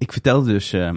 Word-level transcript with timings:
ik 0.00 0.12
vertelde 0.12 0.52
dus, 0.52 0.72
ehm, 0.72 0.96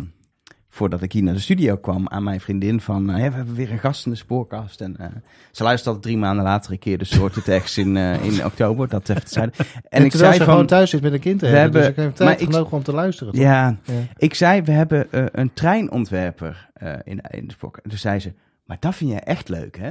voordat 0.70 1.02
ik 1.02 1.12
hier 1.12 1.24
naar 1.24 1.34
de 1.34 1.40
studio 1.40 1.76
kwam, 1.78 2.08
aan 2.10 2.24
mijn 2.24 2.40
vriendin 2.42 2.82
van... 2.82 3.06
ja, 3.06 3.14
we 3.14 3.36
hebben 3.36 3.56
weer 3.56 3.72
een 3.72 3.80
gast 3.80 4.06
in 4.06 4.12
de 4.12 4.18
spoorkast. 4.18 4.82
En 4.82 4.98
eh, 4.98 5.08
ze 5.52 5.64
luistert 5.64 5.88
altijd 5.88 6.04
drie 6.06 6.18
maanden 6.18 6.44
later 6.44 6.72
een 6.72 6.80
keer, 6.80 6.98
dus 6.98 7.10
ze 7.10 7.20
hoort 7.20 7.36
het 7.36 7.78
in, 7.78 7.98
eh, 7.98 8.24
in 8.26 8.46
oktober. 8.46 8.88
Dat 8.88 9.10
even 9.10 9.26
te 9.26 9.40
En, 9.42 9.52
En 9.90 10.06
ik 10.06 10.12
zei 10.12 10.34
ze 10.34 10.40
gewoon 10.40 10.58
van... 10.58 10.66
thuis 10.68 10.90
zit 10.90 11.02
met 11.02 11.14
een 11.14 11.20
kind 11.20 11.42
we 11.42 11.48
hebben. 11.48 11.62
hebben- 11.62 11.82
dus 11.82 11.90
ik 11.90 11.96
heb 11.96 12.06
maar 12.28 12.28
tijd 12.38 12.42
ik- 12.50 12.54
genoeg 12.54 12.72
om 12.72 12.84
te 12.84 12.94
luisteren. 12.94 13.40
Ja, 13.40 13.78
Ja. 13.86 13.94
ik 14.18 14.34
zei, 14.34 14.62
we 14.62 14.72
hebben 14.72 15.08
een 15.40 15.54
treinontwerper 15.54 16.70
in, 17.04 17.22
in 17.30 17.48
de 17.48 17.54
spoorkast. 17.54 17.84
En 17.84 17.90
toen 17.90 18.00
zei 18.00 18.20
ze, 18.20 18.34
maar 18.66 18.78
dat 18.80 18.96
vind 18.96 19.10
jij 19.10 19.20
echt 19.20 19.50
leuk, 19.50 19.78
hè? 19.78 19.90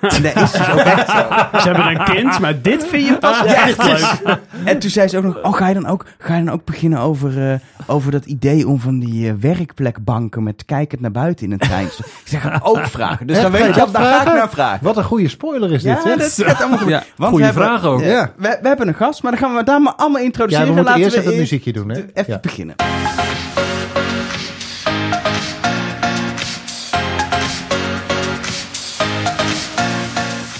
en 0.00 0.22
dat 0.22 0.36
is 0.36 0.50
dus 0.52 0.70
ook 0.70 0.78
echt 0.78 1.10
zo. 1.10 1.16
Ze 1.60 1.68
hebben 1.70 1.86
een 1.86 2.04
kind, 2.04 2.38
maar 2.38 2.62
dit 2.62 2.86
vind 2.86 3.06
je 3.08 3.18
pas 3.18 3.38
Ja, 3.38 3.44
echt 3.66 3.82
het 3.82 4.20
leuk. 4.24 4.38
En 4.64 4.78
toen 4.78 4.90
zei 4.90 5.08
ze 5.08 5.16
ook 5.18 5.24
nog, 5.24 5.42
oh, 5.42 5.54
ga 5.54 5.68
je 5.68 5.74
dan 5.74 5.86
ook, 5.86 6.04
ga 6.18 6.36
je 6.36 6.44
dan 6.44 6.54
ook 6.54 6.64
beginnen 6.64 6.98
over, 6.98 7.50
eh, 7.52 7.58
over 7.86 8.10
dat 8.10 8.24
idee 8.24 8.68
om 8.68 8.80
van 8.80 8.98
die 8.98 9.28
eh, 9.28 9.34
werkplekbanken 9.40 10.42
met 10.42 10.64
kijkend 10.64 11.00
naar 11.00 11.10
buiten 11.10 11.46
in 11.46 11.52
een 11.52 11.58
trein? 11.58 11.88
te- 11.88 12.02
Ik 12.04 12.20
zeg, 12.24 12.42
ga 12.42 12.54
ik 12.54 12.68
ook 12.68 12.86
vragen. 12.86 13.26
Dus 13.26 13.40
dan 13.40 13.50
weet 13.50 13.60
je 13.60 13.66
je, 13.66 13.72
daar 13.92 14.02
ga 14.04 14.20
ik 14.26 14.32
naar 14.36 14.50
vragen. 14.50 14.84
Wat 14.84 14.96
een 14.96 15.04
goede 15.04 15.28
spoiler 15.28 15.72
is 15.72 15.82
Ja, 15.82 15.94
dit, 15.94 16.02
zeg. 16.02 16.16
dat 16.46 16.46
gaat 16.46 16.60
allemaal 16.60 16.78
goed. 16.78 16.88
Ja, 16.88 17.02
Want 17.16 17.30
goeie 17.30 17.46
we 17.46 17.52
hebben- 17.52 17.62
vraag 17.80 17.84
ook. 17.84 18.00
Ja, 18.00 18.06
Ja. 18.06 18.32
We, 18.36 18.58
we 18.62 18.68
hebben 18.68 18.88
een 18.88 18.94
gast, 18.94 19.22
maar 19.22 19.32
dan 19.32 19.40
gaan 19.40 19.54
we 19.56 19.62
daar 19.62 19.82
maar 19.82 19.94
allemaal 19.94 20.18
Ja, 20.20 20.24
introduceren. 20.26 20.66
we 20.68 20.72
moeten 20.74 20.92
Laten 20.92 21.02
eerst 21.04 21.14
we 21.16 21.20
even 21.22 21.32
het 21.32 21.40
muziekje 21.42 21.72
doen, 21.72 21.88
hè? 21.88 21.96
Even 22.14 22.32
Ja. 22.32 22.38
beginnen. 22.42 22.74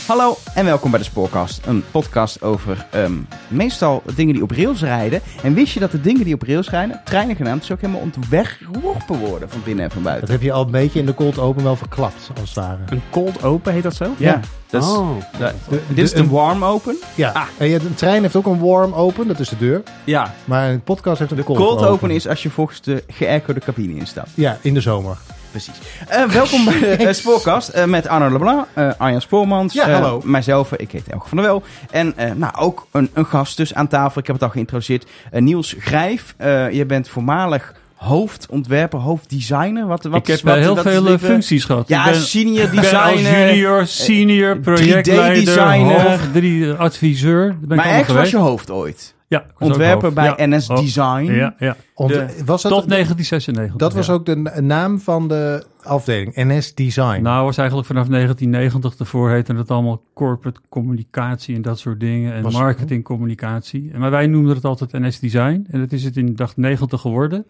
Hallo 0.07 0.37
en 0.55 0.65
welkom 0.65 0.91
bij 0.91 0.99
de 0.99 1.05
Spoorkast. 1.07 1.67
Een 1.67 1.85
podcast 1.91 2.43
over 2.43 2.87
ehm, 2.91 3.13
meestal 3.49 4.03
dingen 4.15 4.35
die 4.35 4.43
op 4.43 4.51
rails 4.51 4.81
rijden. 4.81 5.21
En 5.43 5.55
wist 5.55 5.73
je 5.73 5.81
dat 5.81 5.91
de 5.91 6.01
dingen 6.01 6.25
die 6.25 6.35
op 6.35 6.43
rails 6.43 6.71
rijden, 6.71 7.01
treinen 7.05 7.37
genaamd, 7.37 7.61
dus 7.61 7.71
ook 7.73 7.81
helemaal 7.81 8.01
ontwerpen 8.03 9.19
worden 9.19 9.51
van 9.51 9.61
binnen 9.65 9.85
en 9.85 9.91
van 9.91 10.03
Dat 10.03 10.13
buiten? 10.13 10.31
heb 10.35 10.43
je 10.43 10.53
al 10.53 10.65
een 10.65 10.71
beetje 10.71 10.99
in 10.99 11.07
de 11.07 11.15
cold 11.15 11.39
open 11.39 11.63
wel 11.63 11.77
verklapt, 11.77 12.31
als 12.41 12.49
het 12.49 12.59
ware. 12.65 12.79
Een 12.89 13.03
cold 13.11 13.43
open 13.43 13.73
heet 13.73 13.83
dat 13.83 13.95
zo? 13.95 14.07
Ja, 14.17 14.41
dat 14.71 14.83
is, 14.83 14.89
Oh. 14.89 15.09
dat- 15.39 15.53
De- 15.69 15.81
dit 15.89 16.05
is 16.05 16.13
de- 16.13 16.23
de 16.23 16.29
warm 16.29 16.65
open. 16.65 16.97
Ja, 17.15 17.31
Ah. 17.31 17.43
en 17.59 17.69
je, 17.69 17.75
een 17.81 17.95
trein 17.95 18.23
heeft 18.23 18.37
ook 18.37 18.47
een 18.47 18.61
warm 18.61 18.93
open, 18.93 19.27
dat 19.29 19.39
is 19.41 19.49
de 19.49 19.57
deur. 19.59 19.83
Ja, 20.05 20.35
Maar 20.45 20.71
een 20.71 20.83
podcast 20.83 21.19
heeft 21.19 21.31
een 21.31 21.37
de 21.37 21.45
cold, 21.45 21.59
cold 21.59 21.83
open 21.85 22.11
is 22.11 22.29
als 22.29 22.43
je 22.43 22.51
volgens 22.51 22.81
de 22.81 23.05
geaircode 23.09 23.61
cabine 23.61 23.95
instapt. 23.99 24.31
Ja, 24.35 24.59
in 24.61 24.75
de 24.75 24.81
zomer. 24.81 25.17
Precies. 25.57 25.81
Eh, 26.09 26.25
welkom 26.25 26.65
bij 26.65 26.79
de 26.81 26.87
eh, 27.07 27.13
Spoorkast 27.13 27.69
eh, 27.69 27.85
met 27.85 28.07
Arno 28.07 28.31
Leblanc, 28.31 28.67
eh 28.75 28.91
Arjan 28.99 29.21
Spoormans, 29.21 29.75
Ja, 29.75 29.91
hallo. 29.91 30.21
mijzelf, 30.25 30.73
ik 30.73 30.91
heet 30.91 31.09
Elke 31.09 31.29
van 31.29 31.37
der 31.39 31.47
Wel. 31.47 31.63
En 31.91 32.15
nou, 32.35 32.57
ook 32.57 32.87
een, 32.91 33.11
een 33.13 33.27
gast 33.27 33.57
dus 33.57 33.75
aan 33.75 33.89
tafel, 33.89 34.21
ik 34.21 34.27
heb 34.27 34.37
het 34.37 34.45
al 34.45 34.51
geïntroduceerd, 34.51 35.07
Niels 35.31 35.75
Grijf. 35.79 36.35
Je 36.71 36.85
bent 36.87 37.09
voormalig 37.09 37.75
hoofdontwerper, 37.97 38.99
hoofddesigner. 38.99 39.87
Wat, 39.87 40.05
wat 40.05 40.21
ik 40.21 40.27
heb 40.27 40.45
eh, 40.45 40.55
heel 40.55 40.77
veel 40.77 41.19
functies 41.19 41.65
gehad. 41.65 41.89
Ja, 41.89 42.07
ik 42.07 42.13
ben, 42.13 42.21
senior 42.21 42.65
ik 42.65 42.81
designer. 42.81 43.49
junior, 43.49 43.87
senior, 43.87 44.57
3D 44.57 44.61
projectleider, 44.61 45.45
designer. 45.45 46.11
hoofd, 46.11 46.33
drie, 46.33 46.73
adviseur. 46.73 47.57
Ben 47.61 47.79
ik 47.79 47.85
maar 47.85 47.95
echt 47.95 48.07
was 48.07 48.07
geweest. 48.07 48.31
je 48.31 48.37
hoofd 48.37 48.71
ooit. 48.71 49.15
Ja, 49.29 49.45
Ontwerper 49.59 50.13
bij 50.13 50.25
Ja. 50.37 50.47
NS 50.47 50.71
Oh, 50.71 50.77
Design. 50.77 51.25
Ja, 51.33 51.55
ja. 51.59 51.77
Ont- 51.95 52.13
De- 52.13 52.27
was 52.45 52.63
dat, 52.63 52.73
Tot 52.73 52.89
1996. 52.89 53.77
dat 53.77 53.93
was 53.93 54.11
ook 54.11 54.27
de 54.27 54.37
na- 54.37 54.61
naam 54.61 55.01
van 55.01 55.29
de 55.29 55.65
afdeling, 55.83 56.35
NS 56.35 56.75
Design. 56.75 57.23
Nou, 57.23 57.45
was 57.45 57.57
eigenlijk 57.57 57.89
vanaf 57.89 58.09
1990 58.09 58.95
ervoor 58.99 59.31
heette 59.31 59.55
het 59.55 59.71
allemaal 59.71 60.03
corporate 60.15 60.61
communicatie 60.69 61.55
en 61.57 61.63
dat 61.63 61.79
soort 61.79 62.01
dingen. 62.01 62.33
En 62.33 62.43
Was- 62.43 62.53
marketingcommunicatie. 62.55 63.91
En 63.93 64.01
Maar 64.01 64.11
wij 64.11 64.27
noemden 64.27 64.55
het 64.55 64.65
altijd 64.65 64.93
NS 64.93 65.19
Design. 65.21 65.67
En 65.71 65.81
dat 65.81 65.93
is 65.93 66.05
het 66.05 66.17
in 66.17 66.35
dag 66.35 66.57
90 66.57 67.01
geworden. 67.01 67.47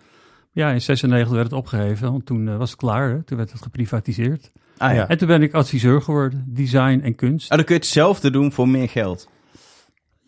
Ja, 0.52 0.70
in 0.70 0.82
96 0.82 1.32
werd 1.34 1.44
het 1.50 1.58
opgeheven, 1.58 2.10
want 2.12 2.26
toen 2.26 2.48
eh, 2.48 2.56
was 2.56 2.70
het 2.70 2.78
klaar. 2.78 3.08
Hè? 3.10 3.22
Toen 3.22 3.36
werd 3.36 3.52
het 3.52 3.62
geprivatiseerd. 3.62 4.50
Ah, 4.78 4.94
ja. 4.94 5.08
En 5.08 5.18
toen 5.18 5.28
ben 5.28 5.42
ik 5.42 5.52
adviseur 5.54 6.02
geworden, 6.02 6.44
design 6.46 7.00
en 7.04 7.14
kunst. 7.14 7.50
Oh, 7.50 7.56
dan 7.56 7.64
kun 7.66 7.74
je 7.74 7.80
hetzelfde 7.80 8.30
doen 8.30 8.52
voor 8.52 8.68
meer 8.68 8.88
geld. 8.88 9.28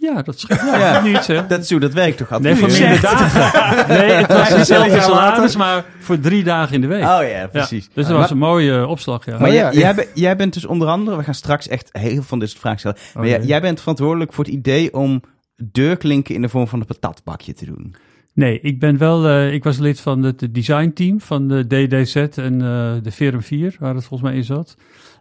Ja, 0.00 0.22
dat 0.22 0.34
is 0.34 0.44
ja, 0.48 0.76
Ja. 0.78 1.02
niet 1.02 1.26
hè. 1.26 1.46
Dat 1.46 1.60
is 1.60 1.70
hoe 1.70 1.80
dat 1.80 1.92
werkt 1.92 2.16
toch? 2.16 2.40
Nee, 2.40 2.54
voor 2.54 2.68
minder 2.70 3.00
dagen. 3.00 3.88
Nee, 3.98 4.10
het 4.10 4.32
was 4.32 4.48
hetzelfde 4.48 5.00
salaris, 5.00 5.56
maar 5.56 5.84
voor 5.98 6.20
drie 6.20 6.44
dagen 6.44 6.74
in 6.74 6.80
de 6.80 6.86
week. 6.86 7.02
Oh 7.02 7.20
ja, 7.30 7.46
precies. 7.52 7.88
Dus 7.94 8.06
dat 8.06 8.16
was 8.16 8.30
een 8.30 8.38
mooie 8.38 8.86
opslag, 8.86 9.24
ja. 9.24 9.38
Maar 9.38 9.48
Oh, 9.48 9.54
jij, 9.54 9.72
ja. 9.72 9.78
jij, 9.78 9.94
be- 9.94 10.08
jij 10.14 10.36
bent 10.36 10.52
dus 10.52 10.64
onder 10.66 10.88
andere, 10.88 11.16
we 11.16 11.22
gaan 11.24 11.34
straks 11.34 11.68
echt 11.68 11.88
heel 11.92 12.10
veel 12.10 12.22
van 12.22 12.38
dit 12.38 12.48
soort 12.48 12.60
vragen 12.60 12.78
stellen. 12.78 12.98
Maar 13.14 13.22
Oh, 13.22 13.28
jij, 13.28 13.38
nee. 13.38 13.46
jij 13.46 13.60
bent 13.60 13.80
verantwoordelijk 13.80 14.32
voor 14.32 14.44
het 14.44 14.52
idee 14.52 14.94
om 14.94 15.22
deurklinken 15.72 16.34
in 16.34 16.42
de 16.42 16.48
vorm 16.48 16.68
van 16.68 16.80
een 16.80 16.86
patatbakje 16.86 17.52
te 17.52 17.64
doen. 17.64 17.94
Nee, 18.34 18.60
ik 18.60 18.78
ben 18.80 18.98
wel, 18.98 19.26
eh, 19.28 19.52
ik 19.52 19.64
was 19.64 19.78
lid 19.78 20.00
van 20.00 20.22
het 20.22 20.48
designteam 20.54 21.20
van 21.20 21.48
de 21.48 21.66
DDZ 21.66 22.16
en 22.16 22.54
eh, 22.60 22.92
de 23.02 23.10
Verum 23.10 23.42
4, 23.42 23.76
waar 23.78 23.94
het 23.94 24.04
volgens 24.04 24.28
mij 24.30 24.38
in 24.38 24.44
zat. 24.44 24.76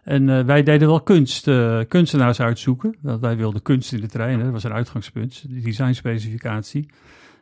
En 0.08 0.28
eh, 0.28 0.44
wij 0.44 0.62
deden 0.62 0.88
wel 0.88 1.00
kunst, 1.00 1.48
eh, 1.48 1.80
kunstenaars 1.88 2.40
uitzoeken. 2.40 2.96
Want 3.00 3.20
wij 3.20 3.36
wilden 3.36 3.62
kunst 3.62 3.92
in 3.92 4.00
de 4.00 4.06
trein, 4.06 4.38
dat 4.38 4.50
was 4.50 4.64
een 4.64 4.72
uitgangspunt, 4.72 5.44
de 5.48 5.60
designspecificatie. 5.60 6.88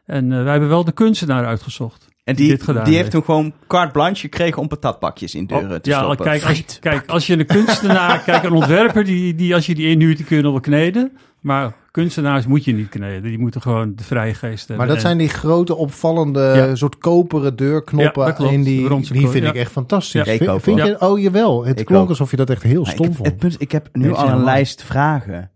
En 0.04 0.32
eh, 0.32 0.42
wij 0.42 0.50
hebben 0.50 0.68
wel 0.68 0.84
de 0.84 0.92
kunstenaar 0.92 1.46
uitgezocht. 1.46 2.08
En 2.26 2.34
Die 2.34 2.46
die, 2.56 2.56
heeft 2.66 2.84
heeft. 2.86 3.10
toen 3.10 3.24
gewoon 3.24 3.52
carte 3.66 3.92
blanche 3.92 4.20
gekregen 4.20 4.62
om 4.62 4.68
patatbakjes 4.68 5.34
in 5.34 5.46
deuren 5.46 5.82
te 5.82 5.90
ja, 5.90 5.98
stoppen. 6.02 6.24
kijk 6.24 6.44
als, 6.44 6.78
kijk, 6.80 7.10
als 7.10 7.26
je 7.26 7.38
een 7.38 7.46
kunstenaar, 7.46 8.22
kijk, 8.26 8.42
een 8.42 8.52
ontwerper, 8.52 9.04
die, 9.04 9.34
die 9.34 9.54
als 9.54 9.66
je 9.66 9.74
die 9.74 9.86
inhuurt, 9.88 10.16
die 10.16 10.26
kun 10.26 10.36
je 10.36 10.42
nog 10.42 10.52
wel 10.52 10.60
kneden. 10.60 11.12
Maar 11.40 11.72
kunstenaars 11.90 12.46
moet 12.46 12.64
je 12.64 12.72
niet 12.72 12.88
kneden. 12.88 13.22
Die 13.22 13.38
moeten 13.38 13.60
gewoon 13.60 13.92
de 13.96 14.02
vrije 14.04 14.34
geest 14.34 14.58
hebben. 14.58 14.76
maar 14.76 14.86
dat 14.86 14.96
En- 14.96 15.02
zijn 15.02 15.18
die 15.18 15.28
grote, 15.28 15.74
opvallende, 15.74 16.40
Ja. 16.40 16.74
soort 16.74 16.98
koperen 16.98 17.56
deurknoppen. 17.56 18.22
Ja, 18.22 18.28
dat 18.28 18.36
klopt. 18.36 18.52
in 18.52 18.62
die, 18.62 18.88
die 19.12 19.28
vind 19.28 19.44
ja. 19.44 19.48
ik 19.50 19.54
echt 19.56 19.72
fantastisch. 19.72 20.24
Ja, 20.24 20.32
ik 20.32 20.38
vind 20.38 20.50
ook 20.50 20.60
vind 20.60 20.76
wel. 20.76 20.86
je, 20.86 21.00
oh 21.00 21.20
jawel, 21.20 21.64
het 21.64 21.80
Ik 21.80 21.86
klonk 21.86 22.02
ook. 22.02 22.08
alsof 22.08 22.30
je 22.30 22.36
dat 22.36 22.50
echt 22.50 22.62
heel 22.62 22.82
ik, 22.82 22.88
stom 22.88 23.14
vond. 23.14 23.26
het 23.28 23.36
punt, 23.36 23.56
ik 23.58 23.72
heb 23.72 23.88
nu 23.92 24.12
al 24.14 24.28
een 24.28 24.44
lijst 24.44 24.82
vragen. 24.82 25.50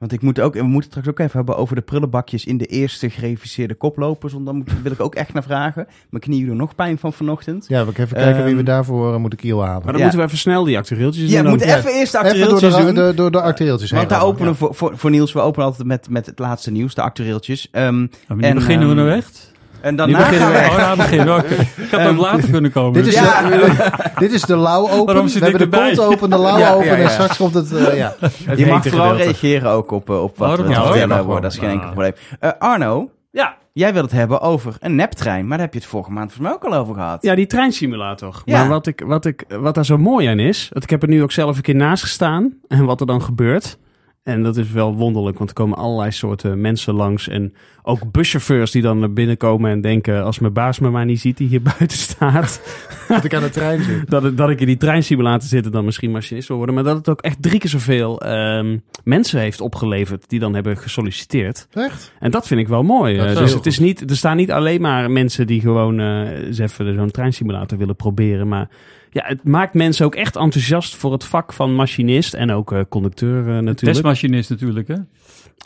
Want 0.00 0.12
ik 0.12 0.22
moet 0.22 0.40
ook, 0.40 0.54
en 0.56 0.60
we 0.60 0.66
moeten 0.68 0.90
het 0.90 0.98
straks 0.98 1.08
ook 1.08 1.18
even 1.26 1.36
hebben 1.36 1.56
over 1.56 1.74
de 1.76 1.82
prullenbakjes 1.82 2.44
in 2.44 2.56
de 2.56 2.64
eerste 2.66 3.10
gereviseerde 3.10 3.74
koplopers. 3.74 4.32
Want 4.32 4.52
moet, 4.52 4.70
wil 4.82 4.92
ik 4.92 5.00
ook 5.00 5.14
echt 5.14 5.32
naar 5.32 5.42
vragen. 5.42 5.86
Mijn 6.10 6.22
knieën 6.22 6.46
doen 6.46 6.56
nog 6.56 6.74
pijn 6.74 6.98
van 6.98 7.12
vanochtend. 7.12 7.64
Ja, 7.68 7.84
we 7.84 7.90
even 7.90 8.16
kijken 8.16 8.44
wie 8.44 8.52
we 8.52 8.58
Ehm, 8.58 8.64
daarvoor 8.64 9.12
eh, 9.14 9.18
moeten 9.20 9.38
kiel 9.38 9.56
Maar 9.58 9.66
halen. 9.68 9.82
dan 9.86 9.94
Ja. 9.96 10.00
moeten 10.00 10.18
we 10.18 10.24
even 10.26 10.38
snel 10.38 10.64
die 10.64 10.78
actueeltjes 10.78 11.30
Ja, 11.30 11.30
doen. 11.30 11.36
we 11.36 11.42
dan. 11.42 11.50
moeten 11.50 11.68
ja. 11.68 11.76
even 11.76 11.92
eerst 11.92 12.12
de 12.12 12.18
Even 12.18 12.38
door 12.38 12.42
actueeltjes 12.48 12.76
de, 12.76 12.84
doen. 12.92 13.06
de, 13.06 13.14
door 13.14 13.30
de 13.30 13.40
arterieeltjes 13.40 13.90
heen. 13.90 13.98
Want 13.98 14.10
daar 14.10 14.22
openen 14.22 14.48
Ja. 14.48 14.54
voor, 14.54 14.74
voor, 14.74 14.98
voor 14.98 15.10
Niels, 15.10 15.32
we 15.32 15.40
openen 15.40 15.66
altijd 15.66 15.86
met, 15.86 16.08
met 16.08 16.26
het 16.26 16.38
laatste 16.38 16.70
nieuws, 16.70 16.94
de 16.94 17.02
actueeltjes. 17.02 17.68
Ehm, 17.70 18.00
maar 18.00 18.38
En, 18.38 18.54
beginnen 18.54 18.88
we 18.88 18.94
ehm, 18.94 19.04
nou 19.04 19.16
echt? 19.16 19.49
En 19.80 19.90
Nu 19.90 19.96
daarna 19.96 20.18
beginnen 20.18 20.48
gaan 20.48 20.52
we 20.52 20.58
echt. 20.58 20.76
Oh, 20.76 20.96
beginnen. 20.96 21.34
Oké. 21.38 21.54
Ik 21.82 21.90
had 21.90 22.06
ook 22.06 22.16
later 22.16 22.50
kunnen 22.50 22.72
komen. 22.72 22.92
Dit 22.92 23.06
is, 23.06 23.14
Ja. 23.14 23.42
de, 23.48 23.90
dit 24.18 24.32
is 24.32 24.42
de 24.42 24.56
lauw 24.56 24.88
open. 24.90 25.04
Waarom 25.06 25.24
we 25.24 25.30
zit 25.30 25.42
hebben 25.42 25.60
ik 25.60 25.70
de 25.70 25.78
kont 25.78 26.00
open, 26.00 26.30
de 26.30 26.38
lauw 26.48 26.58
Ja, 26.58 26.72
open 26.72 26.86
ja, 26.86 26.96
ja. 26.96 27.02
en 27.02 27.10
straks 27.10 27.36
komt 27.36 27.54
het... 27.54 27.72
eh, 27.72 27.96
ja, 27.96 28.14
het 28.20 28.58
Je 28.58 28.66
mag 28.66 28.82
vooral 28.86 29.08
gedeelte. 29.08 29.22
reageren 29.22 29.70
ook 29.70 29.90
op, 29.90 30.10
eh, 30.10 30.22
op 30.22 30.36
wat 30.38 30.48
Oh, 30.48 30.56
we 30.56 30.62
dat 30.62 30.96
vertellen 30.96 31.44
is 31.44 31.58
geen 31.58 31.68
enkel 31.68 31.86
Ah. 31.86 31.90
probleem. 31.92 32.12
Eh, 32.40 32.50
Arno, 32.58 33.10
Ja. 33.30 33.56
jij 33.72 33.92
wil 33.92 34.02
het 34.02 34.12
hebben 34.12 34.40
over 34.40 34.74
een 34.80 34.94
neptrein. 34.94 35.40
Maar 35.46 35.56
daar 35.56 35.66
heb 35.66 35.74
je 35.74 35.80
het 35.80 35.88
vorige 35.88 36.10
maand 36.10 36.32
volgens 36.32 36.48
mij 36.48 36.56
ook 36.68 36.72
al 36.74 36.80
over 36.80 36.94
gehad. 36.94 37.22
ja, 37.22 37.34
die 37.34 37.46
treinsimulator. 37.46 38.42
Ja. 38.44 38.58
Maar 38.58 38.68
wat, 38.68 38.86
ik, 38.86 39.02
wat, 39.06 39.24
ik, 39.24 39.44
wat 39.48 39.74
daar 39.74 39.84
zo 39.84 39.98
mooi 39.98 40.26
aan 40.26 40.38
is, 40.38 40.68
dat 40.72 40.82
ik 40.82 40.90
heb 40.90 41.02
er 41.02 41.08
nu 41.08 41.22
ook 41.22 41.32
zelf 41.32 41.56
een 41.56 41.62
keer 41.62 41.74
naast 41.74 42.02
gestaan. 42.02 42.52
En 42.68 42.84
wat 42.84 43.00
er 43.00 43.06
dan 43.06 43.22
gebeurt. 43.22 43.78
En 44.22 44.42
dat 44.42 44.56
is 44.56 44.70
wel 44.70 44.94
wonderlijk, 44.94 45.38
want 45.38 45.50
er 45.50 45.56
komen 45.56 45.78
allerlei 45.78 46.10
soorten 46.10 46.60
mensen 46.60 46.94
langs. 46.94 47.28
En 47.28 47.54
ook 47.82 48.10
buschauffeurs 48.12 48.70
die 48.70 48.82
dan 48.82 48.98
naar 48.98 49.12
binnen 49.12 49.36
komen 49.36 49.70
en 49.70 49.80
denken... 49.80 50.24
als 50.24 50.38
mijn 50.38 50.52
baas 50.52 50.78
me 50.78 50.90
maar 50.90 51.04
niet 51.04 51.20
ziet 51.20 51.36
die 51.36 51.48
hier 51.48 51.62
buiten 51.78 51.98
staat... 51.98 52.60
Dat 53.08 53.24
ik 53.24 53.34
aan 53.34 53.42
de 53.42 53.50
trein 53.50 53.82
zit. 53.82 54.10
dat, 54.10 54.24
ik- 54.24 54.36
dat 54.36 54.50
ik 54.50 54.60
in 54.60 54.66
die 54.66 54.76
treinsimulator 54.76 55.48
zit 55.48 55.64
en 55.64 55.70
dan 55.70 55.84
misschien 55.84 56.10
machinist 56.10 56.48
wil 56.48 56.56
worden. 56.56 56.74
Maar 56.74 56.84
dat 56.84 56.96
het 56.96 57.08
ook 57.08 57.20
echt 57.20 57.42
drie 57.42 57.58
keer 57.58 57.70
zoveel 57.70 58.20
ehm, 58.20 58.78
mensen 59.04 59.40
heeft 59.40 59.60
opgeleverd 59.60 60.28
die 60.28 60.40
dan 60.40 60.54
hebben 60.54 60.76
gesolliciteerd. 60.76 61.66
Echt? 61.72 62.12
En 62.18 62.30
dat 62.30 62.46
vind 62.46 62.60
ik 62.60 62.68
wel 62.68 62.82
mooi. 62.82 63.16
Dus 63.34 63.54
het 63.54 63.66
is 63.66 63.78
niet, 63.78 64.10
er 64.10 64.16
staan 64.16 64.36
niet 64.36 64.50
alleen 64.52 64.80
maar 64.80 65.10
mensen 65.10 65.46
die 65.46 65.60
gewoon 65.60 66.00
eh, 66.00 66.30
eens 66.46 66.58
even 66.58 66.94
zo'n 66.94 67.10
treinsimulator 67.10 67.78
willen 67.78 67.96
proberen. 67.96 68.48
Maar 68.48 68.68
ja, 69.10 69.24
het 69.26 69.44
maakt 69.44 69.74
mensen 69.74 70.06
ook 70.06 70.14
echt 70.14 70.36
enthousiast 70.36 70.96
voor 70.96 71.12
het 71.12 71.24
vak 71.24 71.52
van 71.52 71.74
machinist 71.74 72.34
en 72.34 72.50
ook 72.50 72.72
eh, 72.72 72.80
conducteur 72.88 73.40
eh, 73.40 73.46
natuurlijk. 73.46 73.78
Testmachinist 73.78 74.50
natuurlijk, 74.50 74.88
hè? 74.88 74.94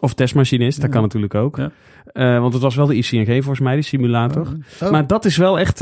Of 0.00 0.14
testmachinist, 0.14 0.80
dat 0.80 0.90
kan 0.90 1.02
natuurlijk 1.02 1.34
ook. 1.34 1.56
Ja. 1.56 1.70
Eh, 2.04 2.40
want 2.40 2.52
het 2.52 2.62
was 2.62 2.74
wel 2.74 2.86
de 2.86 2.96
ICNG 2.96 3.26
volgens 3.26 3.60
mij, 3.60 3.74
die 3.74 3.84
simulator. 3.84 4.48
Oh. 4.82 4.90
Maar 4.90 5.06
dat 5.06 5.24
is 5.24 5.36
wel 5.36 5.58
echt 5.58 5.80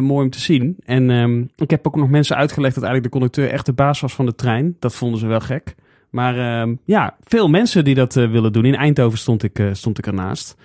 mooi 0.00 0.24
om 0.24 0.30
te 0.30 0.40
zien. 0.40 0.76
En 0.84 1.10
ehm, 1.10 1.44
ik 1.56 1.70
heb 1.70 1.86
ook 1.86 1.96
nog 1.96 2.10
mensen 2.10 2.36
uitgelegd 2.36 2.74
dat 2.74 2.84
eigenlijk 2.84 3.12
de 3.12 3.18
conducteur 3.18 3.50
echt 3.50 3.66
de 3.66 3.72
baas 3.72 4.00
was 4.00 4.14
van 4.14 4.26
de 4.26 4.34
trein. 4.34 4.76
Dat 4.78 4.94
vonden 4.94 5.20
ze 5.20 5.26
wel 5.26 5.40
gek. 5.40 5.74
Maar 6.10 6.38
ehm, 6.38 6.74
ja, 6.84 7.16
veel 7.24 7.48
mensen 7.48 7.84
die 7.84 7.94
dat 7.94 8.14
willen 8.14 8.52
doen. 8.52 8.64
In 8.64 8.74
Eindhoven 8.74 9.18
stond 9.18 9.42
ik, 9.42 9.58
eh, 9.58 9.66
stond 9.72 9.98
ik 9.98 10.06
ernaast. 10.06 10.56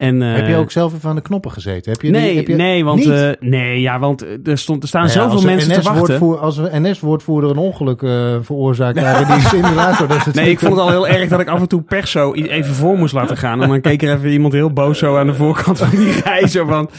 En, 0.00 0.22
eh, 0.22 0.34
heb 0.34 0.46
je 0.46 0.56
ook 0.56 0.70
zelf 0.70 0.94
even 0.94 1.08
aan 1.08 1.14
de 1.16 1.22
knoppen 1.22 1.50
gezeten? 1.50 1.92
Heb 1.92 2.00
je 2.02 2.12
die- 2.12 2.20
nee, 2.20 2.36
heb 2.36 2.46
je, 2.46 2.54
nee, 2.54 2.84
want, 2.84 3.06
eh, 3.06 3.30
nee, 3.40 3.80
ja, 3.80 3.98
want 3.98 4.24
er, 4.44 4.58
stond, 4.58 4.82
er 4.82 4.88
staan 4.88 5.06
Nou 5.06 5.18
ja, 5.18 5.22
zoveel 5.30 5.42
mensen 5.50 5.72
te 5.72 5.92
wachten. 5.92 6.40
Als 6.40 6.56
een 6.56 6.82
NS-woordvoerder 6.82 7.50
een 7.50 7.56
ongeluk 7.56 8.02
eh, 8.02 8.36
veroorzaakt 8.40 9.26
die 9.26 9.40
simulator. 9.58 10.08
Dat 10.08 10.16
is 10.16 10.24
het 10.24 10.34
Nee, 10.34 10.50
ik 10.50 10.58
vond 10.58 10.72
het 10.72 10.80
al 10.80 10.90
heel 10.90 11.08
erg 11.08 11.28
dat 11.28 11.40
ik 11.40 11.48
af 11.48 11.60
en 11.60 11.68
toe 11.68 11.82
pers 11.82 12.10
zo 12.10 12.34
i- 12.34 12.48
even 12.48 12.74
voor 12.74 12.96
moest 12.98 13.14
laten 13.14 13.36
gaan. 13.36 13.62
En 13.62 13.68
dan 13.68 13.80
keek 13.80 14.02
er 14.02 14.14
even 14.14 14.30
iemand 14.30 14.52
heel 14.52 14.72
boos 14.72 14.98
zo 14.98 15.16
aan 15.16 15.26
de 15.26 15.34
voorkant 15.34 15.78
van 15.78 15.90
die 15.90 16.10
rij. 16.24 16.46
Zo 16.46 16.66
van, 16.66 16.90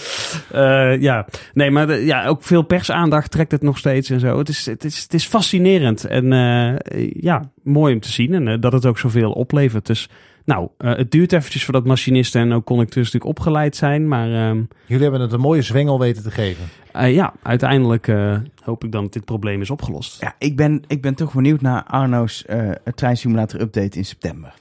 eh, 0.51 1.01
ja. 1.01 1.25
Nee, 1.53 1.71
maar 1.71 1.87
de- 1.87 2.05
ja, 2.05 2.25
ook 2.27 2.43
veel 2.43 2.61
persaandacht 2.61 3.31
trekt 3.31 3.51
het 3.51 3.61
nog 3.61 3.77
steeds 3.77 4.09
en 4.09 4.19
zo. 4.19 4.37
Het 4.37 4.49
is, 4.49 4.65
het 4.65 4.83
is, 4.83 5.01
het 5.03 5.13
is 5.13 5.25
fascinerend. 5.25 6.05
En 6.05 6.33
eh, 6.33 7.09
ja, 7.13 7.49
mooi 7.63 7.93
om 7.93 7.99
te 7.99 8.11
zien. 8.11 8.33
En 8.33 8.47
eh, 8.47 8.55
dat 8.59 8.73
het 8.73 8.85
ook 8.85 8.97
zoveel 8.99 9.31
oplevert. 9.31 9.85
Dus 9.85 10.09
nou, 10.45 10.67
eh, 10.77 10.95
het 10.95 11.11
duurt 11.11 11.33
eventjes 11.33 11.63
voordat 11.63 11.85
machinisten 11.85 12.41
en 12.41 12.53
ook 12.53 12.65
conducteurs 12.65 13.11
natuurlijk 13.11 13.39
opgeleid 13.39 13.75
zijn. 13.75 14.07
Maar 14.07 14.49
ehm, 14.49 14.63
Jullie 14.85 15.03
hebben 15.03 15.21
het 15.21 15.31
een 15.33 15.39
mooie 15.39 15.61
zwengel 15.61 15.99
weten 15.99 16.23
te 16.23 16.31
geven. 16.31 16.65
eh, 16.91 17.13
ja, 17.13 17.33
uiteindelijk 17.43 18.07
eh, 18.07 18.37
hoop 18.63 18.83
ik 18.83 18.91
dan 18.91 19.03
dat 19.03 19.13
dit 19.13 19.25
probleem 19.25 19.61
is 19.61 19.69
opgelost. 19.69 20.21
Ja, 20.21 20.35
ik 20.37 20.55
ben, 20.55 20.83
ik 20.87 21.01
ben 21.01 21.15
toch 21.15 21.33
benieuwd 21.33 21.61
naar 21.61 21.83
Arno's 21.83 22.45
eh 22.45 22.69
treinsimulator 22.95 23.61
update 23.61 23.97
in 23.97 24.05
september. 24.05 24.53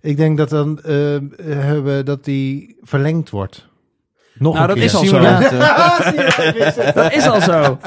Ik 0.00 0.16
denk 0.16 0.36
dat 0.36 0.48
dan 0.48 0.78
hebben 1.42 2.04
dat 2.04 2.24
die 2.24 2.76
verlengd 2.82 3.30
wordt. 3.30 3.68
Nog 4.38 4.54
Nou, 4.54 4.62
een 4.62 4.68
dat 4.68 4.76
keer. 4.76 4.84
is 4.86 4.94
al 4.94 5.04
zo. 5.04 5.18
Dat 6.94 7.12
is 7.12 7.26
al 7.26 7.40
zo. 7.40 7.78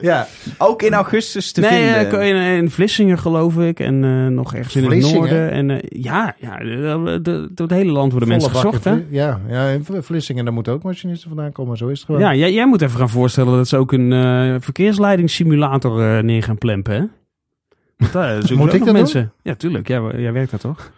Ja, 0.00 0.26
Ook 0.58 0.82
in 0.82 0.92
augustus 0.94 1.52
te 1.52 1.60
nee, 1.60 1.70
vinden. 1.92 2.20
eh, 2.20 2.28
in, 2.28 2.36
in 2.36 2.70
Vlissingen 2.70 3.18
geloof 3.18 3.58
ik. 3.58 3.80
En 3.80 4.04
eh, 4.04 4.26
nog 4.26 4.54
ergens 4.54 4.76
in 4.76 4.90
het 4.90 5.12
noorden. 5.12 5.50
En, 5.50 5.70
eh, 5.70 5.78
ja, 6.02 6.34
ja 6.38 6.56
de- 6.58 7.18
de- 7.22 7.48
door 7.54 7.66
het 7.66 7.76
hele 7.76 7.92
land 7.92 8.10
worden 8.10 8.28
mensen 8.28 8.50
volle 8.50 8.64
gezocht. 8.64 8.84
Hè? 8.84 9.02
Ja, 9.08 9.40
ja, 9.48 9.66
in 9.68 9.84
Vlissingen, 10.02 10.44
daar 10.44 10.54
moeten 10.54 10.72
ook 10.72 10.82
machinisten 10.82 11.28
vandaan 11.28 11.52
komen. 11.52 11.76
Zo 11.76 11.86
is 11.88 11.96
het 11.98 12.06
gewoon. 12.06 12.20
Ja, 12.20 12.34
jij, 12.34 12.52
jij 12.52 12.66
moet 12.66 12.82
even 12.82 12.98
gaan 12.98 13.08
voorstellen 13.10 13.56
dat 13.56 13.68
ze 13.68 13.76
ook 13.76 13.92
een 13.92 14.12
eh, 14.12 14.54
verkeersleidingssimulator 14.60 16.24
neer 16.24 16.42
gaan 16.42 16.58
plempen. 16.58 16.92
Hè? 16.94 17.02
Want 17.96 18.12
daar 18.12 18.36
zoeken 18.40 18.56
Moet 18.56 18.72
ik 18.74 18.84
dat 18.84 18.94
mensen. 18.94 19.32
Ja, 19.42 19.54
tuurlijk. 19.54 19.88
Jij, 19.88 20.00
jij 20.16 20.32
werkt 20.32 20.50
daar 20.50 20.60
toch? 20.60 20.90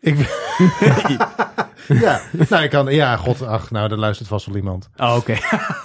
Ik, 0.00 0.16
ja, 2.06 2.20
nou, 2.48 2.62
ik 2.62 2.70
kan, 2.70 2.86
ja, 2.94 3.16
god, 3.16 3.42
ach, 3.42 3.70
nou, 3.70 3.88
daar 3.88 3.98
luistert 3.98 4.28
vast 4.28 4.46
wel 4.46 4.56
iemand. 4.56 4.88
Oh, 4.96 5.16
oké. 5.16 5.34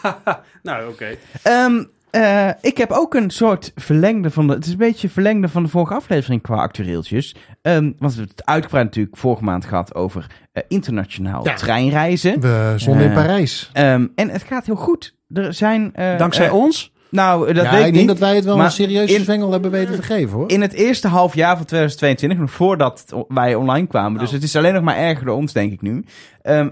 nou, 0.63 0.89
oké. 0.89 1.15
Ehm, 1.43 1.83
eh, 2.11 2.49
ik 2.61 2.77
heb 2.77 2.91
ook 2.91 3.13
een 3.13 3.29
soort 3.29 3.71
verlengde 3.75 4.31
van 4.31 4.47
de. 4.47 4.53
Het 4.53 4.65
is 4.65 4.71
een 4.71 4.77
beetje 4.77 5.09
verlengde 5.09 5.49
van 5.49 5.63
de 5.63 5.69
vorige 5.69 5.93
aflevering 5.93 6.41
qua 6.41 6.55
actueeltjes. 6.55 7.35
Ehm 7.61 7.83
want 7.83 8.13
we 8.13 8.19
hebben 8.19 8.27
het 8.35 8.45
uitgebreid 8.45 8.85
natuurlijk 8.85 9.17
vorige 9.17 9.43
maand 9.43 9.65
gehad 9.65 9.95
over 9.95 10.25
eh, 10.51 10.63
internationaal 10.67 11.45
Ja. 11.45 11.53
treinreizen. 11.53 12.39
We 12.39 12.73
zonden 12.75 13.03
in 13.03 13.09
Eh, 13.09 13.15
Parijs. 13.15 13.69
Ehm, 13.73 14.07
en 14.15 14.29
het 14.29 14.43
gaat 14.43 14.65
heel 14.65 14.75
goed. 14.75 15.15
Er 15.33 15.53
zijn. 15.53 15.93
eh, 15.93 16.17
Dankzij 16.17 16.45
eh, 16.47 16.53
ons? 16.53 16.93
Nou, 17.09 17.53
dat 17.53 17.63
ja, 17.65 17.71
weet 17.71 17.79
ik 17.79 17.85
ik 17.87 17.93
denk 17.93 17.95
niet. 17.95 18.07
dat 18.07 18.17
wij 18.27 18.35
het 18.35 18.45
wel 18.45 18.55
Maar 18.57 18.65
een 18.65 18.71
serieuze 18.71 19.13
in- 19.15 19.23
zwengel 19.23 19.51
hebben 19.51 19.71
weten 19.71 19.95
te 19.95 20.01
geven, 20.03 20.37
hoor. 20.37 20.49
In 20.51 20.61
het 20.61 20.73
eerste 20.73 21.07
half 21.07 21.35
jaar 21.35 21.57
van 21.57 21.65
2022, 21.65 22.39
nog 22.39 22.51
voordat 22.51 23.05
wij 23.27 23.55
online 23.55 23.87
kwamen, 23.87 24.19
dus 24.19 24.27
Oh. 24.27 24.33
het 24.33 24.43
is 24.43 24.55
alleen 24.55 24.73
nog 24.73 24.83
maar 24.83 24.97
erger 24.97 25.25
door 25.25 25.35
ons, 25.35 25.53
denk 25.53 25.71
ik 25.71 25.81
nu. 25.81 26.05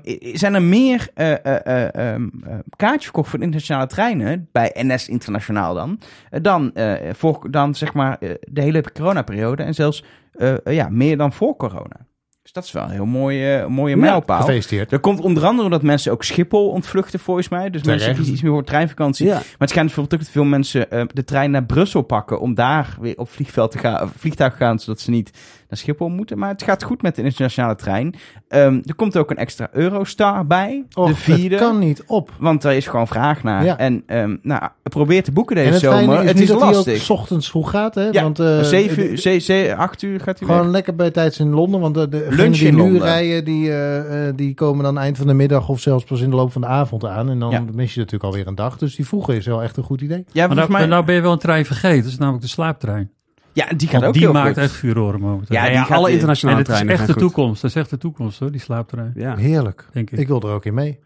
i- 0.05 0.37
zijn 0.37 0.53
er 0.53 0.61
meer 0.61 1.07
eh, 1.13 2.15
kaartjes 2.75 3.03
verkocht 3.03 3.29
voor 3.29 3.41
internationale 3.41 3.87
treinen, 3.87 4.49
bij 4.51 4.71
NS 4.79 5.07
Internationaal 5.09 5.73
dan, 5.73 5.99
dan, 6.41 6.71
voor, 7.13 7.47
dan 7.51 7.75
zeg 7.75 7.93
maar 7.93 8.17
de 8.39 8.61
hele 8.61 8.83
coronaperiode 8.93 9.63
en 9.63 9.73
zelfs 9.73 10.03
ja, 10.63 10.89
meer 10.89 11.17
dan 11.17 11.33
voor 11.33 11.55
corona. 11.55 11.95
Dus 12.43 12.51
dat 12.51 12.63
is 12.63 12.71
wel 12.71 12.83
een 12.83 12.89
heel 12.89 13.05
mooie, 13.05 13.55
eh, 13.57 13.67
mooie 13.67 13.95
Ja, 13.95 14.01
mijlpaal. 14.01 14.39
Gefeliciteerd. 14.39 14.91
Er 14.91 14.99
komt 14.99 15.19
onder 15.19 15.45
andere 15.45 15.63
omdat 15.63 15.81
mensen 15.81 16.11
ook 16.11 16.23
Schiphol 16.23 16.69
ontvluchten, 16.69 17.19
volgens 17.19 17.49
mij. 17.49 17.69
Dus 17.69 17.83
mensen 17.83 18.15
kiezen 18.15 18.33
iets 18.33 18.41
meer 18.41 18.51
voor 18.51 18.63
treinvakantie. 18.63 19.27
Maar 19.27 19.43
het 19.57 19.69
schijnt 19.69 19.87
bijvoorbeeld 19.87 20.13
ook 20.13 20.19
dat 20.19 20.29
veel 20.29 20.43
mensen 20.43 20.91
eh, 20.91 21.03
de 21.13 21.23
trein 21.23 21.51
naar 21.51 21.65
Brussel 21.65 22.01
pakken 22.01 22.39
om 22.39 22.53
daar 22.53 22.97
weer 22.99 23.17
op 23.17 23.29
vliegveld 23.29 23.71
te 23.71 23.77
gaan, 23.77 24.11
vliegtuig 24.17 24.51
te 24.51 24.57
gaan, 24.57 24.79
zodat 24.79 25.01
ze 25.01 25.09
niet 25.09 25.31
naar 25.73 25.81
Schiphol 25.81 26.09
moeten. 26.09 26.37
Maar 26.37 26.49
het 26.49 26.63
gaat 26.63 26.83
goed 26.83 27.01
met 27.01 27.15
de 27.15 27.21
internationale 27.23 27.75
trein. 27.75 28.15
Ehm, 28.47 28.79
er 28.85 28.95
komt 28.95 29.17
ook 29.17 29.29
een 29.31 29.37
extra 29.37 29.67
Eurostar 29.71 30.47
bij, 30.47 30.83
Och, 30.93 31.07
de 31.07 31.15
vierde. 31.15 31.55
het 31.55 31.63
kan 31.63 31.79
niet 31.79 32.03
op. 32.07 32.31
Want 32.39 32.61
daar 32.61 32.75
is 32.75 32.87
gewoon 32.87 33.07
vraag 33.07 33.43
naar. 33.43 33.63
Ja. 33.65 33.77
En 33.77 34.03
ehm, 34.05 34.35
nou, 34.41 34.61
probeer 34.83 35.23
te 35.23 35.31
boeken 35.31 35.55
deze 35.55 35.67
en 35.67 35.73
het 35.73 35.81
zomer. 35.81 36.21
is, 36.21 36.27
het 36.29 36.39
is 36.39 36.47
dat 36.47 36.59
lastig. 36.59 36.93
ook 36.93 36.99
's 36.99 37.09
ochtends 37.09 37.49
vroeg 37.49 37.69
gaat, 37.69 37.95
hè? 37.95 38.07
Ja, 38.11 38.23
Want, 38.23 38.39
eh, 38.39 38.59
zeven 38.61 38.97
de- 38.97 39.09
uur, 39.09 39.17
ze, 39.17 39.37
ze, 39.39 39.73
acht 39.77 40.01
uur 40.01 40.19
gaat 40.19 40.39
hij 40.39 40.47
Gewoon 40.47 40.63
weg. 40.63 40.71
lekker 40.71 40.95
bij 40.95 41.11
tijds 41.11 41.39
in 41.39 41.49
Londen, 41.49 41.79
want 41.79 41.95
de, 41.95 42.09
de 42.09 42.27
Lunch 42.29 42.57
die 42.57 42.67
in 42.67 42.73
nu 42.75 42.79
Londen. 42.81 43.01
rijden, 43.01 43.45
die, 43.45 43.69
eh, 43.69 44.27
eh, 44.27 44.35
die 44.35 44.53
komen 44.53 44.83
dan 44.83 44.97
eind 44.97 45.17
van 45.17 45.27
de 45.27 45.33
middag 45.33 45.69
of 45.69 45.79
zelfs 45.79 46.03
pas 46.03 46.21
in 46.21 46.29
de 46.29 46.35
loop 46.35 46.51
van 46.51 46.61
de 46.61 46.67
avond 46.67 47.05
aan. 47.05 47.29
En 47.29 47.39
dan 47.39 47.51
Ja. 47.51 47.63
mis 47.73 47.93
je 47.93 47.99
natuurlijk 47.99 48.23
alweer 48.31 48.47
een 48.47 48.55
dag. 48.55 48.77
Dus 48.77 48.95
die 48.95 49.05
vroege 49.07 49.35
is 49.35 49.45
wel 49.45 49.63
echt 49.63 49.77
een 49.77 49.83
goed 49.83 50.01
idee. 50.01 50.17
Ja, 50.17 50.23
Maar 50.33 50.45
volgens 50.47 50.67
nou, 50.67 50.79
mij, 50.79 50.85
nou 50.89 51.05
ben 51.05 51.15
je 51.15 51.21
wel 51.21 51.31
een 51.31 51.37
trein 51.37 51.65
vergeten. 51.65 52.01
Dat 52.03 52.11
is 52.11 52.17
namelijk 52.17 52.43
de 52.43 52.49
slaaptrein. 52.49 53.11
Ja, 53.53 53.65
die 53.75 53.87
gaat 53.87 53.91
Want 53.91 54.05
ook 54.05 54.13
die 54.13 54.21
heel 54.21 54.31
maakt 54.33 54.47
goed. 54.53 54.57
echt 54.63 54.71
furoren 54.73 55.19
momenteel. 55.19 55.55
Ja, 55.55 55.61
Ja, 55.63 55.69
die 55.69 55.77
ja, 55.77 55.83
gaat 55.83 55.97
alle 55.97 56.05
in. 56.05 56.07
en 56.07 56.13
internationale 56.13 56.57
het 56.59 56.67
is 56.67 56.73
treinen 56.73 56.93
echt 56.95 57.03
gaan 57.05 57.13
de 57.15 57.21
goed. 57.21 57.33
toekomst. 57.33 57.61
Dat 57.61 57.69
is 57.71 57.75
echt 57.77 57.89
de 57.89 57.97
toekomst 57.97 58.39
hoor, 58.39 58.51
die 58.51 58.61
slaaptrein. 58.61 59.11
Ja. 59.15 59.35
Heerlijk. 59.35 59.87
Denk 59.91 60.11
ik. 60.11 60.19
Ik 60.19 60.27
wil 60.27 60.41
er 60.41 60.49
ook 60.49 60.65
in 60.65 60.73
mee. 60.73 60.99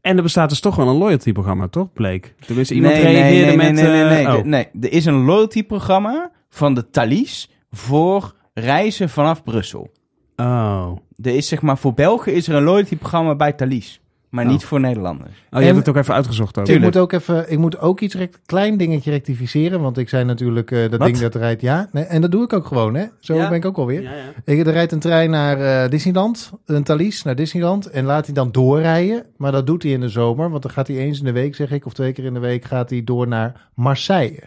En 0.00 0.16
er 0.16 0.22
bestaat 0.22 0.48
dus 0.48 0.60
toch 0.60 0.76
wel 0.76 0.88
een 0.88 0.96
loyalty-programma, 0.96 1.68
toch? 1.68 1.92
Bleek. 1.92 2.34
Tenminste, 2.46 2.74
iemand 2.74 2.94
nee, 2.94 3.02
nee, 3.04 3.12
reageerde 3.14 3.46
nee, 3.46 3.56
met... 3.56 3.72
Nee, 3.72 3.84
nee, 3.84 3.92
nee, 4.04 4.18
eh, 4.24 4.28
nee, 4.28 4.38
oh. 4.38 4.44
nee. 4.44 4.68
Er 4.80 4.92
is 4.92 5.04
een 5.04 5.24
loyalty-programma 5.24 6.30
van 6.50 6.74
de 6.74 6.90
Thalys 6.90 7.50
voor 7.70 8.34
reizen 8.54 9.08
vanaf 9.08 9.42
Brussel. 9.42 9.90
Oh. 10.36 10.90
Er 11.22 11.34
is 11.34 11.48
zeg 11.48 11.62
maar 11.62 11.78
voor 11.78 11.94
Belgen 11.94 12.34
is 12.34 12.48
er 12.48 12.54
een 12.54 12.62
loyalty-programma 12.62 13.34
bij 13.34 13.52
Thalys, 13.52 14.00
maar 14.30 14.44
Oh. 14.44 14.50
niet 14.50 14.64
voor 14.64 14.80
Nederlanders. 14.80 15.28
Oh, 15.30 15.36
je 15.50 15.56
En- 15.58 15.64
hebt 15.64 15.76
het 15.76 15.88
ook 15.88 15.96
even 15.96 16.14
uitgezocht 16.14 16.58
ook. 16.58 16.68
Ik 16.68 16.80
moet 16.80 16.96
ook 16.96 17.12
even, 17.12 17.50
ik 17.52 17.58
moet 17.58 17.78
ook 17.78 18.00
iets 18.00 18.14
rect, 18.14 18.40
klein 18.46 18.76
dingetje 18.76 19.10
rectificeren, 19.10 19.80
want 19.80 19.98
ik 19.98 20.08
zei 20.08 20.24
natuurlijk 20.24 20.70
eh, 20.70 20.80
dat 20.80 20.90
Wat? 20.98 21.00
ding 21.08 21.18
dat 21.18 21.34
rijdt, 21.34 21.60
ja. 21.60 21.88
Nee, 21.92 22.04
en 22.04 22.20
dat 22.20 22.30
doe 22.30 22.44
ik 22.44 22.52
ook 22.52 22.66
gewoon, 22.66 22.94
hè. 22.94 23.04
Zo 23.20 23.34
Ja. 23.34 23.48
ben 23.48 23.56
ik 23.58 23.64
ook 23.64 23.76
alweer. 23.76 24.02
Ja, 24.02 24.10
ja. 24.14 24.22
Ik, 24.52 24.66
er 24.66 24.72
rijdt 24.72 24.92
een 24.92 24.98
trein 24.98 25.30
naar 25.30 25.60
eh, 25.84 25.90
Disneyland, 25.90 26.50
een 26.66 26.82
Thalys 26.82 27.22
naar 27.22 27.34
Disneyland. 27.36 27.86
En 27.86 28.04
laat 28.04 28.24
hij 28.24 28.34
dan 28.34 28.52
doorrijden. 28.52 29.26
Maar 29.36 29.52
dat 29.52 29.66
doet 29.66 29.82
hij 29.82 29.92
in 29.92 30.00
de 30.00 30.08
zomer. 30.08 30.50
Want 30.50 30.62
dan 30.62 30.72
gaat 30.72 30.86
hij 30.88 30.96
eens 30.96 31.18
in 31.18 31.24
de 31.24 31.32
week, 31.32 31.54
zeg 31.54 31.70
ik, 31.70 31.86
of 31.86 31.92
twee 31.92 32.12
keer 32.12 32.24
in 32.24 32.34
de 32.34 32.40
week, 32.40 32.64
gaat 32.64 32.90
hij 32.90 33.04
door 33.04 33.28
naar 33.28 33.68
Marseille. 33.74 34.42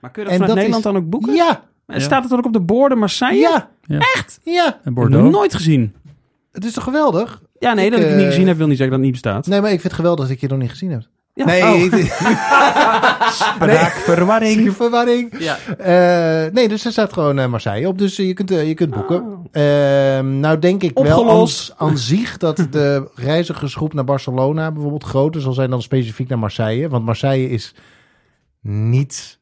Maar 0.00 0.10
kun 0.10 0.22
je 0.22 0.28
dat 0.28 0.38
En 0.38 0.46
vanuit 0.46 0.46
dat 0.46 0.54
Nederland 0.54 0.84
is- 0.84 0.92
dan 0.92 0.96
ook 0.96 1.10
boeken? 1.10 1.34
Ja, 1.34 1.62
En 1.86 2.00
Staat 2.00 2.20
het 2.20 2.30
dan 2.30 2.38
ook 2.38 2.44
op 2.46 2.52
de 2.52 2.60
borden 2.60 2.98
Marseille? 2.98 3.40
ja, 3.40 3.70
Ja. 3.86 3.98
Echt? 3.98 4.40
ja. 4.42 4.66
En 4.66 4.80
Nog 4.84 4.94
Bordeaux. 4.94 5.30
nooit 5.30 5.54
gezien. 5.54 5.94
Het 6.52 6.64
is 6.64 6.72
toch 6.72 6.84
geweldig? 6.84 7.42
Ja, 7.64 7.74
nee, 7.74 7.84
Ik, 7.84 7.90
dat 7.90 8.00
ik 8.00 8.06
het 8.06 8.14
niet 8.14 8.24
eh, 8.24 8.30
gezien 8.30 8.46
heb, 8.46 8.56
wil 8.56 8.66
niet 8.66 8.76
zeggen 8.78 8.96
dat 8.96 9.04
het 9.06 9.12
niet 9.14 9.22
bestaat. 9.22 9.46
Nee, 9.46 9.60
maar 9.60 9.70
ik 9.70 9.80
vind 9.80 9.92
het 9.92 10.00
geweldig 10.00 10.24
dat 10.24 10.34
ik 10.34 10.40
je 10.40 10.48
nog 10.48 10.58
niet 10.58 10.70
gezien 10.70 10.90
heb. 10.90 11.02
Ja, 11.34 11.44
Nee, 11.44 11.62
oh. 11.62 11.92
spraakverwarring. 13.54 14.72
Verwarring. 14.74 15.34
Ja. 15.38 15.56
Eh, 15.78 16.52
nee, 16.52 16.68
dus 16.68 16.84
er 16.84 16.92
staat 16.92 17.12
gewoon 17.12 17.38
eh, 17.38 17.46
Marseille 17.46 17.88
op. 17.88 17.98
Dus 17.98 18.16
je 18.16 18.32
kunt, 18.32 18.48
je 18.48 18.74
kunt 18.74 18.90
boeken. 18.94 19.22
Oh. 19.22 19.44
Ehm, 19.52 20.40
nou 20.40 20.58
denk 20.58 20.82
ik 20.82 20.98
wel 20.98 21.18
Opgelost. 21.20 21.74
aan 21.76 21.98
zich 21.98 22.36
dat 22.36 22.66
de 22.70 23.08
reizigersgroep 23.14 23.94
naar 23.94 24.04
Barcelona 24.04 24.70
bijvoorbeeld 24.72 25.04
groter 25.04 25.40
zal 25.40 25.52
zijn 25.52 25.70
dan 25.70 25.82
specifiek 25.82 26.28
naar 26.28 26.38
Marseille. 26.38 26.88
Want 26.88 27.04
Marseille 27.04 27.48
is 27.50 27.74
niet 28.60 29.38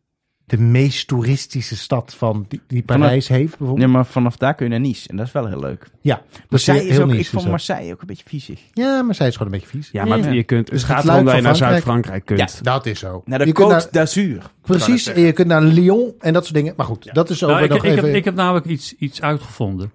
de 0.53 0.59
meest 0.59 1.09
toeristische 1.09 1.77
stad 1.77 2.15
van 2.15 2.45
die, 2.49 2.61
die 2.67 2.83
Parijs 2.83 3.29
heeft 3.29 3.49
bijvoorbeeld. 3.59 3.81
Ja, 3.81 3.87
maar 3.87 4.07
vanaf 4.07 4.37
daar 4.37 4.55
kun 4.55 4.65
je 4.67 4.71
naar 4.71 4.81
Nice 4.81 5.09
en 5.09 5.17
dat 5.17 5.27
is 5.27 5.33
wel 5.33 5.47
heel 5.47 5.61
leuk. 5.61 5.87
Ja, 6.01 6.23
Marseille 6.49 6.83
is 6.85 6.91
heel 6.91 7.01
ook, 7.03 7.07
nice 7.09 7.21
ik 7.21 7.27
vond 7.27 7.43
dus. 7.43 7.51
Marseille 7.51 7.93
ook 7.93 8.01
een 8.01 8.07
beetje 8.07 8.25
viezig. 8.27 8.61
Ja, 8.73 9.03
Marseille 9.03 9.31
is 9.33 9.37
gewoon 9.39 9.53
een 9.53 9.59
beetje 9.61 9.77
vies. 9.77 9.89
Ja, 9.93 10.05
maar 10.05 10.19
Ja. 10.19 10.31
je 10.31 10.43
kunt, 10.43 10.71
Dus 10.71 10.83
het 10.83 10.91
gaat 10.91 11.05
erom 11.09 11.25
dat 11.25 11.35
je 11.35 11.41
naar 11.41 11.55
Frankrijk. 11.55 11.73
Zuid-Frankrijk 11.73 12.25
kunt. 12.25 12.65
Dat 12.65 12.87
is 12.87 12.99
zo. 12.99 13.23
Naar 13.25 13.39
de 13.39 13.47
Je 13.47 13.53
kunt 13.53 13.67
Côte 13.69 13.71
naar- 13.71 13.89
d'Azur. 13.91 14.51
Precies, 14.63 15.07
en 15.07 15.21
je 15.21 15.33
kunt 15.33 15.49
naar 15.49 15.63
Lyon 15.63 16.13
en 16.19 16.33
dat 16.33 16.43
soort 16.43 16.55
dingen. 16.55 16.75
Maar 16.77 16.87
goed, 16.87 17.09
dat 17.13 17.31
is 17.31 17.43
over 17.45 17.55
Nou, 17.55 17.65
ik, 17.67 17.73
nog 17.73 17.85
ik, 17.85 17.91
even... 17.91 18.05
heb, 18.05 18.15
ik 18.15 18.25
heb 18.25 18.35
namelijk 18.35 18.67
iets, 18.67 18.95
iets 18.99 19.23
uitgevonden. 19.23 19.93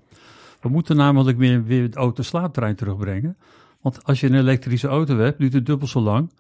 We 0.62 0.70
moeten 0.70 0.96
namelijk 0.96 1.38
weer, 1.38 1.64
weer 1.64 1.90
de 1.92 1.98
auto-slaaptrein 1.98 2.76
terugbrengen. 2.76 3.38
Want 3.82 4.00
als 4.04 4.20
je 4.20 4.28
een 4.28 4.36
elektrische 4.36 4.88
auto 4.88 5.18
hebt, 5.18 5.40
duurt 5.40 5.54
het 5.54 5.66
dubbel 5.66 5.88
zo 5.88 6.00
lang 6.00 6.32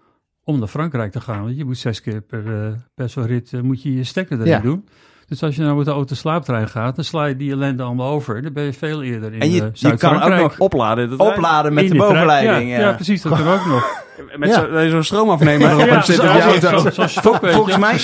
om 0.48 0.60
naar 0.60 0.68
Frankrijk 0.68 1.12
te 1.12 1.22
gaan. 1.22 1.44
Want 1.44 1.58
je 1.58 1.66
moet 1.66 1.78
zes 1.78 2.02
keer 2.02 2.22
per, 2.22 2.64
eh, 2.66 2.72
per 2.96 3.10
zo'n 3.10 3.26
rit 3.26 3.54
eh, 3.54 3.62
moet 3.62 3.82
je 3.84 3.96
je 3.96 4.04
stekker 4.04 4.38
erin 4.40 4.52
Ja. 4.52 4.60
doen. 4.60 4.88
Dus 5.28 5.44
als 5.44 5.56
je 5.56 5.62
nou 5.62 5.76
met 5.78 5.86
de 5.86 5.92
auto-slaaptrein 5.92 6.68
gaat, 6.68 6.96
dan 6.96 7.04
sla 7.06 7.26
je 7.26 7.36
die 7.36 7.52
ellende 7.52 7.84
allemaal 7.84 8.12
over. 8.12 8.42
Dan 8.42 8.54
ben 8.54 8.64
je 8.64 8.74
veel 8.74 9.04
eerder 9.04 9.34
in 9.34 9.40
En 9.40 9.52
je- 9.52 9.62
eh, 9.62 9.68
je 9.74 9.98
kan 9.98 10.22
ook 10.24 10.30
nog 10.42 10.60
Opladen. 10.60 11.10
dat 11.10 11.20
Opladen 11.20 11.74
met 11.74 11.84
In 11.84 11.90
de 11.90 11.96
trein. 11.96 12.12
bovenleiding. 12.14 12.70
Ja, 12.72 12.78
Ja, 12.80 12.88
ja, 12.90 12.94
precies, 12.94 13.22
dat 13.22 13.38
kan 13.38 13.48
ook 13.48 13.66
nog. 13.66 14.06
Met 14.38 14.50
Ja. 14.50 14.56
zo- 14.56 14.90
zo'n 14.90 15.04
stroomafnemer 15.04 15.70
erop 15.72 15.82
op 15.98 16.04
je 16.04 16.28
auto. 16.28 16.90
je. 17.48 17.52
Volgens 17.52 17.78
mij, 17.78 17.98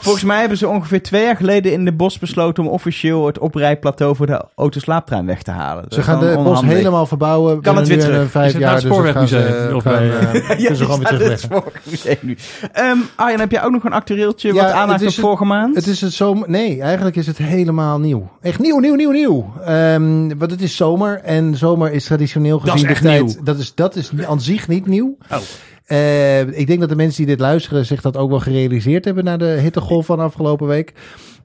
volgens 0.00 0.24
mij 0.24 0.40
hebben 0.40 0.58
ze 0.58 0.68
ongeveer 0.68 1.02
twee 1.02 1.24
jaar 1.24 1.36
geleden 1.36 1.72
in 1.72 1.84
de 1.84 1.92
bos 1.92 2.18
besloten 2.18 2.62
om 2.64 2.68
officieel 2.68 3.26
het 3.26 3.38
oprijplateau 3.38 4.16
voor 4.16 4.26
de 4.26 4.44
autoslaaptrein 4.56 5.26
weg 5.26 5.42
te 5.42 5.50
halen. 5.50 5.84
Ze 5.88 6.02
gaan 6.02 6.20
de 6.20 6.40
bos 6.44 6.60
helemaal 6.62 7.06
verbouwen. 7.06 7.60
Kan 7.60 7.76
het 7.76 7.88
weer 7.88 7.98
terug? 8.00 8.30
Vijf 8.30 8.46
Is 8.46 8.52
het 8.52 8.62
jaar, 8.62 8.72
het 8.74 8.82
dus 8.82 8.90
gaan 8.90 9.00
Spoorwegmuseum? 9.02 9.80
Gaan, 9.80 9.92
eh, 9.94 10.58
Ja, 10.58 10.74
ze 10.74 10.84
gewoon 10.84 10.98
weer 10.98 11.08
terugleggen. 11.08 11.62
museum 11.84 12.16
nu. 12.20 12.36
Ehm 12.72 12.96
Arjen, 13.16 13.40
heb 13.40 13.50
jij 13.50 13.62
ook 13.64 13.70
nog 13.72 13.84
een 13.84 13.92
actueeltje 13.92 14.54
Ja, 14.54 14.62
wat 14.62 14.72
aanhaakt 14.72 15.00
het 15.00 15.08
op 15.08 15.14
vorige 15.14 15.44
maand? 15.44 15.74
Het 15.74 15.86
is 15.86 16.00
het 16.00 16.12
zomer. 16.12 16.50
Nee, 16.50 16.80
eigenlijk 16.82 17.16
is 17.16 17.26
het 17.26 17.38
helemaal 17.38 17.98
nieuw. 17.98 18.28
Echt 18.40 18.58
nieuw, 18.58 18.78
nieuw, 18.78 18.94
nieuw, 18.94 19.10
nieuw. 19.10 19.52
Ehm, 19.64 20.28
want 20.38 20.50
het 20.50 20.62
is 20.62 20.76
zomer 20.76 21.20
en 21.24 21.56
zomer 21.56 21.92
is 21.92 22.04
traditioneel 22.04 22.58
Dat 22.58 22.66
is 22.66 22.72
gezien 22.72 22.88
echt 22.88 23.02
de 23.02 23.08
tijd. 23.08 23.24
nieuw. 23.24 23.34
Dat 23.42 23.58
is, 23.58 23.74
dat 23.74 23.96
is 23.96 24.10
aan 24.28 24.40
zich 24.40 24.68
niet 24.68 24.86
nieuw. 24.86 25.16
Oh. 25.30 25.38
Eh, 25.90 26.40
ik 26.58 26.66
denk 26.66 26.80
dat 26.80 26.88
de 26.88 26.96
mensen 26.96 27.16
die 27.26 27.36
dit 27.36 27.40
luisteren 27.44 27.86
zich 27.86 28.00
dat 28.00 28.16
ook 28.16 28.30
wel 28.30 28.40
gerealiseerd 28.40 29.04
hebben 29.04 29.24
na 29.24 29.36
de 29.36 29.44
hittegolf 29.62 30.06
van 30.06 30.20
afgelopen 30.20 30.66
week. 30.66 30.92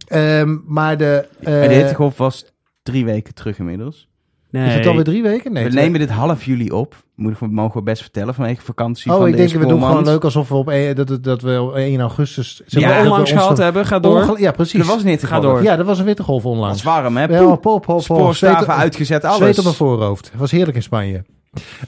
Ehm, 0.07 0.57
maar 0.65 0.97
de. 0.97 1.27
eh, 1.39 1.45
de 1.67 1.73
hittegolf 1.73 2.17
was 2.17 2.45
drie 2.83 3.05
weken 3.05 3.33
terug 3.33 3.59
inmiddels. 3.59 4.07
Nee. 4.49 4.67
Is 4.67 4.73
het 4.73 4.85
alweer 4.87 5.03
drie 5.03 5.21
weken? 5.23 5.53
Nee. 5.53 5.63
we 5.63 5.69
twee- 5.69 5.83
nemen 5.83 5.99
dit 5.99 6.09
half 6.09 6.43
juli 6.45 6.69
op. 6.71 6.95
Moet, 7.15 7.39
mogen 7.39 7.77
we 7.77 7.83
best 7.83 8.01
vertellen 8.01 8.33
vanwege 8.33 8.61
vakantie 8.61 9.11
Oh, 9.11 9.17
van 9.17 9.25
ik 9.27 9.31
de 9.31 9.37
denk 9.37 9.51
we 9.61 9.67
doen 9.67 9.83
gewoon 9.83 10.03
leuk 10.03 10.23
alsof 10.23 10.49
we 10.49 10.55
op 10.55 10.67
een, 10.67 10.95
dat, 10.95 11.09
het- 11.09 11.23
dat 11.23 11.41
we 11.41 11.61
op 11.61 11.73
1 11.75 11.99
augustus. 11.99 12.61
zeg 12.65 12.83
maar, 12.83 12.93
dat 12.95 13.03
onlangs 13.05 13.31
ons- 13.31 13.41
gehad 13.41 13.57
hebben, 13.57 13.85
ga 13.85 13.99
door. 13.99 14.21
Onge- 14.21 14.39
Ja, 14.41 14.51
precies. 14.51 14.79
Er 14.79 14.85
was 14.85 15.03
niet 15.03 15.23
Ga 15.23 15.39
door. 15.39 15.63
Ja, 15.63 15.75
dat 15.75 15.85
was 15.85 15.99
een 15.99 16.05
wittegolf 16.05 16.43
Het 16.43 16.51
onlangs. 16.51 16.83
was 16.83 16.93
warm, 16.93 17.17
hè? 17.17 17.23
Ja, 17.25 17.43
pop, 17.45 17.61
pop, 17.61 17.81
pop. 17.81 18.01
Spoorstaven 18.01 18.63
Zweet- 18.65 18.77
uitgezet, 18.77 19.23
alles. 19.23 19.37
Zweet 19.37 19.57
op 19.57 19.63
mijn 19.63 19.75
voorhoofd. 19.75 20.29
Het 20.31 20.39
was 20.39 20.51
heerlijk 20.51 20.75
in 20.77 20.83
Spanje. 20.83 21.23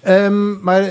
Ehm, 0.02 0.64
maar 0.64 0.82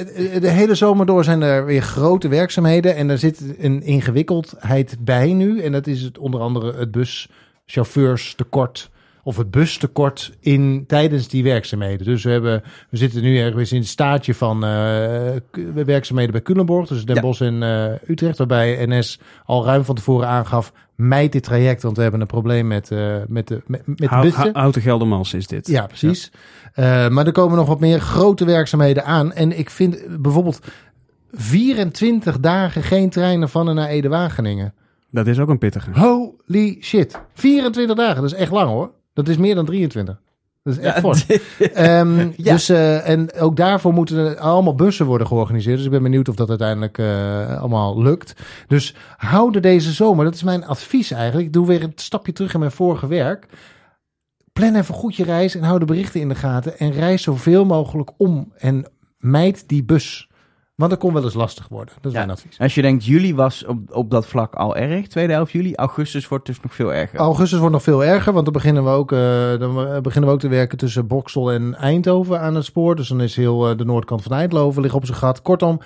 de 0.41 0.51
hele 0.51 0.75
zomer 0.75 1.07
door 1.07 1.25
zijn 1.25 1.43
er 1.43 1.65
weer 1.65 1.83
grote 1.83 2.29
werkzaamheden. 2.29 2.97
En 2.97 3.11
er 3.11 3.19
zit 3.19 3.55
een 3.59 3.83
ingewikkeldheid 3.83 4.97
bij 5.01 5.33
nu. 5.33 5.61
En 5.61 5.73
dat 5.73 5.87
is 5.87 6.03
het, 6.03 6.19
onder 6.19 6.41
andere 6.41 6.75
het 6.79 6.91
buschauffeurstekort. 6.91 8.91
Of 9.23 9.37
het 9.37 9.51
bustekort 9.51 10.33
in, 10.41 10.85
tijdens 10.87 11.29
die 11.29 11.43
werkzaamheden. 11.43 12.07
Dus 12.07 12.25
we, 12.25 12.31
hebben, 12.31 12.63
we 12.91 12.97
zitten 12.97 13.23
nu 13.23 13.39
ergens 13.39 13.73
in 13.73 13.79
het 13.79 13.89
staartje 13.89 14.35
van 14.35 14.65
eh, 14.65 14.71
werkzaamheden 15.75 16.33
bij 16.33 16.43
Culemborg. 16.43 16.89
Dus 16.89 17.05
Den 17.05 17.15
Ja. 17.15 17.21
Bosch 17.21 17.41
en 17.41 17.63
eh, 17.63 18.11
Utrecht. 18.11 18.39
Waarbij 18.39 18.87
NS 18.87 19.21
al 19.45 19.65
ruim 19.65 19.85
van 19.85 19.95
tevoren 19.95 20.29
aangaf... 20.29 20.73
Mijt 20.97 21.33
dit 21.33 21.43
traject, 21.43 21.83
want 21.83 21.97
we 21.97 22.03
hebben 22.03 22.21
een 22.21 22.27
probleem 22.27 22.67
met, 22.67 22.91
eh, 22.91 23.17
met 23.29 23.49
de, 23.49 23.63
met, 23.67 23.83
met 23.87 24.21
bussen. 24.21 24.51
Houten 24.53 24.83
Geldermals 24.83 25.35
is 25.35 25.47
dit. 25.47 25.67
Ja, 25.67 25.87
precies. 25.87 26.33
Eh, 26.73 27.09
maar 27.09 27.27
er 27.27 27.33
komen 27.33 27.57
nog 27.57 27.67
wat 27.67 27.81
meer 27.81 28.01
grote 28.01 28.45
werkzaamheden 28.45 29.05
aan. 29.05 29.33
En 29.33 29.59
ik 29.59 29.71
vind 29.71 30.23
bijvoorbeeld 30.23 30.61
24 31.33 32.41
dagen 32.41 32.83
geen 32.83 33.11
treinen 33.11 33.49
van 33.49 33.69
en 33.69 33.75
naar 33.75 33.89
Ede-Wageningen. 33.89 34.75
Dat 35.11 35.27
is 35.27 35.39
ook 35.39 35.49
een 35.49 35.59
pittige. 35.59 35.91
Holy 35.93 36.77
shit. 36.81 37.21
24 37.35 37.97
dagen, 37.97 38.23
dat 38.23 38.33
is 38.33 38.39
echt 38.39 38.53
lang 38.53 38.69
hoor. 38.69 38.91
Dat 39.13 39.29
is 39.29 39.37
meer 39.37 39.55
dan 39.55 39.65
23. 39.65 40.21
Dat 40.67 40.77
is 40.77 40.83
echt 40.85 40.99
fort. 40.99 41.27
Ehm, 41.59 42.31
Ja. 42.37 42.53
Dus, 42.53 42.69
eh, 42.69 43.09
en 43.09 43.33
ook 43.33 43.57
daarvoor 43.57 43.93
moeten 43.93 44.39
allemaal 44.39 44.75
bussen 44.75 45.07
worden 45.07 45.27
georganiseerd. 45.27 45.77
Dus 45.77 45.85
ik 45.85 45.91
ben 45.91 46.03
benieuwd 46.03 46.29
of 46.29 46.35
dat 46.35 46.49
uiteindelijk 46.49 46.99
eh, 46.99 47.59
allemaal 47.59 48.03
lukt. 48.03 48.35
Dus 48.67 48.95
houden 49.17 49.63
deze 49.63 49.93
zomer, 49.93 50.25
dat 50.25 50.35
is 50.35 50.43
mijn 50.43 50.67
advies 50.67 51.11
eigenlijk. 51.11 51.47
Ik 51.47 51.53
doe 51.53 51.67
weer 51.67 51.83
een 51.83 51.93
stapje 51.95 52.33
terug 52.33 52.55
in 52.55 52.61
mijn 52.61 52.73
vorige 52.73 53.07
werk. 53.07 53.47
Plan 54.53 54.75
even 54.75 54.95
goed 54.95 55.17
je 55.17 55.25
reis 55.25 55.55
en 55.55 55.63
hou 55.63 55.79
de 55.79 55.85
berichten 55.85 56.21
in 56.21 56.29
de 56.29 56.35
gaten. 56.35 56.79
En 56.79 56.93
reis 56.93 57.23
zoveel 57.23 57.65
mogelijk 57.65 58.11
om. 58.17 58.53
En 58.57 58.87
mijd 59.19 59.69
die 59.69 59.85
bus. 59.85 60.26
Want 60.77 60.91
dat 60.91 61.01
kon 61.01 61.13
wel 61.13 61.25
eens 61.25 61.35
lastig 61.35 61.69
worden. 61.69 61.95
Dat 61.95 62.05
is 62.05 62.13
Ja. 62.13 62.19
mijn 62.19 62.31
advies. 62.31 62.59
Als 62.59 62.75
je 62.75 62.83
denkt, 62.83 63.05
juli 63.05 63.35
was 63.35 63.65
op, 63.65 63.79
op 63.91 64.11
dat 64.11 64.27
vlak 64.27 64.55
al 64.55 64.77
erg, 64.77 65.07
tweede 65.07 65.33
helft 65.33 65.53
juli. 65.53 65.75
Augustus 65.75 66.29
wordt 66.29 66.47
dus 66.47 66.61
nog 66.61 66.75
veel 66.75 66.95
erger. 66.95 67.19
Augustus 67.19 67.59
wordt 67.59 67.73
nog 67.75 67.83
veel 67.83 68.05
erger, 68.05 68.33
want 68.33 68.45
dan 68.45 68.53
beginnen 68.55 68.85
we 68.85 68.91
ook, 68.91 69.13
eh, 69.13 69.19
dan 69.59 69.75
beginnen 70.03 70.29
we 70.31 70.35
ook 70.35 70.41
te 70.41 70.49
werken 70.49 70.79
tussen 70.79 71.07
Boksel 71.07 71.53
en 71.53 71.75
Eindhoven 71.75 72.41
aan 72.41 72.55
het 72.55 72.65
spoor. 72.65 72.97
Dus 72.97 73.09
dan 73.09 73.21
is 73.21 73.37
heel 73.37 73.71
eh, 73.71 73.77
de 73.77 73.85
noordkant 73.85 74.23
van 74.23 74.33
Eindhoven 74.33 74.83
ligt 74.83 74.95
op 74.95 75.07
zijn 75.07 75.19
gat. 75.19 75.43
Kortom, 75.43 75.81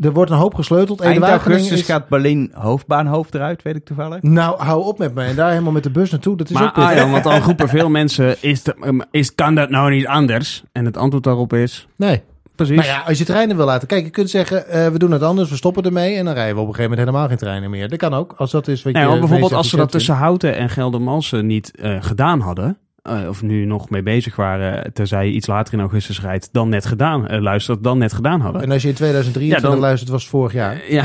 er 0.00 0.12
wordt 0.12 0.30
een 0.30 0.36
hoop 0.36 0.54
gesleuteld. 0.54 1.00
Eind 1.00 1.22
augustus 1.24 1.80
is- 1.80 1.86
gaat 1.86 2.08
Berlin 2.08 2.50
hoofdbaanhoofd 2.54 3.34
eruit, 3.34 3.62
weet 3.62 3.76
ik 3.76 3.84
toevallig. 3.84 4.22
Nou, 4.22 4.62
hou 4.62 4.84
op 4.84 4.98
met 4.98 5.14
me. 5.14 5.22
En 5.24 5.36
daar 5.36 5.50
helemaal 5.50 5.72
met 5.72 5.82
de 5.82 5.90
bus 5.90 6.10
naartoe. 6.10 6.36
Dat 6.36 6.48
is 6.50 6.54
Maar 6.54 6.62
ook 6.64 6.72
pittig. 6.74 6.90
Arjan, 6.90 7.10
want 7.10 7.24
dan 7.24 7.40
roepen 7.40 7.68
veel 7.68 7.88
mensen, 7.90 8.36
is, 8.42 8.62
de- 8.62 9.06
is, 9.10 9.34
kan 9.34 9.54
dat 9.54 9.70
nou 9.70 9.90
niet 9.90 10.06
anders? 10.06 10.62
En 10.72 10.84
het 10.84 10.96
antwoord 10.96 11.24
daarop 11.24 11.52
is, 11.52 11.88
Nee. 11.96 12.22
Precies. 12.56 12.76
Nou 12.76 12.88
ja, 12.88 13.00
als 13.06 13.18
je 13.18 13.24
treinen 13.24 13.56
wil 13.56 13.66
laten. 13.66 13.88
Kijk, 13.88 14.04
je 14.04 14.10
kunt 14.10 14.30
zeggen, 14.30 14.68
eh, 14.68 14.88
we 14.88 14.98
doen 14.98 15.10
het 15.10 15.22
anders, 15.22 15.50
we 15.50 15.56
stoppen 15.56 15.82
ermee. 15.82 16.14
En 16.16 16.24
dan 16.24 16.34
rijden 16.34 16.54
we 16.54 16.60
op 16.60 16.68
een 16.68 16.74
gegeven 16.74 16.90
moment 16.90 17.08
helemaal 17.08 17.28
geen 17.28 17.46
treinen 17.46 17.70
meer. 17.70 17.88
Dat 17.88 17.98
kan 17.98 18.14
ook, 18.14 18.34
als 18.36 18.50
dat 18.50 18.68
is 18.68 18.82
wat 18.82 18.92
Nee, 18.92 19.08
je 19.08 19.18
bijvoorbeeld 19.18 19.52
als 19.52 19.70
ze 19.70 19.76
dat 19.76 19.90
tussen 19.90 20.14
Houten 20.14 20.56
en 20.56 20.68
Geldermalsen 20.68 21.46
niet 21.46 21.76
eh, 21.76 21.96
gedaan 22.00 22.40
hadden, 22.40 22.78
eh, 23.02 23.28
of 23.28 23.42
nu 23.42 23.64
nog 23.64 23.90
mee 23.90 24.02
bezig 24.02 24.36
waren, 24.36 24.92
terzij 24.92 25.26
je 25.26 25.32
iets 25.32 25.46
later 25.46 25.74
in 25.74 25.80
augustus 25.80 26.20
rijdt, 26.20 26.48
dan 26.52 26.68
net 26.68 26.86
gedaan, 26.86 27.40
luistert, 27.40 27.84
dan 27.84 27.98
net 27.98 28.12
gedaan 28.12 28.40
hadden. 28.40 28.62
En 28.62 28.70
als 28.70 28.82
je 28.82 28.88
in 28.88 28.94
2023 28.94 29.62
Ja, 29.70 29.74
dan- 29.74 29.84
luistert, 29.84 30.10
was 30.10 30.20
het 30.22 30.30
vorig 30.30 30.52
jaar. 30.52 30.82
Ja, 30.88 31.04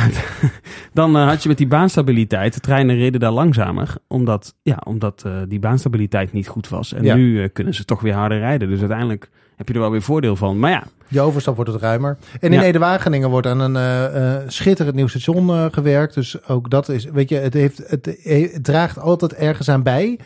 dan 0.94 1.16
had 1.16 1.44
je 1.44 1.50
met 1.50 1.58
die 1.58 1.68
baanstabiliteit, 1.68 2.54
de 2.54 2.60
treinen 2.60 2.96
reden 2.96 3.20
daar 3.20 3.32
langzamer, 3.32 3.96
omdat, 4.08 4.56
ja, 4.64 4.78
omdat 4.86 5.26
die 5.48 5.60
baanstabiliteit 5.60 6.34
niet 6.34 6.48
goed 6.48 6.70
was. 6.70 6.94
En 6.94 7.04
Ja. 7.04 7.16
nu 7.16 7.48
kunnen 7.48 7.74
ze 7.74 7.86
toch 7.86 8.02
weer 8.02 8.14
harder 8.14 8.40
rijden. 8.40 8.70
Dus 8.70 8.80
uiteindelijk 8.80 9.30
heb 9.58 9.68
je 9.68 9.74
er 9.74 9.80
wel 9.80 9.92
weer 9.92 10.02
voordeel 10.02 10.36
van. 10.36 10.60
Maar 10.60 10.72
ja, 10.72 10.84
Je 11.08 11.22
overstap 11.22 11.56
wordt 11.56 11.72
het 11.72 11.82
ruimer. 11.82 12.18
En 12.40 12.52
in 12.54 12.60
Ja. 12.60 12.64
Ede-Wageningen 12.64 13.30
wordt 13.30 13.48
aan 13.48 13.60
een 13.60 13.76
eh, 13.76 14.36
eh, 14.36 14.44
schitterend 14.48 14.96
nieuw 14.96 15.08
station 15.08 15.50
eh, 15.50 15.66
gewerkt. 15.72 16.14
Dus 16.14 16.48
ook 16.48 16.70
dat 16.70 16.90
is, 16.90 17.06
weet 17.06 17.30
je, 17.30 17.36
het, 17.36 17.54
heeft, 17.54 17.78
het, 17.88 18.18
het 18.24 18.64
draagt 18.64 19.00
altijd 19.00 19.34
ergens 19.34 19.70
aan 19.70 19.84
bij. 19.84 20.20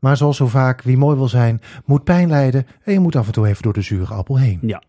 Maar 0.00 0.16
zoals 0.16 0.36
zo 0.36 0.46
vaak, 0.46 0.82
wie 0.82 0.96
mooi 0.96 1.16
wil 1.16 1.28
zijn, 1.28 1.60
moet 1.84 2.04
pijn 2.04 2.28
lijden. 2.28 2.66
En 2.84 2.92
je 2.92 3.00
moet 3.00 3.16
af 3.16 3.26
en 3.26 3.32
toe 3.32 3.46
even 3.46 3.62
door 3.62 3.72
de 3.72 3.80
zure 3.82 4.14
appel 4.14 4.38
heen. 4.38 4.58
ja. 4.62 4.82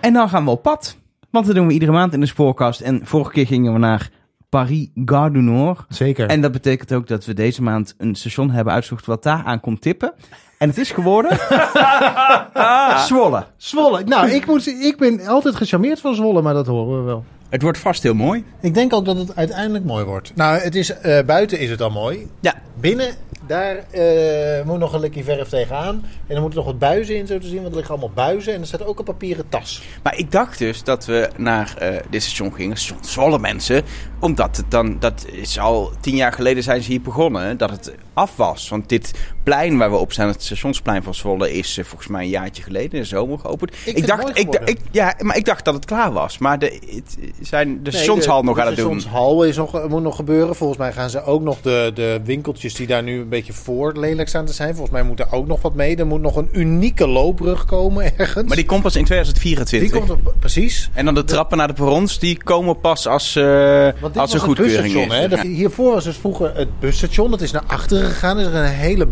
En 0.00 0.12
dan 0.12 0.28
gaan 0.28 0.44
we 0.44 0.50
op 0.50 0.62
pad. 0.62 0.96
Want 1.30 1.46
dat 1.46 1.54
doen 1.54 1.66
we 1.66 1.72
iedere 1.72 1.92
maand 1.92 2.12
in 2.12 2.20
de 2.20 2.26
spoorkast. 2.26 2.80
En 2.80 3.00
vorige 3.04 3.30
keer 3.30 3.46
gingen 3.46 3.72
we 3.72 3.78
naar 3.78 4.10
Paris 4.52 4.88
Gare 5.04 5.30
du 5.30 5.40
Nord. 5.40 5.84
Zeker. 5.88 6.28
En 6.28 6.40
dat 6.40 6.52
betekent 6.52 6.92
ook 6.92 7.06
dat 7.06 7.24
we 7.24 7.34
deze 7.34 7.62
maand 7.62 7.94
een 7.98 8.14
station 8.14 8.50
hebben 8.50 8.72
uitgezocht 8.72 9.06
wat 9.06 9.22
daar 9.22 9.44
aan 9.44 9.60
komt 9.60 9.80
tippen. 9.80 10.12
En 10.58 10.68
het 10.68 10.78
is 10.78 10.90
geworden... 10.90 11.38
Zwolle. 13.08 13.46
Zwolle. 13.56 14.04
Nou, 14.04 14.30
ik, 14.30 14.46
moet, 14.46 14.66
ik 14.66 14.96
ben 14.98 15.26
altijd 15.26 15.56
gecharmeerd 15.56 16.00
van 16.00 16.14
Zwolle, 16.14 16.42
maar 16.42 16.54
dat 16.54 16.66
horen 16.66 16.98
we 16.98 17.04
wel. 17.04 17.24
Het 17.52 17.62
wordt 17.62 17.78
vast 17.78 18.02
heel 18.02 18.14
mooi. 18.14 18.44
Ik 18.60 18.74
denk 18.74 18.92
ook 18.92 19.04
dat 19.04 19.16
het 19.16 19.36
uiteindelijk 19.36 19.84
mooi 19.84 20.04
wordt. 20.04 20.32
Nou, 20.34 20.58
het 20.58 20.74
is, 20.74 20.90
eh, 20.90 21.24
buiten 21.24 21.58
is 21.58 21.70
het 21.70 21.80
al 21.80 21.90
mooi. 21.90 22.28
Ja. 22.40 22.54
Binnen, 22.80 23.14
daar 23.46 23.76
eh, 23.76 24.64
moet 24.64 24.78
nog 24.78 24.92
een 24.92 25.00
likje 25.00 25.24
verf 25.24 25.48
tegenaan. 25.48 26.04
En 26.26 26.34
er 26.34 26.40
moeten 26.40 26.58
nog 26.58 26.68
wat 26.68 26.78
buizen 26.78 27.16
in, 27.16 27.26
zo 27.26 27.38
te 27.38 27.46
zien. 27.46 27.56
Want 27.56 27.68
er 27.68 27.74
liggen 27.74 27.94
allemaal 27.94 28.14
buizen. 28.14 28.54
En 28.54 28.60
er 28.60 28.66
staat 28.66 28.84
ook 28.84 28.98
een 28.98 29.04
papieren 29.04 29.48
tas. 29.48 29.82
Maar 30.02 30.16
ik 30.16 30.30
dacht 30.30 30.58
dus 30.58 30.84
dat 30.84 31.04
we 31.04 31.30
naar 31.36 31.74
eh, 31.78 31.96
dit 32.10 32.22
station 32.22 32.54
gingen, 32.54 32.76
Zwolle 33.00 33.38
mensen. 33.38 33.82
Omdat 34.20 34.56
het 34.56 34.70
dan, 34.70 34.98
dat 34.98 35.26
is 35.32 35.58
al 35.58 35.92
tien 36.00 36.16
jaar 36.16 36.32
geleden 36.32 36.62
zijn 36.62 36.82
ze 36.82 36.90
hier 36.90 37.02
begonnen, 37.02 37.56
dat 37.56 37.70
het 37.70 37.94
af 38.14 38.36
was. 38.36 38.68
Want 38.68 38.88
dit 38.88 39.12
plein 39.42 39.78
waar 39.78 39.90
we 39.90 39.96
op 39.96 40.12
zijn, 40.12 40.28
het 40.28 40.42
stationsplein 40.42 41.02
van 41.02 41.14
Zwolle, 41.14 41.52
is 41.52 41.78
eh, 41.78 41.84
volgens 41.84 42.10
mij 42.10 42.22
een 42.22 42.28
jaartje 42.28 42.62
geleden 42.62 42.92
in 42.92 43.00
de 43.00 43.04
zomer 43.04 43.38
geopend. 43.38 43.72
het 43.84 44.06
dacht, 44.06 44.38
ik, 44.38 44.60
ik, 44.64 44.78
ja, 44.90 45.14
maar 45.18 45.36
ik 45.36 45.44
dacht 45.44 45.64
dat 45.64 45.74
het 45.74 45.84
klaar 45.84 46.12
was. 46.12 46.38
Maar 46.38 46.58
de, 46.58 46.80
het 46.94 47.16
zijn 47.40 47.82
de 47.82 47.90
stationshal 47.90 48.42
nog 48.42 48.58
aan 48.58 48.66
het 48.66 48.76
De 48.76 48.82
doen. 48.82 49.00
stationshal 49.00 49.44
is 49.44 49.56
nog, 49.56 49.88
moet 49.88 50.02
nog 50.02 50.16
gebeuren. 50.16 50.56
Volgens 50.56 50.78
mij 50.78 50.92
gaan 50.92 51.10
ze 51.10 51.24
ook 51.24 51.42
nog 51.42 51.60
de, 51.60 51.90
de 51.94 52.20
winkeltjes 52.24 52.74
die 52.74 52.86
daar 52.86 53.02
nu 53.02 53.20
een 53.20 53.28
beetje 53.28 53.52
voor 53.52 53.92
lelijk 53.96 54.28
staan 54.28 54.44
te 54.44 54.52
zijn. 54.52 54.70
Volgens 54.70 54.90
mij 54.90 55.02
moet 55.02 55.20
er 55.20 55.32
ook 55.32 55.46
nog 55.46 55.62
wat 55.62 55.74
mee. 55.74 55.96
Er 55.96 56.06
moet 56.06 56.20
nog 56.20 56.36
een 56.36 56.48
unieke 56.52 57.06
loopbrug 57.06 57.64
komen 57.64 58.18
ergens. 58.18 58.46
Maar 58.48 58.56
die 58.56 58.66
komt 58.66 58.82
pas 58.82 58.96
in 58.96 59.04
2024. 59.04 59.90
Die 59.90 60.16
komt 60.16 60.38
precies. 60.38 60.90
En 60.92 61.04
dan 61.04 61.14
de 61.14 61.24
trappen 61.24 61.58
naar 61.58 61.68
de 61.68 61.74
perrons, 61.74 62.18
die 62.18 62.42
komen 62.42 62.80
pas 62.80 63.06
als, 63.06 63.32
dit 63.32 63.42
als 63.42 64.14
er 64.14 64.20
het 64.20 64.42
goedkeuring 64.42 64.94
is. 64.94 65.12
Hè? 65.12 65.40
Hiervoor 65.40 65.92
was 65.92 66.04
dus 66.04 66.16
vroeger 66.16 66.56
het 66.56 66.80
busstation. 66.80 67.30
Dat 67.30 67.40
is 67.40 67.50
naar 67.50 67.64
achteren 67.66 68.10
gegaan. 68.10 68.38
Er 68.38 68.48
is 68.48 68.54
een 68.54 68.64
hele 68.64 69.06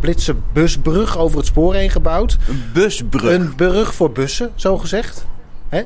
busbrug 0.52 1.18
over 1.18 1.36
het 1.36 1.46
spoor 1.46 1.74
heen 1.74 1.90
gebouwd. 1.90 2.36
Een 2.48 2.62
busbrug. 2.72 3.22
Een 3.22 3.54
brug 3.54 3.94
voor 3.94 4.12
bussen, 4.12 4.52
zo 4.54 4.78
gezegd. 4.78 5.26
Hè? 5.68 5.82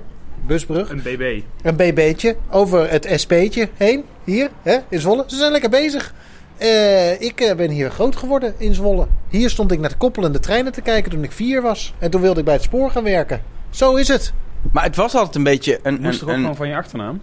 Busbrug. 0.47 0.91
Een 0.91 1.03
BB. 1.03 1.41
Een 1.62 1.76
BB'tje 1.76 2.37
over 2.50 2.91
het 2.91 3.09
SP'tje 3.14 3.69
heen. 3.75 4.05
Hier, 4.25 4.50
hè, 4.62 4.76
in 4.88 5.00
Zwolle. 5.00 5.25
Ze 5.26 5.37
zijn 5.37 5.53
lekker 5.53 5.71
bezig. 5.71 6.14
Eh, 6.57 7.21
ik 7.21 7.41
eh, 7.41 7.57
ben 7.57 7.71
hier 7.71 7.91
groot 7.91 8.17
geworden 8.17 8.55
in 8.59 8.75
Zwolle. 8.75 9.07
Hier 9.29 9.50
stond 9.50 9.73
ik 9.73 9.79
naar 9.81 9.91
de 9.91 9.97
koppelende 9.97 10.38
treinen 10.38 10.73
te 10.73 10.81
kijken 10.81 11.11
toen 11.11 11.25
ik 11.25 11.33
vier 11.33 11.62
was. 11.62 11.95
En 11.99 12.11
toen 12.11 12.21
wilde 12.21 12.38
ik 12.38 12.45
bij 12.45 12.55
het 12.55 12.62
spoor 12.62 12.91
gaan 12.91 13.05
werken. 13.05 13.43
Zo 13.71 13.95
is 13.95 14.09
het. 14.09 14.33
Maar 14.73 14.85
het 14.85 14.97
was 14.97 15.14
altijd 15.14 15.35
een 15.35 15.43
beetje 15.43 15.79
een... 15.83 16.00
Moest 16.00 16.21
er 16.21 16.29
een, 16.29 16.31
ook 16.31 16.37
een 16.37 16.43
gewoon 16.43 16.57
van 16.57 16.69
je 16.69 16.76
achternaam? 16.76 17.21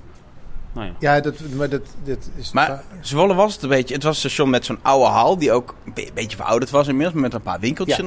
Nou 0.73 0.87
ja. 0.87 0.93
Ja, 0.99 1.19
dat, 1.19 1.35
maar 1.55 1.69
dat, 1.69 1.81
dat 2.03 2.29
is... 2.35 2.51
Maar 2.51 2.83
Zwolle 3.01 3.33
was 3.33 3.53
het 3.53 3.63
een 3.63 3.69
beetje. 3.69 3.93
Het 3.93 4.03
was 4.03 4.13
een 4.13 4.29
station 4.29 4.49
met 4.49 4.65
zo'n 4.65 4.79
oude 4.81 5.05
hal 5.05 5.37
die 5.37 5.51
ook 5.51 5.75
een 5.85 5.93
be- 5.93 6.09
beetje 6.13 6.37
verouderd 6.37 6.71
was 6.71 6.87
inmiddels, 6.87 7.21
met 7.21 7.33
een 7.33 7.41
paar 7.41 7.59
winkeltjes. 7.59 7.97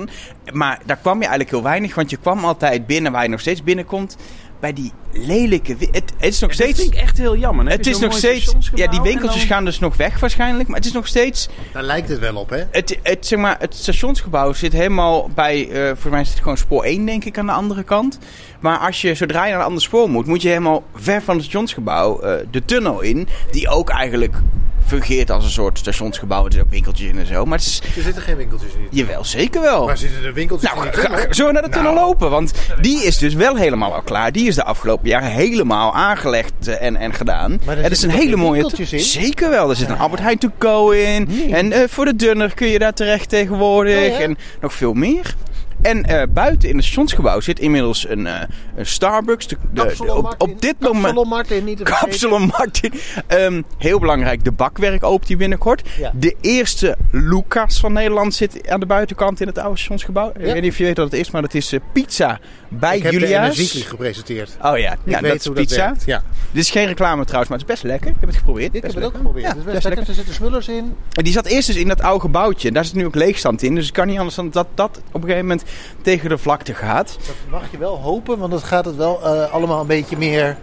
Ja. 0.45 0.53
Maar 0.53 0.81
daar 0.85 0.97
kwam 0.97 1.15
je 1.15 1.21
eigenlijk 1.21 1.51
heel 1.51 1.63
weinig, 1.63 1.95
want 1.95 2.11
je 2.11 2.17
kwam 2.17 2.45
altijd 2.45 2.87
binnen 2.87 3.13
waar 3.13 3.23
je 3.23 3.29
nog 3.29 3.41
steeds 3.41 3.63
binnenkomt. 3.63 4.17
Bij 4.65 4.73
die 4.73 4.93
lelijke... 5.13 5.77
Het, 5.79 5.93
het 5.93 6.13
is 6.19 6.41
nog 6.41 6.51
Dat 6.51 6.59
steeds... 6.61 6.81
vind 6.81 6.95
ik 6.95 7.01
echt 7.01 7.19
heel 7.19 7.37
jammer. 7.37 7.67
Heb 7.69 7.77
Het 7.77 7.87
is 7.87 7.99
nog 7.99 8.13
steeds... 8.13 8.55
Ja, 8.75 8.87
die 8.87 9.01
winkeltjes 9.01 9.41
dan- 9.41 9.51
gaan 9.51 9.65
dus 9.65 9.79
nog 9.79 9.97
weg 9.97 10.21
waarschijnlijk. 10.21 10.69
Maar 10.69 10.77
het 10.77 10.87
is 10.87 10.93
nog 10.93 11.07
steeds... 11.07 11.49
Daar 11.73 11.83
lijkt 11.83 12.09
het 12.09 12.19
wel 12.19 12.37
op, 12.37 12.51
hè? 12.51 12.63
Het, 12.71 12.99
het, 13.03 13.27
zeg 13.27 13.39
maar, 13.39 13.57
het 13.59 13.75
stationsgebouw 13.75 14.53
zit 14.53 14.73
helemaal 14.73 15.31
bij... 15.35 15.69
eh 15.71 15.93
voor 15.97 16.11
mij 16.11 16.25
zit 16.25 16.33
het 16.33 16.43
gewoon 16.43 16.57
spoor 16.57 16.85
1, 16.85 17.07
denk 17.07 17.25
ik, 17.25 17.39
aan 17.39 17.47
de 17.47 17.53
andere 17.53 17.83
kant. 17.83 18.19
Maar 18.61 18.79
als 18.79 19.01
je, 19.01 19.15
zodra 19.15 19.45
je 19.45 19.51
naar 19.51 19.61
een 19.61 19.67
ander 19.67 19.83
spoor 19.83 20.11
moet... 20.11 20.27
moet 20.27 20.43
je 20.43 20.49
helemaal 20.49 20.83
ver 20.95 21.23
van 21.23 21.35
het 21.35 21.45
stationsgebouw 21.45 22.21
eh, 22.21 22.47
de 22.51 22.65
tunnel 22.65 23.01
in. 23.01 23.29
Die 23.51 23.69
ook 23.69 23.91
eigenlijk 23.91 24.37
fungeert 24.87 25.31
als 25.31 25.45
een 25.45 25.51
soort 25.51 25.79
stationsgebouw. 25.79 26.39
Er 26.45 26.53
zitten 26.53 26.63
ook 26.63 26.71
winkeltjes 26.71 27.09
in 27.09 27.19
en 27.19 27.27
zo. 27.27 27.45
Maar 27.45 27.59
het 27.59 27.67
is... 27.67 27.83
Er 27.97 28.03
zitten 28.03 28.23
geen 28.23 28.37
winkeltjes 28.37 28.73
in. 28.73 28.87
Jawel, 28.91 29.25
zeker 29.25 29.61
wel. 29.61 29.87
Waar 29.87 29.97
zitten 29.99 30.23
de 30.23 30.33
winkeltjes 30.33 30.73
Nou, 30.73 30.87
in? 30.87 30.93
ga- 30.93 31.17
ga- 31.17 31.27
zullen 31.33 31.53
we 31.55 31.61
naar 31.61 31.71
de 31.71 31.77
tunnel 31.77 31.95
lopen? 31.95 32.31
Want 32.31 32.53
die 32.81 33.05
is 33.05 33.19
dus 33.19 33.35
wel 33.35 33.57
helemaal 33.57 33.95
al 33.95 34.03
klaar. 34.03 34.33
Die 34.33 34.47
is 34.49 34.55
de 34.55 34.65
afgelopen 34.65 35.09
jaren 35.09 35.31
helemaal 35.31 35.95
aangelegd 35.95 36.53
eh, 36.69 36.83
en, 36.83 36.97
en 36.97 37.13
gedaan. 37.13 37.61
Maar 37.67 37.77
er 37.77 37.83
het 37.83 37.93
is 37.93 38.03
een 38.03 38.11
hele 38.11 38.37
mooie... 38.37 38.53
winkeltjes 38.61 38.93
in? 38.93 39.01
Zeker 39.01 39.51
wel. 39.51 39.71
Er 39.71 39.77
zit 39.77 39.89
een 39.89 39.99
Albert 39.99 40.23
Heijn 40.23 40.39
to 40.39 40.49
go 40.59 40.91
in. 40.91 41.53
En 41.53 41.73
eh, 41.73 41.81
voor 41.89 42.05
de 42.05 42.17
dunner 42.17 42.55
kun 42.55 42.67
je 42.69 42.79
daar 42.79 42.95
terecht 42.95 43.29
tegenwoordig. 43.29 43.99
Oh 43.99 44.19
ja? 44.19 44.19
En 44.19 44.37
nog 44.61 44.73
veel 44.73 44.93
meer. 44.93 45.35
En 45.81 46.05
eh, 46.05 46.23
buiten 46.31 46.69
in 46.69 46.75
het 46.77 46.85
stationsgebouw 46.85 47.41
zit 47.41 47.59
inmiddels 47.59 48.09
een, 48.09 48.27
eh, 48.27 48.41
een 48.77 48.87
Starbucks. 48.87 49.47
De, 49.47 49.57
de- 49.73 50.35
op, 50.39 50.61
dit 50.61 50.75
moment... 50.81 51.05
Kapsalon 51.05 51.29
Martin, 51.29 51.65
niet. 51.65 51.83
Kapsalon 51.83 52.47
Martin. 52.59 52.93
Ehm, 53.27 53.63
heel 53.79 53.99
belangrijk, 53.99 54.45
de 54.45 54.53
bakwerk 54.53 55.05
opent 55.05 55.27
die 55.27 55.37
binnenkort. 55.37 55.89
Ja. 55.99 56.11
De 56.15 56.37
eerste 56.41 56.97
Lucas 57.11 57.81
van 57.81 57.93
Nederland 57.93 58.35
zit 58.35 58.69
aan 58.69 58.81
de 58.81 58.87
buitenkant 58.87 59.41
in 59.41 59.47
het 59.47 59.59
oude 59.59 59.77
stationsgebouw. 59.77 60.29
Ik 60.29 60.35
weet 60.41 60.61
niet 60.63 60.71
of 60.71 60.79
je 60.79 60.85
weet 60.85 60.97
wat 60.97 61.11
het 61.11 61.21
is, 61.21 61.31
maar 61.31 61.43
dat 61.43 61.55
is 61.55 61.73
eh, 61.73 61.81
pizza 61.93 62.41
bij 62.69 62.97
Ik 62.97 63.03
heb 63.03 63.13
de 63.13 63.19
Julia's. 63.19 63.83
Gepresenteerd. 63.87 64.57
Oh 64.63 64.79
ja, 64.79 64.93
Ik 64.93 64.99
ja 65.05 65.21
weet 65.21 65.45
dat 65.45 65.57
is 65.57 65.63
pizza. 65.65 65.89
dat. 65.89 66.03
Ja. 66.07 66.23
Dit 66.51 66.63
is 66.63 66.71
geen 66.71 66.87
reclame 66.87 67.25
trouwens, 67.25 67.51
maar 67.51 67.59
het 67.59 67.69
is 67.69 67.75
best 67.75 67.83
lekker. 67.93 68.11
Ik 68.11 68.17
heb 68.21 68.29
het 68.29 68.39
geprobeerd. 68.39 68.75
Ik 68.75 68.83
heb 68.83 68.95
het 68.95 69.05
ook 69.05 69.15
geprobeerd. 69.15 69.45
Ja, 69.45 69.49
Het 69.49 69.59
is 69.59 69.65
best 69.65 69.75
best 69.75 69.85
lekker. 69.87 70.09
Er 70.09 70.15
zitten 70.15 70.35
smullers 70.35 70.69
in. 70.69 70.95
En 71.13 71.25
die 71.25 71.33
zat 71.33 71.47
eerst 71.47 71.67
dus 71.67 71.77
in 71.77 71.89
dat 71.89 72.01
oude 72.03 72.21
gebouwtje. 72.21 72.73
Daar 72.73 72.85
zit 72.85 72.95
nu 72.95 73.07
ook 73.07 73.15
leegstand 73.15 73.63
in. 73.63 73.75
Dus 73.75 73.85
het 73.85 73.95
kan 73.95 74.07
niet 74.07 74.19
anders 74.19 74.37
dan 74.37 74.51
dat 74.51 74.67
dat 74.75 75.01
op 75.13 75.15
een 75.15 75.29
gegeven 75.29 75.47
moment 75.47 75.64
tegen 76.03 76.29
de 76.29 76.39
vlakte 76.39 76.75
gaat. 76.75 77.17
Dat 77.27 77.37
mag 77.51 77.71
je 77.71 77.79
wel 77.79 77.97
hopen, 77.97 78.39
want 78.39 78.53
dat 78.53 78.63
gaat 78.63 78.85
het 78.85 78.97
wel 78.97 79.23
eh, 79.25 79.53
allemaal 79.53 79.81
een 79.81 79.87
beetje 79.87 80.17
meer 80.17 80.57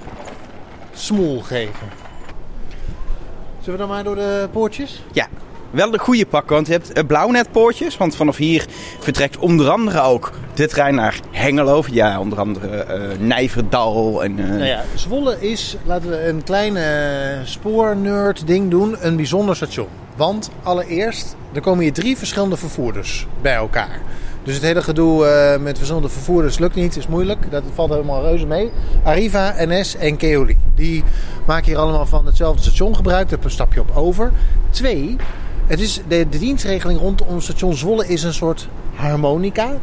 smoel 0.93 1.41
geven. 1.41 1.87
Zullen 3.59 3.79
we 3.79 3.85
dan 3.85 3.95
maar 3.95 4.03
door 4.03 4.15
de 4.15 4.49
poortjes? 4.51 5.03
Ja, 5.11 5.27
wel 5.71 5.91
de 5.91 5.99
goede 5.99 6.25
pakken. 6.25 6.55
Want 6.55 6.67
je 6.67 6.73
hebt 6.73 6.93
eh, 6.93 7.05
blauwnetpoortjes. 7.05 7.97
Want 7.97 8.15
vanaf 8.15 8.37
hier 8.37 8.65
vertrekt 8.99 9.37
onder 9.37 9.69
andere 9.69 10.01
ook 10.01 10.31
de 10.53 10.67
trein 10.67 10.95
naar 10.95 11.19
Hengelo. 11.31 11.83
Ja, 11.91 12.19
onder 12.19 12.39
andere 12.39 12.67
eh 12.67 13.17
Nijverdal. 13.19 14.23
En, 14.23 14.35
Nou 14.35 14.63
ja, 14.63 14.83
Zwolle 14.95 15.37
is, 15.39 15.77
laten 15.85 16.09
we 16.09 16.27
een 16.27 16.43
kleine 16.43 17.41
spoornerd 17.43 18.47
ding 18.47 18.69
doen, 18.69 18.95
een 18.99 19.15
bijzonder 19.15 19.55
station. 19.55 19.87
Want 20.15 20.49
allereerst, 20.63 21.35
er 21.53 21.61
komen 21.61 21.83
hier 21.83 21.93
drie 21.93 22.17
verschillende 22.17 22.57
vervoerders 22.57 23.27
bij 23.41 23.53
elkaar. 23.53 24.01
Dus 24.43 24.53
het 24.53 24.63
hele 24.63 24.81
gedoe 24.81 25.25
eh, 25.25 25.59
met 25.61 25.77
verschillende 25.77 26.09
vervoerders 26.09 26.59
lukt 26.59 26.75
niet, 26.75 26.97
is 26.97 27.07
moeilijk. 27.07 27.51
Dat 27.51 27.63
valt 27.73 27.89
helemaal 27.89 28.21
reuze 28.21 28.45
mee. 28.45 28.71
Arriva, 29.03 29.53
NS 29.57 29.95
en 29.95 30.17
Keoli. 30.17 30.57
Die 30.75 31.03
maken 31.45 31.65
hier 31.65 31.77
allemaal 31.77 32.05
van 32.05 32.25
hetzelfde 32.25 32.61
station 32.61 32.95
gebruik. 32.95 33.29
Daar 33.29 33.39
stap 33.45 33.73
je 33.73 33.79
op 33.79 33.91
over. 33.95 34.31
Twee, 34.69 35.15
het 35.67 35.79
is, 35.79 36.01
de, 36.07 36.29
de 36.29 36.39
dienstregeling 36.39 36.99
rondom 36.99 37.41
station 37.41 37.73
Zwolle 37.73 38.07
is 38.07 38.23
een 38.23 38.33
soort 38.33 38.67
harmonica. 38.95 39.73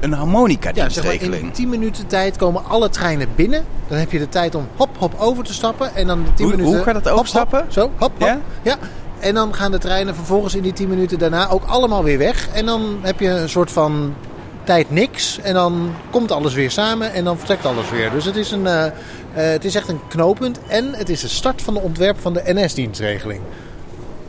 Een 0.00 0.12
harmonica 0.12 0.70
Ja, 0.74 0.88
zeg 0.88 1.04
maar 1.04 1.12
in 1.12 1.18
dienstregeling. 1.18 1.54
10 1.54 1.68
minuten 1.68 2.06
tijd 2.06 2.36
komen 2.36 2.64
alle 2.64 2.88
treinen 2.88 3.28
binnen. 3.34 3.64
Dan 3.88 3.98
heb 3.98 4.12
je 4.12 4.18
de 4.18 4.28
tijd 4.28 4.54
om 4.54 4.66
hop, 4.76 4.88
hop 4.98 5.14
over 5.18 5.44
te 5.44 5.52
stappen. 5.54 5.94
En 5.94 6.06
dan 6.06 6.22
de 6.24 6.34
10 6.34 6.46
Hoe- 6.46 6.56
minuten... 6.56 6.76
hoe 6.76 6.84
gaat 6.84 7.04
hop, 7.04 7.18
overstappen? 7.18 7.60
hop, 7.60 7.72
zo, 7.72 7.80
hop, 7.80 7.92
hop. 7.98 8.20
Ja? 8.20 8.40
Ja? 8.62 8.76
En 9.20 9.34
dan 9.34 9.54
gaan 9.54 9.70
de 9.70 9.78
treinen 9.78 10.14
vervolgens 10.14 10.54
in 10.54 10.62
die 10.62 10.72
10 10.72 10.88
minuten 10.88 11.18
daarna 11.18 11.48
ook 11.48 11.64
allemaal 11.64 12.04
weer 12.04 12.18
weg. 12.18 12.48
En 12.52 12.66
dan 12.66 12.98
heb 13.02 13.20
je 13.20 13.28
een 13.28 13.48
soort 13.48 13.72
van 13.72 14.14
tijd 14.64 14.90
niks. 14.90 15.38
En 15.40 15.54
dan 15.54 15.94
komt 16.10 16.32
alles 16.32 16.54
weer 16.54 16.70
samen 16.70 17.12
en 17.12 17.24
dan 17.24 17.36
vertrekt 17.36 17.66
alles 17.66 17.90
weer. 17.90 18.10
Dus 18.10 18.24
het 18.24 18.36
is, 18.36 18.50
een, 18.50 18.66
eh, 18.66 18.86
eh, 18.86 18.92
het 19.32 19.64
is 19.64 19.74
echt 19.74 19.88
een 19.88 20.00
knooppunt. 20.08 20.58
En 20.66 20.94
het 20.94 21.08
is 21.08 21.20
de 21.20 21.28
start 21.28 21.62
van 21.62 21.74
de 21.74 21.80
ontwerp 21.80 22.20
van 22.20 22.32
de 22.32 22.42
NS-dienstregeling. 22.44 23.40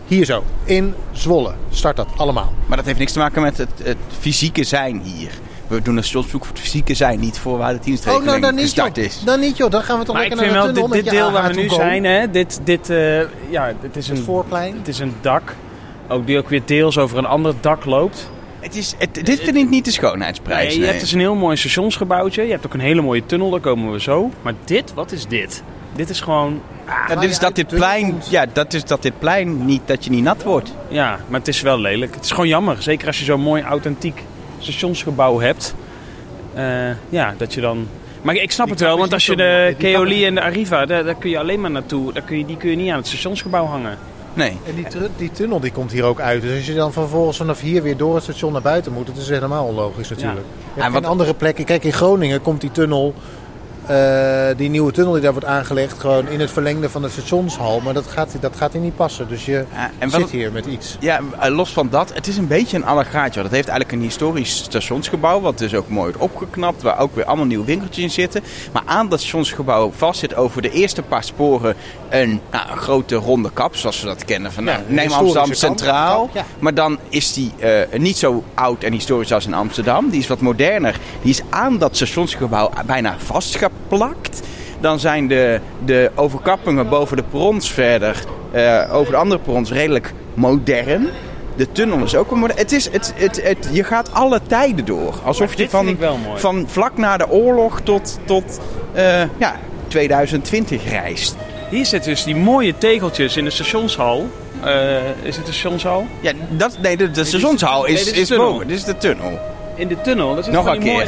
Hier 0.07 0.25
zo, 0.25 0.43
in 0.63 0.93
Zwolle 1.11 1.53
start 1.69 1.95
dat 1.95 2.07
allemaal. 2.17 2.53
Maar 2.65 2.77
dat 2.77 2.85
heeft 2.85 2.99
niks 2.99 3.11
te 3.11 3.19
maken 3.19 3.41
met 3.41 3.57
het, 3.57 3.69
het 3.83 3.97
fysieke 4.19 4.63
zijn 4.63 5.01
hier. 5.01 5.31
We 5.69 5.81
doen 5.81 5.97
een 5.97 6.03
stationsbezoek 6.03 6.45
voor 6.45 6.53
het 6.53 6.63
fysieke 6.63 6.93
zijn, 6.93 7.19
niet 7.19 7.39
voor 7.39 7.57
waar 7.57 7.71
de 7.73 7.77
Oh, 7.79 7.83
dienstregeling 7.83 8.25
nou 8.29 8.41
dan 8.41 8.55
niet 8.55 8.63
gestart 8.63 8.95
joh. 8.95 9.05
is. 9.05 9.21
Dan 9.25 9.39
niet 9.39 9.57
joh, 9.57 9.69
dan 9.71 9.83
gaan 9.83 9.99
we 9.99 10.05
toch 10.05 10.15
Maar 10.15 10.27
lekker 10.27 10.45
naar 10.51 10.67
de 10.67 10.73
tunnel 10.73 10.73
dit, 10.73 10.95
met 10.95 11.03
dit 11.03 11.13
je 11.13 11.19
deel 11.19 11.31
waar 11.31 11.53
we 11.53 11.61
nu 11.61 11.69
zijn, 11.69 12.03
hè, 12.03 12.29
dit, 12.31 12.59
dit, 12.63 12.89
eh, 12.89 13.19
ja, 13.49 13.73
dit 13.81 13.95
is 13.95 14.07
Het 14.07 14.17
een, 14.17 14.23
voorplein. 14.23 14.77
het 14.77 14.87
is 14.87 14.99
een 14.99 15.13
dak. 15.21 15.55
Ook 16.07 16.25
die 16.25 16.37
ook 16.37 16.49
weer 16.49 16.61
deels 16.65 16.97
over 16.97 17.17
een 17.17 17.25
ander 17.25 17.53
dak 17.61 17.85
loopt. 17.85 18.29
Het 18.59 18.75
is, 18.75 18.95
het, 18.97 19.25
dit 19.25 19.39
vind 19.39 19.55
ik 19.55 19.69
niet 19.69 19.85
de 19.85 19.91
schoonheidsprijs. 19.91 20.63
Nee, 20.65 20.73
je 20.73 20.79
nee. 20.79 20.87
hebt 20.89 20.99
dus 21.01 21.11
een 21.11 21.19
heel 21.19 21.35
mooi 21.35 21.57
stationsgebouwtje. 21.57 22.43
Je 22.43 22.51
hebt 22.51 22.65
ook 22.65 22.73
een 22.73 22.79
hele 22.79 23.01
mooie 23.01 23.25
tunnel, 23.25 23.49
daar 23.49 23.59
komen 23.59 23.91
we 23.91 23.99
zo. 24.01 24.31
Maar 24.41 24.53
dit, 24.65 24.93
wat 24.93 25.11
is 25.11 25.25
dit? 25.27 25.63
Dit 25.95 26.09
is 26.09 26.21
gewoon... 26.21 26.61
Ja, 27.07 27.15
dit 27.15 27.29
is 27.29 27.39
dat 27.39 27.55
dit 27.55 27.67
plein, 27.67 28.21
ja, 28.29 28.45
dat 28.53 28.73
is 28.73 28.83
dat 28.83 29.01
dit 29.01 29.19
plein 29.19 29.65
niet, 29.65 29.81
dat 29.85 30.03
je 30.03 30.09
niet 30.09 30.23
nat 30.23 30.43
wordt. 30.43 30.73
Ja, 30.87 31.19
maar 31.27 31.39
het 31.39 31.47
is 31.47 31.61
wel 31.61 31.79
lelijk. 31.79 32.15
Het 32.15 32.23
is 32.23 32.29
gewoon 32.31 32.47
jammer. 32.47 32.81
Zeker 32.81 33.07
als 33.07 33.19
je 33.19 33.25
zo'n 33.25 33.41
mooi 33.41 33.63
authentiek 33.63 34.23
stationsgebouw 34.59 35.39
hebt. 35.39 35.75
Eh, 36.53 36.63
ja, 37.09 37.33
dat 37.37 37.53
je 37.53 37.61
dan... 37.61 37.87
Maar 38.21 38.35
ik 38.35 38.51
snap 38.51 38.65
Die 38.65 38.75
het 38.75 38.83
wel, 38.83 38.97
want 38.97 39.13
als 39.13 39.25
je 39.25 39.35
de 39.35 39.75
Keoli 39.77 40.25
en 40.25 40.35
de 40.35 40.41
Arriva, 40.41 40.85
daar, 40.85 41.03
daar 41.03 41.15
kun 41.15 41.29
je 41.29 41.39
alleen 41.39 41.61
maar 41.61 41.71
naartoe. 41.71 42.13
Daar 42.13 42.23
kun 42.23 42.37
je, 42.37 42.45
die 42.45 42.57
kun 42.57 42.69
je 42.69 42.75
niet 42.75 42.89
aan 42.91 42.97
het 42.97 43.07
stationsgebouw 43.07 43.65
hangen. 43.65 43.97
Nee. 44.33 44.57
En 44.67 44.75
die, 44.75 44.87
tu- 44.87 45.07
die 45.17 45.31
tunnel 45.31 45.59
die 45.59 45.71
komt 45.71 45.91
hier 45.91 46.03
ook 46.03 46.19
uit. 46.19 46.41
Dus 46.41 46.55
als 46.57 46.65
je 46.65 46.73
dan 46.73 46.93
vervolgens 46.93 47.37
vanaf 47.37 47.61
hier 47.61 47.83
weer 47.83 47.97
door 47.97 48.13
het 48.15 48.23
station 48.23 48.51
naar 48.51 48.61
buiten 48.61 48.93
moet, 48.93 49.07
dat 49.07 49.17
is 49.17 49.29
helemaal 49.29 49.65
onlogisch 49.65 50.09
natuurlijk. 50.09 50.45
Hebt 50.73 50.85
En 50.85 50.91
wat- 50.91 51.05
andere 51.05 51.33
plekken. 51.33 51.65
Kijk, 51.65 51.83
in 51.83 51.93
Groningen 51.93 52.41
komt 52.41 52.61
die 52.61 52.71
tunnel, 52.71 53.13
eh, 53.89 54.57
die 54.57 54.69
nieuwe 54.69 54.91
tunnel 54.91 55.13
die 55.13 55.21
daar 55.21 55.31
wordt 55.31 55.47
aangelegd, 55.47 55.99
gewoon 55.99 56.27
in 56.27 56.39
het 56.39 56.51
verlengde 56.51 56.89
van 56.89 57.01
de 57.01 57.09
stationshal. 57.09 57.79
Maar 57.83 57.93
dat 57.93 58.07
gaat, 58.07 58.31
dat 58.39 58.55
gaat 58.55 58.71
hier 58.73 58.81
niet 58.81 58.95
passen. 58.95 59.27
Dus 59.27 59.45
je 59.45 59.65
Ja, 59.73 59.91
en 59.97 60.09
zit 60.09 60.21
het- 60.21 60.29
hier 60.29 60.51
met 60.51 60.65
iets. 60.65 60.97
Ja, 60.99 61.19
eh, 61.39 61.51
los 61.55 61.73
van 61.73 61.87
dat, 61.89 62.13
het 62.13 62.27
is 62.27 62.37
een 62.37 62.47
beetje 62.47 62.77
een 62.77 62.85
allegaatje. 62.85 63.41
Dat 63.41 63.51
heeft 63.51 63.67
eigenlijk 63.67 63.99
een 64.01 64.07
historisch 64.07 64.57
stationsgebouw, 64.57 65.39
wat 65.41 65.57
dus 65.57 65.73
ook 65.73 65.87
mooi 65.89 66.11
wordt 66.11 66.31
opgeknapt, 66.31 66.81
waar 66.81 66.99
ook 66.99 67.15
weer 67.15 67.25
allemaal 67.25 67.45
nieuwe 67.45 67.65
winkeltjes 67.65 68.03
in 68.03 68.09
zitten. 68.09 68.43
Maar 68.71 68.83
aan 68.85 69.09
dat 69.09 69.19
stationsgebouw 69.19 69.91
vast 69.95 70.19
zit 70.19 70.35
over 70.35 70.61
de 70.61 70.71
eerste 70.71 71.01
paar 71.01 71.23
sporen 71.23 71.75
een, 72.09 72.41
nou, 72.51 72.71
een 72.71 72.77
grote 72.77 73.15
ronde 73.15 73.49
kap, 73.53 73.75
zoals 73.75 74.01
we 74.01 74.07
dat 74.07 74.25
kennen. 74.25 74.51
Van, 74.51 74.63
nou, 74.63 74.79
neem 74.87 75.11
Amsterdam 75.11 75.53
Centraal, 75.53 76.29
ja. 76.33 76.45
maar 76.59 76.73
dan 76.73 76.99
is 77.09 77.33
die 77.33 77.51
eh, 77.59 77.99
niet 77.99 78.17
zo 78.17 78.43
oud 78.53 78.83
en 78.83 78.93
historisch 78.93 79.33
als 79.33 79.45
in 79.45 79.53
Amsterdam. 79.53 80.09
Die 80.09 80.19
is 80.19 80.27
wat 80.27 80.39
moderner. 80.41 80.99
Die 81.21 81.31
is 81.31 81.41
aan 81.49 81.77
dat 81.77 81.95
stationsgebouw 81.95 82.69
bijna 82.85 83.15
vastgeplakt. 83.87 84.41
Dan 84.79 84.99
zijn 84.99 85.27
de, 85.27 85.59
de 85.85 86.11
overkappingen 86.15 86.89
boven 86.89 87.17
de 87.17 87.23
perrons 87.23 87.71
verder, 87.71 88.23
eh, 88.51 88.93
over 88.93 89.11
de 89.11 89.17
andere 89.17 89.41
perrons, 89.41 89.71
redelijk 89.71 90.13
modern. 90.33 91.07
De 91.55 91.71
tunnel 91.71 92.03
is 92.03 92.15
ook 92.15 92.31
een 92.31 92.37
modern. 92.39 92.59
Het 92.59 92.71
is, 92.71 92.89
het, 92.91 93.13
het, 93.15 93.43
het, 93.43 93.69
je 93.71 93.83
gaat 93.83 94.13
alle 94.13 94.39
tijden 94.47 94.85
door. 94.85 95.13
Alsof 95.23 95.53
je 95.53 95.69
van, 95.69 95.97
van 96.35 96.65
vlak 96.67 96.97
na 96.97 97.17
de 97.17 97.29
oorlog 97.29 97.81
tot, 97.81 98.19
tot 98.25 98.59
eh, 98.93 99.21
ja, 99.37 99.55
2020 99.87 100.89
reist. 100.89 101.35
Hier 101.69 101.85
zitten 101.85 102.11
dus 102.11 102.23
die 102.23 102.35
mooie 102.35 102.77
tegeltjes 102.77 103.37
in 103.37 103.43
de 103.43 103.49
stationshal. 103.49 104.27
Eh, 104.63 104.95
is 105.21 105.35
het 105.35 105.45
de 105.45 105.51
stationshal? 105.51 106.05
Ja, 106.21 106.31
dat, 106.49 106.77
nee, 106.81 106.97
de, 106.97 107.11
de 107.11 107.23
stationshal 107.23 107.85
is, 107.85 108.11
is 108.11 108.29
boven. 108.29 108.67
Dit 108.67 108.77
is 108.77 108.83
de 108.83 108.97
tunnel. 108.97 109.39
In 109.75 109.87
de 109.87 110.01
tunnel. 110.01 110.35
Dat 110.35 110.47
is 110.47 110.53
Nog 110.53 110.65
een 110.65 110.79
keer. 110.79 110.93
mooie- 110.93 111.07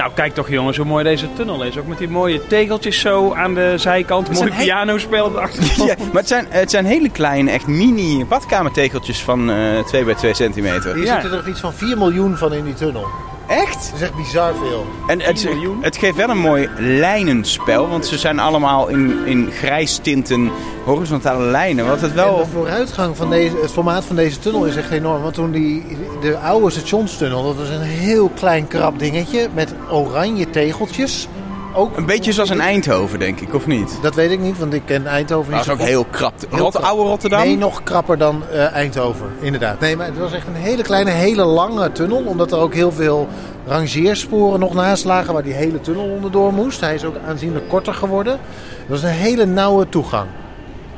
Nou, 0.00 0.12
kijk 0.14 0.34
toch 0.34 0.48
jongens 0.48 0.76
hoe 0.76 0.86
mooi 0.86 1.04
deze 1.04 1.32
tunnel 1.32 1.62
is. 1.64 1.78
Ook 1.78 1.86
met 1.86 1.98
die 1.98 2.08
mooie 2.08 2.46
tegeltjes 2.46 3.00
zo 3.00 3.32
aan 3.34 3.54
de 3.54 3.74
zijkant. 3.76 4.32
Mooi 4.32 4.52
pianospel 4.58 5.24
op 5.24 5.32
de 5.32 5.40
achtergrond. 5.40 5.90
Ja, 5.90 5.96
maar 5.98 6.20
het 6.20 6.28
zijn, 6.28 6.46
het 6.48 6.70
zijn 6.70 6.84
hele 6.84 7.08
kleine, 7.10 7.50
echt 7.50 7.66
mini 7.66 8.24
badkamertegeltjes 8.24 9.22
van 9.22 9.50
eh 9.50 9.84
2 9.84 10.04
bij 10.04 10.14
2 10.14 10.34
centimeter. 10.34 10.94
Hier 10.94 11.04
Ja. 11.04 11.20
zitten 11.20 11.38
er 11.38 11.48
iets 11.48 11.60
van 11.60 11.72
4 11.72 11.98
miljoen 11.98 12.36
van 12.36 12.52
in 12.52 12.64
die 12.64 12.74
tunnel. 12.74 13.06
Echt? 13.50 13.84
Dat 13.90 13.94
is 13.94 14.00
echt 14.00 14.14
bizar 14.14 14.54
veel. 14.54 14.86
En 15.06 15.20
het, 15.20 15.36
10 15.36 15.48
miljoen? 15.48 15.82
het 15.82 15.96
geeft 15.96 16.16
wel 16.16 16.28
een 16.28 16.38
mooi 16.38 16.68
lijnenspel, 16.78 17.88
want 17.88 18.06
ze 18.06 18.18
zijn 18.18 18.38
allemaal 18.38 18.88
in, 18.88 19.26
in 19.26 19.50
grijs 19.50 19.98
tinten 20.02 20.50
horizontale 20.84 21.44
lijnen. 21.44 21.86
Wat 21.86 22.00
het 22.00 22.10
En 22.10 22.16
wel... 22.16 22.36
de 22.36 22.46
vooruitgang 22.46 23.16
van 23.16 23.30
deze, 23.30 23.56
het 23.56 23.70
formaat 23.70 24.04
van 24.04 24.16
deze 24.16 24.38
tunnel 24.38 24.66
is 24.66 24.76
echt 24.76 24.90
enorm. 24.90 25.22
Want 25.22 25.34
toen 25.34 25.50
die, 25.50 25.84
de 26.20 26.38
oude 26.38 26.70
stationstunnel, 26.70 27.42
dat 27.42 27.56
was 27.56 27.68
een 27.68 27.80
heel 27.80 28.28
klein 28.28 28.66
krap 28.66 28.98
dingetje 28.98 29.48
met 29.54 29.74
oranje 29.90 30.50
tegeltjes. 30.50 31.28
Ook... 31.74 31.96
Een 31.96 32.06
beetje 32.06 32.32
zoals 32.32 32.50
in 32.50 32.60
Eindhoven, 32.60 33.18
denk 33.18 33.40
ik, 33.40 33.54
of 33.54 33.66
niet? 33.66 33.98
Dat 34.02 34.14
weet 34.14 34.30
ik 34.30 34.40
niet, 34.40 34.58
want 34.58 34.72
ik 34.74 34.82
ken 34.84 35.06
Eindhoven 35.06 35.52
niet 35.54 35.64
Dat 35.64 35.74
is 35.74 35.76
zo 35.78 35.82
ook 35.82 35.88
heel 35.88 36.04
krap. 36.10 36.32
Heel 36.50 36.58
Rot, 36.58 36.70
krap. 36.72 36.84
oude 36.84 37.02
Rotterdam? 37.02 37.40
Nee, 37.40 37.56
nog 37.56 37.82
krapper 37.82 38.18
dan 38.18 38.42
eh, 38.52 38.72
Eindhoven, 38.72 39.26
inderdaad. 39.40 39.80
Nee, 39.80 39.96
maar 39.96 40.06
het 40.06 40.18
was 40.18 40.32
echt 40.32 40.46
een 40.46 40.54
hele 40.62 40.82
kleine, 40.82 41.10
hele 41.10 41.44
lange 41.44 41.92
tunnel. 41.92 42.22
Omdat 42.26 42.52
er 42.52 42.58
ook 42.58 42.74
heel 42.74 42.92
veel 42.92 43.28
rangeersporen 43.66 44.60
nog 44.60 44.74
naast 44.74 45.04
lagen 45.04 45.32
waar 45.32 45.42
die 45.42 45.52
hele 45.52 45.80
tunnel 45.80 46.04
onderdoor 46.04 46.52
moest. 46.52 46.80
Hij 46.80 46.94
is 46.94 47.04
ook 47.04 47.16
aanzienlijk 47.26 47.68
korter 47.68 47.94
geworden. 47.94 48.32
Het 48.32 48.88
was 48.88 49.02
een 49.02 49.08
hele 49.08 49.46
nauwe 49.46 49.88
toegang. 49.88 50.28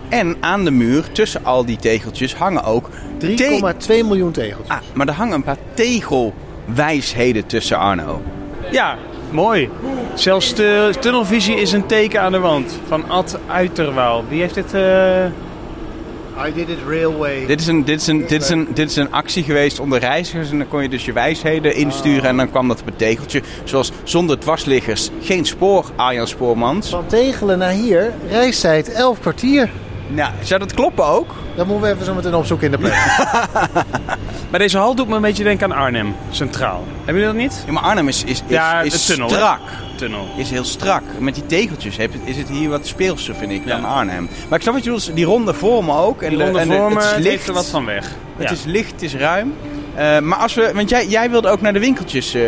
En 0.09 0.37
aan 0.41 0.65
de 0.65 0.71
muur, 0.71 1.13
tussen 1.13 1.45
al 1.45 1.65
die 1.65 1.77
tegeltjes, 1.77 2.35
hangen 2.35 2.65
ook... 2.65 2.89
3,2 3.21 3.27
te- 3.77 4.03
miljoen 4.05 4.33
tegels. 4.33 4.69
Ah, 4.69 4.77
maar 4.95 5.09
er 5.09 5.15
hangen 5.15 5.35
een 5.35 5.43
paar 5.43 5.57
tegelwijsheden 5.75 7.47
tussen, 7.47 7.79
Arno. 7.79 8.23
Ja, 8.71 8.97
mooi. 9.33 9.69
Zelfs 10.15 10.55
de 10.55 10.95
tunnelvisie 11.01 11.61
is 11.61 11.73
een 11.73 11.87
teken 11.87 12.21
aan 12.21 12.33
de 12.33 12.39
wand. 12.39 12.79
Van 12.89 13.11
Ad 13.11 13.39
Uiterwaal. 13.47 14.25
Wie 14.29 14.41
heeft 14.41 14.55
dit... 14.55 14.75
eh, 14.75 15.25
I 16.47 16.53
did 16.55 16.69
it 16.69 16.79
railway. 16.89 17.47
Dit 17.47 17.61
is, 17.61 17.67
een, 17.67 17.85
dit, 17.85 18.01
is 18.01 18.07
een, 18.07 18.27
dit, 18.27 18.43
is 18.43 18.49
een, 18.49 18.69
dit 18.75 18.91
is 18.91 18.97
een 18.97 19.13
actie 19.13 19.43
geweest 19.43 19.81
onder 19.81 19.99
reizigers. 19.99 20.51
En 20.51 20.59
dan 20.59 20.69
kon 20.69 20.83
je 20.83 20.89
dus 20.89 21.05
je 21.05 21.13
wijsheden 21.13 21.75
insturen. 21.75 22.25
En 22.25 22.37
dan 22.37 22.51
kwam 22.51 22.69
dat 22.69 22.81
op 22.81 22.87
het 22.87 22.99
tegeltje. 22.99 23.43
Zoals 23.65 23.93
zonder 24.03 24.39
dwarsliggers 24.39 25.11
geen 25.21 25.47
spoor, 25.47 25.91
Arjan 25.97 26.27
Spoormans. 26.27 26.89
Van 26.89 27.07
Tegelen 27.07 27.59
naar 27.59 27.73
hier, 27.73 28.13
reistijd 28.29 28.93
11 28.93 29.21
kwartier. 29.21 29.71
Nou, 30.15 30.33
zou 30.43 30.61
dat 30.61 30.75
kloppen 30.75 31.05
ook? 31.07 31.35
Dat 31.57 31.67
moeten 31.67 31.87
we 31.89 31.93
even 31.95 32.05
zo 32.07 32.15
meteen 32.15 32.35
opzoeken 32.35 32.67
in 32.67 32.73
de 32.73 32.79
planning. 32.79 33.03
Maar 34.51 34.61
deze 34.61 34.79
hal 34.79 34.95
doet 34.95 35.09
me 35.09 35.15
een 35.17 35.21
beetje 35.23 35.45
denken 35.45 35.73
aan 35.73 35.79
Arnhem, 35.85 36.15
centraal. 36.31 36.85
Hebben 37.05 37.23
jullie 37.23 37.25
dat 37.25 37.35
niet? 37.35 37.63
Ja, 37.67 37.73
maar 37.73 37.83
Arnhem 37.83 38.09
is, 38.09 38.25
is, 38.25 38.31
is, 38.31 38.43
Ja, 38.47 38.81
is 38.81 38.93
hè? 39.09 39.15
strak. 39.15 39.61
Tunnel. 39.97 40.27
Is 40.37 40.51
heel 40.51 40.65
strak. 40.65 41.03
Met 41.19 41.35
die 41.35 41.47
tegeltjes 41.47 41.97
heb- 41.97 42.13
is 42.25 42.37
het 42.37 42.49
hier 42.49 42.69
wat 42.69 42.87
speelser, 42.87 43.35
vind 43.35 43.53
ik, 43.53 43.65
Ja. 43.65 43.77
dan 43.81 43.85
Arnhem. 43.85 44.29
Maar 44.49 44.59
ik 44.59 44.63
snap 44.63 44.75
wat 44.75 44.85
je 44.85 44.91
bedoelt. 44.91 45.15
Die 45.17 45.25
ronde 45.25 45.55
vormen 45.55 45.95
ook. 45.97 46.23
En 46.23 46.29
Die 46.29 46.39
de- 46.39 46.45
ronde 46.45 46.59
en 46.59 46.69
de- 46.69 46.75
vormen, 46.75 47.03
het 47.09 47.19
is 47.19 47.25
licht. 47.25 47.49
er 47.49 47.55
wat 47.55 47.67
van 47.67 47.85
weg. 47.85 48.05
Het 48.37 48.49
Ja. 48.49 48.55
is 48.55 48.65
licht, 48.65 48.91
het 48.93 49.03
is 49.03 49.15
ruim. 49.15 49.55
Eh, 49.95 50.19
maar 50.21 50.39
als 50.39 50.55
we, 50.55 50.71
want 50.75 50.91
jij, 50.91 51.07
jij 51.07 51.31
wilde 51.31 51.49
ook 51.49 51.61
naar 51.61 51.73
de 51.73 51.79
winkeltjes, 51.79 52.35
eh, 52.35 52.43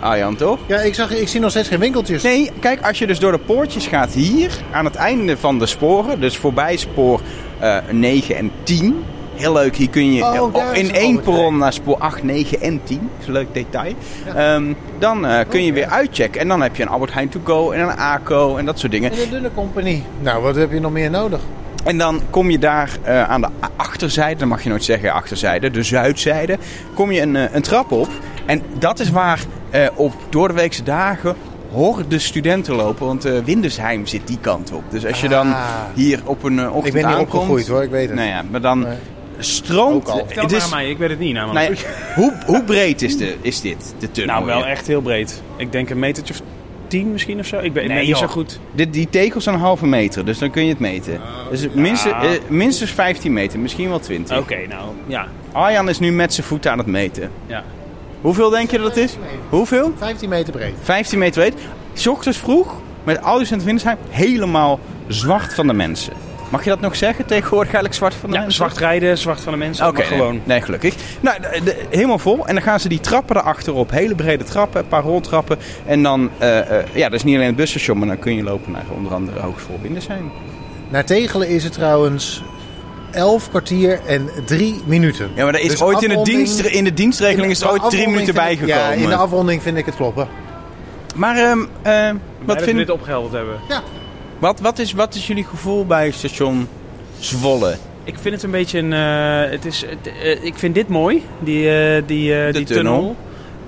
Arjan, 0.00 0.36
toch? 0.36 0.58
ja, 0.66 0.78
ik, 0.78 0.94
zag, 0.94 1.10
ik 1.10 1.28
zie 1.28 1.40
nog 1.40 1.50
steeds 1.50 1.68
geen 1.68 1.78
winkeltjes. 1.78 2.22
Nee, 2.22 2.50
kijk, 2.60 2.86
als 2.86 2.98
je 2.98 3.06
dus 3.06 3.18
door 3.18 3.32
de 3.32 3.38
poortjes 3.38 3.86
gaat 3.86 4.12
hier, 4.12 4.50
aan 4.72 4.84
het 4.84 4.94
einde 4.94 5.36
van 5.36 5.58
de 5.58 5.66
sporen, 5.66 6.20
dus 6.20 6.36
voorbij 6.36 6.76
spoor 6.76 7.20
eh 7.58 7.76
9 7.90 8.36
en 8.36 8.50
10. 8.62 9.04
Heel 9.34 9.52
leuk, 9.52 9.76
hier 9.76 9.88
kun 9.88 10.12
je 10.12 10.24
Oh, 10.24 10.54
in 10.72 10.94
één 10.94 11.20
perron 11.20 11.58
naar 11.58 11.72
spoor 11.72 11.98
8, 11.98 12.22
9 12.22 12.60
en 12.60 12.80
10. 12.84 12.98
Dat 12.98 13.20
is 13.20 13.26
een 13.26 13.32
leuk 13.32 13.54
detail. 13.54 13.94
Ehm, 14.36 14.72
dan 14.98 15.26
kun 15.48 15.64
je 15.64 15.72
weer 15.72 15.86
uitchecken. 15.86 16.40
En 16.40 16.48
dan 16.48 16.62
heb 16.62 16.76
je 16.76 16.82
een 16.82 16.88
Albert 16.88 17.12
Heijn 17.12 17.28
to 17.28 17.40
go 17.44 17.70
en 17.70 17.80
een 17.80 17.98
ACO 17.98 18.56
en 18.56 18.64
dat 18.64 18.78
soort 18.78 18.92
dingen. 18.92 19.12
En 19.12 19.22
een 19.22 19.30
dunne 19.30 19.50
compagnie. 19.54 20.04
Nou, 20.20 20.42
wat 20.42 20.56
heb 20.56 20.72
je 20.72 20.80
nog 20.80 20.92
meer 20.92 21.10
nodig? 21.10 21.40
En 21.84 21.98
dan 21.98 22.20
kom 22.30 22.50
je 22.50 22.58
daar 22.58 22.90
eh, 23.02 23.30
aan 23.30 23.40
de 23.40 23.48
achterzijde, 23.76 24.38
dan 24.38 24.48
mag 24.48 24.62
je 24.62 24.68
nooit 24.68 24.84
zeggen 24.84 25.12
achterzijde, 25.12 25.70
de 25.70 25.82
zuidzijde, 25.82 26.58
kom 26.94 27.12
je 27.12 27.20
een, 27.20 27.36
eh, 27.36 27.54
een 27.54 27.62
trap 27.62 27.92
op. 27.92 28.08
En 28.46 28.62
dat 28.78 29.00
is 29.00 29.10
waar 29.10 29.40
eh, 29.70 29.86
op 29.94 30.12
doordeweekse 30.28 30.82
dagen 30.82 31.36
horden 31.70 32.20
studenten 32.20 32.74
lopen, 32.74 33.06
want 33.06 33.24
eh 33.24 33.32
Windesheim 33.44 34.06
zit 34.06 34.26
die 34.26 34.38
kant 34.40 34.72
op. 34.72 34.82
Dus 34.90 35.06
als 35.06 35.20
je 35.20 35.28
dan 35.28 35.46
Ah. 35.52 35.60
hier 35.94 36.20
op 36.24 36.42
een 36.42 36.66
ochtend 36.70 36.86
Ik 36.86 36.92
ben 36.92 37.02
niet 37.02 37.10
aankomt, 37.10 37.32
opgegroeid 37.32 37.68
hoor, 37.68 37.82
ik 37.82 37.90
weet 37.90 38.06
het. 38.08 38.16
Nou 38.16 38.28
ja, 38.28 38.42
maar 38.50 38.60
dan 38.60 38.78
Nee. 38.78 38.96
stroomt... 39.38 40.12
Het 40.12 40.36
maar 40.36 40.52
is, 40.52 40.62
aan 40.62 40.70
mij, 40.70 40.90
ik 40.90 40.98
weet 40.98 41.10
het 41.10 41.18
niet 41.18 41.34
namelijk. 41.34 41.68
nou 41.68 41.80
ja, 41.80 42.14
hoe, 42.14 42.32
hoe 42.46 42.64
breed 42.64 43.02
is, 43.02 43.16
de, 43.18 43.36
is 43.40 43.60
dit, 43.60 43.94
de 43.98 44.10
tunnel? 44.10 44.34
Nou, 44.34 44.46
wel 44.46 44.66
echt 44.66 44.86
heel 44.86 45.00
breed. 45.00 45.42
Ik 45.56 45.72
denk 45.72 45.90
een 45.90 45.98
metertje 45.98 46.34
of 46.34 46.40
tien 46.94 47.12
misschien 47.12 47.38
of 47.38 47.46
zo. 47.46 47.58
Ik 47.58 47.72
ben 47.72 47.88
Nee, 47.88 48.06
niet 48.06 48.16
zo 48.16 48.26
goed. 48.26 48.60
Dit, 48.72 48.92
die 48.92 49.08
tegels 49.10 49.44
zijn 49.44 49.54
een 49.54 49.60
halve 49.60 49.86
meter, 49.86 50.24
dus 50.24 50.38
dan 50.38 50.50
kun 50.50 50.62
je 50.62 50.68
het 50.68 50.78
meten. 50.78 51.20
Dus 51.50 51.68
minstens, 51.72 52.14
eh, 52.14 52.30
minstens 52.48 52.90
15 52.90 53.32
meter, 53.32 53.58
misschien 53.58 53.88
wel 53.88 53.98
20. 53.98 54.38
Oké, 54.38 54.66
nou, 54.68 54.90
ja. 55.06 55.28
Arjan 55.52 55.88
is 55.88 55.98
nu 55.98 56.12
met 56.12 56.34
zijn 56.34 56.46
voeten 56.46 56.70
aan 56.70 56.78
het 56.78 56.86
meten. 56.86 57.30
ja. 57.46 57.64
Hoeveel 58.20 58.50
denk 58.50 58.70
je 58.70 58.78
dat 58.78 58.86
het 58.86 58.96
is? 58.96 59.16
Hoeveel? 59.48 59.92
15 59.96 60.28
meter 60.28 60.52
breed. 60.52 60.74
15 60.82 61.18
meter 61.18 61.40
breed. 61.42 61.62
's 61.94 62.06
ochtends 62.06 62.38
vroeg, 62.38 62.80
met 63.04 63.22
al 63.22 63.38
die 63.38 63.48
Windesheim, 63.64 63.96
helemaal 64.08 64.80
zwart 65.08 65.54
van 65.54 65.66
de 65.66 65.72
mensen. 65.72 66.12
Mag 66.54 66.64
je 66.64 66.70
dat 66.70 66.80
nog 66.80 66.96
zeggen? 66.96 67.26
Tegenwoordig 67.26 67.72
eigenlijk 67.72 67.94
zwart 67.94 68.14
van 68.14 68.28
de 68.30 68.34
Ja, 68.36 68.40
mensen? 68.42 68.64
zwart 68.64 68.78
rijden, 68.78 69.18
zwart 69.18 69.40
van 69.40 69.52
de 69.52 69.58
mensen. 69.58 69.86
Oké, 69.86 70.02
gewoon. 70.02 70.32
Nee, 70.32 70.40
nee, 70.44 70.60
gelukkig. 70.60 70.94
Nou, 71.20 71.40
de- 71.40 71.60
de- 71.64 71.84
helemaal 71.90 72.18
vol. 72.18 72.46
En 72.46 72.54
dan 72.54 72.62
gaan 72.62 72.80
ze 72.80 72.88
die 72.88 73.00
trappen 73.00 73.36
erachter 73.36 73.74
op. 73.74 73.90
Hele 73.90 74.14
brede 74.14 74.44
trappen, 74.44 74.80
een 74.80 74.88
paar 74.88 75.02
roltrappen. 75.02 75.58
En 75.86 76.02
dan, 76.02 76.30
eh, 76.38 76.58
eh, 76.78 76.84
ja, 76.92 77.04
dat 77.08 77.12
is 77.18 77.24
niet 77.24 77.34
alleen 77.34 77.46
het 77.46 77.56
busstation, 77.56 77.98
maar 77.98 78.08
dan 78.08 78.18
kun 78.18 78.34
je 78.36 78.42
lopen 78.42 78.72
naar 78.72 78.84
onder 78.96 79.14
andere 79.14 79.40
Hogeschool 79.40 79.78
Windesheim. 79.82 80.30
Naar 80.88 81.04
Tegelen 81.04 81.48
is 81.48 81.64
het 81.64 81.72
trouwens 81.72 82.42
11 83.10 83.48
kwartier 83.48 84.00
en 84.06 84.28
3 84.46 84.82
minuten. 84.86 85.30
Ja, 85.34 85.44
maar 85.44 85.54
er 85.54 85.60
is 85.60 85.68
Dus 85.70 85.82
ooit 85.82 86.02
in 86.02 86.08
de, 86.08 86.22
dienst, 86.22 86.60
in 86.60 86.84
de 86.84 86.94
dienstregeling 86.94 87.50
is 87.50 87.60
er 87.60 87.66
de 87.66 87.72
ooit 87.72 87.80
drie 87.90 87.90
afronding 88.00 88.20
minuten 88.26 88.42
vind 88.42 88.60
ik- 88.60 88.66
bijgekomen. 88.66 88.98
Ja, 88.98 89.02
in 89.04 89.08
de 89.08 89.16
afronding 89.16 89.62
vind 89.62 89.76
ik 89.76 89.86
het 89.86 89.96
kloppen. 89.96 90.28
Maar 91.14 91.36
ehm, 91.36 91.58
eh, 91.82 92.10
wat, 92.44 92.56
vind, 92.56 92.70
we 92.76 92.84
dit 92.84 92.90
opgehelderd 92.90 93.32
hebben. 93.32 93.54
Wat, 94.38 94.60
wat, 94.60 94.78
is, 94.78 94.92
wat 94.92 95.14
is 95.14 95.26
jullie 95.26 95.44
gevoel 95.44 95.86
bij 95.86 96.10
station 96.10 96.68
Zwolle? 97.18 97.76
Ik 98.04 98.14
vind 98.20 98.34
het 98.34 98.42
een 98.44 98.50
beetje 98.50 98.78
een. 98.78 98.92
eh, 98.92 99.50
het 99.50 99.64
is, 99.64 99.80
het, 99.80 100.06
eh, 100.22 100.44
ik 100.44 100.54
vind 100.56 100.74
dit 100.74 100.88
mooi, 100.88 101.22
die, 101.38 101.68
eh, 101.68 102.02
die, 102.06 102.28
De 102.30 102.48
die 102.52 102.64
tunnel. 102.64 102.94
tunnel. 102.96 103.16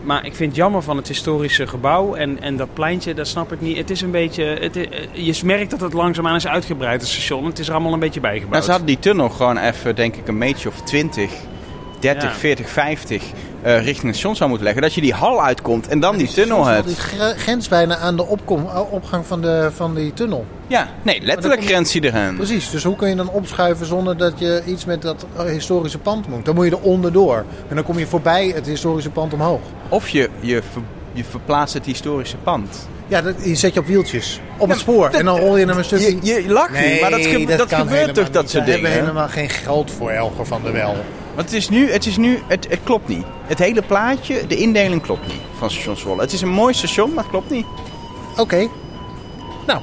Maar 0.03 0.27
ik 0.27 0.35
vind 0.35 0.49
het 0.49 0.57
jammer 0.57 0.83
van 0.83 0.97
het 0.97 1.09
historische 1.09 1.67
gebouw 1.67 2.15
en, 2.15 2.41
en 2.43 2.57
dat 2.57 2.69
pleintje, 2.75 3.15
dat 3.15 3.27
snap 3.27 3.53
ik 3.53 3.61
niet. 3.61 3.77
Het 3.77 3.91
is 3.91 4.01
een 4.01 4.11
beetje. 4.11 4.45
Het, 4.45 4.75
je 5.13 5.41
merkt 5.45 5.71
dat 5.71 5.81
het 5.81 5.93
langzaamaan 5.93 6.37
is 6.37 6.47
uitgebreid, 6.47 7.01
het 7.01 7.11
station. 7.11 7.45
Het 7.45 7.59
is 7.59 7.67
er 7.69 7.73
allemaal 7.75 7.93
een 7.93 7.99
beetje 7.99 8.21
bijgebouwd. 8.21 8.51
Nou, 8.53 8.63
ze 8.65 8.71
hadden 8.71 8.87
die 8.89 8.99
tunnel 8.99 9.29
gewoon 9.29 9.57
even, 9.59 9.95
denk 9.95 10.17
ik, 10.17 10.29
een 10.29 10.39
meetje 10.39 10.69
of 10.69 10.81
20, 10.81 11.31
30, 12.01 12.23
Ja. 12.31 12.35
40, 12.39 12.69
50 12.71 13.23
eh, 13.63 13.75
richting 13.77 14.03
het 14.07 14.15
station 14.15 14.37
zou 14.37 14.49
moeten 14.49 14.65
leggen. 14.67 14.83
Dat 14.85 14.95
je 14.95 15.01
die 15.01 15.15
hal 15.15 15.43
uitkomt 15.45 15.89
en 15.89 16.01
dan 16.01 16.17
die 16.17 16.29
tunnel 16.29 16.65
hebt. 16.65 16.87
Die 16.87 16.97
gre- 16.97 17.35
grens 17.37 17.69
bijna 17.69 17.97
aan 17.97 18.17
de 18.17 18.27
opkom, 18.27 18.67
opgang 18.91 19.27
van, 19.27 19.41
de, 19.41 19.71
van 19.75 19.95
die 19.95 20.13
tunnel. 20.13 20.45
Ja, 20.67 20.89
nee, 21.03 21.21
letterlijk 21.23 21.61
kom- 21.61 21.71
grens 21.71 21.93
hij 21.93 22.03
eraan. 22.03 22.35
Precies, 22.37 22.71
dus 22.71 22.85
hoe 22.85 22.97
kun 22.97 23.09
je 23.09 23.15
dan 23.15 23.29
opschuiven 23.31 23.87
zonder 23.87 24.17
dat 24.17 24.39
je 24.39 24.63
iets 24.67 24.85
met 24.85 25.03
dat 25.03 25.27
historische 25.47 25.99
pand 25.99 26.29
moet? 26.29 26.45
Dan 26.45 26.55
moet 26.55 26.65
je 26.65 26.71
er 26.71 26.81
onderdoor. 26.81 27.45
En 27.69 27.75
dan 27.75 27.85
kom 27.85 27.99
je 27.99 28.07
voorbij 28.07 28.53
het 28.55 28.67
historische 28.67 29.11
pand 29.11 29.33
omhoog. 29.33 29.61
Of 29.89 30.09
je, 30.09 30.29
je, 30.41 30.63
ver- 30.73 30.83
je 31.13 31.25
verplaatst 31.25 31.75
het 31.75 31.85
historische 31.87 32.37
pand. 32.37 32.89
Ja, 33.07 33.23
dat, 33.23 33.43
die 33.43 33.55
zet 33.55 33.75
je 33.75 33.81
op 33.81 33.87
wieltjes. 33.87 34.41
Op 34.57 34.69
het 34.69 34.79
spoor. 34.79 35.09
En 35.09 35.25
dan 35.25 35.39
rol 35.39 35.57
je 35.57 35.67
hem 35.67 35.79
een 35.79 35.85
stukje... 35.85 36.17
Je, 36.23 36.43
je 36.43 36.49
lacht 36.49 36.71
niet, 36.85 37.01
maar 37.01 37.11
dat, 37.11 37.27
ge- 37.27 37.45
dat, 37.57 37.69
kan 37.69 37.79
gebeurt 37.79 37.91
helemaal 38.01 38.15
toch, 38.15 38.31
dat 38.31 38.51
soort 38.51 38.65
dingen. 38.65 38.81
hebben 38.81 38.91
we 38.91 39.07
helemaal 39.07 39.29
geen 39.29 39.49
geld 39.49 39.91
voor, 39.91 40.11
Elger 40.11 40.47
van 40.47 40.63
der 40.63 40.73
Wel. 40.73 40.97
Want 41.35 41.49
het 41.51 41.53
is 41.59 41.69
nu, 41.69 41.91
het, 41.91 42.07
is 42.07 42.17
nu 42.17 42.39
het, 42.47 42.67
het 42.71 42.79
klopt 42.83 43.09
niet. 43.09 43.25
Het 43.47 43.59
hele 43.59 43.83
plaatje, 43.83 44.47
de 44.47 44.57
indeling 44.57 45.03
klopt 45.03 45.27
niet 45.27 45.41
van 45.59 45.71
station 45.71 45.97
Zwolle. 45.97 46.21
Het 46.21 46.33
is 46.33 46.41
een 46.41 46.49
mooi 46.49 46.75
station, 46.75 47.09
maar 47.15 47.23
het 47.23 47.33
klopt 47.33 47.51
niet. 47.51 47.67
Oké. 48.37 48.69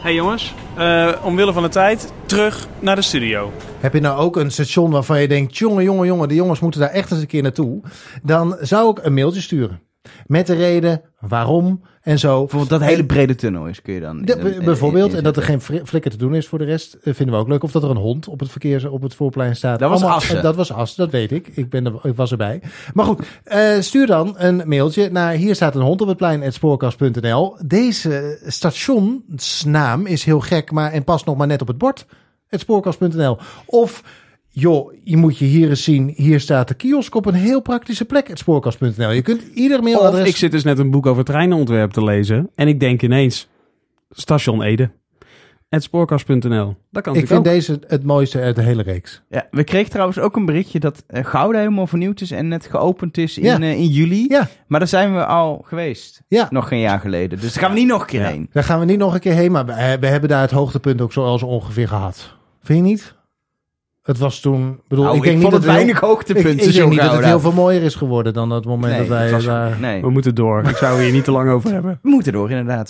hey 0.02 0.14
jongens, 0.14 0.54
eh, 0.78 1.12
omwille 1.24 1.54
van 1.54 1.64
de 1.64 1.70
tijd, 1.70 2.14
terug 2.26 2.68
naar 2.80 2.96
de 2.96 3.02
studio. 3.02 3.52
Heb 3.80 3.94
je 3.94 4.00
nou 4.00 4.20
ook 4.20 4.36
een 4.36 4.52
station 4.52 4.92
waarvan 4.92 5.22
je 5.22 5.28
denkt... 5.28 5.58
jongen, 5.58 5.84
jongen, 5.84 6.08
jongen, 6.08 6.28
de 6.28 6.36
jongens 6.36 6.60
moeten 6.60 6.80
daar 6.80 6.90
echt 6.90 7.12
eens 7.12 7.22
een 7.22 7.28
keer 7.28 7.42
naartoe. 7.42 7.82
Dan 8.24 8.58
zou 8.62 8.90
ik 8.90 9.06
een 9.06 9.14
mailtje 9.14 9.42
sturen. 9.42 9.80
Met 10.28 10.48
de 10.48 10.54
reden, 10.56 11.02
waarom 11.20 11.82
en 12.02 12.20
zo. 12.20 12.40
Bijvoorbeeld 12.40 12.70
dat 12.70 12.82
hele 12.90 13.06
brede 13.06 13.36
tunnel 13.36 13.68
is, 13.68 13.82
kun 13.82 13.94
je 13.94 14.00
dan... 14.00 14.22
De- 14.22 14.34
in- 14.40 14.54
in- 14.54 14.66
bijvoorbeeld, 14.66 15.14
en 15.14 15.24
dat 15.24 15.38
er 15.38 15.44
geen 15.44 15.62
flikker 15.62 16.12
te 16.12 16.18
doen 16.18 16.36
is 16.36 16.48
voor 16.48 16.58
de 16.60 16.66
rest, 16.66 16.94
eh, 16.94 17.14
vinden 17.14 17.36
we 17.36 17.42
ook 17.42 17.48
leuk. 17.48 17.64
Of 17.64 17.72
dat 17.72 17.84
er 17.84 17.90
een 17.90 17.98
hond 17.98 18.28
op 18.28 18.40
het 18.40 18.52
verkeers 18.52 18.84
op 18.86 19.02
het 19.02 19.16
voorplein 19.16 19.56
staat. 19.56 19.80
Dat 19.80 19.90
was 19.90 20.00
Allemaal- 20.00 20.18
Assen. 20.18 20.42
Dat 20.42 20.56
was 20.56 20.72
Assen, 20.72 21.04
dat 21.04 21.12
weet 21.12 21.32
ik. 21.32 21.48
Ik, 21.48 21.70
ben 21.70 21.86
er, 21.86 21.94
ik 22.04 22.16
was 22.16 22.32
erbij. 22.32 22.62
Maar 22.94 23.06
goed, 23.06 23.22
eh, 23.44 23.80
stuur 23.80 24.08
dan 24.08 24.34
een 24.38 24.62
mailtje 24.66 25.10
naar 25.12 25.32
hier 25.34 25.56
staat 25.56 25.76
een 25.76 25.82
hond 25.82 26.02
op 26.02 26.08
het 26.08 26.18
plein, 26.18 26.54
spoorkast.nl. 26.54 27.56
Deze 27.66 28.40
stationsnaam 28.46 30.06
is 30.06 30.24
heel 30.24 30.40
gek, 30.40 30.72
maar 30.72 30.92
en 30.92 31.04
past 31.04 31.26
nog 31.26 31.38
maar 31.38 31.48
net 31.48 31.62
op 31.62 31.68
het 31.68 31.78
bord, 31.78 32.06
spoorkast.nl. 32.50 33.38
Of 33.66 34.04
joh, 34.56 34.94
je 35.04 35.18
moet 35.18 35.38
je 35.38 35.46
hier 35.46 35.70
eens 35.70 35.84
zien, 35.84 36.14
hier 36.16 36.40
staat 36.40 36.68
de 36.68 36.74
kiosk 36.74 37.16
op 37.16 37.26
een 37.26 37.34
heel 37.34 37.62
praktische 37.62 38.06
plek, 38.06 38.28
het 38.28 38.40
spoorkast.nl. 38.40 39.12
Je 39.12 39.22
kunt 39.22 39.44
ieder 39.54 39.78
Of 39.78 39.84
mailadres... 39.84 40.28
ik 40.28 40.36
zit 40.36 40.52
dus 40.52 40.64
net 40.64 40.80
een 40.80 40.92
boek 40.92 41.06
over 41.06 41.24
treinenontwerp 41.24 41.92
te 41.92 42.04
lezen. 42.04 42.50
En 42.56 42.68
ik 42.68 42.80
denk 42.80 43.02
ineens, 43.02 43.48
station 44.10 44.62
Ede. 44.62 44.92
Het 45.70 45.84
spoorkast.nl. 45.84 46.76
Dat 46.92 47.04
kan 47.04 47.16
ik 47.16 47.28
vind 47.28 47.40
ook. 47.40 47.46
deze 47.46 47.80
het 47.88 48.04
mooiste 48.04 48.40
uit 48.40 48.56
de 48.56 48.62
hele 48.62 48.82
reeks. 48.82 49.22
Ja, 49.30 49.48
we 49.52 49.64
kregen 49.64 49.90
trouwens 49.92 50.20
ook 50.20 50.36
een 50.36 50.46
berichtje 50.46 50.80
dat 50.80 51.04
eh, 51.08 51.26
Gouda 51.26 51.58
helemaal 51.58 51.88
vernieuwd 51.88 52.22
is 52.22 52.32
en 52.32 52.48
net 52.48 52.66
geopend 52.66 53.18
is 53.18 53.38
in, 53.38 53.44
Ja. 53.44 53.60
eh, 53.60 53.72
in 53.72 53.88
juli. 53.88 54.26
Ja. 54.30 54.48
Maar 54.68 54.80
daar 54.80 54.88
zijn 54.88 55.14
we 55.14 55.26
al 55.26 55.62
geweest. 55.66 56.24
Ja. 56.28 56.48
Nog 56.50 56.68
geen 56.68 56.80
jaar 56.80 57.00
geleden. 57.00 57.40
Dus 57.40 57.54
daar 57.54 57.64
gaan 57.64 57.74
we 57.74 57.80
niet 57.80 57.88
nog 57.88 58.02
een 58.02 58.08
keer 58.08 58.26
heen. 58.26 58.50
Daar 58.52 58.64
gaan 58.64 58.80
we 58.80 58.86
niet 58.86 58.98
nog 58.98 59.14
een 59.14 59.20
keer 59.20 59.34
heen, 59.34 59.52
maar 59.52 59.66
we, 59.66 59.98
we 60.00 60.08
hebben 60.08 60.30
daar 60.30 60.42
het 60.42 60.52
hoogtepunt 60.52 61.02
ook 61.02 61.14
zoals 61.14 61.44
ongeveer 61.44 61.88
gehad. 61.88 62.36
Vind 62.64 62.80
je 62.80 62.86
niet? 62.86 63.16
het 64.04 64.18
was 64.18 64.40
toen. 64.40 64.80
Bedoel, 64.88 65.04
nou, 65.06 65.18
ik 65.18 65.24
denk 65.24 65.36
ik 65.36 65.42
niet 65.44 65.52
dat 65.52 65.64
weinig 65.64 66.00
hoogtepunten. 66.00 66.52
Ik, 66.52 66.62
ik 66.62 66.74
denk 66.74 66.90
niet 66.90 66.98
nou, 66.98 67.10
dat 67.10 67.18
het 67.18 67.28
heel 67.28 67.40
veel 67.40 67.52
mooier 67.52 67.84
is 67.84 67.96
geworden 67.96 68.34
dan 68.34 68.50
dat 68.50 68.66
moment 68.66 68.98
dat 68.98 69.08
wij 69.08 69.42
daar. 69.42 69.80
Nee. 69.80 70.02
We 70.02 70.10
moeten 70.10 70.36
door. 70.36 70.64
Ik 70.64 70.76
zou 70.76 71.02
hier 71.02 71.12
niet 71.12 71.24
te 71.24 71.32
lang 71.32 71.50
over 71.50 71.72
hebben. 71.72 72.00
We 72.02 72.10
moeten 72.10 72.34
door, 72.34 72.50
inderdaad. 72.50 72.90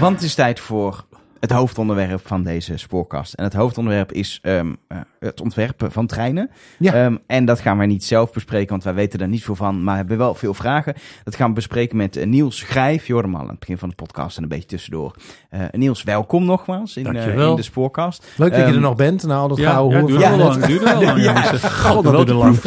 Want 0.00 0.14
het 0.14 0.22
is 0.22 0.34
tijd 0.34 0.60
voor 0.60 1.04
het 1.40 1.50
hoofdonderwerp 1.50 2.20
van 2.26 2.42
deze 2.42 2.76
spoorkast. 2.76 3.32
En 3.34 3.44
het 3.44 3.52
hoofdonderwerp 3.52 4.12
is 4.12 4.38
ehm, 4.42 4.72
eh, 4.88 4.98
het 5.20 5.40
ontwerpen 5.40 5.92
van 5.92 6.06
treinen. 6.06 6.50
Ja. 6.78 6.92
Ehm, 6.92 7.16
en 7.26 7.44
dat 7.44 7.60
gaan 7.60 7.76
wij 7.78 7.86
niet 7.86 8.04
zelf 8.04 8.32
bespreken, 8.32 8.68
want 8.70 8.84
wij 8.84 8.94
weten 8.94 9.18
daar 9.18 9.28
niet 9.28 9.44
veel 9.44 9.54
van. 9.54 9.84
Maar 9.84 9.96
hebben 9.96 10.18
wel 10.18 10.34
veel 10.34 10.54
vragen. 10.54 10.94
Dat 11.24 11.36
gaan 11.36 11.48
we 11.48 11.54
bespreken 11.54 11.96
met 11.96 12.16
eh, 12.16 12.26
Niels 12.26 12.62
Grijf. 12.62 13.06
Je 13.06 13.12
hoorde 13.12 13.28
hem 13.28 13.36
al 13.36 13.42
aan 13.42 13.48
het 13.50 13.58
begin 13.58 13.78
van 13.78 13.88
de 13.88 13.94
podcast 13.94 14.36
en 14.36 14.42
een 14.42 14.48
beetje 14.48 14.66
tussendoor. 14.68 15.14
Eh, 15.50 15.60
Niels, 15.72 16.02
welkom 16.02 16.44
nogmaals 16.44 16.96
in, 16.96 17.16
eh, 17.16 17.46
in 17.48 17.56
de 17.56 17.62
spoorkast. 17.62 18.26
Leuk 18.36 18.50
dat 18.50 18.58
je 18.58 18.64
Ehm, 18.64 18.74
er 18.74 18.80
nog 18.80 18.94
bent, 18.94 19.22
na 19.26 19.36
al 19.36 19.48
dat 19.48 19.58
Ja, 19.58 19.70
gouden 19.70 19.98
ja, 19.98 20.00
hoer. 20.00 20.08
duurde 20.10 20.24
Ja, 20.24 20.36
wel 20.36 20.46
dat- 20.50 20.56
lang. 20.70 20.80
Wel 20.82 21.02
lang. 21.04 21.22
Ja. 21.22 21.42
God, 21.68 22.04
dat 22.04 22.12
duurde 22.12 22.32
de 22.32 22.38
lang. 22.38 22.58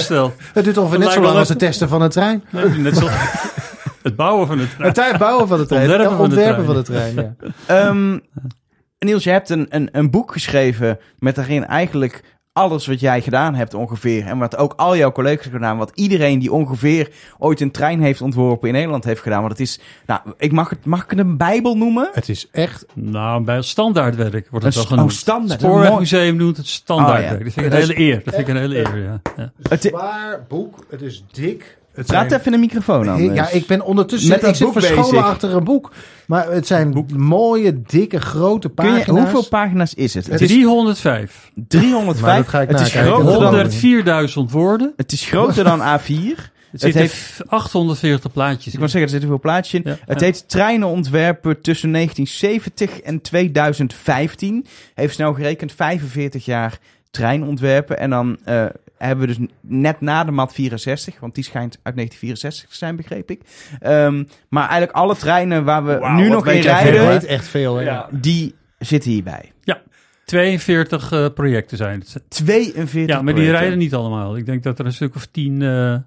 Het 0.53 0.63
duurt 0.63 0.77
ongeveer 0.77 0.99
net 0.99 1.11
zo 1.11 1.21
lang 1.21 1.37
als 1.37 1.49
het 1.49 1.59
testen 1.59 1.89
van 1.89 2.01
een 2.01 2.09
trein. 2.09 2.43
Nee, 2.49 2.65
net 2.69 2.97
zo. 2.97 3.07
Het 4.01 4.15
bouwen 4.15 4.47
van 4.47 4.59
het 4.59 4.69
Het 4.77 4.93
trein 4.93 5.17
bouwen 5.17 5.47
van 5.47 5.57
de 5.57 5.65
trein. 5.65 5.89
Ontwerpen 5.89 6.19
Ontwerpen, 6.19 6.65
van 6.65 6.75
de 6.75 6.83
van 6.85 6.95
de 6.95 7.11
trein, 7.13 7.35
ja. 7.67 7.85
Ehm, 7.87 8.19
Niels, 9.05 9.23
je 9.23 9.29
hebt 9.29 9.49
een, 9.49 9.65
een, 9.69 9.89
een 9.91 10.09
boek 10.09 10.31
geschreven 10.31 10.99
met 11.19 11.35
daarin 11.35 11.65
eigenlijk 11.65 12.23
alles 12.53 12.87
wat 12.87 12.99
jij 12.99 13.21
gedaan 13.21 13.55
hebt 13.55 13.73
ongeveer. 13.73 14.25
En 14.25 14.37
wat 14.37 14.57
ook 14.57 14.73
al 14.77 14.97
jouw 14.97 15.11
collega's 15.11 15.41
hebben 15.43 15.59
gedaan. 15.61 15.77
Wat 15.77 15.91
iedereen 15.93 16.39
die 16.39 16.51
ongeveer 16.51 17.09
ooit 17.37 17.59
een 17.59 17.71
trein 17.71 18.01
heeft 18.01 18.21
ontworpen 18.21 18.67
in 18.67 18.73
Nederland 18.73 19.03
heeft 19.03 19.21
gedaan. 19.21 19.39
Want 19.39 19.51
het 19.51 19.61
is, 19.61 19.79
nou, 20.05 20.19
ik 20.37 20.51
mag 20.51 20.69
het, 20.69 20.85
mag 20.85 21.03
ik 21.03 21.09
het 21.09 21.19
een 21.19 21.37
bijbel 21.37 21.77
noemen? 21.77 22.09
Het 22.13 22.29
is 22.29 22.47
echt... 22.51 22.85
Nou, 22.93 23.43
bij 23.43 23.61
standaardwerk 23.61 24.47
wordt 24.49 24.65
het 24.65 24.75
wel 24.75 24.83
genoemd. 24.85 25.11
oh, 25.11 25.17
standaard. 25.17 25.61
Het 25.61 25.69
Spoorwegmuseum 25.69 26.35
noemt 26.35 26.57
het 26.57 26.65
Oh, 26.65 26.71
standaardwerk. 26.71 27.37
ja. 27.37 27.43
Dat 27.43 27.53
vind 27.53 27.65
ik 27.65 27.71
een 27.71 27.77
hele 27.79 27.99
eer. 27.99 28.21
Dat 28.23 28.33
vind 28.35 28.47
ik 28.47 28.53
een 28.55 28.61
hele 28.61 28.77
eer, 28.77 28.97
ja. 29.03 29.21
ja. 29.37 29.51
Het, 29.69 29.81
Zwaar 29.83 30.45
boek. 30.47 30.85
Het 30.89 31.01
is 31.01 31.23
dik. 31.31 31.79
Het 31.93 32.05
praat 32.05 32.29
zijn- 32.29 32.39
even 32.39 32.45
in 32.53 32.59
de 32.61 32.65
microfoon 32.67 33.09
aan. 33.09 33.33
Ja, 33.33 33.49
ik 33.49 33.65
ben 33.67 33.81
ondertussen... 33.81 34.29
Met 34.29 34.41
dat 34.41 34.49
ik 34.49 34.55
zit 34.55 34.65
boek 34.65 34.75
verscholen 34.79 35.09
bezig. 35.09 35.25
achter 35.25 35.55
een 35.55 35.63
boek. 35.63 35.91
Maar 36.31 36.51
het 36.51 36.67
zijn 36.67 37.05
mooie, 37.15 37.81
dikke, 37.81 38.19
grote 38.19 38.67
je, 38.67 38.73
pagina's. 38.73 39.05
hoeveel 39.05 39.47
pagina's 39.47 39.93
is 39.93 40.13
het? 40.13 40.27
Het 40.27 40.41
is 40.41 40.47
305. 40.47 41.51
305. 41.67 42.21
Maar 42.25 42.35
dat 42.35 42.47
ga 42.47 42.61
ik 42.61 42.69
het, 42.69 42.79
is 42.79 42.91
groter 42.91 44.05
dan, 44.05 44.47
104.000 44.47 44.51
woorden. 44.51 44.93
het 44.95 45.11
is 45.11 45.25
groter 45.25 45.63
dan 45.63 45.79
A4. 45.79 46.39
Het 46.71 46.93
heeft- 46.93 47.41
840 47.47 48.31
plaatjes 48.31 48.73
Ik 48.73 48.79
wil 48.79 48.89
zeggen, 48.89 49.01
er 49.01 49.09
zitten 49.09 49.29
veel 49.29 49.39
plaatjes 49.39 49.73
in. 49.73 49.81
Ja, 49.91 49.97
Het 50.05 50.19
ja. 50.19 50.25
heet 50.25 50.49
Treinen 50.49 50.87
ontwerpen 50.87 51.61
tussen 51.61 51.91
1970 51.91 52.99
en 53.01 53.21
2015. 53.21 54.65
Heeft 54.93 55.13
snel 55.13 55.33
gerekend 55.33 55.71
45 55.71 56.45
jaar 56.45 56.77
treinontwerpen. 57.09 57.99
En 57.99 58.09
dan 58.09 58.37
eh, 58.43 58.65
hebben 59.07 59.27
we 59.27 59.35
dus 59.37 59.47
net 59.61 60.01
na 60.01 60.23
de 60.23 60.31
MAT 60.31 60.53
64, 60.53 61.19
want 61.19 61.35
die 61.35 61.43
schijnt 61.43 61.79
uit 61.83 61.95
1964 61.95 62.69
te 62.69 62.75
zijn, 62.75 62.95
begreep 62.95 63.31
ik. 63.31 63.41
Ehm, 63.79 64.23
maar 64.49 64.63
eigenlijk 64.69 64.91
alle 64.91 65.15
treinen 65.15 65.63
waar 65.63 65.85
we 65.85 66.09
nu 66.15 66.29
nog 66.29 66.47
in 66.47 66.61
rijden, 66.61 67.19
veel, 67.21 67.29
echt 67.29 67.47
veel, 67.47 67.75
hè? 67.75 67.83
Ja. 67.83 68.07
die 68.11 68.55
zitten 68.79 69.11
hierbij. 69.11 69.51
42 70.25 71.11
eh, 71.11 71.25
projecten 71.33 71.77
zijn 71.77 71.99
het. 71.99 72.23
42 72.27 73.15
Ja, 73.15 73.21
maar 73.21 73.35
die 73.35 73.51
rijden 73.51 73.77
niet 73.77 73.93
allemaal. 73.93 74.37
Ik 74.37 74.45
denk 74.45 74.63
dat 74.63 74.79
er 74.79 74.85
een 74.85 74.93
stuk 74.93 75.15
of 75.15 75.25
10 75.25 75.61
eh, 75.61 75.93
eh, 75.93 76.01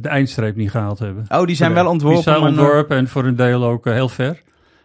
de 0.00 0.08
eindstreep 0.08 0.56
niet 0.56 0.70
gehaald 0.70 0.98
hebben. 0.98 1.24
Oh, 1.28 1.46
die 1.46 1.56
zijn 1.56 1.72
wel 1.74 1.82
Die 1.82 1.92
ontworpen, 1.92 2.22
zijn 2.22 2.40
maar 2.40 2.50
nog- 2.52 2.60
ontworpen 2.60 2.96
en 2.96 3.08
voor 3.08 3.24
een 3.24 3.36
deel 3.36 3.64
ook 3.64 3.84
heel 3.84 4.08
ver. 4.08 4.42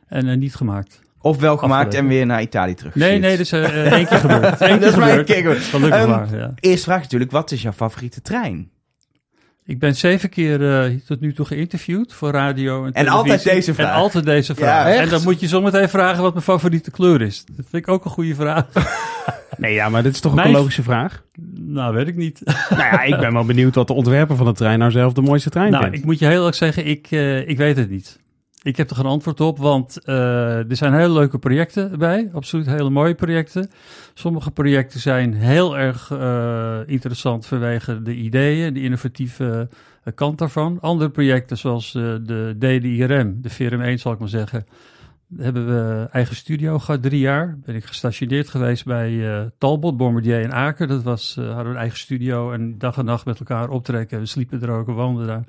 En 0.07 0.39
niet 0.39 0.55
gemaakt. 0.55 0.99
Of 1.21 1.39
wel 1.39 1.57
gemaakt 1.57 1.93
en 1.93 2.07
weer 2.07 2.25
naar 2.25 2.41
Italië 2.41 2.73
terug. 2.73 2.95
Nee, 2.95 3.19
nee, 3.19 3.31
dat 3.31 3.39
is 3.39 3.51
eh, 3.51 3.85
eh, 3.85 3.91
één 3.91 4.07
keer 4.07 4.17
gebeurd. 4.17 4.43
Eén 4.61 4.79
dat 4.79 4.93
keer 4.93 5.17
is 5.17 5.25
keer 5.25 5.35
gebeurd. 5.35 5.61
Gelukkig 5.63 5.99
Ehm, 5.99 6.09
maar, 6.09 6.37
ja. 6.37 6.51
Eerste 6.59 6.83
vraag 6.83 7.01
natuurlijk, 7.01 7.31
wat 7.31 7.51
is 7.51 7.61
jouw 7.61 7.71
favoriete 7.71 8.21
trein? 8.21 8.69
Ik 9.65 9.79
ben 9.79 9.95
zeven 9.95 10.29
keer 10.29 10.83
eh, 10.83 10.95
tot 11.05 11.19
nu 11.19 11.33
toe 11.33 11.45
geïnterviewd 11.45 12.13
voor 12.13 12.31
radio 12.31 12.85
en 12.85 12.93
En 12.93 13.07
altijd 13.07 13.43
deze 13.43 13.73
vraag. 13.73 13.87
En 13.87 13.93
altijd 13.93 14.25
deze 14.25 14.55
vraag. 14.55 14.95
en 14.95 15.09
dan 15.09 15.23
moet 15.23 15.39
je 15.39 15.47
zometeen 15.47 15.89
vragen 15.89 16.21
wat 16.21 16.33
mijn 16.33 16.45
favoriete 16.45 16.91
kleur 16.91 17.21
is. 17.21 17.45
Dat 17.45 17.65
vind 17.69 17.83
ik 17.83 17.87
ook 17.87 18.05
een 18.05 18.11
goede 18.11 18.35
vraag. 18.35 18.65
Nee, 19.57 19.73
ja, 19.73 19.89
maar 19.89 20.03
dit 20.03 20.13
is 20.13 20.19
toch 20.19 20.31
ook 20.31 20.45
een 20.45 20.51
logische 20.51 20.83
vraag? 20.83 21.23
nou, 21.55 21.93
weet 21.93 22.07
ik 22.07 22.15
niet. 22.15 22.41
nou 22.69 22.81
ja, 22.81 23.01
ik 23.01 23.17
ben 23.17 23.33
wel 23.33 23.45
benieuwd 23.45 23.75
wat 23.75 23.87
de 23.87 23.93
ontwerper 23.93 24.35
van 24.35 24.45
de 24.45 24.51
trein 24.51 24.79
nou 24.79 24.91
zelf 24.91 25.13
de 25.13 25.21
mooiste 25.21 25.49
trein 25.49 25.71
nou, 25.71 25.83
vindt. 25.83 25.97
ik 25.97 26.05
moet 26.05 26.19
je 26.19 26.25
heel 26.25 26.45
erg 26.45 26.55
zeggen, 26.55 26.85
ik, 26.85 27.07
eh, 27.09 27.47
ik 27.47 27.57
weet 27.57 27.77
het 27.77 27.89
niet. 27.89 28.19
Ik 28.61 28.77
heb 28.77 28.89
er 28.89 28.95
geen 28.95 29.05
antwoord 29.05 29.41
op, 29.41 29.57
want 29.57 30.03
eh, 30.03 30.69
er 30.69 30.75
zijn 30.75 30.93
hele 30.93 31.13
leuke 31.13 31.39
projecten 31.39 31.99
bij. 31.99 32.29
Absoluut 32.33 32.65
hele 32.65 32.89
mooie 32.89 33.15
projecten. 33.15 33.71
Sommige 34.13 34.51
projecten 34.51 34.99
zijn 34.99 35.33
heel 35.33 35.77
erg 35.77 36.11
eh, 36.11 36.79
interessant 36.85 37.45
vanwege 37.45 38.01
de 38.01 38.15
ideeën, 38.15 38.73
de 38.73 38.81
innovatieve 38.81 39.67
eh, 40.03 40.13
kant 40.15 40.37
daarvan. 40.37 40.77
Andere 40.81 41.09
projecten 41.09 41.57
zoals 41.57 41.91
de 41.91 42.55
DDIRM, 42.57 43.41
de 43.41 43.49
VRM1 43.51 44.01
zal 44.01 44.11
ik 44.11 44.19
maar 44.19 44.27
zeggen, 44.27 44.65
hebben 45.37 45.65
we 45.67 46.07
eigen 46.11 46.35
studio 46.35 46.79
gehad, 46.79 47.01
drie 47.01 47.19
jaar. 47.19 47.57
Ben 47.65 47.75
ik 47.75 47.85
gestationeerd 47.85 48.49
geweest 48.49 48.85
bij 48.85 49.39
eh, 49.39 49.45
Talbot, 49.57 49.97
Bombardier 49.97 50.41
in 50.41 50.53
Aken. 50.53 50.87
Dat 50.87 51.03
was, 51.03 51.37
eh, 51.37 51.45
hadden 51.45 51.63
we 51.65 51.69
een 51.69 51.77
eigen 51.77 51.97
studio 51.97 52.51
en 52.51 52.77
dag 52.77 52.97
en 52.97 53.05
nacht 53.05 53.25
met 53.25 53.39
elkaar 53.39 53.69
optrekken. 53.69 54.19
We 54.19 54.25
sliepen 54.25 54.61
er 54.61 54.69
ook, 54.69 54.85
we 54.85 54.91
woonden 54.91 55.27
daar. 55.27 55.43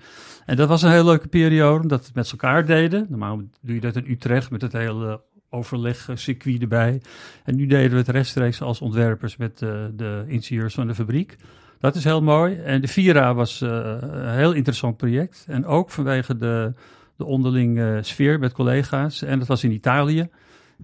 En 0.46 0.56
dat 0.56 0.68
was 0.68 0.82
een 0.82 0.90
hele 0.90 1.04
leuke 1.04 1.28
periode, 1.28 1.82
omdat 1.82 2.00
we 2.00 2.06
het 2.06 2.14
met 2.14 2.30
elkaar 2.30 2.66
deden. 2.66 3.06
Normaal 3.08 3.40
doe 3.60 3.74
je 3.74 3.80
dat 3.80 3.96
in 3.96 4.10
Utrecht 4.10 4.50
met 4.50 4.62
het 4.62 4.72
hele 4.72 5.20
overlegcircuit 5.50 6.60
erbij. 6.60 7.02
En 7.44 7.56
nu 7.56 7.66
deden 7.66 7.90
we 7.90 7.96
het 7.96 8.08
rechtstreeks 8.08 8.62
als 8.62 8.80
ontwerpers 8.80 9.36
met 9.36 9.62
eh, 9.62 9.70
de 9.94 10.24
ingenieurs 10.26 10.74
van 10.74 10.86
de 10.86 10.94
fabriek. 10.94 11.36
Dat 11.78 11.94
is 11.94 12.04
heel 12.04 12.22
mooi. 12.22 12.54
En 12.54 12.80
de 12.80 12.88
Vira 12.88 13.34
was 13.34 13.60
een 13.60 14.34
heel 14.34 14.52
interessant 14.52 14.96
project. 14.96 15.44
En 15.48 15.66
ook 15.66 15.90
vanwege 15.90 16.36
de, 16.36 16.72
de 17.20 17.26
onderlinge 17.26 17.98
sfeer 18.02 18.38
met 18.38 18.52
collega's. 18.52 19.22
En 19.22 19.38
dat 19.38 19.48
was 19.48 19.64
in 19.64 19.72
Italië. 19.72 20.28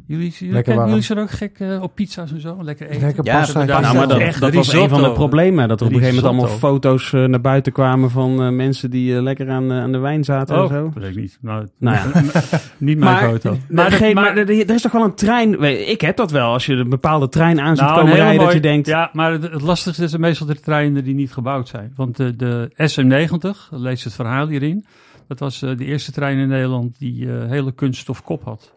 Jullie, 0.06 0.34
jullie, 0.38 0.62
jullie 0.64 1.00
zijn 1.00 1.18
ook 1.18 1.30
gek 1.30 1.58
eh, 1.58 1.82
op 1.82 1.94
pizza's 1.94 2.32
en 2.32 2.40
zo? 2.40 2.58
Lekker 2.62 2.88
eten? 2.88 3.00
Lekker 3.00 3.24
Ja, 3.24 3.38
pasta. 3.38 3.64
nou, 3.64 3.96
maar 3.96 4.08
dat, 4.08 4.18
echt 4.18 4.40
dat 4.40 4.54
was 4.54 4.72
een 4.72 4.88
van 4.88 5.02
de 5.02 5.12
problemen. 5.12 5.68
Dat 5.68 5.80
er 5.80 5.86
op 5.86 5.92
een 5.92 5.98
gegeven 5.98 6.22
moment 6.24 6.40
allemaal 6.42 6.58
foto's 6.58 7.12
eh, 7.12 7.24
naar 7.24 7.40
buiten 7.40 7.72
kwamen 7.72 8.10
van 8.10 8.42
eh, 8.42 8.48
mensen 8.48 8.90
die 8.90 9.16
eh, 9.16 9.22
lekker 9.22 9.50
aan, 9.50 9.70
eh, 9.72 9.78
aan 9.78 9.92
de 9.92 9.98
wijn 9.98 10.24
zaten 10.24 10.56
en 10.56 10.62
Oh, 10.62 10.68
zo. 10.68 10.90
dat 10.94 11.02
weet 11.02 11.10
ik 11.10 11.16
niet. 11.16 11.38
Nou, 11.40 11.66
Nou 11.78 11.96
ja. 11.96 12.20
niet 12.78 12.98
mijn 12.98 13.00
Maar, 13.00 13.22
foto. 13.22 13.56
maar, 13.68 14.12
maar 14.14 14.36
er 14.36 14.50
er 14.50 14.74
is 14.74 14.82
toch 14.82 14.92
wel 14.92 15.04
een 15.04 15.14
trein. 15.14 15.62
Ik 15.90 16.00
heb 16.00 16.16
dat 16.16 16.30
wel. 16.30 16.52
Als 16.52 16.66
je 16.66 16.72
een 16.74 16.88
bepaalde 16.88 17.28
trein 17.28 17.60
aan 17.60 17.76
ziet 17.76 17.86
Nou, 17.86 18.00
komen 18.00 18.14
rijden, 18.16 18.44
dat 18.44 18.52
je 18.52 18.60
denkt. 18.60 18.86
Ja, 18.86 19.10
maar 19.12 19.32
het, 19.32 19.42
het 19.42 19.62
lastigste 19.62 20.04
is 20.04 20.16
meestal 20.16 20.46
de 20.46 20.60
treinen 20.60 21.04
die 21.04 21.14
niet 21.14 21.32
gebouwd 21.32 21.68
zijn. 21.68 21.92
Want 21.96 22.16
de, 22.16 22.36
de 22.36 22.70
SM90, 22.72 23.68
lees 23.70 24.04
het 24.04 24.14
verhaal 24.14 24.48
hierin. 24.48 24.86
Dat 25.26 25.38
was 25.38 25.62
eh, 25.62 25.76
de 25.76 25.84
eerste 25.84 26.12
trein 26.12 26.38
in 26.38 26.48
Nederland 26.48 26.98
die 26.98 27.32
eh, 27.32 27.48
hele 27.48 27.72
kunststof 27.72 28.22
kop 28.22 28.44
had. 28.44 28.74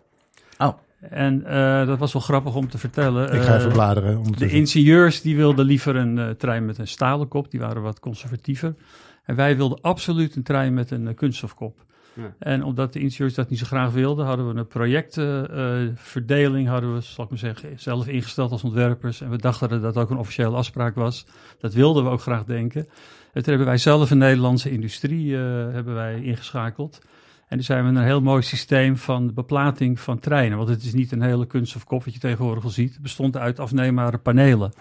Oh. 0.57 0.73
En 0.99 1.45
eh, 1.45 1.87
dat 1.87 1.99
was 1.99 2.13
wel 2.13 2.21
grappig 2.21 2.55
om 2.55 2.69
te 2.69 2.77
vertellen. 2.77 3.33
Ik 3.33 3.41
ga 3.41 3.57
even 3.57 3.71
bladeren. 3.71 4.23
de 4.37 4.49
ingenieurs 4.49 5.21
die 5.21 5.35
wilden 5.35 5.65
liever 5.65 5.95
een 5.95 6.37
trein 6.37 6.65
met 6.65 6.77
een 6.77 6.87
stalen 6.87 7.27
kop. 7.27 7.51
Die 7.51 7.59
waren 7.59 7.81
wat 7.81 7.99
conservatiever. 7.99 8.75
En 9.23 9.35
wij 9.35 9.57
wilden 9.57 9.81
absoluut 9.81 10.35
een 10.35 10.43
trein 10.43 10.73
met 10.73 10.91
een 10.91 11.15
kunststofkop. 11.15 11.85
Ja. 12.13 12.33
En 12.39 12.63
omdat 12.63 12.93
de 12.93 12.99
ingenieurs 12.99 13.33
dat 13.33 13.49
niet 13.49 13.59
zo 13.59 13.65
graag 13.65 13.91
wilden, 13.91 14.25
hadden 14.25 14.53
we 14.53 14.59
een 14.59 14.67
projectverdeling, 14.67 16.67
hadden 16.67 16.93
we, 16.93 17.01
zal 17.01 17.23
ik 17.23 17.29
maar 17.29 17.39
zeggen, 17.39 17.79
zelf 17.79 18.07
ingesteld 18.07 18.51
als 18.51 18.63
ontwerpers. 18.63 19.21
En 19.21 19.29
we 19.29 19.37
dachten 19.37 19.69
dat 19.69 19.81
dat 19.81 19.97
ook 19.97 20.09
een 20.09 20.17
officiële 20.17 20.55
afspraak 20.55 20.95
was. 20.95 21.25
Dat 21.59 21.73
wilden 21.73 22.03
we 22.03 22.09
ook 22.09 22.21
graag 22.21 22.43
denken. 22.43 22.87
Toen 23.43 23.49
hebben 23.53 23.67
wij 23.67 23.77
zelf 23.77 24.11
een 24.11 24.17
Nederlandse 24.17 24.71
industrie 24.71 25.35
eh, 25.35 25.41
hebben 25.71 25.93
wij 25.93 26.21
ingeschakeld. 26.21 27.01
En 27.47 27.57
toen 27.57 27.65
zijn 27.65 27.83
we 27.83 27.99
een 27.99 28.05
heel 28.05 28.21
mooi 28.21 28.41
systeem 28.41 28.97
van 28.97 29.33
beplating 29.33 29.99
van 29.99 30.19
treinen. 30.19 30.57
Want 30.57 30.69
het 30.69 30.83
is 30.83 30.93
niet 30.93 31.11
een 31.11 31.21
hele 31.21 31.45
kunststofkop 31.45 32.03
wat 32.03 32.13
je 32.13 32.19
tegenwoordig 32.19 32.63
al 32.63 32.69
ziet. 32.69 32.93
Het 32.93 33.01
bestond 33.01 33.37
uit 33.37 33.59
afneembare 33.59 34.17
panelen. 34.17 34.73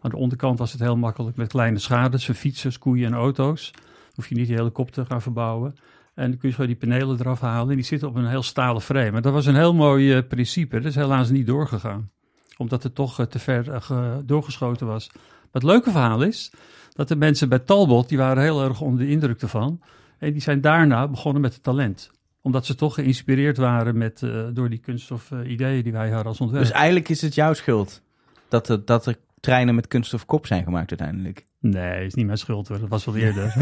Aan 0.00 0.10
de 0.10 0.16
onderkant 0.16 0.58
was 0.58 0.72
het 0.72 0.80
heel 0.80 0.96
makkelijk 0.96 1.36
met 1.36 1.48
kleine 1.48 1.78
schades 1.78 2.26
voor 2.26 2.34
fietsers, 2.34 2.78
koeien 2.78 3.06
en 3.06 3.14
auto's. 3.18 3.70
Hoef 4.14 4.28
je 4.28 4.34
niet 4.34 4.46
die 4.46 4.56
hele 4.56 4.70
kop 4.70 4.90
te 4.90 5.04
gaan 5.04 5.22
verbouwen. 5.22 5.74
En 6.14 6.28
dan 6.30 6.38
kun 6.38 6.48
je 6.48 6.54
gewoon 6.54 6.70
die 6.70 6.78
panelen 6.78 7.20
eraf 7.20 7.40
halen. 7.40 7.70
En 7.70 7.76
die 7.76 7.84
zitten 7.84 8.08
op 8.08 8.14
een 8.14 8.26
heel 8.28 8.42
stalen 8.42 8.82
frame. 8.82 9.16
En 9.16 9.22
dat 9.22 9.32
was 9.32 9.46
een 9.46 9.56
heel 9.56 9.74
mooi 9.74 10.12
eh, 10.12 10.26
principe. 10.28 10.76
Dat 10.76 10.84
is 10.84 10.94
helaas 10.94 11.30
niet 11.30 11.46
doorgegaan. 11.46 12.10
Omdat 12.56 12.82
het 12.82 12.94
toch 12.94 13.18
eh, 13.20 13.26
te 13.26 13.38
ver 13.38 13.82
ge- 13.82 14.22
doorgeschoten 14.24 14.86
was. 14.86 15.10
Maar 15.12 15.62
het 15.62 15.62
leuke 15.62 15.90
verhaal 15.90 16.22
is 16.22 16.50
dat 16.94 17.08
de 17.08 17.16
mensen 17.16 17.48
bij 17.48 17.58
Talbot, 17.58 18.08
die 18.08 18.18
waren 18.18 18.42
heel 18.42 18.62
erg 18.64 18.80
onder 18.80 19.04
de 19.06 19.10
indruk 19.10 19.42
ervan. 19.42 19.80
En 20.18 20.32
die 20.32 20.42
zijn 20.42 20.60
daarna 20.60 21.08
begonnen 21.08 21.42
met 21.42 21.52
het 21.54 21.62
talent. 21.62 22.10
Omdat 22.42 22.66
ze 22.66 22.74
toch 22.74 22.94
geïnspireerd 22.94 23.56
waren 23.56 23.98
met, 23.98 24.22
eh, 24.22 24.30
door 24.52 24.70
die 24.70 24.78
kunststof 24.78 25.30
eh, 25.30 25.50
ideeën 25.50 25.82
die 25.82 25.92
wij 25.92 26.08
hadden 26.08 26.26
als 26.26 26.36
Dus 26.38 26.46
ontwerper. 26.46 26.72
eigenlijk 26.74 27.08
is 27.08 27.22
het 27.22 27.34
jouw 27.34 27.52
schuld 27.54 28.02
dat 28.48 28.68
er, 28.68 28.84
dat 28.84 29.06
er 29.06 29.16
treinen 29.40 29.74
met 29.74 29.88
kunststof 29.88 30.26
kop 30.26 30.46
zijn 30.46 30.64
gemaakt 30.64 30.88
uiteindelijk. 30.90 31.46
Nee, 31.60 32.04
is 32.06 32.14
niet 32.14 32.26
mijn 32.26 32.38
schuld 32.38 32.68
hoor. 32.68 32.78
Dat 32.80 32.88
was 32.88 33.04
wel 33.04 33.16
eerder. 33.16 33.52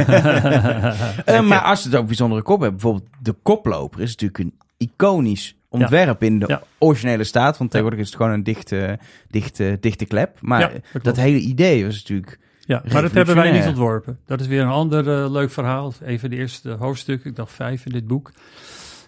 Eh, 1.24 1.40
maar 1.48 1.62
als 1.62 1.84
het 1.84 1.94
ook 1.94 2.06
bijzondere 2.06 2.42
kop 2.42 2.60
hebt, 2.60 2.72
bijvoorbeeld 2.72 3.08
de 3.22 3.32
koploper 3.42 4.00
is 4.00 4.10
natuurlijk 4.10 4.38
een 4.38 4.54
iconisch 4.76 5.56
ontwerp 5.68 6.22
in 6.22 6.38
de 6.38 6.44
Ja. 6.48 6.62
originele 6.78 7.24
staat. 7.24 7.58
Want 7.58 7.70
tegenwoordig 7.70 8.00
is 8.04 8.10
het 8.10 8.16
gewoon 8.16 8.32
een 8.32 8.42
dichte, 8.42 8.98
dichte, 9.30 9.76
dichte 9.80 10.04
klep. 10.04 10.38
Maar 10.40 10.60
Ja, 10.60 10.68
dat 10.68 10.82
klopt. 10.90 11.04
dat 11.04 11.16
hele 11.16 11.38
idee 11.38 11.84
was 11.84 11.94
natuurlijk... 11.96 12.38
Ja, 12.72 12.82
maar 12.92 13.02
dat 13.02 13.12
hebben 13.12 13.34
wij 13.34 13.52
niet 13.52 13.66
ontworpen. 13.66 14.18
Dat 14.26 14.40
is 14.40 14.46
weer 14.46 14.62
een 14.62 14.68
ander 14.68 15.22
eh, 15.22 15.30
leuk 15.30 15.50
verhaal. 15.50 15.92
Even 16.04 16.30
de 16.30 16.36
eerste 16.36 16.70
hoofdstuk, 16.70 17.24
ik 17.24 17.36
dacht 17.36 17.52
vijf 17.52 17.86
in 17.86 17.92
dit 17.92 18.06
boek. 18.06 18.30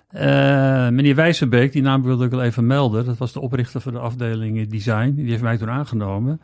Eh, 0.08 0.88
meneer 0.88 1.14
Wijzenbeek, 1.14 1.72
die 1.72 1.82
naam 1.82 2.02
wilde 2.02 2.24
ik 2.24 2.30
wel 2.30 2.42
even 2.42 2.66
melden. 2.66 3.04
Dat 3.04 3.18
was 3.18 3.32
de 3.32 3.40
oprichter 3.40 3.80
van 3.80 3.92
de 3.92 3.98
afdeling 3.98 4.68
design. 4.68 5.12
Die 5.14 5.30
heeft 5.30 5.42
mij 5.42 5.58
toen 5.58 5.70
aangenomen. 5.70 6.40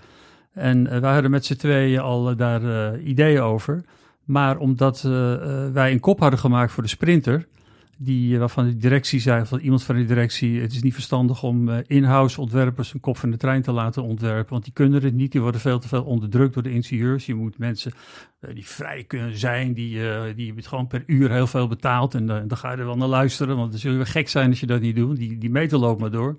En 0.52 0.86
eh, 0.86 1.00
wij 1.00 1.12
hadden 1.12 1.30
met 1.30 1.44
z'n 1.44 1.56
tweeën 1.56 2.00
al 2.00 2.36
daar 2.36 2.98
ideeën 2.98 3.40
over. 3.40 3.84
Maar 4.24 4.56
omdat 4.58 5.00
wij 5.72 5.92
een 5.92 6.00
kop 6.00 6.20
hadden 6.20 6.38
gemaakt 6.38 6.72
voor 6.72 6.82
de 6.82 6.88
sprinter, 6.88 7.46
die, 8.02 8.32
eh, 8.32 8.38
waarvan 8.38 8.66
de 8.66 8.76
directie 8.76 9.20
zei, 9.20 9.46
van 9.46 9.58
iemand 9.58 9.82
van 9.82 9.96
de 9.96 10.04
directie, 10.04 10.60
het 10.60 10.72
is 10.72 10.82
niet 10.82 10.94
verstandig 10.94 11.42
om 11.42 11.68
eh, 11.68 11.78
in-house 11.86 12.40
ontwerpers 12.40 12.94
een 12.94 13.00
kop 13.00 13.16
van 13.16 13.30
de 13.30 13.36
trein 13.36 13.62
te 13.62 13.72
laten 13.72 14.02
ontwerpen, 14.02 14.52
want 14.52 14.64
die 14.64 14.72
kunnen 14.72 15.02
het 15.02 15.14
niet, 15.14 15.32
die 15.32 15.40
worden 15.40 15.60
veel 15.60 15.78
te 15.78 15.88
veel 15.88 16.04
onderdrukt 16.04 16.54
door 16.54 16.62
de 16.62 16.72
ingenieurs. 16.72 17.26
Je 17.26 17.34
moet 17.34 17.58
mensen 17.58 17.92
eh, 18.40 18.54
die 18.54 18.66
vrij 18.66 19.04
kunnen 19.04 19.38
zijn, 19.38 19.72
die, 19.72 20.08
eh 20.08 20.36
die 20.36 20.54
je 20.54 20.62
gewoon 20.62 20.86
per 20.86 21.02
uur 21.06 21.30
heel 21.30 21.46
veel 21.46 21.68
betaalt 21.68 22.14
en 22.14 22.26
dan 22.26 22.56
ga 22.56 22.70
je 22.72 22.76
er 22.76 22.84
wel 22.84 22.96
naar 22.96 23.08
luisteren, 23.08 23.56
want 23.56 23.70
dan 23.70 23.80
zul 23.80 23.90
je 23.90 23.96
weer 23.96 24.06
gek 24.06 24.28
zijn 24.28 24.50
als 24.50 24.60
je 24.60 24.66
dat 24.66 24.80
niet 24.80 24.96
doet. 24.96 25.16
Die, 25.16 25.38
die 25.38 25.50
meter 25.50 25.78
loopt 25.78 26.00
maar 26.00 26.10
door. 26.10 26.38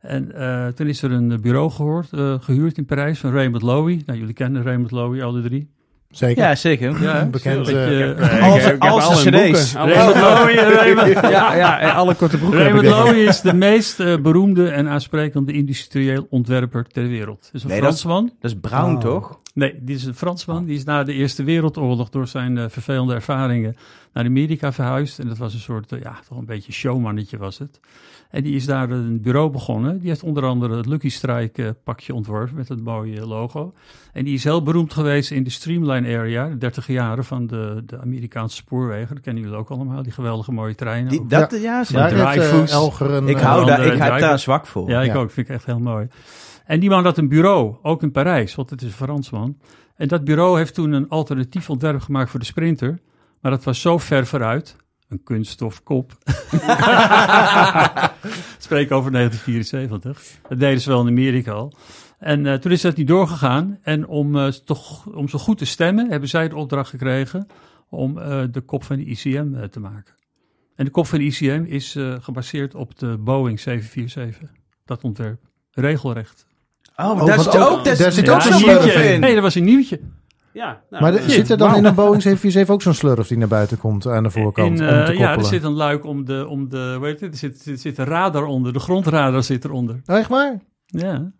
En 0.00 0.74
toen 0.74 0.86
is 0.86 1.02
er 1.02 1.12
een 1.12 1.40
bureau 1.40 1.70
gehoord, 1.70 2.12
eh, 2.12 2.40
gehuurd 2.40 2.78
in 2.78 2.84
Parijs 2.84 3.18
van 3.18 3.32
Raymond 3.32 3.62
Loewy. 3.62 4.02
Nou, 4.06 4.18
jullie 4.18 4.34
kennen 4.34 4.62
Raymond 4.62 4.90
Loewy, 4.90 5.22
alle 5.22 5.42
drie. 5.42 5.71
Zeker. 6.12 6.42
Ja, 6.42 6.54
zeker. 6.54 7.02
Ja, 7.02 7.24
Bekend, 7.30 7.68
eh, 7.68 8.10
eh, 8.10 8.42
Al 8.42 8.56
Ik 8.56 8.62
heb- 8.62 8.74
ik 8.74 8.82
heb 8.82 8.90
al 8.92 9.00
al 9.00 9.14
zijn 9.14 9.34
hun 9.34 9.52
cd's. 9.52 9.72
boeken. 9.72 9.92
Raymond 9.94 10.16
Loewy, 10.16 10.54
Raymond, 10.74 11.12
Ja, 11.30 11.54
ja, 11.54 11.78
en 11.80 11.94
alle 11.94 12.14
korte 12.14 12.38
broeken. 12.38 12.58
Raymond. 12.58 12.86
Loewy 12.86 13.18
is 13.18 13.40
de 13.40 13.54
meest 13.54 14.00
eh, 14.00 14.16
beroemde 14.16 14.68
en 14.68 14.88
aansprekende 14.88 15.52
industrieel 15.52 16.26
ontwerper 16.30 16.86
ter 16.86 17.08
wereld. 17.08 17.50
Is 17.52 17.62
een 17.62 17.68
Nee, 17.68 17.76
dat- 17.80 17.86
Fransman. 17.88 18.30
Dat 18.40 18.50
is 18.50 18.56
Brown, 18.60 18.94
Oh. 18.94 19.00
toch? 19.00 19.40
Nee, 19.54 19.78
dit 19.80 19.96
is 19.96 20.04
een 20.04 20.14
Fransman. 20.14 20.64
Die 20.64 20.76
is 20.76 20.84
na 20.84 21.02
de 21.04 21.12
Eerste 21.12 21.42
Wereldoorlog 21.44 22.08
door 22.10 22.26
zijn 22.26 22.58
eh, 22.58 22.64
vervelende 22.68 23.14
ervaringen 23.14 23.76
naar 24.12 24.24
Amerika 24.24 24.72
verhuisd. 24.72 25.18
En 25.18 25.28
dat 25.28 25.38
was 25.38 25.54
een 25.54 25.60
soort, 25.60 25.92
eh, 25.92 26.00
ja, 26.02 26.18
toch 26.28 26.38
een 26.38 26.44
beetje 26.46 26.72
showmannetje 26.72 27.38
was 27.38 27.58
het. 27.58 27.80
En 28.30 28.42
die 28.42 28.54
is 28.54 28.66
daar 28.66 28.90
een 28.90 29.20
bureau 29.20 29.50
begonnen. 29.50 29.98
Die 29.98 30.08
heeft 30.08 30.22
onder 30.22 30.44
andere 30.44 30.76
het 30.76 30.86
Lucky 30.86 31.08
Strike 31.08 31.64
eh, 31.64 31.70
pakje 31.84 32.14
ontworpen 32.14 32.54
met 32.56 32.68
het 32.68 32.84
mooie 32.84 33.26
logo. 33.26 33.74
En 34.12 34.24
die 34.24 34.34
is 34.34 34.44
heel 34.44 34.62
beroemd 34.62 34.92
geweest 34.92 35.30
in 35.30 35.42
de 35.44 35.50
Streamline 35.50 36.16
Area, 36.18 36.48
de 36.48 36.58
30 36.58 36.86
jaren 36.86 37.24
van 37.24 37.46
de, 37.46 37.82
de 37.86 37.98
Amerikaanse 38.00 38.56
spoorwegen. 38.56 39.14
Dat 39.14 39.24
kennen 39.24 39.42
jullie 39.42 39.58
ook 39.58 39.70
allemaal, 39.70 40.02
die 40.02 40.12
geweldige 40.12 40.52
mooie 40.52 40.74
treinen. 40.74 41.10
Die, 41.10 41.26
dat, 41.26 41.50
ja, 41.62 41.76
Daar 41.76 41.84
zeker. 41.86 42.02
heeft 42.08 42.14
eh, 42.14 42.32
Dreyfus. 42.32 42.70
Elger 42.72 43.10
een... 43.10 43.28
ik 43.28 43.38
hou 43.38 43.66
daar, 43.66 43.80
ik 43.86 44.02
heb 44.02 44.18
daar 44.18 44.38
zwak 44.38 44.66
voor. 44.66 44.88
Ja, 44.90 45.00
ik 45.02 45.12
Ja. 45.12 45.18
ook. 45.18 45.30
Vind 45.30 45.48
ik 45.48 45.54
echt 45.54 45.66
heel 45.66 45.78
mooi. 45.80 46.06
En 46.72 46.80
die 46.80 46.90
man 46.90 47.04
had 47.04 47.18
een 47.18 47.28
bureau, 47.28 47.76
ook 47.82 48.02
in 48.02 48.10
Parijs, 48.10 48.54
want 48.54 48.70
het 48.70 48.82
is 48.82 48.86
een 48.86 48.94
Fransman. 48.94 49.58
En 49.96 50.08
dat 50.08 50.24
bureau 50.24 50.58
heeft 50.58 50.74
toen 50.74 50.92
een 50.92 51.08
alternatief 51.08 51.70
ontwerp 51.70 52.00
gemaakt 52.00 52.30
voor 52.30 52.40
de 52.40 52.46
Sprinter. 52.46 53.00
Maar 53.40 53.50
dat 53.50 53.64
was 53.64 53.80
zo 53.80 53.98
ver 53.98 54.26
vooruit. 54.26 54.76
Een 55.08 55.22
kunststofkop. 55.22 56.12
Spreek 58.58 58.90
over 58.90 59.12
1974. 59.12 60.22
Dat 60.48 60.58
deden 60.58 60.80
ze 60.80 60.88
wel 60.88 61.00
in 61.00 61.06
Amerika 61.08 61.52
al. 61.52 61.72
En 62.18 62.46
eh, 62.46 62.54
toen 62.54 62.72
is 62.72 62.80
dat 62.80 62.96
niet 62.96 63.06
doorgegaan. 63.06 63.78
En 63.82 64.06
om, 64.06 64.36
eh, 64.36 64.46
toch, 64.46 65.06
om 65.06 65.28
zo 65.28 65.38
goed 65.38 65.58
te 65.58 65.64
stemmen, 65.64 66.10
hebben 66.10 66.28
zij 66.28 66.48
de 66.48 66.56
opdracht 66.56 66.90
gekregen 66.90 67.46
om 67.88 68.18
eh, 68.18 68.42
de 68.50 68.60
kop 68.60 68.84
van 68.84 68.96
de 68.96 69.04
ICM 69.04 69.68
te 69.68 69.80
maken. 69.80 70.14
En 70.74 70.84
de 70.84 70.90
kop 70.90 71.06
van 71.06 71.18
de 71.18 71.24
ICM 71.24 71.64
is 71.66 71.96
gebaseerd 72.20 72.74
op 72.74 72.98
de 72.98 73.18
Boeing 73.18 73.60
747. 73.60 74.50
Dat 74.84 75.02
ontwerp. 75.02 75.40
Regelrecht. 75.70 76.50
Oh, 77.02 77.10
Oh, 77.10 77.16
maar 77.16 77.26
daar 77.26 77.40
zit 77.40 77.56
ook- 77.58 77.84
daar 77.84 78.12
zit 78.12 78.30
ook 78.30 78.40
zo'n 78.42 78.52
een 78.52 78.58
slurf 78.58 78.96
in. 79.10 79.20
Nee, 79.20 79.34
dat 79.34 79.42
was 79.42 79.54
een 79.54 79.64
nieuwtje. 79.64 80.00
Ja, 80.52 80.80
nou, 80.90 81.02
Maar 81.02 81.22
zit 81.26 81.50
er 81.50 81.56
dan 81.58 81.74
in 81.76 81.84
een 81.84 81.94
Boeing 81.94 82.22
747 82.22 82.74
ook 82.74 82.82
zo'n 82.82 82.94
slurf 82.94 83.28
die 83.28 83.38
naar 83.38 83.48
buiten 83.48 83.78
komt 83.78 84.06
aan 84.06 84.22
de 84.22 84.30
voorkant 84.30 84.80
In, 84.80 84.88
om 84.88 84.94
eh, 84.94 85.04
te 85.04 85.16
ja, 85.18 85.36
er 85.36 85.44
zit 85.44 85.62
een 85.62 85.72
luik 85.72 86.04
om 86.06 86.24
de, 86.24 86.46
om 86.48 86.68
de 86.68 86.98
weet 87.00 87.20
je, 87.20 87.26
er 87.26 87.36
zit, 87.36 87.66
er 87.66 87.78
zit 87.78 87.98
een 87.98 88.04
radar 88.04 88.44
onder. 88.44 88.72
De 88.72 88.78
grondradar 88.78 89.42
zit 89.42 89.64
eronder. 89.64 90.00
Oh, 90.06 90.16
echt 90.16 90.28
waar? 90.28 90.60
Ja. 90.86 91.32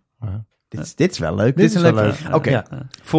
Dit, 0.68 0.80
is- 0.80 0.94
dit 0.94 1.10
is 1.10 1.18
wel 1.18 1.34
leuk. 1.34 1.46
Dit 1.46 1.56
Dit, 1.56 1.64
is 1.64 1.74
is 1.74 1.82
een 1.88 1.94
wel 1.94 2.04
leuk. 2.04 2.14
leuk. 2.24 2.34
Oké, 2.34 2.50
Ja. 2.50 2.64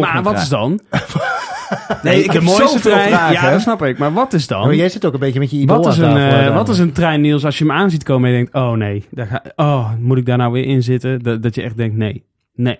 Maar 0.00 0.22
wat 0.22 0.32
vraag. 0.32 0.42
is 0.42 0.48
dan? 0.48 0.80
Nee, 2.02 2.18
ik 2.18 2.26
de 2.26 2.32
heb 2.32 2.42
mooiste 2.42 2.80
trein. 2.80 3.08
vragen. 3.08 3.32
Ja, 3.32 3.50
dat 3.50 3.60
snap 3.60 3.82
ik. 3.82 3.98
Maar 3.98 4.12
wat 4.12 4.32
is 4.32 4.46
dan? 4.46 4.60
Ja, 4.60 4.66
maar 4.66 4.74
jij 4.74 4.88
zit 4.88 5.04
ook 5.04 5.12
een 5.14 5.18
beetje 5.20 5.38
met 5.38 5.50
je 5.50 5.56
idool 5.56 5.76
wat, 5.82 5.92
is 5.92 5.98
een, 5.98 6.16
eh, 6.16 6.54
wat 6.54 6.68
is 6.68 6.78
een 6.78 6.92
trein, 6.92 7.20
Niels, 7.20 7.44
als 7.44 7.58
je 7.58 7.64
hem 7.64 7.72
aan 7.72 7.90
ziet 7.90 8.02
komen 8.02 8.30
en 8.30 8.36
je 8.36 8.42
denkt... 8.42 8.54
Oh 8.54 8.72
nee, 8.72 9.04
daar 9.10 9.26
ga, 9.26 9.42
oh, 9.56 9.90
moet 9.98 10.18
ik 10.18 10.26
daar 10.26 10.36
nou 10.36 10.52
weer 10.52 10.64
in 10.64 10.82
zitten? 10.82 11.22
Dat, 11.22 11.42
dat 11.42 11.54
je 11.54 11.62
echt 11.62 11.76
denkt, 11.76 11.96
nee, 11.96 12.24
nee, 12.54 12.78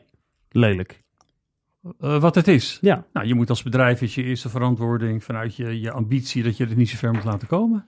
lelijk. 0.50 1.02
Eh, 2.00 2.20
wat 2.20 2.34
het 2.34 2.48
is. 2.48 2.78
Ja. 2.80 3.04
Nou, 3.12 3.26
je 3.26 3.34
moet 3.34 3.48
als 3.50 3.62
bedrijf 3.62 4.02
is 4.02 4.14
je 4.14 4.22
eerste 4.22 4.48
verantwoording 4.48 5.24
vanuit 5.24 5.56
je, 5.56 5.80
je 5.80 5.90
ambitie 5.90 6.42
dat 6.42 6.56
je 6.56 6.64
het 6.64 6.76
niet 6.76 6.88
zo 6.88 6.96
ver 6.96 7.12
moet 7.12 7.24
laten 7.24 7.48
komen. 7.48 7.86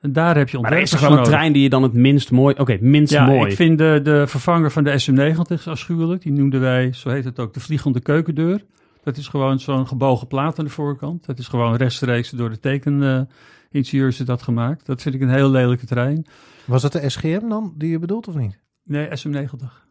En 0.00 0.12
daar 0.12 0.36
heb 0.36 0.48
je 0.48 0.58
Maar 0.58 0.72
er 0.72 0.78
is 0.78 0.82
ontwerpers 0.82 0.90
toch 0.90 1.00
wel 1.00 1.10
een 1.10 1.16
nodig. 1.16 1.32
trein 1.32 1.52
die 1.52 1.62
je 1.62 1.68
dan 1.68 1.82
het 1.82 1.92
minst 1.92 2.30
mooi... 2.30 2.54
Oké, 2.58 2.78
minst 2.80 3.12
Ja, 3.12 3.26
mooi. 3.26 3.50
ik 3.50 3.56
vind 3.56 3.78
de, 3.78 4.00
de 4.02 4.26
vervanger 4.26 4.70
van 4.70 4.84
de 4.84 5.00
SM90 5.00 5.64
afschuwelijk. 5.64 6.22
Die 6.22 6.32
noemden 6.32 6.60
wij, 6.60 6.92
zo 6.92 7.08
heet 7.08 7.24
het 7.24 7.38
ook, 7.38 7.54
de 7.54 7.60
vliegende 7.60 8.00
keukendeur. 8.00 8.64
Dat 9.02 9.16
is 9.16 9.28
gewoon 9.28 9.60
zo'n 9.60 9.86
gebogen 9.86 10.26
plaat 10.26 10.58
aan 10.58 10.64
de 10.64 10.70
voorkant. 10.70 11.26
Dat 11.26 11.38
is 11.38 11.48
gewoon 11.48 11.76
rechtstreeks 11.76 12.30
door 12.30 12.50
de 12.50 12.60
tekeningenieurs 12.60 14.16
dat 14.18 14.42
gemaakt. 14.42 14.86
Dat 14.86 15.02
vind 15.02 15.14
ik 15.14 15.20
een 15.20 15.30
heel 15.30 15.50
lelijke 15.50 15.86
trein. 15.86 16.26
Was 16.64 16.82
dat 16.82 16.92
de 16.92 17.08
SGM 17.08 17.48
dan, 17.48 17.74
die 17.76 17.90
je 17.90 17.98
bedoelt, 17.98 18.28
of 18.28 18.34
niet? 18.34 18.60
Nee, 18.82 19.08
SM90. 19.08 19.83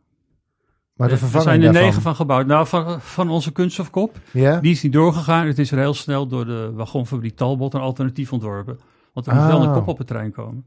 Maar 0.95 1.07
de 1.07 1.13
er 1.13 1.19
vervanging 1.19 1.49
zijn 1.49 1.57
er 1.61 1.65
daarvan. 1.65 1.83
negen 1.83 2.01
van 2.01 2.15
gebouwd. 2.15 2.45
Nou, 2.45 2.67
van, 2.67 3.01
van 3.01 3.29
onze 3.29 3.51
kunststofkop. 3.51 4.17
Ja? 4.31 4.59
Die 4.59 4.71
is 4.71 4.83
niet 4.83 4.93
doorgegaan. 4.93 5.47
Het 5.47 5.59
is 5.59 5.71
er 5.71 5.77
heel 5.77 5.93
snel 5.93 6.27
door 6.27 6.45
de 6.45 6.71
wagonfabriek 6.73 7.35
Talbot 7.35 7.73
een 7.73 7.81
alternatief 7.81 8.33
ontworpen. 8.33 8.79
Want 9.13 9.27
er 9.27 9.35
moet 9.35 9.45
wel 9.45 9.61
een 9.61 9.67
Ah. 9.67 9.73
kop 9.73 9.87
op 9.87 9.97
de 9.97 10.03
trein 10.03 10.31
komen. 10.31 10.65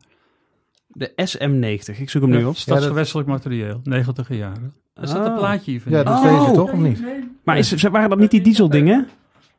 De 0.86 1.12
SM90, 1.16 2.00
ik 2.00 2.10
zoek 2.10 2.22
hem 2.22 2.30
nu 2.30 2.44
op. 2.44 2.56
Stadsgewestelijk 2.56 3.28
materieel, 3.28 3.80
90 3.82 4.28
jaren. 4.28 4.72
Is 5.00 5.10
dat 5.10 5.24
een 5.26 5.32
Ah. 5.32 5.38
plaatje 5.38 5.70
hier? 5.70 5.82
Ja, 5.86 6.02
dat 6.02 6.14
is 6.24 6.30
Oh. 6.30 6.40
deze 6.40 6.52
toch, 6.54 6.72
of 6.72 6.78
niet? 6.78 7.02
Maar 7.44 7.58
is, 7.58 7.82
waren 7.82 8.08
dat 8.10 8.18
niet 8.18 8.30
die 8.30 8.40
dieseldingen? 8.40 9.08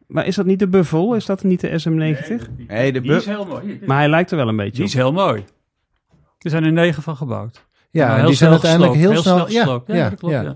Maar 0.08 0.26
is 0.26 0.36
dat 0.36 0.46
niet 0.46 0.60
de 0.60 0.68
Buffel? 0.68 1.16
Is 1.16 1.26
dat 1.26 1.44
niet 1.44 1.60
de 1.62 1.80
SM90? 1.80 2.48
Nee, 2.68 2.92
de 2.94 3.02
Die 3.02 3.12
is 3.14 3.26
bu- 3.26 3.32
heel 3.32 3.46
mooi. 3.46 3.80
Maar 3.86 3.98
hij 3.98 4.10
lijkt 4.10 4.32
er 4.32 4.38
wel 4.38 4.48
een 4.48 4.58
Die 4.58 4.66
beetje 4.66 4.84
is 4.84 4.94
op. 4.94 5.00
heel 5.00 5.12
mooi. 5.14 5.44
Er 6.40 6.50
zijn 6.50 6.64
er 6.64 6.72
negen 6.72 7.04
van 7.04 7.16
gebouwd. 7.16 7.66
Ja, 7.98 8.16
die 8.16 8.24
zijn 8.26 8.36
snel 8.36 8.52
uiteindelijk 8.52 8.94
heel 8.94 9.16
snel... 9.22 9.48
snel. 9.48 9.84
Ja, 9.88 10.10
dat 10.10 10.20
klopt, 10.20 10.34
ja. 10.34 10.56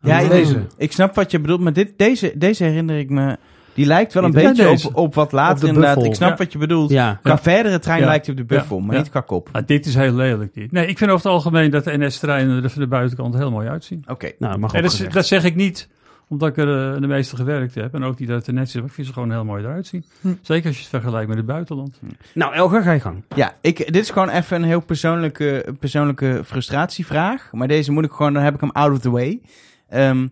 Ja, 0.00 0.18
ik, 0.18 0.30
Deze. 0.30 0.66
ik 0.76 0.92
snap 0.92 1.14
wat 1.14 1.30
je 1.30 1.40
bedoelt, 1.40 1.60
maar 1.60 1.72
dit, 1.72 1.92
deze, 1.96 2.32
deze 2.34 2.64
herinner 2.64 2.98
ik 2.98 3.10
me... 3.10 3.36
Die 3.74 3.86
lijkt 3.86 4.12
wel 4.12 4.24
een 4.24 4.32
Ja, 4.32 4.52
beetje 4.52 4.88
op, 4.88 4.96
op 4.96 5.14
wat 5.14 5.32
later 5.32 5.54
Op 5.54 5.60
de 5.60 5.66
inderdaad. 5.66 5.94
Buffel. 5.94 6.10
Ik 6.10 6.16
snap 6.16 6.30
Ja. 6.30 6.36
wat 6.36 6.52
je 6.52 6.58
bedoelt. 6.58 6.90
Ja. 6.90 7.18
Qua 7.22 7.30
Ja. 7.32 7.38
verdere 7.38 7.78
trein 7.78 8.00
Ja. 8.00 8.06
lijkt 8.06 8.26
hij 8.26 8.34
op 8.34 8.40
de 8.48 8.54
Buffel, 8.54 8.76
Ja. 8.76 8.82
maar 8.84 8.94
Ja. 8.94 9.00
niet 9.00 9.10
qua 9.10 9.20
kop. 9.20 9.48
Ah, 9.52 9.62
dit 9.66 9.86
is 9.86 9.94
heel 9.94 10.12
lelijk. 10.14 10.54
Dit. 10.54 10.72
Nee, 10.72 10.86
ik 10.86 10.98
vind 10.98 11.10
over 11.10 11.24
het 11.24 11.32
algemeen 11.34 11.70
dat 11.70 11.84
de 11.84 11.98
NS-treinen 11.98 12.62
er 12.62 12.70
van 12.70 12.82
de 12.82 12.88
buitenkant 12.88 13.34
heel 13.34 13.50
mooi 13.50 13.68
uitzien. 13.68 14.04
Oké. 14.08 14.30
Nou, 14.38 14.58
mag 14.58 14.72
En 14.72 14.82
dat, 14.82 15.06
dat 15.10 15.26
zeg 15.26 15.44
ik 15.44 15.54
niet 15.54 15.88
omdat 16.32 16.48
ik 16.48 16.56
er 16.56 16.94
eh, 16.94 17.00
de 17.00 17.06
meeste 17.06 17.36
gewerkt 17.36 17.74
heb. 17.74 17.94
En 17.94 18.04
ook 18.04 18.18
niet 18.18 18.28
dat 18.28 18.46
er 18.46 18.52
net 18.52 18.66
is. 18.66 18.74
Maar 18.74 18.84
ik 18.84 18.92
vind 18.92 19.06
ze 19.06 19.12
gewoon 19.12 19.30
heel 19.30 19.44
mooi 19.44 19.64
eruit 19.64 19.86
zien. 19.86 20.04
Hm. 20.20 20.34
Zeker 20.42 20.66
als 20.66 20.76
je 20.76 20.80
het 20.82 20.90
vergelijkt 20.90 21.28
met 21.28 21.36
het 21.36 21.46
buitenland. 21.46 22.00
Nou, 22.34 22.54
Elger, 22.54 22.82
ga 22.82 22.92
je 22.92 23.00
gang. 23.00 23.24
Ja, 23.34 23.54
ik, 23.60 23.76
dit 23.76 23.96
is 23.96 24.10
gewoon 24.10 24.28
even 24.28 24.56
een 24.56 24.68
heel 24.68 24.80
persoonlijke, 24.80 25.74
persoonlijke 25.78 26.40
frustratievraag. 26.44 27.48
Maar 27.52 27.68
deze 27.68 27.92
moet 27.92 28.04
ik 28.04 28.10
gewoon, 28.12 28.32
dan 28.32 28.42
heb 28.42 28.54
ik 28.54 28.60
hem 28.60 28.70
out 28.70 28.92
of 28.92 28.98
the 28.98 29.10
way. 29.10 29.40
Ehm, 29.88 30.28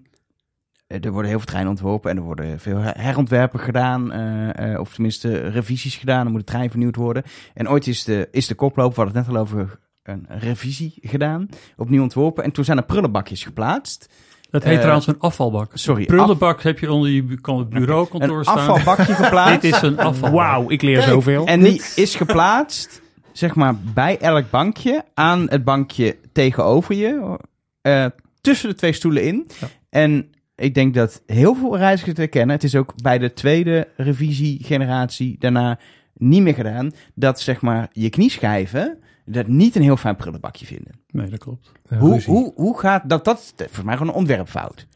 er 0.87 1.11
worden 1.11 1.29
heel 1.31 1.39
veel 1.39 1.47
treinen 1.49 1.71
ontworpen 1.71 2.11
en 2.11 2.17
er 2.17 2.23
worden 2.23 2.61
veel 2.61 2.77
her- 2.79 3.01
herontwerpen 3.01 3.61
gedaan. 3.61 4.13
eh, 4.13 4.73
eh, 4.73 4.81
of 4.81 4.93
tenminste 4.95 5.39
revisies 5.49 5.97
gedaan. 5.97 6.23
Dan 6.23 6.33
moet 6.33 6.41
de 6.41 6.53
trein 6.53 6.71
vernieuwd 6.71 6.97
worden. 6.97 7.23
En 7.55 7.69
ooit 7.69 7.87
is 7.87 8.05
de, 8.05 8.29
is 8.31 8.47
de 8.47 8.55
koploop, 8.55 8.95
we 8.95 9.01
hadden 9.03 9.17
het 9.17 9.27
net 9.27 9.37
al 9.37 9.43
over, 9.43 9.79
een 10.03 10.27
revisie 10.29 10.95
gedaan. 11.03 11.49
Opnieuw 11.77 12.03
ontworpen. 12.03 12.45
En 12.45 12.51
toen 12.51 12.65
zijn 12.65 12.77
er 12.79 12.85
prullenbakjes 12.85 13.45
geplaatst. 13.45 14.09
Dat 14.51 14.63
heet 14.65 14.73
Eh, 14.75 14.79
trouwens 14.81 15.07
een 15.07 15.19
afvalbak. 15.19 15.71
Sorry, 15.75 16.05
Prullenbak 16.05 16.63
heb 16.63 16.79
je 16.79 16.93
onder 16.93 17.11
je 17.11 17.41
kan 17.41 17.59
het 17.59 17.69
bureaukantoor 17.69 18.39
Een 18.39 18.45
staan. 18.45 18.57
afvalbakje 18.57 19.15
geplaatst. 19.25 19.61
Dit 19.63 19.75
is 19.75 19.83
een 19.83 19.99
afvalbak. 19.99 20.41
Wauw, 20.41 20.71
ik 20.71 20.83
leer 20.83 20.99
Kijk, 20.99 21.09
zoveel. 21.11 21.47
En 21.47 21.61
die 21.61 21.83
is 21.97 22.15
geplaatst, 22.15 23.03
zeg 23.33 23.55
maar, 23.55 23.75
bij 23.95 24.19
elk 24.19 24.51
bankje, 24.51 25.05
aan 25.15 25.47
het 25.49 25.65
bankje 25.65 26.17
tegenover 26.33 26.95
je, 26.95 27.39
eh, 27.83 28.07
tussen 28.41 28.69
de 28.69 28.75
twee 28.75 28.93
stoelen 28.93 29.25
in. 29.25 29.47
Ja. 29.61 29.69
En 29.91 30.31
ik 30.57 30.75
denk 30.75 30.95
dat 30.95 31.23
heel 31.27 31.55
veel 31.55 31.77
reizigers 31.77 32.07
het 32.09 32.17
herkennen. 32.17 32.55
Het 32.55 32.65
is 32.65 32.75
ook 32.77 32.93
bij 33.03 33.19
de 33.19 33.33
tweede 33.33 33.89
revisiegeneratie 33.97 35.37
daarna 35.39 35.79
niet 36.15 36.43
meer 36.43 36.55
gedaan, 36.55 36.91
dat 37.15 37.41
zeg 37.41 37.61
maar 37.61 37.89
je 37.93 38.11
knieschijven 38.11 38.99
dat 39.33 39.47
niet 39.47 39.77
een 39.77 39.83
heel 39.83 39.97
fijn 39.97 40.16
prullenbakje 40.16 40.66
vinden. 40.66 40.93
Nee, 41.11 41.29
dat 41.29 41.38
klopt. 41.38 41.73
Hoe, 41.99 42.23
hoe, 42.25 42.53
hoe 42.55 42.79
gaat 42.79 43.09
dat? 43.09 43.25
Dat 43.25 43.38
is 43.57 43.66
voor 43.71 43.85
mij 43.85 43.97
gewoon 43.97 44.12
een 44.12 44.19
ontwerpfout. 44.19 44.87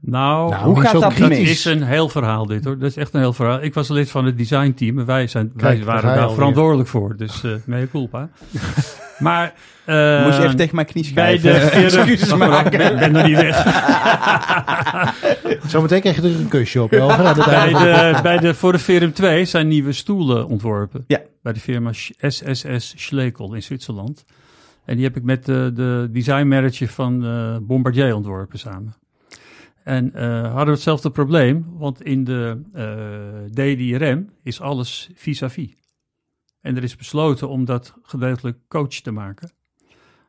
Nou, 0.00 0.50
Nou, 0.50 0.64
hoe 0.64 0.80
gaat 0.80 0.92
dat 0.92 1.16
dat 1.16 1.28
mis? 1.28 1.38
is 1.50 1.64
een 1.64 1.82
heel 1.82 2.08
verhaal 2.08 2.46
dit 2.46 2.64
hoor. 2.64 2.78
Dat 2.78 2.88
is 2.90 2.96
echt 2.96 3.14
een 3.14 3.20
heel 3.20 3.32
verhaal. 3.32 3.62
Ik 3.62 3.74
was 3.74 3.88
lid 3.88 4.10
van 4.10 4.24
het 4.24 4.38
designteam 4.38 4.98
en 4.98 5.06
wij, 5.06 5.26
zijn, 5.26 5.52
wij 5.54 5.72
Kijk, 5.74 5.84
waren 5.84 6.14
daar 6.14 6.32
verantwoordelijk 6.32 6.88
voor. 6.88 7.16
Dus 7.16 7.44
eh 7.44 7.50
mea 7.64 7.86
culpa. 7.90 8.28
Maar... 9.18 9.54
eh, 9.84 10.24
Moest 10.24 10.36
je 10.38 10.42
even 10.44 10.56
tegen 10.56 10.74
mijn 10.74 10.86
knie 10.86 11.12
bij 11.14 11.38
schrijven. 11.38 11.60
de 11.60 11.66
vierde... 11.76 11.96
Excuses 11.98 12.34
maken. 12.36 12.72
Ik 12.72 12.78
ben, 12.78 12.98
ben 12.98 13.12
nog 13.12 13.22
niet 13.26 13.36
weg. 13.36 13.56
Zometeen 15.66 16.00
krijg 16.00 16.16
je 16.16 16.22
er 16.22 16.40
een 16.40 16.48
kusje 16.48 16.82
op. 16.82 16.90
Het 16.90 17.44
bij 17.44 17.68
de, 17.72 18.18
bij 18.22 18.38
de, 18.38 18.54
voor 18.54 18.72
de 18.72 18.78
Verum 18.78 19.12
2 19.12 19.44
zijn 19.44 19.68
nieuwe 19.68 19.92
stoelen 19.92 20.46
ontworpen. 20.46 21.04
Ja. 21.06 21.20
Bij 21.42 21.52
de 21.52 21.60
firma 21.60 21.90
SSS 22.18 22.92
Schlekel 22.96 23.54
in 23.54 23.62
Zwitserland. 23.62 24.24
En 24.84 24.94
die 24.96 25.04
heb 25.04 25.16
ik 25.16 25.22
met 25.22 25.44
de, 25.44 25.70
de 25.74 26.08
designmanager 26.12 26.88
van 26.88 27.24
eh, 27.24 27.56
Bombardier 27.62 28.14
ontworpen 28.14 28.58
samen. 28.58 28.94
En 29.88 30.14
eh, 30.14 30.42
hadden 30.42 30.64
we 30.64 30.70
hetzelfde 30.70 31.10
probleem, 31.10 31.66
want 31.78 32.02
in 32.02 32.24
de 32.24 32.60
eh 32.72 32.86
DDRM 33.52 34.28
is 34.42 34.60
alles 34.60 35.10
vis-à-vis. 35.14 35.70
En 36.60 36.76
er 36.76 36.82
is 36.82 36.96
besloten 36.96 37.48
om 37.48 37.64
dat 37.64 37.94
gedeeltelijk 38.02 38.58
coach 38.68 38.88
te 38.88 39.10
maken. 39.10 39.50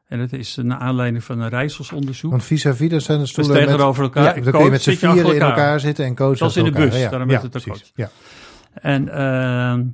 En 0.06 0.20
dat 0.20 0.34
is 0.34 0.56
naar 0.56 0.78
aanleiding 0.78 1.24
van 1.24 1.40
een 1.40 1.50
rijselsonderzoek. 1.50 2.32
Want 2.32 2.44
vis-à-vis, 2.44 2.90
dat 2.90 3.02
zijn 3.02 3.18
de 3.18 3.24
Dus 3.24 3.32
stoelen 3.32 3.56
met... 3.56 3.66
tegenover 3.66 4.04
elkaar. 4.04 4.24
Ja, 4.24 4.34
En 4.36 4.44
dan 4.44 4.52
kun 4.52 4.52
je 4.52 4.58
coach 4.60 4.72
met 4.72 4.82
z'n 4.82 4.92
vieren 5.08 5.36
in 5.36 5.42
elkaar 5.42 5.80
zitten 5.80 6.06
en 6.06 6.16
coachen 6.16 6.38
Zoals 6.38 6.58
in 6.58 6.64
de 6.64 6.70
elkaar. 6.70 6.90
bus, 6.90 7.00
Ja, 7.00 7.10
daarom 7.10 7.30
ja, 7.30 7.42
het 7.42 7.52
precies. 7.52 7.92
Ja. 7.96 8.10
En 8.74 9.10
ehm, 9.10 9.86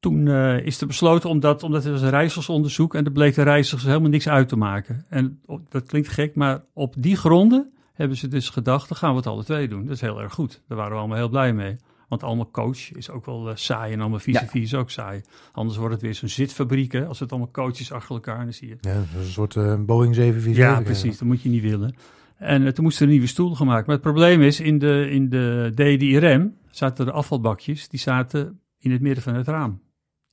toen 0.00 0.28
eh, 0.28 0.66
is 0.66 0.80
er 0.80 0.86
besloten, 0.86 1.30
omdat, 1.30 1.62
omdat 1.62 1.82
het 1.84 1.92
was 1.92 2.02
een 2.02 2.10
rijzersonderzoek 2.10 2.94
en 2.94 3.04
er 3.04 3.12
bleek 3.12 3.34
de 3.34 3.42
reizigers 3.42 3.84
helemaal 3.84 4.10
niks 4.10 4.28
uit 4.28 4.48
te 4.48 4.56
maken. 4.56 5.04
En 5.08 5.40
op- 5.46 5.70
dat 5.70 5.86
klinkt 5.86 6.08
gek, 6.08 6.34
maar 6.34 6.62
op 6.72 6.94
die 6.98 7.16
gronden 7.16 7.70
hebben 7.96 8.16
ze 8.16 8.28
dus 8.28 8.48
gedacht, 8.48 8.88
dan 8.88 8.98
gaan 8.98 9.10
we 9.10 9.16
het 9.16 9.26
alle 9.26 9.44
twee 9.44 9.68
doen. 9.68 9.84
Dat 9.84 9.94
is 9.94 10.00
heel 10.00 10.20
erg 10.22 10.32
goed. 10.32 10.62
Daar 10.68 10.78
waren 10.78 10.92
we 10.92 10.98
allemaal 10.98 11.16
heel 11.16 11.28
blij 11.28 11.52
mee. 11.52 11.76
Want 12.08 12.22
allemaal 12.22 12.50
coach 12.50 12.92
is 12.92 13.10
ook 13.10 13.26
wel 13.26 13.48
eh, 13.48 13.56
saai 13.56 13.92
en 13.92 14.00
allemaal 14.00 14.18
vis-à-vis 14.18 14.62
is 14.62 14.74
ook 14.74 14.90
saai. 14.90 15.20
Anders 15.52 15.78
wordt 15.78 15.92
het 15.94 16.02
weer 16.02 16.14
zo'n 16.14 16.28
zitfabriek, 16.28 16.92
hè, 16.92 17.06
als 17.06 17.20
het 17.20 17.30
allemaal 17.30 17.50
coaches 17.50 17.92
achter 17.92 18.14
elkaar 18.14 18.38
en 18.38 18.44
dan 18.44 18.52
zie 18.52 18.68
je 18.68 18.76
Ja, 18.80 18.94
een 19.18 19.24
soort 19.24 19.56
eh, 19.56 19.74
Boeing 19.78 20.14
747. 20.14 20.56
ja, 20.56 20.80
precies. 20.80 21.18
Dat 21.18 21.28
moet 21.28 21.42
je 21.42 21.48
niet 21.48 21.62
willen. 21.62 21.94
En 22.36 22.66
eh, 22.66 22.72
toen 22.72 22.84
moesten 22.84 23.06
er 23.06 23.12
nieuwe 23.12 23.26
stoelen 23.26 23.56
gemaakt. 23.56 23.86
Maar 23.86 23.94
het 23.94 24.04
probleem 24.04 24.42
is, 24.42 24.60
in 24.60 24.78
de, 24.78 25.10
in 25.10 25.28
de 25.28 25.70
DDRM 25.74 26.54
zaten 26.70 27.04
de 27.06 27.12
afvalbakjes, 27.12 27.88
die 27.88 28.00
zaten 28.00 28.60
in 28.78 28.90
het 28.90 29.00
midden 29.00 29.22
van 29.22 29.34
het 29.34 29.48
raam. 29.48 29.80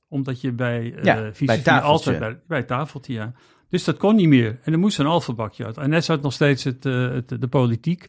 Omdat 0.08 0.40
je 0.40 0.52
bij 0.52 0.82
uh, 0.84 1.02
Ja, 1.02 1.14
bij 1.20 1.32
tafeltje. 1.58 1.70
altijd 1.70 2.18
bij, 2.18 2.40
bij 2.46 2.62
tafeltje, 2.62 3.12
ja. 3.12 3.32
Dus 3.74 3.84
dat 3.84 3.96
kon 3.96 4.14
niet 4.16 4.28
meer. 4.28 4.58
En 4.62 4.72
er 4.72 4.78
moest 4.78 4.98
een 4.98 5.06
afvalbakje 5.06 5.64
uit. 5.64 5.76
En 5.76 5.90
net 5.90 6.04
zat 6.04 6.22
nog 6.22 6.32
steeds 6.32 6.64
het, 6.64 6.86
eh, 6.86 7.08
het, 7.10 7.40
de 7.40 7.48
politiek 7.48 8.06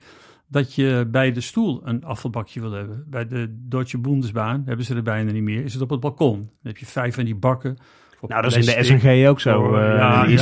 dat 0.48 0.74
je 0.74 1.08
bij 1.12 1.32
de 1.32 1.42
stoel 1.42 1.82
een 1.84 2.04
afvalbakje 2.04 2.62
wil 2.62 2.72
hebben. 2.72 3.04
Bij 3.08 3.28
de 3.28 3.48
Deutsche 3.70 3.98
Bundesbahn 3.98 4.64
hebben 4.66 4.86
ze 4.86 4.96
er 4.96 5.04
bijna 5.04 5.32
niet 5.32 5.44
meer. 5.44 5.64
Is 5.64 5.74
het 5.74 5.82
op 5.82 5.90
het 5.90 6.00
balkon. 6.00 6.38
Dan 6.38 6.48
heb 6.64 6.78
je 6.78 6.86
vijf 6.86 7.16
van 7.16 7.24
die 7.26 7.36
bakken. 7.36 7.78
Nou, 8.28 8.42
dat 8.42 8.56
is 8.56 8.68
in 8.68 8.76
de. 8.78 8.84
SNG 8.84 9.28
ook 9.28 9.40
zo. 9.40 9.60
Oh, 9.62 9.82
eh, 9.82 9.98
ja, 9.98 10.26
is 10.26 10.42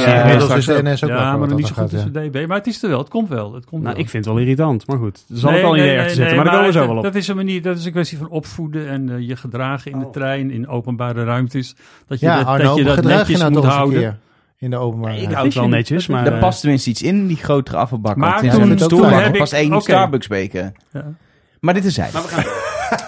de. 0.66 0.80
NS 0.84 1.04
ook 1.04 1.10
ja, 1.10 1.38
maar 1.38 1.54
niet 1.54 1.68
zo 1.68 1.74
gaat, 1.74 1.90
goed 1.90 2.00
als 2.04 2.12
de 2.12 2.30
DB. 2.30 2.48
Maar 2.48 2.58
het 2.58 2.68
is 2.68 2.84
er 2.84 2.90
wel. 2.90 3.00
Het 3.00 3.10
komt 3.10 3.30
wel. 3.30 3.54
Het 3.54 3.66
komt 3.66 3.82
Nou, 3.82 3.94
wel. 3.96 4.04
ik 4.04 4.10
vind 4.10 4.26
het 4.26 4.34
wel 4.34 4.44
irritant, 4.44 4.88
maar 4.88 4.98
goed. 4.98 5.26
Er 5.30 5.38
zal 5.38 5.50
Nee, 5.52 5.60
ook 5.60 5.66
wel 5.66 5.78
een 5.78 5.86
nee, 5.86 5.98
achter 6.00 6.16
zitten, 6.16 6.36
maar 6.36 6.46
daar 6.46 6.54
komen 6.54 6.68
we 6.68 6.74
zo 6.74 6.80
dat- 6.80 6.88
wel 6.88 6.98
op. 6.98 7.04
Dat 7.04 7.16
is 7.16 7.28
een 7.28 7.36
manier, 7.36 7.62
dat 7.62 7.78
is 7.78 7.86
een 7.86 7.92
kwestie 7.92 8.18
van 8.18 8.30
opvoeden 8.30 8.88
en 8.88 9.10
eh, 9.10 9.28
je 9.28 9.36
gedragen 9.36 9.92
in 9.92 10.00
de 10.00 10.06
Oh. 10.06 10.12
trein, 10.12 10.52
in 10.52 10.68
openbare 10.68 11.24
ruimtes. 11.24 11.76
Dat 12.08 12.20
je 12.20 12.26
Ja, 12.26 12.38
dat, 12.38 12.46
Arno, 12.48 12.64
dat, 12.64 12.78
je 12.78 12.84
dat 12.84 12.96
je 12.96 13.02
netjes 13.10 13.40
nou 13.40 13.52
moet 13.52 13.64
houden. 13.64 14.20
In 14.64 14.70
de 14.70 14.78
openbare 14.78 15.18
Ik 15.22 15.32
hou 15.32 15.45
het 15.45 15.53
wel 15.55 15.68
netjes, 15.68 16.07
maar... 16.07 16.26
Er 16.26 16.34
eh, 16.34 16.39
past 16.39 16.59
tenminste 16.61 16.89
iets 16.89 17.01
in, 17.01 17.28
die 17.28 17.38
grotere 17.38 17.78
afvalbak. 17.78 18.16
Maar 18.16 18.41
Want 18.41 18.78
toen- 18.80 18.88
toen 18.88 19.05
heb 19.09 19.34
ik- 19.34 19.39
past 19.39 19.53
één 19.53 19.74
oké. 19.74 19.82
Starbucks 19.82 20.28
beker. 20.28 20.72
Ja. 20.91 21.14
Maar 21.59 21.74
dit 21.74 21.86
is 21.86 21.97
hij. 21.97 22.09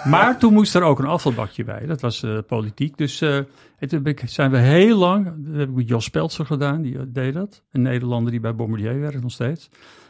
Maar 0.06 0.38
toen 0.40 0.54
moest 0.54 0.76
er 0.76 0.82
ook 0.82 1.00
een 1.00 1.06
afvalbakje 1.06 1.64
bij. 1.64 1.86
Dat 1.86 2.02
was 2.02 2.24
eh, 2.24 2.38
politiek. 2.48 2.98
Dus 2.98 3.22
eh, 3.22 3.36
en 3.78 3.88
toen 3.88 4.06
ik- 4.06 4.22
zijn 4.26 4.52
we 4.52 4.58
heel 4.58 4.98
lang, 4.98 5.26
dat 5.38 5.56
heb 5.60 5.70
ik 5.70 5.76
met 5.76 5.88
Jos 5.88 6.04
Speltzer 6.06 6.46
gedaan, 6.46 6.82
die 6.82 6.96
eh, 6.98 7.02
deed 7.08 7.34
dat. 7.34 7.64
Een 7.72 7.82
Nederlander 7.82 8.32
die 8.32 8.40
bij 8.40 8.56
Bombardier 8.56 9.00
werkt 9.00 9.22
nog 9.22 9.32
steeds. 9.32 9.70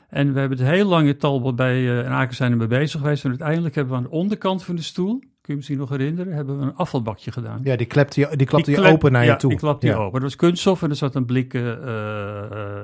En 0.09 0.33
we 0.33 0.39
hebben 0.39 0.57
het 0.57 0.67
heel 0.67 0.87
lang 0.87 1.07
in 1.07 1.17
Talbot 1.17 1.55
bij 1.55 1.77
uh, 1.77 1.97
in 1.97 2.05
Aken 2.11 2.35
zijn 2.35 2.51
er 2.51 2.57
mee 2.57 2.67
bezig 2.67 3.01
geweest. 3.01 3.23
En 3.23 3.29
uiteindelijk 3.29 3.75
hebben 3.75 3.93
we 3.93 3.99
aan 3.99 4.05
de 4.05 4.15
onderkant 4.17 4.63
van 4.63 4.75
de 4.75 4.81
stoel, 4.81 5.23
kun 5.45 5.53
je 5.53 5.55
misschien 5.55 5.77
nog 5.77 5.89
herinneren, 5.89 6.33
hebben 6.33 6.59
we 6.59 6.65
een 6.65 6.75
afvalbakje 6.75 7.31
gedaan. 7.31 7.59
Ja, 7.63 7.75
die, 7.75 7.85
klept 7.87 8.13
die, 8.13 8.35
die 8.35 8.47
klapte 8.47 8.71
je 8.71 8.77
klep- 8.77 8.91
open 8.93 9.11
naar 9.11 9.25
ja, 9.25 9.31
je 9.31 9.37
toe. 9.37 9.49
die 9.49 9.59
klapte 9.59 9.85
je 9.85 9.91
Ja. 9.91 9.97
open. 9.97 10.11
Dat 10.13 10.21
was 10.21 10.35
kunststof 10.35 10.81
en 10.81 10.89
er 10.89 10.95
zat 10.95 11.15
een 11.15 11.25
blik 11.25 11.53
eh, 11.53 11.71
eh, 11.71 12.83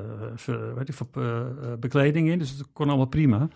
weet 0.76 0.90
ik, 0.90 0.96
eh, 1.16 1.40
bekleding 1.80 2.30
in. 2.30 2.40
Dus 2.40 2.50
het 2.50 2.68
kon 2.74 2.88
allemaal 2.88 3.06
prima. 3.06 3.48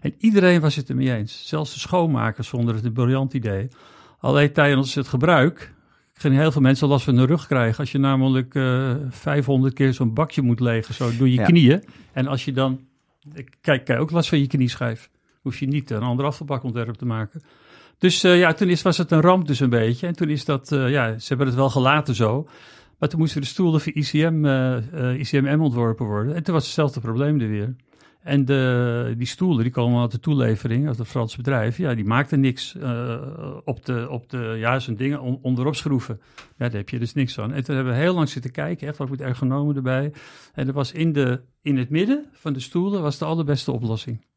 En 0.00 0.14
iedereen 0.18 0.60
was 0.60 0.76
het 0.76 0.88
ermee 0.88 1.12
eens. 1.14 1.48
Zelfs 1.48 1.72
de 1.72 1.78
schoonmakers 1.80 2.48
vonden 2.48 2.74
het 2.74 2.84
een 2.84 2.92
briljant 2.92 3.34
idee. 3.34 3.68
Alleen 4.18 4.52
tijdens 4.52 4.94
het 4.94 5.08
gebruik 5.08 5.72
gingen 6.12 6.38
heel 6.40 6.52
veel 6.52 6.60
mensen 6.62 6.88
last 6.88 7.04
van 7.04 7.16
de 7.16 7.24
rug 7.24 7.46
krijgen. 7.46 7.78
Als 7.78 7.92
je 7.92 7.98
namelijk 7.98 8.54
eh 8.54 8.94
500 9.08 9.74
keer 9.74 9.92
zo'n 9.94 10.14
bakje 10.14 10.42
moet 10.42 10.60
legen, 10.60 10.94
zo 10.94 11.10
door 11.18 11.28
je 11.28 11.34
Ja. 11.34 11.44
knieën. 11.44 11.84
En 12.12 12.26
als 12.26 12.44
je 12.44 12.52
dan... 12.52 12.80
Kijk, 13.60 13.84
kijk, 13.84 14.00
ook 14.00 14.10
last 14.10 14.28
van 14.28 14.38
je 14.38 14.46
knieschijf. 14.46 15.10
Hoef 15.40 15.58
je 15.58 15.66
niet 15.66 15.90
een 15.90 16.02
ander 16.02 16.26
afvalbakontwerp 16.26 16.94
te 16.94 17.04
maken. 17.06 17.42
Dus 18.02 18.22
eh, 18.24 18.38
ja, 18.38 18.52
toen 18.52 18.68
is, 18.68 18.82
was 18.82 18.96
het 18.98 19.10
een 19.10 19.20
ramp 19.20 19.46
dus 19.46 19.60
een 19.60 19.70
beetje. 19.70 20.06
En 20.06 20.16
toen 20.16 20.28
is 20.28 20.44
dat, 20.44 20.72
eh, 20.72 20.90
ja, 20.90 21.18
ze 21.18 21.28
hebben 21.28 21.46
het 21.46 21.56
wel 21.56 21.70
gelaten 21.70 22.14
zo. 22.14 22.48
Maar 22.98 23.08
toen 23.08 23.18
moesten 23.18 23.40
de 23.40 23.46
stoelen 23.46 23.80
voor 23.80 23.92
ICM, 23.92 24.44
eh, 24.44 24.76
eh, 24.76 25.20
ICMM 25.20 25.60
ontworpen 25.60 26.06
worden. 26.06 26.34
En 26.34 26.42
toen 26.42 26.54
was 26.54 26.64
hetzelfde 26.64 27.00
probleem 27.00 27.40
er 27.40 27.48
weer. 27.48 27.74
En 28.22 28.44
de, 28.44 29.14
die 29.18 29.26
stoelen, 29.26 29.62
die 29.62 29.72
komen 29.72 30.00
uit 30.00 30.10
de 30.10 30.20
toelevering, 30.20 30.86
uit 30.86 30.98
het 30.98 31.08
Frans 31.08 31.36
bedrijf. 31.36 31.76
Ja, 31.76 31.94
die 31.94 32.04
maakten 32.04 32.40
niks 32.40 32.76
op 33.64 33.84
de, 33.84 34.06
op 34.10 34.30
de, 34.30 34.54
ja, 34.58 34.80
dingen 34.96 35.20
on, 35.20 35.38
onderop 35.42 35.76
schroeven. 35.76 36.20
Ja, 36.36 36.68
daar 36.68 36.76
heb 36.76 36.88
je 36.88 36.98
dus 36.98 37.14
niks 37.14 37.34
van. 37.34 37.52
En 37.52 37.64
toen 37.64 37.74
hebben 37.74 37.92
we 37.92 37.98
heel 37.98 38.14
lang 38.14 38.28
zitten 38.28 38.50
kijken, 38.50 38.88
echt 38.88 39.00
ook 39.00 39.10
met 39.10 39.20
ergonomen 39.20 39.76
erbij. 39.76 40.12
En 40.54 40.66
er 40.66 40.72
was 40.72 40.92
in, 40.92 41.12
de, 41.12 41.40
in 41.62 41.76
het 41.76 41.90
midden 41.90 42.24
van 42.32 42.52
de 42.52 42.60
stoelen 42.60 43.02
was 43.02 43.18
de 43.18 43.24
allerbeste 43.24 43.72
oplossing. 43.72 44.31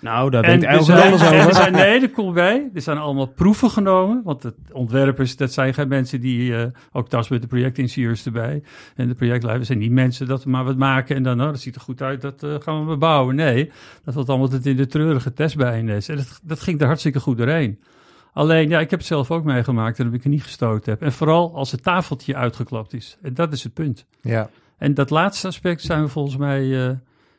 Nou, 0.00 0.30
daar 0.30 0.42
En 0.42 0.50
denkt 0.50 0.64
Elger 0.64 0.84
zijn, 0.84 1.12
anders 1.12 1.22
er 1.46 1.54
zijn, 1.54 1.72
nee, 1.72 2.00
dat 2.00 2.10
komt 2.10 2.34
bij. 2.34 2.70
Er 2.74 2.80
zijn 2.80 2.98
allemaal 2.98 3.26
proeven 3.26 3.70
genomen. 3.70 4.20
Want 4.24 4.42
het 4.42 4.54
ontwerpers, 4.72 5.36
dat 5.36 5.52
zijn 5.52 5.74
geen 5.74 5.88
mensen 5.88 6.20
die... 6.20 6.56
eh, 6.56 6.66
ook 6.92 7.08
thuis 7.08 7.28
met 7.28 7.42
de 7.42 7.46
projectingenieurs 7.48 8.24
erbij. 8.26 8.62
En 8.96 9.08
de 9.08 9.14
projectleiders 9.14 9.66
zijn 9.66 9.78
niet 9.78 9.90
mensen 9.90 10.26
dat 10.26 10.44
we 10.44 10.50
maar 10.50 10.64
wat 10.64 10.76
maken. 10.76 11.16
En 11.16 11.22
dan, 11.22 11.36
nou, 11.36 11.50
dat 11.50 11.60
ziet 11.60 11.74
er 11.74 11.80
goed 11.80 12.02
uit, 12.02 12.20
dat 12.20 12.42
eh, 12.42 12.54
gaan 12.58 12.80
we 12.80 12.86
bebouwen. 12.86 13.34
Nee, 13.34 13.70
dat 14.04 14.14
was 14.14 14.26
allemaal 14.26 14.50
het 14.50 14.66
in 14.66 14.76
de 14.76 14.86
treurige 14.86 15.32
test 15.32 15.56
bij 15.56 15.82
NS. 15.82 16.08
En 16.08 16.16
dat, 16.16 16.40
dat 16.42 16.60
ging 16.60 16.80
er 16.80 16.86
hartstikke 16.86 17.20
goed 17.20 17.38
doorheen. 17.38 17.80
Alleen, 18.32 18.68
ja, 18.68 18.80
ik 18.80 18.90
heb 18.90 18.98
het 18.98 19.08
zelf 19.08 19.30
ook 19.30 19.44
meegemaakt 19.44 19.98
en 19.98 20.04
dat 20.04 20.14
ik 20.14 20.24
er 20.24 20.30
niet 20.30 20.42
gestoten 20.42 20.92
heb. 20.92 21.02
En 21.02 21.12
vooral 21.12 21.54
als 21.54 21.70
het 21.70 21.82
tafeltje 21.82 22.36
uitgeklapt 22.36 22.92
is. 22.92 23.18
En 23.22 23.34
dat 23.34 23.52
is 23.52 23.62
het 23.62 23.74
punt. 23.74 24.06
Ja. 24.20 24.50
En 24.78 24.94
dat 24.94 25.10
laatste 25.10 25.46
aspect 25.46 25.82
zijn 25.82 26.02
we 26.02 26.08
volgens 26.08 26.36
mij... 26.36 26.86
eh, 26.86 26.94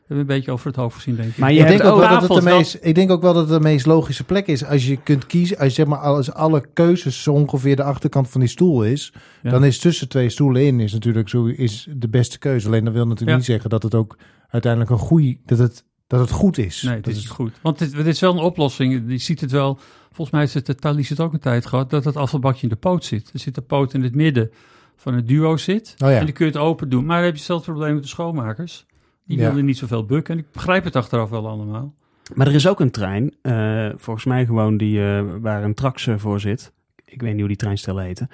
hebben 0.07 0.17
een 0.17 0.35
beetje 0.35 0.51
over 0.51 0.67
het 0.67 0.75
hoofd 0.75 0.95
gezien, 0.95 1.15
denk 1.15 1.29
ik. 1.29 1.37
Maar 1.37 1.53
je 1.53 1.59
Ik 1.59 1.67
denk, 1.67 1.83
ook 1.83 1.99
wel 1.99 2.09
dat 2.09 2.21
het 2.21 2.43
de 2.43 2.49
meest, 2.49 2.77
ik 2.81 2.95
denk 2.95 3.11
ook 3.11 3.21
wel 3.21 3.33
dat 3.33 3.49
het 3.49 3.61
de 3.61 3.67
meest 3.69 3.85
logische 3.85 4.23
plek 4.23 4.47
is. 4.47 4.65
Als 4.65 4.87
je 4.87 4.97
kunt 4.97 5.25
kiezen, 5.25 5.57
als 5.57 5.67
je 5.67 5.73
zeg 5.73 5.85
maar 5.85 5.97
als 5.99 6.31
alle 6.33 6.65
keuzes 6.73 7.23
zo 7.23 7.33
ongeveer 7.33 7.75
de 7.75 7.83
achterkant 7.83 8.29
van 8.29 8.39
die 8.41 8.49
stoel 8.49 8.83
is, 8.83 9.13
Ja. 9.41 9.49
dan 9.49 9.63
is 9.65 9.79
tussen 9.79 10.09
twee 10.09 10.29
stoelen 10.29 10.65
in 10.65 10.79
is 10.79 10.93
natuurlijk 10.93 11.29
zo 11.29 11.45
is 11.45 11.87
de 11.95 12.09
beste 12.09 12.37
keuze. 12.39 12.67
Alleen 12.67 12.83
dat 12.83 12.93
wil 12.93 13.03
natuurlijk 13.03 13.29
Ja. 13.31 13.35
niet 13.37 13.45
zeggen 13.45 13.69
dat 13.69 13.83
het 13.83 13.95
ook 13.95 14.17
uiteindelijk 14.49 14.91
een 14.91 14.97
goede, 14.97 15.37
dat 15.45 15.57
het, 15.57 15.83
dat 16.07 16.19
het 16.19 16.31
goed 16.31 16.57
is. 16.57 16.81
Nee, 16.81 16.95
dat 16.95 17.05
het 17.05 17.15
is 17.15 17.21
niet 17.21 17.31
goed. 17.31 17.53
Want 17.61 17.79
dit, 17.79 17.91
dit 17.95 18.05
is 18.05 18.19
wel 18.19 18.31
een 18.33 18.39
oplossing. 18.43 19.03
Je 19.07 19.17
ziet 19.17 19.41
het 19.41 19.51
wel. 19.51 19.79
Volgens 20.07 20.29
mij 20.29 20.43
is 20.43 20.53
het 20.53 20.65
de 20.65 20.75
Thalys 20.75 21.09
het 21.09 21.19
ook 21.19 21.33
een 21.33 21.39
tijd 21.39 21.65
gehad 21.65 21.89
dat 21.89 22.03
het 22.05 22.15
afvalbakje 22.15 22.63
in 22.63 22.69
de 22.69 22.75
poot 22.75 23.05
zit. 23.05 23.29
Er 23.33 23.39
zit 23.39 23.55
de 23.55 23.61
poot 23.61 23.93
in 23.93 24.03
het 24.03 24.15
midden 24.15 24.51
van 24.95 25.13
het 25.13 25.27
duo 25.27 25.57
zit. 25.57 25.95
Oh 26.03 26.09
ja. 26.09 26.17
En 26.17 26.25
die 26.25 26.33
kun 26.33 26.45
je 26.45 26.51
het 26.51 26.61
open 26.61 26.89
doen. 26.89 27.05
Maar 27.05 27.15
dan 27.15 27.23
heb 27.25 27.33
je 27.33 27.39
hetzelfde 27.39 27.71
probleem 27.71 27.93
met 27.93 28.03
de 28.03 28.09
schoonmakers. 28.09 28.85
Die 29.25 29.37
Ja. 29.37 29.49
willen 29.49 29.65
niet 29.65 29.77
zoveel 29.77 30.05
bukken. 30.05 30.33
En 30.33 30.39
ik 30.39 30.51
begrijp 30.51 30.83
het 30.83 30.95
achteraf 30.95 31.29
wel 31.29 31.47
allemaal. 31.47 31.93
Maar 32.33 32.47
er 32.47 32.53
is 32.53 32.67
ook 32.67 32.79
een 32.79 32.91
trein, 32.91 33.33
eh, 33.41 33.89
volgens 33.97 34.25
mij 34.25 34.45
gewoon, 34.45 34.77
die, 34.77 34.99
eh, 35.03 35.23
waar 35.41 35.63
een 35.63 35.73
trax 35.73 36.07
voor 36.15 36.39
zit. 36.39 36.73
Ik 37.15 37.21
weet 37.21 37.29
niet 37.31 37.39
hoe 37.39 37.47
die 37.47 37.57
treinstellen 37.57 38.03
heten. 38.03 38.29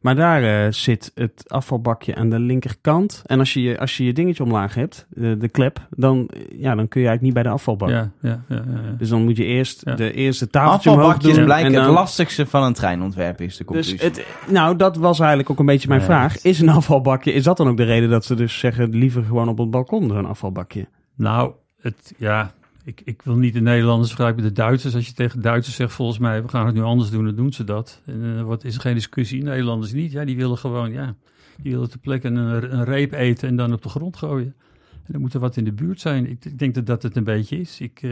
Maar 0.00 0.14
daar 0.16 0.42
eh, 0.66 0.72
zit 0.72 1.10
het 1.14 1.44
afvalbakje 1.46 2.14
aan 2.14 2.30
de 2.30 2.38
linkerkant. 2.38 3.22
En 3.26 3.38
als 3.38 3.52
je 3.54 3.62
je, 3.62 3.78
als 3.78 3.96
je, 3.96 4.04
je 4.04 4.12
dingetje 4.12 4.42
omlaag 4.42 4.74
hebt, 4.74 5.06
eh, 5.16 5.32
de 5.38 5.48
klep, 5.48 5.86
dan, 5.90 6.28
eh, 6.28 6.40
ja, 6.60 6.74
dan 6.74 6.88
kun 6.88 7.00
je 7.00 7.06
eigenlijk 7.06 7.22
niet 7.22 7.32
bij 7.34 7.42
de 7.42 7.48
afvalbak. 7.48 7.88
Ja, 7.88 8.10
ja, 8.20 8.44
ja, 8.48 8.56
ja, 8.56 8.62
ja. 8.72 8.96
Dus 8.98 9.08
dan 9.08 9.24
moet 9.24 9.36
je 9.36 9.44
eerst 9.44 9.80
Ja. 9.84 9.94
de 9.94 10.12
eerste 10.12 10.48
tafeltje 10.48 10.90
omhoog 10.90 11.18
doen. 11.18 11.44
blijken 11.44 11.66
en 11.66 11.72
dan- 11.72 11.82
het 11.84 11.92
lastigste 11.92 12.46
van 12.46 12.62
een 12.62 12.72
treinontwerp 12.72 13.40
is 13.40 13.56
de 13.56 13.64
Dus 13.64 13.66
conclusie. 13.66 13.98
het, 14.00 14.26
nou, 14.50 14.76
dat 14.76 14.96
was 14.96 15.18
eigenlijk 15.18 15.50
ook 15.50 15.58
een 15.58 15.66
beetje 15.66 15.88
mijn 15.88 16.02
vraag. 16.02 16.42
Is 16.42 16.60
een 16.60 16.68
afvalbakje, 16.68 17.32
is 17.32 17.44
dat 17.44 17.56
dan 17.56 17.68
ook 17.68 17.76
de 17.76 17.84
reden 17.84 18.10
dat 18.10 18.24
ze 18.24 18.34
dus 18.34 18.58
zeggen, 18.58 18.88
liever 18.90 19.22
gewoon 19.22 19.48
op 19.48 19.58
het 19.58 19.70
balkon 19.70 20.08
zo'n 20.08 20.26
afvalbakje? 20.26 20.86
Nou, 21.16 21.52
het, 21.80 22.14
ja, 22.18 22.52
ik, 22.86 23.00
ik 23.04 23.22
wil 23.22 23.36
niet 23.36 23.52
de 23.54 23.60
Nederlanders 23.60 24.08
vergelijken 24.08 24.42
met 24.44 24.54
de 24.54 24.60
Duitsers. 24.62 24.94
Als 24.94 25.06
je 25.06 25.12
tegen 25.12 25.40
Duitsers 25.42 25.76
zegt, 25.76 25.92
volgens 25.92 26.18
mij, 26.18 26.42
we 26.42 26.48
gaan 26.48 26.66
het 26.66 26.74
nu 26.74 26.82
anders 26.82 27.10
doen, 27.10 27.24
dan 27.24 27.34
doen 27.34 27.52
ze 27.52 27.64
dat. 27.64 28.00
En 28.06 28.36
eh, 28.38 28.42
wat 28.42 28.64
is 28.64 28.74
er 28.74 28.80
geen 28.80 28.94
discussie? 28.94 29.42
Nederlanders 29.42 29.92
niet. 29.92 30.12
Ja, 30.12 30.24
die 30.24 30.36
willen 30.36 30.58
gewoon, 30.58 30.92
ja, 30.92 31.14
die 31.62 31.72
willen 31.72 31.90
ter 31.90 31.98
plekke 31.98 32.26
een, 32.28 32.36
een 32.74 32.84
reep 32.84 33.12
eten 33.12 33.48
en 33.48 33.56
dan 33.56 33.72
op 33.72 33.82
de 33.82 33.88
grond 33.88 34.16
gooien. 34.16 34.54
En 34.92 35.12
dan 35.12 35.20
moet 35.20 35.34
er 35.34 35.40
wat 35.40 35.56
in 35.56 35.64
de 35.64 35.72
buurt 35.72 36.00
zijn. 36.00 36.30
Ik, 36.30 36.44
ik 36.44 36.58
denk 36.58 36.74
dat 36.74 36.86
dat 36.86 37.02
het 37.02 37.16
een 37.16 37.24
beetje 37.24 37.60
is. 37.60 37.80
Ik, 37.80 38.02
eh, 38.02 38.10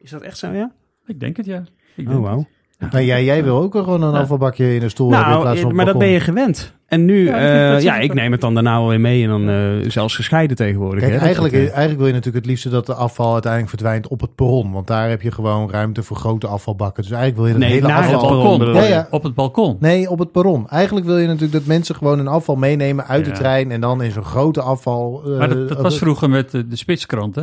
Is 0.00 0.10
dat 0.10 0.22
echt 0.22 0.38
zo, 0.38 0.52
ja? 0.52 0.72
ik 1.06 1.20
denk 1.20 1.36
het, 1.36 1.46
ja. 1.46 1.64
Ik 1.96 2.06
Oh, 2.06 2.12
denk 2.12 2.24
wauw. 2.24 2.46
Nou, 2.78 3.04
jij, 3.04 3.24
jij 3.24 3.44
wil 3.44 3.56
ook 3.56 3.72
gewoon 3.72 4.02
een 4.02 4.12
Ja. 4.12 4.18
afvalbakje 4.20 4.74
in 4.74 4.82
een 4.82 4.90
stoel 4.90 5.10
hebben 5.10 5.26
in 5.26 5.32
Nou, 5.32 5.44
plaats 5.44 5.60
van 5.60 5.70
eh, 5.70 5.76
maar 5.76 5.84
dat 5.86 5.98
ben 5.98 6.08
je 6.08 6.20
gewend. 6.20 6.75
En 6.86 7.04
nu, 7.04 7.26
Ja, 7.26 7.76
ik 7.76 7.82
ja, 7.82 7.96
ik 7.98 8.14
neem 8.14 8.32
het 8.32 8.40
dan 8.40 8.54
daarna 8.54 8.78
wel 8.78 8.88
weer 8.88 9.00
mee 9.00 9.22
en 9.22 9.28
dan 9.28 9.48
eh, 9.48 9.90
zelfs 9.90 10.14
gescheiden 10.14 10.56
tegenwoordig. 10.56 11.00
Kijk, 11.00 11.12
hè. 11.12 11.18
eigenlijk, 11.18 11.52
Dat- 11.54 11.62
eigenlijk 11.62 11.96
wil 11.98 12.06
je 12.06 12.12
natuurlijk 12.12 12.44
het 12.44 12.46
liefste 12.46 12.68
dat 12.68 12.86
de 12.86 12.94
afval 12.94 13.32
uiteindelijk 13.32 13.72
verdwijnt 13.72 14.08
op 14.08 14.20
het 14.20 14.34
perron. 14.34 14.72
Want 14.72 14.86
daar 14.86 15.08
heb 15.08 15.22
je 15.22 15.30
gewoon 15.30 15.70
ruimte 15.70 16.02
voor 16.02 16.16
grote 16.16 16.46
afvalbakken. 16.46 17.02
Dus 17.02 17.12
eigenlijk 17.12 17.40
wil 17.42 17.46
je 17.46 17.52
dat 17.52 17.62
Nee, 17.62 17.72
hele 17.80 17.92
het 17.92 18.14
afval... 18.14 18.42
balkon. 18.42 18.74
Ja, 18.74 18.82
ja. 18.82 19.06
Op 19.10 19.22
het 19.22 19.34
balkon. 19.34 19.76
Nee, 19.80 20.10
op 20.10 20.18
het 20.18 20.32
perron. 20.32 20.68
Eigenlijk 20.68 21.06
wil 21.06 21.18
je 21.18 21.26
natuurlijk 21.26 21.52
dat 21.52 21.64
mensen 21.66 21.94
gewoon 21.94 22.18
hun 22.18 22.28
afval 22.28 22.56
meenemen 22.56 23.06
uit 23.06 23.24
de 23.24 23.30
trein 23.32 23.70
en 23.70 23.80
dan 23.80 24.02
in 24.02 24.10
zo'n 24.10 24.24
grote 24.24 24.60
afval. 24.60 25.22
eh, 25.26 25.38
Maar 25.38 25.48
dat, 25.48 25.68
dat 25.68 25.80
was 25.80 25.98
vroeger 25.98 26.30
met 26.30 26.50
de, 26.50 26.68
de 26.68 26.76
spitskrant, 26.76 27.34
hè? 27.34 27.42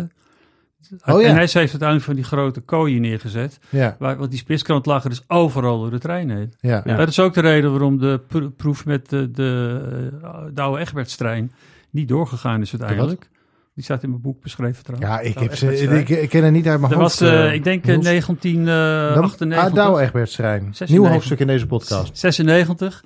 Oh 1.06 1.22
ja. 1.22 1.28
En 1.28 1.34
hij 1.34 1.40
heeft 1.40 1.56
uiteindelijk 1.56 2.04
van 2.04 2.16
die 2.16 2.24
grote 2.24 2.62
kooien 2.62 3.02
neergezet. 3.02 3.60
Ja, 3.70 3.96
Waar, 4.00 4.18
want 4.18 4.30
die 4.30 4.40
spitskrant 4.40 4.86
lag 4.86 5.04
er 5.04 5.10
dus 5.10 5.24
overal 5.28 5.80
door 5.80 5.92
de 5.92 6.00
trein 6.00 6.30
heen. 6.30 6.54
ja. 6.60 6.82
Ja. 6.86 6.96
Dat 6.96 7.08
is 7.08 7.20
ook 7.20 7.34
de 7.34 7.42
reden 7.42 7.70
waarom 7.72 7.98
de 8.00 8.22
pro- 8.28 8.50
proef 8.50 8.86
met 8.86 9.10
de, 9.10 9.32
de, 9.32 9.82
eh, 10.24 10.30
de 10.54 10.62
oude 10.62 10.80
Egbertstrein 10.82 11.52
niet 11.90 12.08
doorgegaan 12.08 12.62
is 12.62 12.76
uiteindelijk. 12.80 13.30
Die 13.76 13.84
staat 13.84 14.04
in 14.04 14.10
mijn 14.10 14.22
boek 14.22 14.42
beschreven 14.42 14.84
trouwens. 14.84 15.12
Ja, 15.12 15.20
ik, 15.20 15.38
heb 15.40 15.56
ze, 15.56 15.78
ik, 16.00 16.10
ik 16.10 16.30
ken 16.30 16.44
het 16.44 16.54
niet 16.54 16.68
uit 16.68 16.80
mijn 16.80 16.92
Dat 16.92 17.02
hoofd. 17.02 17.20
was, 17.20 17.30
eh, 17.30 17.46
eh, 17.48 17.54
ik 17.54 17.64
denk. 17.64 17.86
Dan- 17.86 18.02
1998. 18.02 19.58
Ah, 19.58 19.74
Douwe 19.74 20.02
Egbertstrein. 20.02 20.60
96. 20.62 20.90
Nieuw 20.98 21.06
hoofdstuk 21.06 21.40
in 21.40 21.48
deze 21.48 21.68
podcast. 21.68 22.18
96 22.18 23.04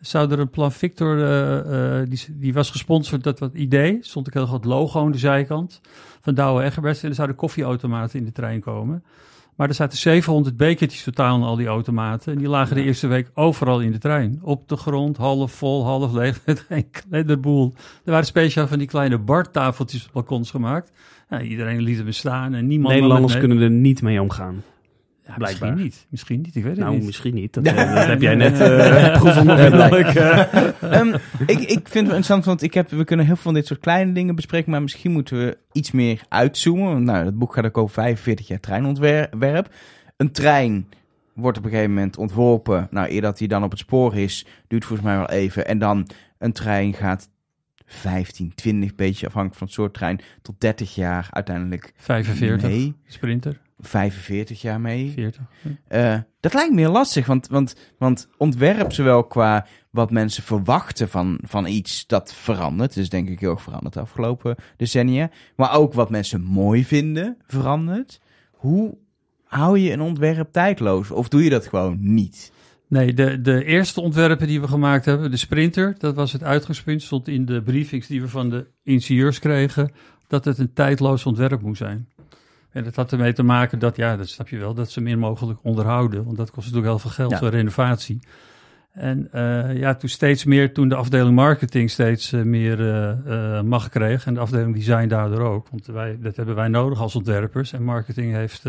zou 0.00 0.30
er 0.32 0.38
een 0.38 0.50
Plan 0.50 0.72
Victor, 0.72 1.18
eh, 1.22 2.00
eh, 2.00 2.08
die, 2.08 2.24
die 2.30 2.52
was 2.52 2.70
gesponsord, 2.70 3.22
dat 3.22 3.38
wat 3.38 3.54
idee, 3.54 3.98
stond 4.00 4.26
ook 4.28 4.34
heel 4.34 4.46
groot 4.46 4.64
logo 4.64 5.00
aan 5.00 5.12
de 5.12 5.18
zijkant 5.18 5.80
van 6.20 6.34
Douwe 6.34 6.62
Egberts 6.62 7.02
en 7.02 7.08
er 7.08 7.14
zouden 7.14 7.36
koffieautomaten 7.36 8.18
in 8.18 8.24
de 8.24 8.32
trein 8.32 8.60
komen. 8.60 9.04
Maar 9.56 9.68
er 9.68 9.74
zaten 9.74 9.98
700 9.98 10.56
bekertjes 10.56 11.02
totaal 11.02 11.36
in 11.36 11.42
al 11.42 11.56
die 11.56 11.66
automaten 11.66 12.32
en 12.32 12.38
die 12.38 12.48
lagen 12.48 12.76
de 12.76 12.82
eerste 12.82 13.06
week 13.06 13.30
overal 13.34 13.80
in 13.80 13.92
de 13.92 13.98
trein. 13.98 14.38
Op 14.42 14.68
de 14.68 14.76
grond, 14.76 15.16
half 15.16 15.52
vol, 15.52 15.84
half 15.84 16.12
leeg, 16.12 16.40
met 16.46 16.64
geen 16.68 16.90
klederboel. 16.90 17.74
Er 18.04 18.10
waren 18.10 18.26
speciaal 18.26 18.66
van 18.66 18.78
die 18.78 18.86
kleine 18.86 19.18
bartafeltjes 19.18 20.06
op 20.06 20.12
balkons 20.12 20.50
gemaakt. 20.50 20.92
Ja, 21.30 21.40
iedereen 21.40 21.80
liet 21.80 21.98
hem 21.98 22.12
staan 22.12 22.54
en 22.54 22.66
niemand... 22.66 22.94
Nederlanders 22.94 23.38
kunnen 23.38 23.60
er 23.60 23.70
niet 23.70 24.02
mee 24.02 24.20
omgaan. 24.20 24.62
Ja, 25.30 25.36
blijkbaar. 25.36 25.68
Misschien 25.68 25.84
niet, 25.84 26.06
misschien 26.08 26.40
niet, 26.40 26.56
ik 26.56 26.62
weet 26.62 26.72
het 26.76 26.80
Nou, 26.80 26.94
niet. 26.96 27.04
misschien 27.04 27.34
niet. 27.34 27.52
Dat, 27.54 27.64
dat 27.94 28.06
heb 28.06 28.20
jij 28.20 28.34
net 28.34 28.52
proefondervindelijk. 29.18 30.06
eh. 30.14 30.38
Ehm, 31.00 31.14
ik, 31.46 31.58
ik 31.58 31.68
vind 31.68 31.94
het 31.94 31.94
interessant, 31.94 32.44
want 32.44 32.62
ik 32.62 32.74
heb, 32.74 32.90
we 32.90 33.04
kunnen 33.04 33.26
heel 33.26 33.34
veel 33.34 33.44
van 33.44 33.54
dit 33.54 33.66
soort 33.66 33.80
kleine 33.80 34.12
dingen 34.12 34.34
bespreken, 34.34 34.70
maar 34.70 34.82
misschien 34.82 35.12
moeten 35.12 35.38
we 35.38 35.58
iets 35.72 35.90
meer 35.90 36.22
uitzoomen. 36.28 37.04
Nou, 37.04 37.24
het 37.24 37.38
boek 37.38 37.54
gaat 37.54 37.64
ook 37.64 37.78
over 37.78 37.94
45 37.94 38.48
jaar 38.48 38.60
treinontwerp. 38.60 39.74
Een 40.16 40.32
trein 40.32 40.86
wordt 41.34 41.58
op 41.58 41.64
een 41.64 41.70
gegeven 41.70 41.94
moment 41.94 42.16
ontworpen. 42.18 42.88
Nou, 42.90 43.10
eer 43.10 43.20
dat 43.20 43.38
hij 43.38 43.48
dan 43.48 43.64
op 43.64 43.70
het 43.70 43.80
spoor 43.80 44.16
is, 44.16 44.46
duurt 44.68 44.84
volgens 44.84 45.08
mij 45.08 45.16
wel 45.16 45.28
even. 45.28 45.66
En 45.66 45.78
dan 45.78 46.06
een 46.38 46.52
trein 46.52 46.94
gaat 46.94 47.28
15, 47.86 48.52
20, 48.54 48.94
beetje 48.94 49.26
afhankelijk 49.26 49.58
van 49.58 49.66
het 49.66 49.76
soort 49.76 49.94
trein, 49.94 50.20
tot 50.42 50.60
30 50.60 50.94
jaar 50.94 51.28
uiteindelijk 51.30 51.92
45, 51.96 52.68
mee. 52.68 52.94
sprinter, 53.06 53.60
45 53.80 54.60
jaar 54.60 54.80
mee. 54.80 55.10
40. 55.10 55.42
Eh, 55.88 56.18
dat 56.40 56.54
lijkt 56.54 56.74
me 56.74 56.80
heel 56.80 56.92
lastig, 56.92 57.26
want, 57.26 57.48
want, 57.48 57.76
want 57.98 58.28
ontwerp, 58.36 58.92
zowel 58.92 59.24
qua 59.24 59.66
wat 59.90 60.10
mensen 60.10 60.42
verwachten 60.42 61.08
van, 61.08 61.38
van 61.42 61.66
iets, 61.66 62.06
dat 62.06 62.34
verandert. 62.34 62.94
Dus 62.94 63.08
denk 63.08 63.28
ik 63.28 63.40
heel 63.40 63.50
erg 63.50 63.62
veranderd 63.62 63.94
de 63.94 64.00
afgelopen 64.00 64.56
decennia. 64.76 65.30
Maar 65.56 65.72
ook 65.76 65.92
wat 65.92 66.10
mensen 66.10 66.42
mooi 66.42 66.84
vinden, 66.84 67.36
verandert. 67.46 68.20
Hoe 68.50 68.96
hou 69.44 69.78
je 69.78 69.92
een 69.92 70.00
ontwerp 70.00 70.52
tijdloos? 70.52 71.10
Of 71.10 71.28
doe 71.28 71.44
je 71.44 71.50
dat 71.50 71.66
gewoon 71.66 71.96
niet? 72.00 72.52
Nee, 72.88 73.14
de, 73.14 73.40
de 73.40 73.64
eerste 73.64 74.00
ontwerpen 74.00 74.46
die 74.46 74.60
we 74.60 74.68
gemaakt 74.68 75.04
hebben, 75.04 75.30
de 75.30 75.36
Sprinter, 75.36 75.94
dat 75.98 76.14
was 76.14 76.32
het 76.32 76.42
uitgangspunt, 76.42 77.02
stond 77.02 77.28
in 77.28 77.44
de 77.44 77.62
briefings 77.62 78.06
die 78.06 78.20
we 78.20 78.28
van 78.28 78.50
de 78.50 78.66
ingenieurs 78.82 79.38
kregen, 79.38 79.92
dat 80.26 80.44
het 80.44 80.58
een 80.58 80.72
tijdloos 80.72 81.26
ontwerp 81.26 81.62
moest 81.62 81.78
zijn. 81.78 82.08
En 82.72 82.84
dat 82.84 82.96
had 82.96 83.12
ermee 83.12 83.32
te 83.32 83.42
maken 83.42 83.78
dat, 83.78 83.96
ja, 83.96 84.16
dat 84.16 84.28
snap 84.28 84.48
je 84.48 84.58
wel, 84.58 84.74
dat 84.74 84.90
ze 84.90 85.00
min 85.00 85.18
mogelijk 85.18 85.58
onderhouden, 85.62 86.24
want 86.24 86.36
dat 86.36 86.50
kost 86.50 86.66
natuurlijk 86.66 86.92
heel 86.92 86.98
veel 86.98 87.10
geld 87.10 87.30
Ja. 87.30 87.38
voor 87.38 87.48
renovatie. 87.48 88.20
En 88.90 89.28
eh, 89.32 89.78
ja, 89.78 89.94
toen 89.94 90.08
steeds 90.08 90.44
meer, 90.44 90.72
toen 90.72 90.88
de 90.88 90.94
afdeling 90.94 91.34
marketing 91.34 91.90
steeds 91.90 92.32
eh, 92.32 92.42
meer 92.42 92.90
eh, 92.90 93.62
macht 93.62 93.88
kreeg 93.88 94.26
en 94.26 94.34
de 94.34 94.40
afdeling 94.40 94.74
design 94.74 95.08
daardoor 95.08 95.40
ook, 95.40 95.68
want 95.68 95.86
wij, 95.86 96.18
dat 96.20 96.36
hebben 96.36 96.54
wij 96.54 96.68
nodig 96.68 97.00
als 97.00 97.14
ontwerpers 97.14 97.72
en 97.72 97.82
marketing 97.82 98.34
heeft 98.34 98.62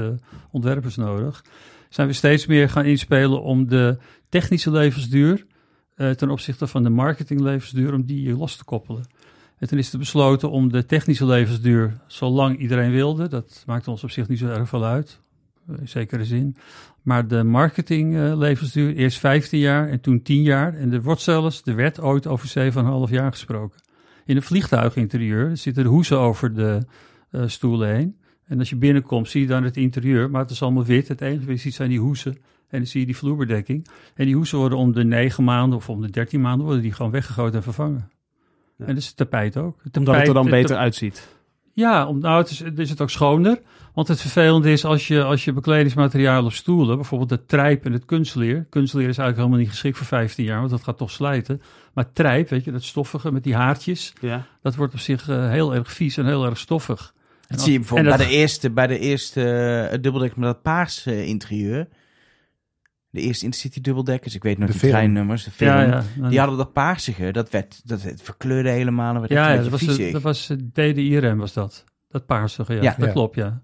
ontwerpers 0.51 0.95
nodig, 0.95 1.43
zijn 1.89 2.07
we 2.07 2.13
steeds 2.13 2.45
meer 2.45 2.69
gaan 2.69 2.85
inspelen 2.85 3.41
om 3.41 3.67
de 3.67 3.97
technische 4.29 4.71
levensduur 4.71 5.45
ten 6.15 6.29
opzichte 6.29 6.67
van 6.67 6.83
de 6.83 6.89
marketinglevensduur, 6.89 7.93
om 7.93 8.05
die 8.05 8.37
los 8.37 8.55
te 8.55 8.63
koppelen. 8.63 9.05
En 9.61 9.67
toen 9.67 9.77
is 9.77 9.93
er 9.93 9.99
besloten 9.99 10.51
om 10.51 10.71
de 10.71 10.85
technische 10.85 11.25
levensduur, 11.25 12.01
zolang 12.07 12.57
iedereen 12.57 12.91
wilde, 12.91 13.27
dat 13.27 13.63
maakt 13.65 13.87
ons 13.87 14.03
op 14.03 14.11
zich 14.11 14.27
niet 14.27 14.39
zo 14.39 14.47
erg 14.47 14.69
veel 14.69 14.85
uit, 14.85 15.19
in 15.79 15.87
zekere 15.87 16.25
zin, 16.25 16.55
maar 17.01 17.27
de 17.27 17.43
marketinglevensduur 17.43 18.95
eerst 18.95 19.19
15 19.19 19.59
jaar 19.59 19.89
en 19.89 20.01
toen 20.01 20.21
10 20.21 20.41
jaar. 20.41 20.73
En 20.73 20.93
er 20.93 21.01
wordt 21.01 21.21
zelfs, 21.21 21.61
er 21.65 21.75
werd 21.75 21.99
ooit 21.99 22.27
over 22.27 22.71
7,5 23.07 23.13
jaar 23.13 23.31
gesproken. 23.31 23.79
In 24.25 24.35
een 24.35 24.43
vliegtuiginterieur 24.43 25.57
zitten 25.57 25.83
de 25.83 25.89
hoezen 25.89 26.19
over 26.19 26.53
de 26.53 26.81
eh, 27.31 27.43
stoelen 27.47 27.95
heen. 27.95 28.17
En 28.45 28.59
als 28.59 28.69
je 28.69 28.75
binnenkomt, 28.75 29.29
zie 29.29 29.41
je 29.41 29.47
dan 29.47 29.63
het 29.63 29.77
interieur, 29.77 30.29
maar 30.29 30.41
het 30.41 30.51
is 30.51 30.61
allemaal 30.61 30.85
wit. 30.85 31.07
Het 31.07 31.21
enige 31.21 31.45
wat 31.45 31.55
je 31.55 31.61
ziet 31.61 31.73
zijn 31.73 31.89
die 31.89 31.99
hoezen. 31.99 32.31
En 32.67 32.77
dan 32.77 32.85
zie 32.85 32.99
je 32.99 33.05
die 33.05 33.17
vloerbedekking. 33.17 33.87
En 34.15 34.25
die 34.25 34.35
hoezen 34.35 34.57
worden 34.57 34.77
om 34.77 34.93
de 34.93 35.03
9 35.03 35.43
maanden 35.43 35.77
of 35.77 35.89
om 35.89 36.01
de 36.01 36.09
13 36.09 36.41
maanden 36.41 36.65
worden 36.65 36.83
die 36.83 36.93
gewoon 36.93 37.11
weggegooid 37.11 37.53
en 37.53 37.63
vervangen. 37.63 38.09
Ja. 38.81 38.87
En 38.87 38.95
dus 38.95 39.07
het 39.07 39.17
tapijt 39.17 39.57
ook. 39.57 39.79
Het 39.83 39.97
Omdat 39.97 40.15
het 40.15 40.27
er 40.27 40.33
dan 40.33 40.43
tapijt- 40.43 40.61
beter 40.61 40.77
uitziet. 40.81 41.27
ja, 41.73 42.07
om, 42.07 42.19
nou, 42.19 42.41
het 42.41 42.49
is, 42.49 42.59
het 42.59 42.79
is 42.79 42.89
het 42.89 43.01
ook 43.01 43.09
schoner. 43.09 43.61
Want 43.93 44.07
het 44.07 44.21
vervelende 44.21 44.71
is 44.71 44.85
als 44.85 45.07
je, 45.07 45.23
als 45.23 45.45
je 45.45 45.53
bekledingsmateriaal 45.53 46.45
op 46.45 46.51
stoelen, 46.53 46.95
bijvoorbeeld 46.95 47.29
het 47.29 47.47
trijp 47.47 47.85
en 47.85 47.91
het 47.93 48.05
kunstleer. 48.05 48.65
Kunstleer 48.69 49.01
is 49.09 49.17
eigenlijk 49.17 49.37
helemaal 49.37 49.59
niet 49.59 49.69
geschikt 49.69 49.97
voor 49.97 50.05
15 50.05 50.45
jaar, 50.45 50.59
want 50.59 50.69
dat 50.69 50.83
gaat 50.83 50.97
toch 50.97 51.11
slijten. 51.11 51.61
Maar 51.93 52.11
trijp, 52.13 52.49
weet 52.49 52.63
je, 52.63 52.71
dat 52.71 52.83
stoffige 52.83 53.31
met 53.31 53.43
die 53.43 53.55
haartjes, 53.55 54.13
Ja. 54.21 54.45
dat 54.61 54.75
wordt 54.75 54.93
op 54.93 54.99
zich 54.99 55.29
eh, 55.29 55.49
heel 55.49 55.75
erg 55.75 55.91
vies 55.91 56.17
en 56.17 56.25
heel 56.25 56.45
erg 56.45 56.57
stoffig. 56.57 57.13
En 57.15 57.55
Dat 57.57 57.61
zie 57.61 57.71
je 57.71 57.79
bijvoorbeeld 57.79 58.11
en 58.11 58.17
bij 58.17 58.25
dat- 58.25 58.35
de 58.35 58.39
eerste, 58.41 58.69
bij 58.71 58.87
de 58.87 58.99
eerste 58.99 59.41
uh, 59.91 59.97
dubbeldekker 60.01 60.39
met 60.39 60.47
dat 60.53 60.61
paars 60.61 61.05
eh, 61.05 61.27
interieur. 61.27 61.87
De 63.11 63.21
eerste 63.21 63.45
Intercity 63.45 63.81
dubbeldekkers, 63.81 64.35
ik 64.35 64.43
weet 64.43 64.57
nog 64.57 64.71
De 64.71 64.77
treinnummers, 64.77 65.43
de 65.43 65.51
film. 65.51 65.71
Ja, 65.71 66.03
ja. 66.21 66.29
Die 66.29 66.39
hadden 66.39 66.57
dat 66.57 66.73
paarsige, 66.73 67.31
dat 67.31 67.49
werd, 67.49 67.81
dat 67.83 68.01
het 68.01 68.21
verkleurde 68.21 68.69
helemaal. 68.69 69.13
en 69.13 69.19
werd 69.19 69.31
ja, 69.31 69.51
ja, 69.51 69.61
dat 69.61 69.81
was, 69.81 69.97
dat 70.11 70.21
was 70.21 70.51
DDIRM 70.73 71.37
was 71.37 71.53
dat. 71.53 71.83
Dat 72.09 72.25
paarsige, 72.25 72.73
ja. 72.73 72.81
Ja. 72.81 72.95
dat 72.97 73.07
Ja. 73.07 73.11
klopt, 73.11 73.35
ja. 73.35 73.61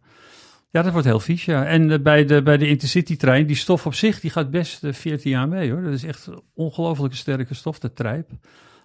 Ja, 0.69 0.81
dat 0.81 0.91
wordt 0.91 1.07
heel 1.07 1.19
vies, 1.19 1.45
ja. 1.45 1.65
En 1.65 1.91
eh, 1.91 1.99
bij 1.99 2.25
de, 2.25 2.41
bij 2.41 2.57
de 2.57 2.67
Intercity-trein, 2.67 3.47
die 3.47 3.55
stof 3.55 3.85
op 3.85 3.93
zich, 3.93 4.19
die 4.19 4.31
gaat 4.31 4.49
best 4.51 4.83
eh, 4.83 4.93
14 4.93 5.31
jaar 5.31 5.47
mee, 5.47 5.71
hoor. 5.71 5.81
Dat 5.81 5.93
is 5.93 6.03
echt 6.03 6.29
ongelooflijke 6.53 7.15
sterke 7.15 7.53
stof, 7.53 7.79
dat 7.79 7.95
trijp. 7.95 8.29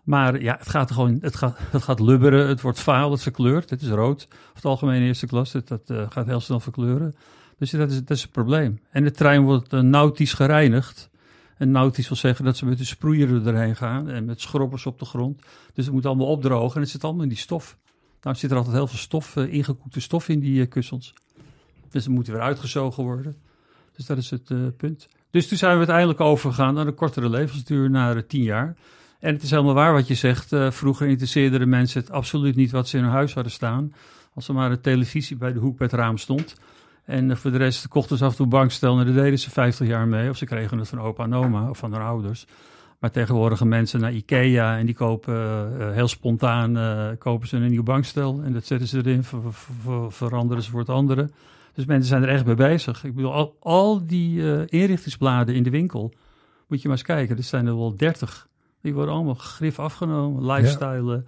Maar 0.05 0.41
ja, 0.41 0.57
het 0.59 0.69
gaat 0.69 0.91
gewoon, 0.91 1.19
het 1.21 1.37
gaat, 1.37 1.59
het 1.71 1.83
gaat 1.83 2.01
lubberen, 2.01 2.49
het 2.49 2.61
wordt 2.61 2.81
vaal, 2.81 3.11
het 3.11 3.23
verkleurt. 3.23 3.71
Het 3.71 3.83
is 3.83 3.89
rood, 3.89 4.27
over 4.31 4.55
het 4.55 4.65
algemeen 4.65 5.03
eerste 5.03 5.27
klas, 5.27 5.53
dat, 5.53 5.69
dat 5.69 5.91
eh, 5.91 6.11
gaat 6.11 6.27
heel 6.27 6.41
snel 6.41 6.61
verkleuren. 6.61 7.15
Dus 7.63 7.71
dat 7.71 7.91
is, 7.91 7.97
dat 7.97 8.17
is 8.17 8.23
het 8.23 8.31
probleem. 8.31 8.81
En 8.91 9.05
de 9.05 9.11
trein 9.11 9.43
wordt 9.43 9.73
eh, 9.73 9.81
nautisch 9.81 10.33
gereinigd. 10.33 11.11
En 11.57 11.71
nautisch 11.71 12.09
wil 12.09 12.17
zeggen 12.17 12.45
dat 12.45 12.57
ze 12.57 12.65
met 12.65 12.79
de 12.79 12.85
sproeier 12.85 13.47
erheen 13.47 13.77
gaan 13.77 14.09
en 14.09 14.25
met 14.25 14.41
schrobbers 14.41 14.87
op 14.87 14.99
de 14.99 15.05
grond. 15.05 15.43
Dus 15.75 15.85
het 15.85 15.95
moet 15.95 16.07
allemaal 16.07 16.27
opdrogen 16.27 16.75
en 16.75 16.81
het 16.81 16.91
zit 16.91 17.05
allemaal 17.05 17.23
in 17.23 17.29
die 17.29 17.39
stof. 17.39 17.77
Nou 18.23 18.37
zit 18.37 18.51
er 18.51 18.57
altijd 18.57 18.75
heel 18.75 18.87
veel 18.87 18.99
stof, 18.99 19.37
eh, 19.37 19.53
ingekoekte 19.53 20.01
stof 20.01 20.29
in 20.29 20.41
die 20.41 20.63
eh, 20.63 20.69
kussens. 20.69 21.15
Dus 21.91 22.05
ze 22.05 22.11
moeten 22.11 22.33
weer 22.33 22.43
uitgezogen 22.43 23.05
worden. 23.05 23.37
Dus 23.97 24.07
dat 24.07 24.19
is 24.19 24.31
het 24.31 24.77
punt. 24.77 25.09
Dus 25.31 25.49
toen 25.49 25.59
zijn 25.59 25.73
we 25.73 25.79
uiteindelijk 25.79 26.21
overgegaan 26.21 26.75
naar 26.75 26.87
een 26.87 26.95
kortere 26.95 27.29
levensduur, 27.29 27.91
naar 27.91 28.27
10 28.27 28.43
jaar. 28.43 28.77
En 29.21 29.33
het 29.33 29.43
is 29.43 29.51
helemaal 29.51 29.75
waar 29.75 29.93
wat 29.93 30.09
je 30.09 30.15
zegt. 30.15 30.49
vroeger 30.69 31.09
interesseerden 31.09 31.61
de 31.61 31.67
mensen 31.67 32.01
het 32.01 32.11
absoluut 32.11 32.57
niet 32.57 32.71
wat 32.71 32.89
ze 32.89 32.97
in 32.97 33.03
hun 33.03 33.13
huis 33.13 33.35
hadden 33.35 33.53
staan. 33.53 33.93
Als 34.35 34.49
er 34.49 34.55
maar 34.55 34.71
een 34.71 34.81
televisie 34.81 35.37
bij 35.37 35.53
de 35.53 35.59
hoek 35.59 35.77
bij 35.77 35.87
het 35.87 35.97
raam 35.97 36.19
stond. 36.19 36.55
En 37.05 37.31
eh, 37.31 37.37
voor 37.37 37.51
de 37.51 37.57
rest 37.59 37.89
kochten 37.89 38.17
ze 38.19 38.25
af 38.25 38.31
en 38.31 38.37
toe 38.37 38.47
bankstel 38.47 38.99
en 38.99 39.05
daar 39.07 39.15
deden 39.15 39.39
ze 39.39 39.51
50 39.51 39.87
jaar 39.87 40.09
mee. 40.09 40.29
Of 40.31 40.37
ze 40.37 40.45
kregen 40.47 40.79
het 40.79 40.89
van 40.89 41.01
opa 41.01 41.25
en 41.25 41.35
oma 41.35 41.69
of 41.71 41.79
van 41.79 41.93
hun 41.93 42.03
ouders. 42.03 42.47
Maar 42.99 43.11
tegenwoordig 43.11 43.59
gaan 43.59 43.69
mensen 43.69 44.01
naar 44.01 44.13
Ikea 44.13 44.79
en 44.79 44.87
die 44.87 44.95
kopen 44.95 45.35
eh, 45.35 45.89
eh, 45.89 45.95
heel 45.95 46.09
spontaan 46.09 46.79
kopen 47.19 47.49
ze 47.49 47.57
een 47.57 47.71
nieuw 47.71 47.83
bankstel. 47.83 48.41
En 48.45 48.53
dat 48.53 48.65
zetten 48.65 48.89
ze 48.89 48.99
erin, 48.99 49.23
ver- 49.25 49.41
ver- 49.43 49.75
ver- 49.83 50.13
veranderen 50.13 50.63
ze 50.63 50.71
voor 50.71 50.81
het 50.81 50.89
andere. 50.89 51.31
Dus 51.75 51.85
mensen 51.85 52.09
zijn 52.09 52.23
er 52.23 52.29
echt 52.29 52.45
mee 52.45 52.55
bezig. 52.55 53.05
Ik 53.05 53.15
bedoel, 53.15 53.33
al, 53.33 53.57
al 53.61 54.07
die 54.07 54.67
inrichtingsbladen 54.67 55.55
in 55.55 55.63
de 55.63 55.71
winkel, 55.71 56.13
moet 56.69 56.83
je 56.83 56.89
maar 56.89 56.97
eens 56.97 57.07
kijken. 57.07 57.37
Er 57.37 57.43
zijn 57.43 57.67
er 57.67 57.77
wel 57.77 57.97
30. 57.97 58.49
Die 58.83 58.95
worden 58.95 59.15
allemaal 59.15 59.35
grif 59.35 59.79
afgenomen, 59.79 60.47
lifestyle. 60.53 61.15
eh. 61.15 61.21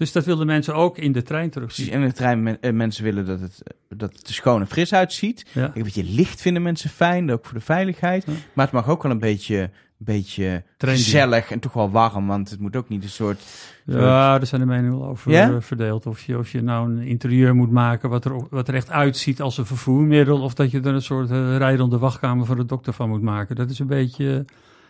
Dus 0.00 0.12
dat 0.12 0.24
wilden 0.24 0.46
mensen 0.46 0.74
ook 0.74 0.98
in 0.98 1.12
de 1.12 1.22
trein 1.22 1.50
Precies, 1.50 1.74
terugzien. 1.74 1.94
en 1.94 2.00
in 2.02 2.08
de 2.08 2.14
trein, 2.14 2.42
men- 2.42 2.60
eh, 2.60 2.72
mensen 2.72 3.04
willen 3.04 3.26
dat 3.26 3.40
het, 3.40 3.62
eh, 3.62 3.98
dat 3.98 4.12
het 4.12 4.28
er 4.28 4.34
schoon 4.34 4.60
en 4.60 4.66
fris 4.66 4.92
uitziet. 4.94 5.46
Ja. 5.52 5.70
Een 5.74 5.82
beetje 5.82 6.04
licht 6.04 6.40
vinden 6.40 6.62
mensen 6.62 6.90
fijn, 6.90 7.30
ook 7.32 7.44
voor 7.44 7.58
de 7.58 7.64
veiligheid. 7.64 8.24
Ja. 8.26 8.32
Maar 8.52 8.64
het 8.64 8.74
mag 8.74 8.88
ook 8.88 9.02
wel 9.02 9.12
een 9.12 9.18
beetje 9.18 9.70
beetje 9.96 10.62
Trendy. 10.76 11.02
gezellig 11.02 11.50
en 11.50 11.60
toch 11.60 11.72
wel 11.72 11.90
warm. 11.90 12.26
Want 12.26 12.50
het 12.50 12.60
moet 12.60 12.76
ook 12.76 12.88
niet 12.88 13.02
een 13.02 13.08
soort... 13.08 13.42
Ja, 13.84 14.38
daar 14.38 14.46
zijn 14.46 14.60
de 14.60 14.66
meningen 14.66 14.98
wel 14.98 15.08
over 15.08 15.30
Ja? 15.30 15.50
eh, 15.50 15.56
verdeeld. 15.60 16.06
Of 16.06 16.20
je, 16.22 16.38
of 16.38 16.52
je 16.52 16.62
nou 16.62 16.90
een 16.90 16.98
interieur 17.06 17.54
moet 17.54 17.70
maken 17.70 18.08
wat 18.10 18.24
er, 18.24 18.46
wat 18.50 18.68
er 18.68 18.74
echt 18.74 18.90
uitziet 18.90 19.40
als 19.40 19.58
een 19.58 19.66
vervoermiddel. 19.66 20.40
Of 20.40 20.54
dat 20.54 20.70
je 20.70 20.80
er 20.80 20.94
een 20.94 21.02
soort 21.02 21.30
eh, 21.30 21.56
rijdende 21.56 21.98
wachtkamer 21.98 22.46
voor 22.46 22.56
de 22.56 22.64
dokter 22.64 22.92
van 22.92 23.08
moet 23.08 23.22
maken. 23.22 23.56
Dat 23.56 23.70
is 23.70 23.78
een 23.78 23.86
beetje... 23.86 24.44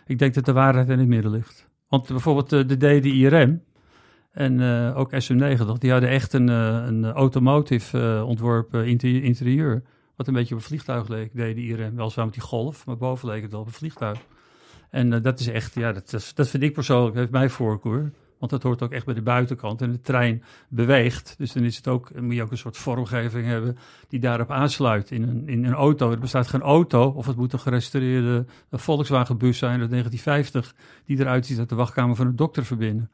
ik 0.05 0.19
denk 0.19 0.33
dat 0.33 0.45
de 0.45 0.53
waarheid 0.53 0.89
in 0.89 0.99
het 0.99 1.07
midden 1.07 1.31
ligt. 1.31 1.67
Want 1.89 2.07
bijvoorbeeld 2.07 2.53
eh, 2.53 2.67
de 2.67 2.77
DDIRM 2.77 3.61
en 4.31 4.59
eh, 4.59 4.97
ook 4.97 5.11
SM90, 5.13 5.77
die 5.77 5.91
hadden 5.91 6.09
echt 6.09 6.33
een, 6.33 6.49
eh, 6.49 6.83
een 6.85 7.05
automotive 7.05 7.99
eh, 7.99 8.27
ontworpen 8.27 8.87
inter- 8.87 9.23
interieur. 9.23 9.83
Wat 10.15 10.27
een 10.27 10.33
beetje 10.33 10.55
op 10.55 10.61
een 10.61 10.67
vliegtuig 10.67 11.07
leek, 11.07 11.31
DDIRM. 11.31 11.95
Weliswaar 11.95 12.25
met 12.25 12.33
die 12.33 12.43
golf, 12.43 12.85
maar 12.85 12.97
boven 12.97 13.27
leek 13.27 13.41
het 13.41 13.51
wel 13.51 13.59
op 13.59 13.65
een 13.65 13.73
vliegtuig. 13.73 14.19
En 14.89 15.21
dat 15.21 15.39
is 15.39 15.47
echt, 15.47 15.73
ja, 15.73 15.91
dat, 15.91 16.49
vind 16.49 16.63
ik 16.63 16.73
persoonlijk, 16.73 17.15
heeft 17.15 17.31
mij 17.31 17.49
voorkeur. 17.49 18.11
Want 18.39 18.51
dat 18.51 18.63
hoort 18.63 18.81
ook 18.81 18.91
echt 18.91 19.05
bij 19.05 19.13
de 19.13 19.21
buitenkant. 19.21 19.81
En 19.81 19.91
de 19.91 20.01
trein 20.01 20.43
beweegt. 20.69 21.35
Dus 21.37 21.53
dan 21.53 21.63
is 21.63 21.75
het 21.75 21.87
ook, 21.87 22.21
moet 22.21 22.35
je 22.35 22.41
ook 22.41 22.51
een 22.51 22.57
soort 22.57 22.77
vormgeving 22.77 23.45
hebben 23.45 23.77
die 24.07 24.19
daarop 24.19 24.51
aansluit. 24.51 25.11
In 25.11 25.23
een, 25.23 25.47
in 25.47 25.65
een 25.65 25.73
auto. 25.73 26.11
Er 26.11 26.19
bestaat 26.19 26.47
geen 26.47 26.61
auto, 26.61 27.09
of 27.09 27.25
het 27.25 27.35
moet 27.35 27.53
een 27.53 27.59
gerestaureerde 27.59 28.45
Volkswagen-bus 28.71 29.57
zijn 29.57 29.79
uit 29.81 29.89
1950, 29.89 30.75
die 31.05 31.19
eruit 31.19 31.45
ziet 31.45 31.57
dat 31.57 31.69
de 31.69 31.75
wachtkamer 31.75 32.15
van 32.15 32.27
een 32.27 32.35
dokter 32.35 32.65
verbinden. 32.65 33.09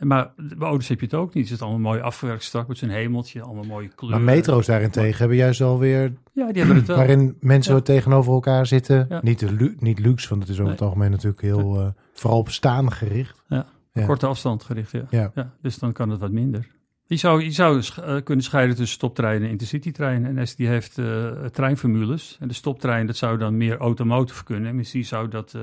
Maar 0.00 0.32
bij 0.36 0.68
auto's 0.68 0.88
heb 0.88 0.98
je 1.00 1.04
het 1.06 1.14
ook 1.14 1.34
niet. 1.34 1.44
Het 1.44 1.54
is 1.54 1.60
allemaal 1.62 1.80
mooi 1.92 2.00
afgewerkt 2.00 2.42
strak 2.42 2.68
met 2.68 2.78
zijn 2.78 2.90
hemeltje, 2.90 3.42
allemaal 3.42 3.64
mooie 3.64 3.88
kleuren. 3.88 4.24
Maar 4.24 4.34
metro's 4.34 4.66
daarentegen 4.66 5.18
hebben 5.18 5.36
juist 5.36 5.60
alweer... 5.60 6.12
Ja, 6.32 6.46
die 6.46 6.56
hebben 6.58 6.76
het 6.76 6.86
wel. 6.86 6.96
waarin 6.96 7.36
mensen 7.40 7.74
Ja. 7.74 7.80
tegenover 7.80 8.32
elkaar 8.32 8.66
zitten. 8.66 9.06
Ja. 9.08 9.20
Niet, 9.22 9.38
de 9.38 9.52
lu- 9.52 9.76
niet 9.78 9.98
luxe, 9.98 10.28
want 10.28 10.40
het 10.40 10.48
is 10.50 10.54
over 10.56 10.64
Nee. 10.70 10.74
het 10.74 10.82
algemeen 10.84 11.10
natuurlijk 11.10 11.40
heel... 11.42 11.80
eh, 11.80 11.86
vooral 12.12 12.38
op 12.38 12.48
staan 12.50 12.92
gericht. 12.92 13.42
Ja. 13.48 13.66
Korte 14.06 14.26
afstand 14.26 14.62
gericht, 14.64 14.92
ja. 15.10 15.32
Dus 15.62 15.78
dan 15.78 15.92
kan 15.92 16.10
het 16.10 16.20
wat 16.20 16.30
minder. 16.30 16.66
Je 17.06 17.16
zou, 17.16 17.42
je 17.42 17.50
zou 17.50 17.82
eh, 18.04 18.16
kunnen 18.24 18.44
scheiden 18.44 18.76
tussen 18.76 18.94
stoptreinen 18.96 19.44
en 19.44 19.50
intercitytreinen. 19.50 20.38
En 20.38 20.46
die 20.56 20.68
heeft 20.68 20.98
eh, 20.98 21.26
treinformules. 21.52 22.36
En 22.40 22.48
de 22.48 22.54
stoptrein, 22.54 23.06
dat 23.06 23.16
zou 23.16 23.38
dan 23.38 23.56
meer 23.56 23.76
automotive 23.76 24.44
kunnen. 24.44 24.68
En 24.68 24.76
misschien 24.76 25.04
zou 25.04 25.28
dat 25.28 25.54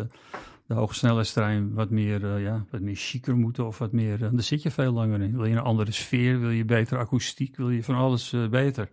de 0.67 0.73
hogesnelheidstrein 0.73 1.73
wat 1.73 1.89
meer, 1.89 2.35
eh, 2.35 2.43
ja, 2.43 2.65
wat 2.71 2.81
meer 2.81 2.95
chiquer 2.95 3.35
moeten. 3.35 3.67
Of 3.67 3.77
wat 3.77 3.91
meer, 3.91 4.23
eh, 4.23 4.31
daar 4.31 4.41
zit 4.41 4.61
je 4.61 4.71
veel 4.71 4.91
langer 4.91 5.21
in. 5.21 5.35
Wil 5.35 5.45
je 5.45 5.55
een 5.55 5.59
andere 5.59 5.91
sfeer, 5.91 6.39
wil 6.39 6.49
je 6.49 6.65
betere 6.65 6.99
akoestiek, 6.99 7.55
wil 7.55 7.69
je 7.69 7.83
van 7.83 7.95
alles 7.95 8.33
eh, 8.33 8.47
beter. 8.47 8.89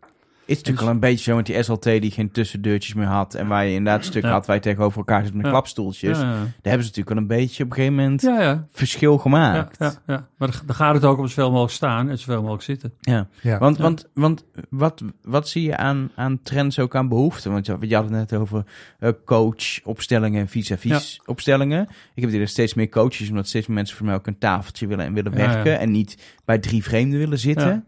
Is 0.47 0.57
natuurlijk 0.57 0.87
al 0.87 0.93
een 0.93 1.01
beetje 1.01 1.25
zo 1.31 1.37
met 1.37 1.47
die 1.47 1.63
SLT 1.63 1.83
die 1.83 2.11
geen 2.11 2.31
tussendeurtjes 2.31 2.95
meer 2.95 3.07
had. 3.07 3.35
En 3.35 3.47
waar 3.47 3.65
je 3.65 3.75
inderdaad 3.75 3.99
een 4.01 4.05
stuk 4.11 4.23
Ja. 4.23 4.31
had 4.31 4.47
waar 4.47 4.57
je 4.57 4.63
tegenover 4.63 4.99
elkaar 4.99 5.25
zit 5.25 5.35
met 5.35 5.45
Ja. 5.45 5.51
klapstoeltjes. 5.51 6.19
Ja, 6.19 6.25
ja. 6.25 6.31
Daar 6.31 6.43
hebben 6.63 6.83
ze 6.83 6.89
natuurlijk 6.89 7.11
al 7.11 7.17
een 7.17 7.27
beetje 7.27 7.65
op 7.65 7.71
een 7.71 7.75
gegeven 7.77 7.97
moment 7.97 8.23
ja, 8.23 8.41
ja. 8.43 8.67
verschil 8.73 9.19
gemaakt. 9.19 9.77
ja, 9.79 9.93
ja. 10.07 10.29
Maar 10.39 10.51
dan- 10.67 10.75
gaat 10.77 10.95
het 10.95 11.05
ook 11.05 11.19
om 11.19 11.27
zoveel 11.29 11.51
mogelijk 11.51 11.73
staan 11.73 12.09
en 12.09 12.19
zoveel 12.19 12.41
mogelijk 12.41 12.63
zitten. 12.63 12.93
Ja. 13.01 13.29
Ja. 13.41 13.59
Want, 13.59 13.77
Ja. 13.77 13.83
want, 13.83 14.09
want 14.15 14.45
wat, 14.69 15.03
wat 15.23 15.49
zie 15.49 15.63
je 15.63 15.77
aan, 15.77 16.11
aan 16.15 16.43
trends 16.43 16.79
ook 16.79 16.95
aan 16.97 17.09
behoeften? 17.09 17.53
Want 17.53 17.67
je, 17.67 17.77
je 17.81 17.95
had 17.95 18.05
het 18.05 18.13
net 18.13 18.33
over 18.35 18.65
eh, 18.99 19.11
coach-opstellingen 19.25 20.41
en 20.41 20.49
vis-à-vis 20.49 21.21
opstellingen. 21.27 21.89
Ik 22.15 22.23
heb 22.23 22.33
dat 22.41 22.49
steeds 22.49 22.75
meer 22.75 22.89
coaches, 22.89 23.29
omdat 23.29 23.49
steeds 23.49 23.67
meer 23.67 23.77
mensen 23.77 23.97
voor 23.97 24.07
mij 24.07 24.15
ook 24.15 24.27
een 24.27 24.39
tafeltje 24.39 24.87
willen 24.87 25.05
en 25.05 25.13
willen 25.15 25.33
Ja, 25.33 25.39
ja. 25.39 25.47
werken. 25.47 25.79
En 25.79 25.91
niet 25.91 26.17
bij 26.45 26.59
drie 26.59 26.83
vreemden 26.83 27.19
willen 27.19 27.39
zitten. 27.39 27.85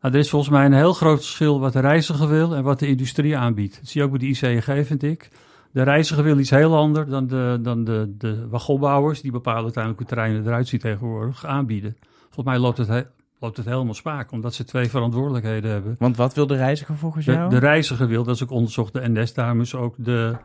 Nou, 0.00 0.14
er 0.14 0.20
is 0.20 0.30
volgens 0.30 0.50
mij 0.50 0.64
een 0.64 0.72
heel 0.72 0.92
groot 0.92 1.16
verschil 1.18 1.60
wat 1.60 1.72
de 1.72 1.80
reiziger 1.80 2.28
wil 2.28 2.54
en 2.54 2.62
wat 2.62 2.78
de 2.78 2.86
industrie 2.86 3.36
aanbiedt. 3.36 3.76
Dat 3.80 3.88
zie 3.88 4.00
je 4.00 4.06
ook 4.06 4.18
bij 4.18 4.20
de 4.20 4.26
ICNG, 4.26 4.86
vind 4.86 5.02
ik. 5.02 5.28
De 5.72 5.82
reiziger 5.82 6.24
wil 6.24 6.38
iets 6.38 6.50
heel 6.50 6.76
anders 6.76 7.08
dan 7.08 7.26
de, 7.26 7.58
dan 7.62 7.84
de, 7.84 8.14
de 8.18 8.48
wagonbouwers, 8.48 9.20
die 9.20 9.32
bepalen 9.32 9.62
uiteindelijk 9.62 9.98
hoe 10.02 10.08
terreinen 10.14 10.46
eruit 10.46 10.68
zien 10.68 10.80
tegenwoordig, 10.80 11.46
aanbieden. 11.46 11.96
Volgens 12.24 12.44
mij 12.46 12.58
loopt 12.58 12.78
het, 12.78 12.88
he- 12.88 13.02
loopt 13.40 13.56
het 13.56 13.66
helemaal 13.66 13.94
spaak, 13.94 14.32
omdat 14.32 14.54
ze 14.54 14.64
twee 14.64 14.88
verantwoordelijkheden 14.88 15.70
hebben. 15.70 15.96
Want 15.98 16.16
wat 16.16 16.34
wil 16.34 16.46
de 16.46 16.56
reiziger 16.56 16.96
volgens 16.96 17.24
De, 17.26 17.32
jou? 17.32 17.50
de 17.50 17.58
reiziger 17.58 18.06
wil, 18.08 18.24
dat 18.24 18.34
is 18.34 18.42
ook 18.42 18.50
onderzocht, 18.50 18.92
de 18.92 19.08
NS, 19.08 19.34
daarom 19.34 19.60
is 19.60 19.74
ook 19.74 19.94
de, 19.98 20.36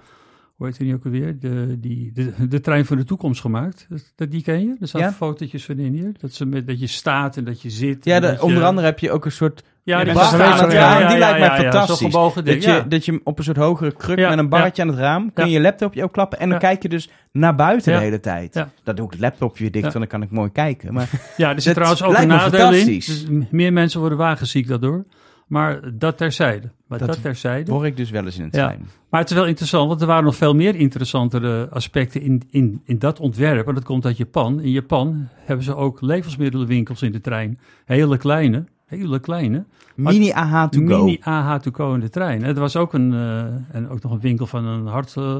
hoe 0.64 0.72
heet 0.72 0.78
die 0.82 0.88
nu 0.88 0.94
ook 0.94 1.06
alweer, 1.06 1.40
de, 1.40 1.80
die, 1.80 2.12
de, 2.14 2.48
de 2.48 2.60
trein 2.62 2.86
van 2.86 2.98
de 2.98 3.04
toekomst 3.04 3.42
gemaakt. 3.42 3.88
Dat, 4.16 4.32
die 4.32 4.44
ken 4.44 4.60
je? 4.60 4.76
Er 4.80 4.88
staan 4.88 5.02
Ja. 5.02 5.12
fotootjes 5.12 5.66
van 5.66 5.78
in 5.78 5.94
hier. 5.94 6.12
Dat, 6.20 6.34
ze 6.34 6.46
met, 6.46 6.68
dat 6.68 6.80
je 6.80 6.88
staat 6.88 7.38
en 7.38 7.44
dat 7.44 7.62
je 7.62 7.70
zit. 7.70 8.06
ja, 8.06 8.20
de, 8.20 8.28
dat 8.28 8.36
je- 8.36 8.44
onder 8.44 8.64
andere 8.64 8.88
heb 8.88 9.00
je 9.00 9.12
ook 9.12 9.26
een 9.26 9.32
soort 9.32 9.64
ja, 9.84 10.04
die 10.04 10.14
aan 10.20 10.40
het 10.40 10.74
raam, 10.74 11.08
die 11.08 11.18
lijkt 11.18 11.40
mij 11.40 11.58
fantastisch. 11.62 11.98
Gebogen 12.12 12.46
Dat 12.46 12.64
je, 12.64 12.84
dat 12.88 13.06
je 13.06 13.22
op 13.24 13.38
een 13.38 13.44
soort 13.44 13.58
hogere 13.58 13.92
kruk 13.92 14.18
met 14.18 14.38
een 14.38 14.50
barretje 14.50 14.82
aan 14.82 14.88
het 14.88 14.98
raam 14.98 15.34
kun 15.34 15.46
je 15.46 15.52
je 15.52 15.62
laptopje 15.62 16.04
opklappen 16.04 16.40
en 16.40 16.50
dan 16.50 16.60
kijk 16.60 16.82
je 16.82 16.90
dus 16.90 17.10
naar 17.32 17.56
buiten 17.56 17.94
de 17.94 18.00
hele 18.00 18.20
tijd. 18.20 18.54
Ja. 18.54 18.70
Dat 18.84 18.96
doe 18.98 19.06
ik 19.06 19.12
het 19.12 19.20
laptopje 19.22 19.62
weer 19.64 19.72
dicht, 19.72 19.84
want 19.94 20.10
dan 20.10 20.20
kan 20.20 20.22
ik 20.22 20.32
mooi 20.32 20.52
kijken. 20.52 20.94
Maar 20.94 21.10
Ja, 21.38 21.54
er 21.54 21.62
zit 21.62 21.74
trouwens 21.74 22.04
ook 22.04 22.18
een 22.18 22.28
nadeel 22.28 22.74
in. 22.74 22.86
Dus 22.86 23.26
meer 23.50 23.74
mensen 23.74 24.00
worden 24.00 24.18
wagenziek 24.18 24.68
daardoor. 24.68 25.06
Maar 25.54 25.98
dat 25.98 26.18
terzijde. 26.18 26.70
Maar 26.88 27.00
Dat 27.00 27.08
dat, 27.08 27.22
terzijde. 27.22 27.72
hoor 27.72 27.86
ik 27.86 27.98
dus 27.98 28.10
wel 28.10 28.26
eens 28.26 28.38
in 28.38 28.44
het 28.44 28.56
Ja. 28.56 28.76
Maar 29.10 29.22
het 29.22 29.30
is 29.30 29.36
wel 29.36 29.46
interessant, 29.46 29.88
want 29.88 30.02
er 30.02 30.08
waren 30.08 30.24
nog 30.24 30.36
veel 30.36 30.56
meer 30.56 30.76
interessantere 30.76 31.70
aspecten 31.70 32.22
in, 32.22 32.42
in, 32.50 32.82
in 32.84 33.00
dat 33.00 33.20
ontwerp. 33.20 33.68
En 33.68 33.74
dat 33.74 33.84
komt 33.84 34.06
uit 34.06 34.18
Japan. 34.18 34.62
In 34.62 34.72
Japan 34.72 35.28
hebben 35.36 35.66
ze 35.66 35.76
ook 35.76 36.02
levensmiddelenwinkels 36.02 37.02
in 37.02 37.12
de 37.12 37.22
trein. 37.22 37.58
Hele 37.86 38.18
kleine, 38.18 38.66
hele 38.86 39.20
kleine. 39.20 39.66
Mini 39.96 40.32
AH 40.32 40.70
to 40.70 40.80
go. 40.86 41.04
Mini 41.04 41.18
AH 41.22 41.56
to 41.62 41.72
go 41.74 41.94
in 41.94 42.00
de 42.00 42.10
trein. 42.10 42.44
Er 42.44 42.60
was 42.60 42.76
ook, 42.76 42.94
een, 42.94 43.14
eh, 43.14 43.76
en 43.76 43.90
ook 43.90 44.02
nog 44.02 44.12
een 44.12 44.20
winkel 44.20 44.48
van 44.48 44.66
een 44.66 44.88
hard, 44.88 45.18
eh, 45.18 45.38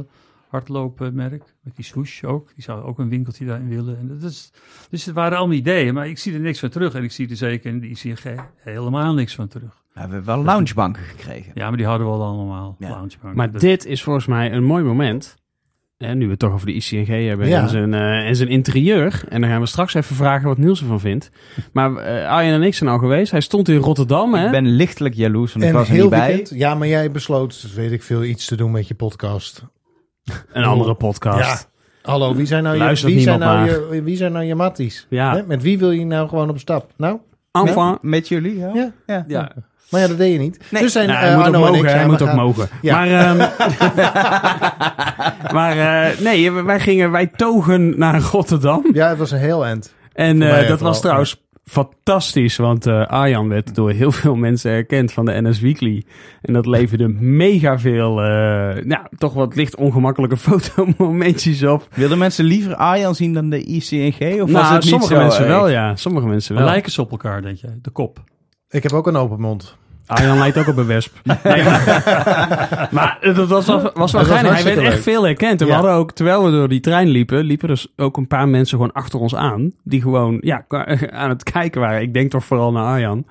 hardloopmerk. 0.48 1.44
Met 1.62 1.76
die 1.76 1.86
swoosh 1.86 2.24
ook. 2.24 2.52
Die 2.56 2.64
zou 2.64 2.84
ook 2.84 3.00
een 3.00 3.10
winkeltje 3.10 3.46
daarin 3.46 3.70
willen. 3.70 3.98
En 3.98 4.08
dat 4.08 4.32
is, 4.32 4.52
dus 4.90 5.06
het 5.06 5.16
waren 5.16 5.38
allemaal 5.38 5.58
ideeën, 5.58 5.94
maar 5.94 6.08
ik 6.08 6.18
zie 6.18 6.34
er 6.34 6.40
niks 6.40 6.60
van 6.60 6.70
terug. 6.70 6.94
En 6.94 7.04
ik 7.04 7.12
zie 7.12 7.30
er 7.30 7.36
zeker 7.36 7.72
in 7.72 7.80
de 7.80 7.90
ICG 7.90 8.24
helemaal 8.58 9.14
niks 9.14 9.36
van 9.36 9.48
terug. 9.48 9.83
We 9.94 10.00
hebben 10.00 10.24
wel 10.26 10.44
loungebanken 10.44 11.04
gekregen. 11.04 11.52
Ja, 11.56 11.68
maar 11.68 11.78
die 11.78 11.86
hadden 11.86 12.08
we 12.08 12.14
al 12.14 12.24
allemaal. 12.24 12.76
Ja. 12.80 12.90
Loungebank. 12.90 13.36
Maar 13.36 13.52
Dat- 13.52 13.62
dit 13.62 13.86
is 13.86 14.04
volgens 14.04 14.26
mij 14.26 14.52
een 14.54 14.64
mooi 14.64 14.84
moment. 14.84 15.36
Hè, 15.98 16.16
nu 16.16 16.24
we 16.26 16.32
het 16.32 16.40
toch 16.40 16.54
over 16.54 16.66
de 16.66 16.74
ICNG 16.74 17.28
hebben 17.28 17.48
Ja. 17.48 17.62
en, 17.62 17.70
zijn, 17.70 17.94
eh, 17.94 18.28
en 18.28 18.36
zijn 18.36 18.50
interieur. 18.50 19.24
En 19.30 19.42
dan 19.42 19.50
gaan 19.50 19.60
we 19.60 19.66
straks 19.68 19.94
even 19.94 20.16
vragen 20.16 20.48
wat 20.48 20.58
Niels 20.58 20.82
ervan 20.82 21.00
vindt. 21.00 21.32
Maar 21.74 21.96
eh 21.96 22.30
Arjen 22.30 22.54
en 22.54 22.64
ik 22.64 22.74
zijn 22.76 22.90
al 22.90 22.98
geweest. 22.98 23.32
Hij 23.32 23.42
stond 23.42 23.70
in 23.70 23.78
Rotterdam. 23.78 24.34
Hè? 24.34 24.46
Ik 24.46 24.52
ben 24.52 24.68
lichtelijk 24.68 25.16
jaloers, 25.16 25.54
want 25.54 25.66
ik 25.66 25.72
En 25.72 25.78
was 25.78 25.88
er 25.88 25.94
heel 25.94 26.02
niet 26.02 26.10
bij. 26.12 26.28
weekend. 26.28 26.60
Ja, 26.60 26.76
maar 26.76 26.88
jij 26.88 27.12
besloot, 27.12 27.74
weet 27.76 27.92
ik 27.92 28.04
veel, 28.04 28.24
iets 28.24 28.46
te 28.46 28.56
doen 28.56 28.72
met 28.72 28.88
je 28.88 28.94
podcast. 28.96 29.64
Een 30.54 30.64
andere 30.64 30.94
podcast. 30.96 31.70
Hallo, 32.02 32.36
wie 32.36 32.46
zijn 32.46 32.64
nou, 32.64 32.78
je, 32.78 32.84
wie 32.88 32.96
zijn 32.96 33.16
niemand 33.16 33.40
nou, 33.40 33.96
je, 33.96 34.04
wie 34.04 34.16
zijn 34.18 34.32
nou 34.32 34.46
je 34.46 34.56
matties? 34.56 35.06
Ja. 35.10 35.36
Hè? 35.36 35.44
Met 35.46 35.62
wie 35.62 35.78
wil 35.80 35.92
je 35.92 36.06
nou 36.06 36.30
gewoon 36.30 36.50
op 36.50 36.60
stap? 36.60 36.92
Nou, 36.98 37.20
Enfin. 37.52 37.90
Met, 37.92 38.02
met 38.02 38.28
jullie, 38.28 38.58
ja? 38.58 38.92
Ja. 39.06 39.26
ja. 39.28 39.52
Maar 39.94 40.02
ja, 40.02 40.08
dat 40.08 40.18
deed 40.18 40.34
je 40.34 40.40
niet. 40.40 40.60
Nee. 40.70 40.82
Dus 40.82 40.92
zijn 40.92 41.08
Nou, 41.08 41.20
eh, 41.20 41.26
hij 41.26 41.36
moet 41.38 41.48
ook 41.48 41.54
Arno 41.54 41.60
mogen. 41.60 41.86
ik 41.86 41.96
Hij 41.96 42.06
moet 42.06 42.22
ook 42.22 42.34
mogen. 42.34 42.70
Ja. 42.82 42.96
Maar, 42.96 43.08
ehm, 43.08 43.38
maar 45.58 45.78
eh, 45.78 46.20
nee, 46.20 46.52
wij 46.52 46.80
gingen, 46.80 47.12
wij 47.12 47.28
togen 47.28 48.00
naar 48.00 48.22
Rotterdam. 48.22 48.86
Ja, 48.94 49.10
het 49.10 49.18
was 49.18 49.32
een 49.32 49.40
heel 49.40 49.66
eind. 49.66 49.94
En 50.14 50.42
eh, 50.42 50.50
dat 50.50 50.66
vooral, 50.66 50.78
was 50.78 51.02
trouwens 51.02 51.44
fantastisch, 51.66 52.58
want 52.58 52.86
eh, 52.86 53.08
Arjan 53.08 53.50
werd 53.50 53.76
door 53.76 53.92
heel 53.92 54.12
veel 54.12 54.36
mensen 54.36 54.72
herkend 54.72 55.12
van 55.12 55.26
de 55.26 55.42
NS 55.42 55.60
Weekly. 55.60 56.04
En 56.42 56.54
dat 56.54 56.66
leverde 56.66 57.08
mega 57.08 57.80
veel, 57.80 58.22
eh, 58.22 58.84
nou, 58.84 59.02
toch 59.18 59.34
wat 59.34 59.56
licht 59.56 59.76
ongemakkelijke 59.76 60.38
fotomomentjes 60.48 61.64
op. 61.64 61.88
Wilden 61.94 62.18
mensen 62.18 62.46
liever 62.46 62.76
Arjan 62.76 63.16
zien 63.16 63.34
dan 63.34 63.50
de 63.50 63.64
ICNG? 63.64 64.42
Of 64.42 64.52
was 64.52 64.62
nou, 64.62 64.74
het 64.74 64.74
niet 64.74 64.84
sommige 64.84 65.14
zo 65.14 65.20
mensen 65.20 65.46
erg? 65.46 65.54
wel, 65.54 65.70
ja. 65.70 65.96
Sommige 65.96 66.28
mensen 66.28 66.56
wel. 66.56 66.66
lijken 66.66 66.92
ze 66.92 67.02
op 67.02 67.12
elkaar, 67.12 67.42
denk 67.42 67.58
jij? 67.58 67.78
De 67.82 67.90
kop. 67.90 68.24
Ik 68.70 68.84
heb 68.84 68.94
ook 68.94 69.08
een 69.08 69.16
open 69.16 69.40
mond. 69.40 69.78
Arjan 70.06 70.38
lijkt 70.38 70.58
ook 70.58 70.68
op 70.68 70.78
een 70.78 70.86
wesp. 70.86 71.16
Nee, 71.44 71.64
maar, 71.64 72.90
maar 72.92 73.18
dat 73.34 73.48
was, 73.48 73.66
wel- 73.66 73.92
was 73.94 74.12
wel 74.12 74.24
geinig. 74.24 74.54
Hij 74.54 74.64
werd 74.64 74.78
echt 74.78 74.94
leuk. 74.94 75.02
veel 75.04 75.24
herkend. 75.24 75.62
En 75.62 75.68
we 75.68 75.74
hadden 75.74 75.92
ook, 75.92 76.12
terwijl 76.12 76.46
we 76.46 76.52
door 76.52 76.70
die 76.70 76.80
trein 76.80 77.08
liepen, 77.08 77.44
liepen 77.44 77.68
dus 77.68 77.88
ook 77.96 78.18
een 78.18 78.28
paar 78.28 78.48
mensen 78.48 78.78
gewoon 78.78 78.94
achter 78.94 79.20
ons 79.20 79.36
aan. 79.36 79.72
Die 79.84 80.02
gewoon 80.02 80.38
ja, 80.42 80.66
aan 81.22 81.30
het 81.30 81.44
kijken 81.44 81.82
waren. 81.82 82.02
Ik 82.02 82.14
denk 82.14 82.32
toch 82.32 82.46
vooral 82.46 82.72
naar 82.72 82.86
Arjan. 82.86 83.26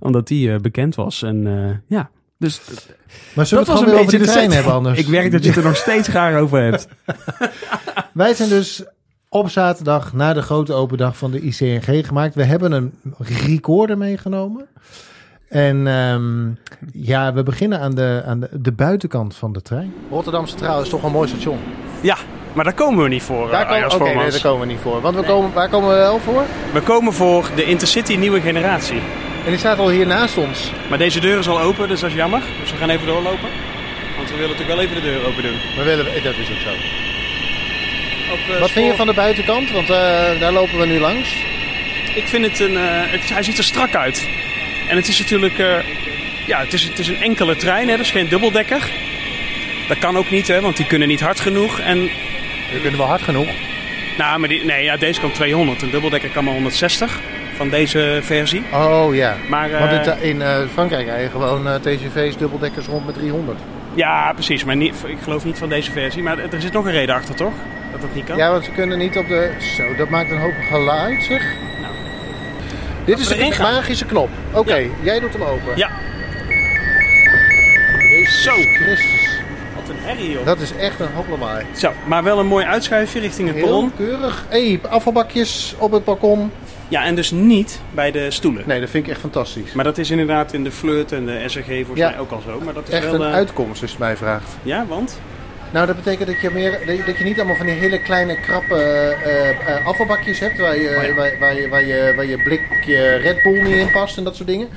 Omdat 0.00 0.26
die 0.28 0.52
eh, 0.52 0.58
bekend 0.60 0.94
was. 0.94 1.22
En 1.22 1.46
eh, 1.46 1.76
ja, 1.98 2.10
dus 2.38 2.60
Maar 3.34 3.46
zullen 3.46 3.64
dat 3.64 3.78
we 3.78 3.84
was 3.84 3.92
een 3.92 3.98
beetje 3.98 4.18
de 4.18 4.24
de 4.24 4.30
trein 4.30 4.52
hebben 4.52 4.72
anders? 4.72 4.98
Ik 4.98 5.06
werk 5.06 5.30
dat 5.32 5.42
je 5.42 5.48
het 5.48 5.58
er 5.58 5.64
nog 5.64 5.76
steeds 5.76 6.08
graag 6.08 6.36
over 6.40 6.62
hebt. 6.62 6.88
Wij 8.12 8.34
zijn 8.34 8.48
dus 8.48 8.84
op 9.28 9.50
zaterdag 9.50 10.12
na 10.12 10.32
de 10.32 10.42
grote 10.42 10.72
open 10.72 10.98
dag 10.98 11.16
van 11.16 11.30
de 11.30 11.40
ICNG 11.40 12.06
gemaakt. 12.06 12.34
We 12.34 12.44
hebben 12.44 12.72
een 12.72 12.92
recorder 13.46 13.98
meegenomen. 13.98 14.66
En 15.48 15.86
ehm, 15.86 16.48
ja, 16.92 17.32
we 17.32 17.42
beginnen 17.42 17.80
aan, 17.80 17.94
de, 17.94 18.22
aan 18.26 18.40
de, 18.40 18.48
de 18.52 18.72
buitenkant 18.72 19.36
van 19.36 19.52
de 19.52 19.62
trein. 19.62 19.94
Rotterdam 20.10 20.46
Centraal 20.46 20.82
is 20.82 20.88
toch 20.88 21.02
een 21.02 21.12
mooi 21.12 21.28
station. 21.28 21.58
Ja, 22.00 22.16
maar 22.52 22.64
daar 22.64 22.74
komen 22.74 23.02
we 23.02 23.08
niet 23.08 23.22
voor. 23.22 23.50
Daar 23.50 23.66
komen, 23.66 23.94
Oké, 23.94 24.14
nee, 24.14 24.30
daar 24.30 24.40
komen 24.40 24.60
we 24.66 24.72
niet 24.72 24.80
voor. 24.82 25.00
Want 25.00 25.16
we 25.16 25.22
komen, 25.22 25.52
waar 25.52 25.68
komen 25.68 25.88
we 25.88 25.94
wel 25.94 26.18
voor? 26.18 26.42
We 26.72 26.80
komen 26.80 27.12
voor 27.12 27.48
de 27.56 27.64
Intercity 27.64 28.14
nieuwe 28.16 28.40
generatie. 28.40 29.00
En 29.44 29.50
die 29.52 29.58
staat 29.58 29.78
al 29.78 29.88
hier 29.90 30.06
naast 30.06 30.36
ons. 30.36 30.72
Maar 30.88 30.98
deze 30.98 31.20
deur 31.20 31.38
is 31.38 31.48
al 31.48 31.60
open, 31.60 31.88
dus 31.88 32.00
dat 32.00 32.10
is 32.10 32.16
jammer. 32.16 32.42
Dus 32.60 32.70
we 32.70 32.76
gaan 32.76 32.90
even 32.90 33.06
doorlopen. 33.06 33.48
Want 34.16 34.30
we 34.30 34.34
willen 34.36 34.50
natuurlijk 34.56 34.76
wel 34.78 34.80
even 34.80 34.94
de 34.94 35.02
deur 35.10 35.26
open 35.26 35.42
doen. 35.42 35.56
We 35.76 35.82
willen, 35.82 36.04
dat 36.04 36.34
is 36.36 36.50
ook 36.50 36.58
zo. 36.58 36.70
Op, 38.32 38.54
eh, 38.54 38.60
Wat 38.60 38.70
vind 38.70 38.86
je 38.86 38.94
van 38.96 39.06
de 39.06 39.14
buitenkant? 39.14 39.70
Want 39.70 39.90
eh, 39.90 39.96
daar 40.40 40.52
lopen 40.52 40.78
we 40.78 40.86
nu 40.86 40.98
langs. 40.98 41.36
Ik 42.14 42.26
vind 42.26 42.44
het 42.46 42.60
een. 42.60 42.76
eh, 42.76 42.82
het, 43.12 43.28
hij 43.28 43.42
ziet 43.42 43.58
er 43.58 43.64
strak 43.64 43.94
uit. 43.94 44.28
En 44.88 44.96
het 44.96 45.08
is 45.08 45.18
natuurlijk. 45.18 45.58
eh, 45.58 45.74
ja, 46.46 46.58
het 46.60 46.72
is, 46.72 46.82
het 46.82 46.98
is 46.98 47.08
een 47.08 47.22
enkele 47.22 47.56
trein, 47.56 47.88
hè, 47.88 47.96
dus 47.96 48.10
geen 48.10 48.28
dubbeldekker. 48.28 48.90
Dat 49.88 49.98
kan 49.98 50.16
ook 50.16 50.30
niet, 50.30 50.48
hè, 50.48 50.60
want 50.60 50.76
die 50.76 50.86
kunnen 50.86 51.08
niet 51.08 51.20
hard 51.20 51.40
genoeg. 51.40 51.78
En, 51.80 52.02
We 52.72 52.80
kunnen 52.80 52.98
wel 52.98 53.08
hard 53.08 53.22
genoeg. 53.22 53.48
nou, 54.18 54.38
maar 54.38 54.48
die, 54.48 54.64
nee, 54.64 54.84
ja, 54.84 54.96
deze 54.96 55.20
kan 55.20 55.32
200. 55.32 55.82
Een 55.82 55.90
dubbeldekker 55.90 56.30
kan 56.30 56.44
maar 56.44 56.52
160 56.52 57.20
van 57.56 57.68
deze 57.68 58.18
versie. 58.22 58.62
Oh 58.72 59.14
ja. 59.14 59.36
Maar, 59.48 59.70
eh, 59.70 59.78
Want 59.78 60.06
het, 60.06 60.20
in 60.20 60.42
eh, 60.42 60.56
Frankrijk 60.72 61.06
rijden 61.06 61.30
gewoon 61.30 61.68
eh, 61.68 61.74
TGV's 61.74 62.36
dubbeldekkers 62.36 62.86
rond 62.86 63.06
met 63.06 63.14
300. 63.14 63.58
ja, 63.94 64.32
precies. 64.32 64.64
Maar 64.64 64.76
niet, 64.76 64.94
ik 65.06 65.16
geloof 65.22 65.44
niet 65.44 65.58
van 65.58 65.68
deze 65.68 65.90
versie. 65.92 66.22
Maar 66.22 66.38
er 66.38 66.60
zit 66.60 66.72
nog 66.72 66.84
een 66.84 66.92
reden 66.92 67.14
achter, 67.14 67.34
toch? 67.34 67.52
Dat 67.92 68.00
dat 68.00 68.14
niet 68.14 68.24
kan. 68.24 68.36
Ja, 68.36 68.50
want 68.50 68.64
ze 68.64 68.70
kunnen 68.70 68.98
niet 68.98 69.16
op 69.16 69.28
de... 69.28 69.50
Zo, 69.76 69.94
dat 69.96 70.08
maakt 70.08 70.30
een 70.30 70.38
hoop 70.38 70.54
geluid 70.68 71.22
zeg. 71.22 71.42
Dit 73.06 73.18
is 73.18 73.28
gaan. 73.56 73.72
magische 73.72 74.04
knop. 74.04 74.28
Oké, 74.52 74.74
Ja. 74.76 74.88
jij 75.02 75.20
doet 75.20 75.32
hem 75.32 75.42
open. 75.42 75.76
Ja. 75.76 75.90
Jezus 78.10 78.42
Zo. 78.42 78.50
Christus. 78.52 79.38
Wat 79.74 79.88
een 79.88 79.96
herrie, 79.98 80.30
joh. 80.30 80.44
Dat 80.46 80.60
is 80.60 80.72
echt 80.76 81.00
een 81.00 81.12
hoplamaai. 81.14 81.64
Zo, 81.76 81.92
maar 82.06 82.22
wel 82.24 82.38
een 82.38 82.46
mooi 82.46 82.64
uitschuifje 82.64 83.20
richting 83.20 83.48
het 83.48 83.56
Heel 83.56 83.64
perron. 83.66 83.92
keurig. 83.96 84.44
Hé, 84.48 84.78
afvalbakjes 84.88 85.74
op 85.78 85.92
het 85.92 86.04
balkon. 86.04 86.50
Ja, 86.88 87.04
en 87.04 87.14
dus 87.14 87.30
niet 87.30 87.80
bij 87.94 88.10
de 88.10 88.30
stoelen. 88.30 88.62
Nee, 88.66 88.80
dat 88.80 88.90
vind 88.90 89.04
ik 89.04 89.10
echt 89.10 89.20
fantastisch. 89.20 89.72
Maar 89.72 89.84
dat 89.84 89.98
is 89.98 90.10
inderdaad 90.10 90.52
in 90.52 90.64
de 90.64 90.70
flirt 90.70 91.12
en 91.12 91.26
de 91.26 91.42
SRG 91.46 91.64
volgens 91.66 91.98
Ja. 91.98 92.08
mij 92.10 92.18
ook 92.18 92.30
al 92.30 92.42
zo. 92.46 92.60
Maar 92.64 92.74
dat 92.74 92.88
is 92.88 92.94
Echt 92.94 93.04
wel... 93.10 93.14
een 93.14 93.28
eh, 93.28 93.32
uitkomst, 93.34 93.70
als 93.70 93.80
je 93.80 93.86
het 93.86 93.98
mij 93.98 94.16
vraagt. 94.16 94.56
Ja, 94.62 94.84
want? 94.88 95.20
Nou, 95.72 95.86
dat 95.86 95.96
betekent 95.96 96.26
dat 96.28 96.40
je, 96.40 96.50
meer, 96.50 96.70
dat- 97.06 97.18
je 97.18 97.24
niet 97.24 97.36
allemaal 97.38 97.56
van 97.56 97.66
die 97.66 97.74
hele 97.74 97.98
kleine 98.02 98.40
krappe 98.40 98.74
eh, 98.74 99.50
eh, 99.50 99.86
afvalbakjes 99.86 100.38
hebt 100.38 100.58
waar 100.58 100.76
je, 100.76 100.96
Oh 100.98 101.02
ja. 101.06 101.14
waar, 101.14 101.32
waar 101.40 101.54
je, 101.60 101.68
waar, 101.68 101.84
je, 101.86 102.12
waar 102.16 102.26
je 102.26 102.42
blikje 102.42 103.14
Red 103.16 103.42
Bull 103.42 103.62
niet 103.62 103.74
in 103.76 103.90
past 103.90 104.16
en 104.18 104.24
dat 104.24 104.36
soort 104.36 104.48
dingen. 104.48 104.68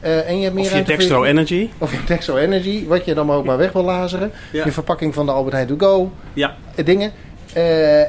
Eh, 0.00 0.28
en 0.28 0.36
je 0.36 0.42
hebt 0.42 0.54
meer 0.54 0.64
Of 0.64 0.70
je 0.70 0.76
voor 0.76 0.86
Dextro 0.86 1.24
Energy. 1.24 1.68
Of 1.78 1.92
je 1.92 1.98
Dextro 2.06 2.36
Energy, 2.36 2.86
wat 2.86 3.04
je 3.04 3.14
dan 3.14 3.26
maar 3.26 3.36
ook 3.36 3.44
maar 3.44 3.56
weg 3.56 3.72
wil 3.72 3.84
lazeren. 3.84 4.32
Ja. 4.52 4.64
Je 4.64 4.72
verpakking 4.72 5.14
van 5.14 5.26
de 5.26 5.32
Albert 5.32 5.54
Heijn 5.54 5.68
To 5.68 5.76
Go, 5.78 6.12
Ja. 6.32 6.56
dingen. 6.84 7.12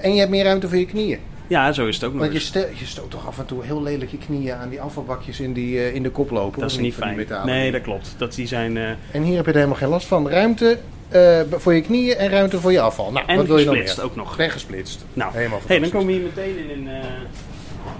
En 0.01 0.13
je 0.13 0.19
hebt 0.19 0.29
meer 0.29 0.43
ruimte 0.43 0.67
voor 0.69 0.77
je 0.77 0.85
knieën. 0.85 1.19
ja, 1.47 1.71
zo 1.71 1.85
is 1.87 1.95
het 1.95 2.03
ook 2.03 2.11
nog 2.11 2.21
Want 2.21 2.33
je, 2.33 2.39
stel, 2.39 2.65
je 2.73 2.85
stoot 2.85 3.11
toch 3.11 3.27
af 3.27 3.39
en 3.39 3.45
toe 3.45 3.63
heel 3.63 3.83
lelijk 3.83 4.11
je 4.11 4.17
knieën 4.17 4.55
aan 4.55 4.69
die 4.69 4.81
afvalbakjes 4.81 5.39
in, 5.39 5.53
die, 5.53 5.93
in 5.93 6.03
de 6.03 6.09
kop 6.09 6.29
lopen. 6.31 6.59
Dat 6.61 6.71
is 6.71 6.77
niet 6.77 6.93
fijn. 6.93 7.27
Nee, 7.45 7.71
dat 7.71 7.81
klopt. 7.81 8.15
Dat 8.17 8.35
die 8.35 8.47
zijn... 8.47 8.77
En 9.11 9.21
hier 9.23 9.35
heb 9.35 9.45
je 9.45 9.51
er 9.51 9.57
helemaal 9.57 9.77
geen 9.77 9.89
last 9.89 10.07
van. 10.07 10.29
Ruimte 10.29 10.77
eh, 11.09 11.41
voor 11.51 11.73
je 11.73 11.81
knieën 11.81 12.15
en 12.17 12.29
ruimte 12.29 12.59
voor 12.59 12.71
je 12.71 12.81
afval. 12.81 13.11
Nou, 13.11 13.25
en 13.27 13.37
wat 13.37 13.45
wil 13.45 13.57
je 13.57 13.65
nog 13.65 13.73
gesplitst 13.73 13.97
meer? 13.97 14.05
ook 14.05 14.15
nog. 14.15 14.39
En 14.39 14.49
gesplitst. 14.51 15.05
Nou, 15.13 15.31
Helemaal 15.33 15.61
hey, 15.67 15.79
dan 15.79 15.89
komen 15.89 16.07
we 16.07 16.13
hier 16.13 16.21
meteen 16.21 16.69
in 16.69 16.69
een... 16.87 16.87
eh, 17.01 17.03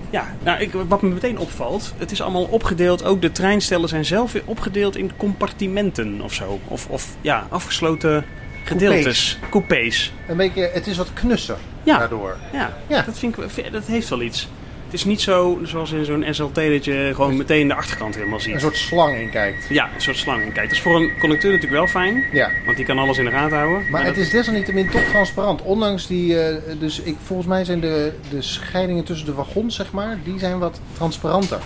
Ja, 0.10 0.36
nou, 0.44 0.60
ik, 0.60 0.72
wat 0.88 1.02
me 1.02 1.10
meteen 1.10 1.38
opvalt, 1.40 1.94
het 1.98 2.12
is 2.12 2.22
allemaal 2.22 2.44
opgedeeld. 2.44 3.04
Ook 3.04 3.22
de 3.22 3.32
treinstellen 3.32 3.90
zijn 3.90 4.06
zelf 4.06 4.32
weer 4.32 4.44
opgedeeld 4.46 4.96
in 4.98 5.12
compartimenten 5.18 6.22
of 6.22 6.34
zo. 6.34 6.60
Of, 6.68 6.88
of 6.90 7.08
ja, 7.22 7.48
afgesloten 7.50 8.26
gedeeltes. 8.64 9.38
Coupés. 9.50 10.14
Een 10.28 10.38
beetje, 10.38 10.70
het 10.74 10.88
is 10.88 10.98
wat 10.98 11.14
knusser 11.14 11.58
Ja. 11.84 11.98
daardoor. 11.98 12.38
Ja, 12.54 12.78
Ja. 12.88 13.02
Dat, 13.02 13.18
vind 13.18 13.38
ik, 13.38 13.72
dat 13.72 13.86
heeft 13.86 14.10
wel 14.10 14.22
iets. 14.22 14.48
Het 14.86 14.94
is 14.94 15.06
niet 15.06 15.22
zo 15.22 15.60
zoals 15.64 15.92
in 15.92 16.06
zo'n 16.06 16.26
SLT 16.32 16.56
dat 16.56 16.86
je 16.86 17.12
gewoon 17.16 17.38
meteen 17.38 17.68
de 17.68 17.74
achterkant 17.74 18.16
helemaal 18.16 18.40
ziet. 18.40 18.54
Een 18.54 18.60
soort 18.60 18.78
slang 18.78 19.18
in 19.18 19.30
kijkt. 19.30 19.66
Ja, 19.70 19.90
een 19.96 20.02
soort 20.02 20.18
slang. 20.18 20.44
Kijk, 20.44 20.56
dat 20.56 20.72
is 20.72 20.82
voor 20.82 20.96
een 20.96 21.12
conducteur 21.20 21.52
natuurlijk 21.52 21.78
wel 21.82 21.88
fijn. 21.88 22.24
Ja. 22.32 22.50
Want 22.66 22.78
die 22.78 22.86
kan 22.86 22.98
alles 23.00 23.18
in 23.18 23.26
de 23.26 23.32
gaten 23.32 23.58
houden. 23.58 23.90
Maar 23.90 24.06
het 24.06 24.16
dat- 24.16 24.24
is 24.24 24.30
desalniettemin 24.30 24.90
toch 24.90 25.04
transparant. 25.04 25.62
Ondanks 25.62 26.08
die, 26.08 26.40
eh, 26.40 26.56
dus 26.80 27.00
ik, 27.02 27.16
volgens 27.24 27.48
mij 27.48 27.64
zijn 27.66 27.80
de, 27.80 28.14
de 28.30 28.42
scheidingen 28.42 29.04
tussen 29.04 29.26
de 29.26 29.34
wagons, 29.34 29.76
zeg 29.76 29.92
maar, 29.92 30.18
die 30.24 30.40
zijn 30.40 30.60
wat 30.60 30.80
transparanter. 30.94 31.60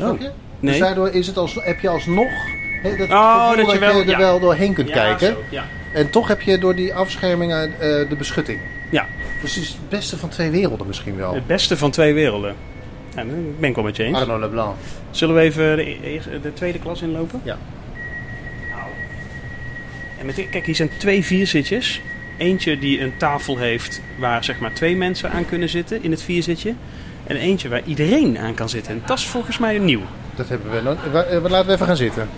Oh. 0.00 0.20
je? 0.20 0.30
Nee. 0.60 0.72
Dus 0.72 0.78
daardoor 0.80 1.08
is 1.10 1.26
het 1.26 1.36
als, 1.36 1.54
heb 1.60 1.80
je 1.80 1.88
alsnog 1.88 2.30
dat, 2.82 3.08
Oh, 3.10 3.56
dat 3.56 3.70
je 3.72 3.78
wel- 3.78 4.00
er 4.00 4.06
ja. 4.08 4.18
wel 4.18 4.40
doorheen 4.40 4.72
kunt 4.74 4.88
Ja, 4.88 4.94
kijken. 4.94 5.26
zo, 5.26 5.36
ja. 5.50 5.64
En 5.92 6.10
toch 6.10 6.28
heb 6.28 6.40
je 6.40 6.58
door 6.58 6.74
die 6.74 6.94
afschermingen 6.94 7.72
eh, 7.72 7.78
de 8.08 8.14
beschutting. 8.18 8.60
Dus 9.42 9.54
het 9.54 9.64
is 9.64 9.68
het 9.70 9.88
beste 9.88 10.18
van 10.18 10.28
twee 10.28 10.50
werelden 10.50 10.86
misschien 10.86 11.16
wel. 11.16 11.34
het 11.34 11.46
beste 11.46 11.76
van 11.76 11.90
twee 11.90 12.14
werelden. 12.14 12.54
Ja, 13.14 13.24
dat 13.24 13.60
ben 13.60 13.68
ik 13.68 13.74
wel 13.74 13.84
met 13.84 13.96
je 13.96 14.02
eens. 14.04 14.18
Arno 14.18 14.38
Leblanc. 14.38 14.76
Zullen 15.10 15.34
we 15.34 15.40
even 15.40 15.76
de, 15.76 15.82
e- 15.90 16.00
eerste- 16.02 16.40
de 16.40 16.52
tweede 16.52 16.78
klas 16.78 17.02
inlopen? 17.02 17.40
Ja. 17.44 17.58
Nou. 18.70 18.82
En 20.20 20.26
met, 20.26 20.48
kijk, 20.50 20.66
hier 20.66 20.74
zijn 20.74 20.90
twee 20.98 21.24
vierzitjes. 21.24 22.00
Eentje 22.38 22.78
die 22.78 23.00
een 23.00 23.16
tafel 23.16 23.56
heeft 23.58 24.00
waar 24.18 24.44
zeg 24.44 24.58
maar 24.58 24.72
twee 24.72 24.96
mensen 24.96 25.30
aan 25.30 25.46
kunnen 25.46 25.68
zitten 25.68 26.02
in 26.02 26.10
het 26.10 26.22
vierzitje. 26.22 26.74
En 27.26 27.36
eentje 27.36 27.68
waar 27.68 27.82
iedereen 27.84 28.38
aan 28.38 28.54
kan 28.54 28.68
zitten. 28.68 28.92
En 28.92 29.02
dat 29.06 29.18
is 29.18 29.26
volgens 29.26 29.58
mij 29.58 29.78
nieuw. 29.78 30.00
Dat 30.34 30.48
hebben 30.48 30.70
we. 30.70 30.78
eh, 30.78 31.42
Laten 31.50 31.66
we 31.66 31.72
even 31.72 31.86
gaan 31.86 31.96
zitten. 31.96 32.28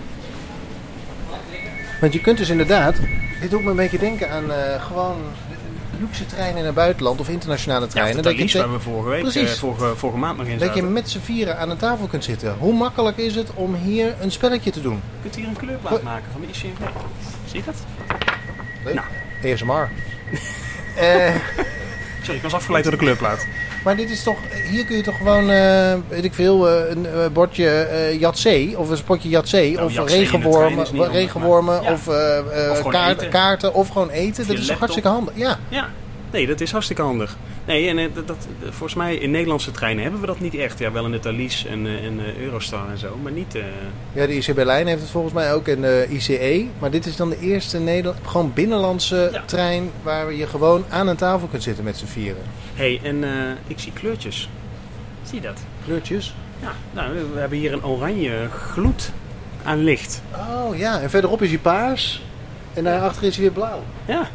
Want 2.01 2.13
je 2.13 2.21
kunt 2.21 2.37
dus 2.37 2.49
inderdaad. 2.49 2.95
Dit 3.41 3.49
doet 3.51 3.63
me 3.63 3.69
een 3.69 3.75
beetje 3.75 3.97
denken 3.99 4.29
aan 4.31 4.51
eh, 4.51 4.83
gewoon 4.83 5.17
luxe 6.01 6.25
treinen 6.25 6.57
in 6.59 6.65
het 6.65 6.75
buitenland 6.75 7.19
of 7.19 7.29
internationale 7.29 7.87
treinen. 7.87 8.15
Ja, 8.15 8.21
dat 8.21 8.37
je, 8.37 8.45
te- 8.45 8.57
waar 8.57 8.71
we 8.71 8.79
vorige 8.79 9.09
week, 9.09 9.21
Precies. 9.21 9.53
eh, 9.53 9.57
vorige, 9.59 9.95
vorige 9.95 10.17
maand 10.19 10.37
nog 10.37 10.47
in 10.47 10.57
dat 10.57 10.75
je 10.75 10.81
met 10.83 11.09
z'n 11.09 11.19
vieren 11.19 11.57
aan 11.57 11.69
een 11.69 11.77
tafel 11.77 12.07
kunt 12.07 12.23
zitten. 12.23 12.55
Hoe 12.59 12.73
makkelijk 12.73 13.17
is 13.17 13.35
het 13.35 13.53
om 13.53 13.75
hier 13.75 14.15
een 14.21 14.31
spelletje 14.31 14.71
te 14.71 14.81
doen? 14.81 14.93
Je 14.93 15.21
kunt 15.21 15.35
hier 15.35 15.47
een 15.47 15.55
kleurplaat 15.57 16.01
maken 16.03 16.31
van 16.31 16.41
de 16.41 16.47
ICMP. 16.47 16.89
Zie 17.45 17.59
je 17.59 17.65
dat? 17.65 17.75
Leuk. 18.85 18.93
Nou. 18.93 19.53
ASMR. 19.53 19.89
Eh, 20.95 21.35
Sorry, 22.21 22.35
ik 22.35 22.41
was 22.41 22.53
afgeleid 22.53 22.83
door 22.83 22.91
de 22.93 22.99
kleurplaat. 22.99 23.45
Maar 23.83 23.95
dit 23.95 24.09
is 24.09 24.23
toch, 24.23 24.37
hier 24.69 24.85
kun 24.85 24.95
je 24.95 25.01
toch 25.03 25.17
gewoon, 25.17 25.49
eh, 25.49 25.93
weet 26.07 26.23
ik 26.23 26.33
veel, 26.33 26.69
eh, 26.69 26.89
een 26.89 27.05
eh, 27.05 27.11
bordje 27.33 27.67
eh 27.69 28.19
Yatzee 28.19 28.77
of 28.79 28.89
een 28.89 28.97
spotje 28.97 29.29
Yatzee 29.29 29.73
Nou, 29.73 29.85
of 29.85 29.93
Yatzee 29.93 30.17
regenwormen, 30.19 30.85
handig, 30.85 31.11
regenwormen 31.11 31.81
ja. 31.83 31.91
of, 31.91 32.07
Of 32.71 32.87
kaart- 32.87 33.29
kaarten 33.29 33.73
of 33.73 33.87
gewoon 33.87 34.09
eten. 34.09 34.41
Of 34.41 34.47
dat 34.49 34.57
is 34.57 34.67
toch 34.67 34.79
hartstikke 34.79 35.09
handig. 35.09 35.33
Ja. 35.37 35.57
Ja, 35.69 35.89
nee, 36.31 36.47
dat 36.47 36.61
is 36.61 36.71
hartstikke 36.71 37.01
handig. 37.01 37.37
Nee, 37.65 37.87
en 37.89 37.97
eh, 37.97 38.05
dat, 38.13 38.27
dat, 38.27 38.47
volgens 38.61 38.93
mij 38.93 39.15
in 39.15 39.31
Nederlandse 39.31 39.71
treinen 39.71 40.03
hebben 40.03 40.21
we 40.21 40.27
dat 40.27 40.39
niet 40.39 40.55
echt. 40.55 40.79
Ja, 40.79 40.91
wel 40.91 41.05
in 41.05 41.11
de 41.11 41.19
Thalys 41.19 41.65
en, 41.65 41.85
eh, 41.85 42.05
en 42.05 42.19
eh, 42.19 42.37
Eurostar 42.37 42.89
en 42.89 42.97
zo, 42.97 43.17
maar 43.21 43.31
niet... 43.31 43.57
Ja, 44.13 44.25
de 44.25 44.35
IC 44.35 44.55
Berlijn 44.55 44.87
heeft 44.87 45.01
het 45.01 45.09
volgens 45.09 45.33
mij 45.33 45.53
ook 45.53 45.67
en 45.67 45.81
de 45.81 46.07
ICE. 46.09 46.67
Maar 46.79 46.91
dit 46.91 47.05
is 47.05 47.15
dan 47.15 47.29
de 47.29 47.39
eerste 47.39 47.79
Nederland, 47.79 48.17
gewoon 48.27 48.53
binnenlandse 48.53 49.29
Ja. 49.33 49.43
trein 49.45 49.89
waar 50.03 50.33
je 50.33 50.47
gewoon 50.47 50.85
aan 50.89 51.07
een 51.07 51.15
tafel 51.15 51.47
kunt 51.47 51.63
zitten 51.63 51.83
met 51.83 51.97
z'n 51.97 52.05
vieren. 52.05 52.43
hey, 52.73 52.99
en 53.03 53.23
ik 53.67 53.79
zie 53.79 53.91
kleurtjes. 53.93 54.49
Zie 55.23 55.35
je 55.35 55.47
dat? 55.47 55.59
Kleurtjes. 55.85 56.35
Ja, 56.61 56.71
nou, 56.91 57.13
we 57.33 57.39
hebben 57.39 57.57
hier 57.57 57.73
een 57.73 57.85
oranje 57.85 58.47
gloed 58.49 59.11
aan 59.63 59.83
licht. 59.83 60.21
Oh 60.31 60.77
ja, 60.77 60.99
en 60.99 61.09
verderop 61.09 61.41
is 61.41 61.49
hij 61.49 61.57
paars. 61.57 62.21
En 62.73 62.83
daarachter 62.83 63.23
is 63.23 63.35
hij 63.35 63.43
weer 63.43 63.53
blauw. 63.53 63.83
Ja, 64.05 64.29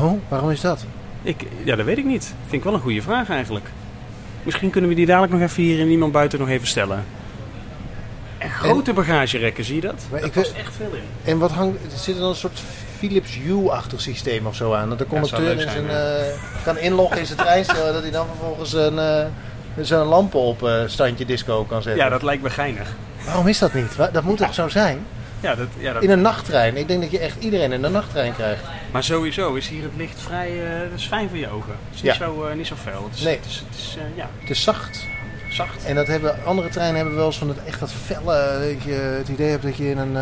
Oh, 0.00 0.20
waarom 0.28 0.50
is 0.50 0.60
dat? 0.60 0.84
ik, 1.22 1.46
ja, 1.64 1.76
dat 1.76 1.84
weet 1.86 1.98
ik 1.98 2.04
niet. 2.04 2.34
Vind 2.40 2.52
ik 2.52 2.64
wel 2.64 2.74
een 2.74 2.80
goede 2.80 3.02
vraag 3.02 3.30
eigenlijk. 3.30 3.66
Misschien 4.42 4.70
kunnen 4.70 4.90
we 4.90 4.96
die 4.96 5.06
dadelijk 5.06 5.32
nog 5.32 5.40
even 5.42 5.62
hier 5.62 5.78
in 5.78 5.88
iemand 5.88 6.12
buiten 6.12 6.38
nog 6.38 6.48
even 6.48 6.66
stellen. 6.66 7.04
En 8.38 8.50
grote 8.50 8.92
bagagerekken, 8.92 9.64
zie 9.64 9.74
je 9.74 9.80
dat? 9.80 10.06
Maar 10.10 10.20
Daar 10.20 10.28
ik 10.28 10.34
past 10.34 10.52
echt 10.52 10.74
veel 10.76 10.92
in. 10.92 11.30
En 11.30 11.38
wat 11.38 11.50
hangt, 11.50 11.92
er 11.92 11.98
zit 11.98 12.14
er 12.14 12.20
dan 12.20 12.30
een 12.30 12.36
soort 12.36 12.62
Philips 12.98 13.38
Hue-achtig 13.44 14.00
systeem 14.00 14.46
of 14.46 14.54
zo 14.56 14.72
aan? 14.74 14.88
Dat 14.88 14.98
de 14.98 15.04
Ja, 15.04 15.10
conducteur 15.10 15.50
in 15.52 15.60
zijn, 15.60 15.72
zijn, 15.88 15.88
eh, 15.88 16.64
kan 16.64 16.78
inloggen 16.78 17.18
in 17.18 17.26
zijn 17.26 17.38
treinstel 17.38 17.86
en 17.86 17.92
dat 17.92 18.02
hij 18.02 18.10
dan 18.10 18.26
vervolgens 18.26 18.72
een, 18.72 18.98
eh 18.98 19.24
zo'n 19.80 20.06
lampen 20.06 20.40
op 20.40 20.62
eh, 20.62 20.82
standje 20.86 21.24
disco 21.24 21.64
kan 21.64 21.82
zetten. 21.82 22.04
Ja, 22.04 22.08
dat 22.10 22.22
lijkt 22.22 22.42
me 22.42 22.50
geinig. 22.50 22.88
Waarom 23.24 23.46
is 23.46 23.58
dat 23.58 23.74
niet? 23.74 23.96
Dat 24.12 24.22
moet 24.22 24.36
toch 24.36 24.54
zo 24.54 24.68
zijn? 24.68 25.06
Ja, 25.40 25.54
dat, 25.54 25.66
ja, 25.78 25.92
dat, 25.92 26.02
In 26.02 26.10
een 26.10 26.20
nachttrein. 26.20 26.76
Ik 26.76 26.88
denk 26.88 27.00
dat 27.02 27.10
je 27.10 27.18
echt 27.18 27.36
iedereen 27.42 27.72
in 27.72 27.84
een 27.84 27.92
nachttrein 27.92 28.34
krijgt. 28.34 28.62
Maar 28.90 29.04
sowieso 29.04 29.54
is 29.54 29.68
hier 29.68 29.82
het 29.82 29.92
licht 29.96 30.20
vrij, 30.20 30.64
eh, 30.64 30.80
dat 30.90 30.98
is 30.98 31.06
fijn 31.06 31.28
voor 31.28 31.38
je 31.38 31.48
ogen. 31.50 31.72
Het 31.88 31.94
is 31.94 32.00
Ja. 32.00 32.06
niet, 32.12 32.20
zo, 32.22 32.44
eh, 32.44 32.54
niet 32.56 32.66
zo 32.66 32.74
fel. 32.82 33.04
Het 33.04 33.14
is, 33.18 33.22
Nee. 33.22 33.36
het 33.36 33.46
is, 33.46 33.62
het 33.68 33.78
is 33.78 33.96
eh, 33.98 34.02
ja, 34.16 34.28
Het 34.40 34.50
is 34.50 34.62
zacht. 34.62 35.06
zacht. 35.50 35.84
En 35.84 35.94
dat 35.94 36.06
hebben 36.06 36.44
andere 36.44 36.68
treinen 36.68 36.96
hebben 36.96 37.14
wel 37.16 37.26
eens 37.26 37.38
van 37.38 37.48
het 37.48 37.64
echt 37.64 37.80
dat 37.80 37.92
felle, 37.92 38.58
dat 38.74 38.82
je 38.82 38.92
het 38.92 39.28
idee 39.28 39.50
hebt 39.50 39.62
dat 39.62 39.76
je 39.76 39.90
in 39.90 39.98
een... 39.98 40.12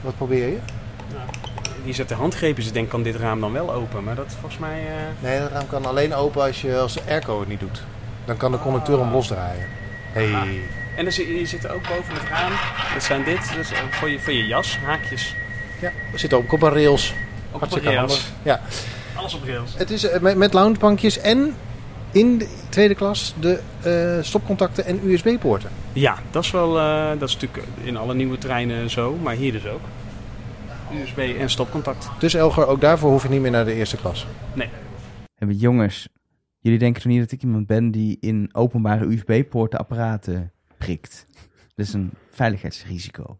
wat 0.00 0.16
probeer 0.16 0.46
je? 0.48 0.58
Hier 1.84 1.94
zet 1.94 2.08
de 2.08 2.14
handgrepen, 2.14 2.62
ze 2.62 2.70
denken 2.72 2.90
kan 2.90 3.02
dit 3.02 3.16
raam 3.16 3.40
dan 3.40 3.52
wel 3.52 3.72
open. 3.72 4.04
Maar 4.04 4.14
dat 4.14 4.36
volgens 4.40 4.60
mij... 4.60 4.82
Nee, 5.20 5.40
dat 5.40 5.50
raam 5.50 5.66
kan 5.66 5.86
alleen 5.86 6.14
open 6.14 6.42
als, 6.42 6.60
je, 6.60 6.78
als 6.78 6.92
de 6.94 7.00
airco 7.08 7.38
het 7.40 7.48
niet 7.48 7.60
doet. 7.60 7.82
Dan 8.24 8.36
kan 8.36 8.52
de 8.52 8.58
conducteur 8.58 8.98
hem 8.98 9.12
losdraaien. 9.12 9.66
Hey. 10.12 10.60
En 11.00 11.06
er, 11.06 11.12
zit- 11.12 11.48
zitten 11.48 11.70
ook 11.74 11.82
boven 11.88 12.14
het 12.14 12.22
raam, 12.28 12.52
dat 12.94 13.02
zijn 13.02 13.24
dit, 13.24 13.48
dat 13.48 13.58
is, 13.58 13.72
eh, 13.72 13.78
voor, 13.90 14.08
je, 14.10 14.18
voor 14.20 14.32
je 14.32 14.46
jas, 14.46 14.78
haakjes. 14.78 15.34
Ja, 15.80 15.90
we 16.12 16.18
zitten 16.18 16.38
ook 16.38 16.52
op 16.52 16.62
een 16.62 16.72
rails. 16.72 17.14
Op 17.52 17.58
Hartstikke 17.60 17.88
rails. 17.94 18.10
handig. 18.12 18.32
Ja. 18.42 18.60
Alles 19.14 19.34
op 19.34 19.44
rails. 19.44 19.74
Het 19.78 19.90
is 19.90 20.04
eh, 20.08 20.20
met, 20.20 20.36
met 20.36 20.52
loungebankjes 20.52 21.18
en 21.18 21.54
in 22.12 22.38
de 22.38 22.48
tweede 22.68 22.94
klas 22.94 23.34
de 23.40 23.60
eh, 23.82 24.24
stopcontacten 24.24 24.84
en 24.84 25.00
USB-poorten. 25.04 25.70
Ja, 25.92 26.18
dat 26.30 26.44
is 26.44 26.50
wel, 26.50 26.78
eh, 26.78 27.08
dat 27.18 27.28
is 27.28 27.34
natuurlijk 27.36 27.66
in 27.82 27.96
alle 27.96 28.14
nieuwe 28.14 28.38
treinen 28.38 28.90
zo, 28.90 29.16
maar 29.22 29.34
hier 29.34 29.52
dus 29.52 29.66
ook. 29.66 29.80
USB 31.04 31.18
en 31.38 31.50
stopcontact. 31.50 32.08
Dus 32.18 32.34
Elger, 32.34 32.66
ook 32.66 32.80
daarvoor 32.80 33.10
hoef 33.10 33.22
je 33.22 33.28
niet 33.28 33.40
meer 33.40 33.50
naar 33.50 33.64
de 33.64 33.74
eerste 33.74 33.96
klas. 33.96 34.26
En 35.34 35.46
we- 35.46 35.56
jongens, 35.56 36.08
jullie 36.58 36.78
denken 36.78 37.02
toch 37.02 37.10
niet 37.12 37.20
dat 37.20 37.32
ik 37.32 37.42
iemand 37.42 37.66
ben 37.66 37.90
die 37.90 38.16
in 38.20 38.48
openbare 38.52 39.04
USB-poorten 39.12 39.78
apparaten 39.78 40.52
prikt? 40.84 41.26
Dat 41.74 41.86
is 41.86 41.92
een 41.92 42.10
veiligheidsrisico. 42.30 43.38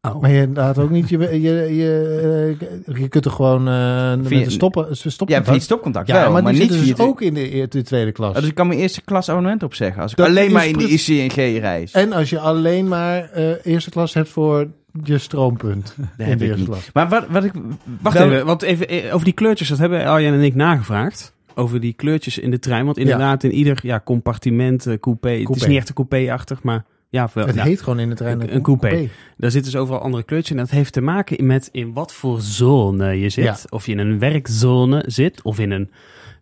Oh. 0.00 0.20
Maar 0.20 0.30
je 0.30 0.48
laat 0.54 0.78
ook 0.78 0.90
niet 0.90 1.08
je... 1.08 1.18
je, 1.18 1.40
je, 1.76 2.56
eh, 2.86 2.98
je 3.00 3.08
kunt 3.08 3.24
er 3.24 3.30
gewoon 3.30 3.68
eh 3.68 4.14
met 4.16 4.26
Via- 4.26 4.44
de 4.44 4.50
stoppen, 4.50 4.96
stoppen 4.96 5.36
Ja, 5.36 5.44
via 5.44 5.58
stopcontact 5.58 6.08
Ja, 6.08 6.14
wel, 6.22 6.32
maar, 6.32 6.42
maar, 6.42 6.52
die 6.52 6.60
niet 6.60 6.70
dus 6.70 6.88
het- 6.88 7.00
ook 7.00 7.20
in 7.22 7.34
de, 7.34 7.56
e- 7.56 7.66
de 7.68 7.82
tweede 7.82 8.12
klas. 8.12 8.34
Oh, 8.34 8.40
dus 8.40 8.48
ik 8.48 8.54
kan 8.54 8.66
mijn 8.66 8.78
eerste 8.80 9.02
klas 9.02 9.28
abonnement 9.28 9.62
opzeggen 9.62 10.02
als 10.02 10.10
ik 10.10 10.16
Dat 10.16 10.26
alleen 10.26 10.52
maar 10.52 10.66
in 10.66 10.76
de 10.78 10.88
ICNG 10.88 11.34
reis. 11.60 11.92
En 11.92 12.12
als 12.12 12.30
je 12.30 12.38
alleen 12.38 12.88
maar 12.88 13.30
eh, 13.30 13.64
eerste 13.66 13.90
klas 13.90 14.14
hebt 14.14 14.28
voor 14.28 14.66
je 15.02 15.18
stroompunt. 15.18 15.94
Dat 15.96 16.06
in 16.18 16.24
heb 16.26 16.38
de 16.38 16.44
eerste 16.44 16.60
niet. 16.60 16.68
klas. 16.68 16.90
Maar 16.92 17.08
wat, 17.08 17.26
wat 17.28 17.44
ik... 17.44 17.52
Wacht 18.00 18.18
wel- 18.18 18.30
even, 18.32 18.46
want 18.46 18.62
even 18.62 19.12
over 19.12 19.24
die 19.24 19.34
kleurtjes, 19.34 19.68
dat 19.68 19.78
hebben 19.78 20.04
Arjen 20.06 20.34
en 20.34 20.42
ik 20.42 20.54
nagevraagd. 20.54 21.36
Over 21.58 21.80
die 21.80 21.92
kleurtjes 21.92 22.38
in 22.38 22.50
de 22.50 22.58
trein. 22.58 22.84
Want 22.84 22.98
inderdaad, 22.98 23.44
in 23.44 23.52
ieder 23.52 23.78
ja, 23.82 24.00
compartiment, 24.04 24.86
eh, 24.86 24.94
coupé. 25.00 25.30
Het 25.30 25.56
is 25.56 25.66
niet 25.66 25.76
echt 25.76 25.88
een 25.88 25.94
coupé-achtig, 25.94 26.62
maar 26.62 26.84
ja, 27.10 27.28
wel, 27.34 27.46
Het 27.46 27.60
heet 27.60 27.80
gewoon 27.82 27.98
in 27.98 28.08
de 28.08 28.14
trein 28.14 28.40
een- 28.40 28.54
een 28.54 28.62
coupé. 28.62 29.08
daar 29.36 29.50
zitten 29.50 29.72
dus 29.72 29.80
overal 29.80 30.00
andere 30.00 30.22
kleurtjes. 30.22 30.56
En 30.56 30.62
dat 30.62 30.70
heeft 30.70 30.92
te 30.92 31.00
maken 31.00 31.46
met 31.46 31.68
in 31.72 31.92
wat 31.92 32.12
voor 32.14 32.40
zone 32.40 33.18
je 33.20 33.28
zit. 33.28 33.44
Ja. 33.44 33.56
Of 33.68 33.86
je 33.86 33.92
in 33.92 33.98
een 33.98 34.18
werkzone 34.18 35.04
zit, 35.06 35.42
of 35.42 35.58
in 35.58 35.70
een 35.70 35.90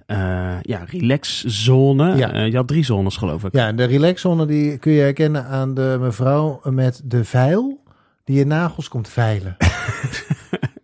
eh 0.06 0.16
ja, 0.62 0.84
relaxzone. 0.86 2.16
Ja. 2.16 2.32
Eh, 2.32 2.46
je 2.50 2.56
had 2.56 2.68
drie 2.68 2.84
zones, 2.84 3.16
geloof 3.16 3.44
ik. 3.44 3.52
Ja, 3.54 3.72
de 3.72 3.84
relaxzone 3.84 4.46
die 4.46 4.78
kun 4.78 4.92
je 4.92 5.00
herkennen 5.00 5.44
aan 5.46 5.74
de 5.74 5.96
mevrouw 6.00 6.60
met 6.70 7.00
de 7.04 7.24
veil 7.24 7.82
die 8.24 8.36
je 8.38 8.46
nagels 8.46 8.88
komt 8.88 9.08
veilen. 9.08 9.56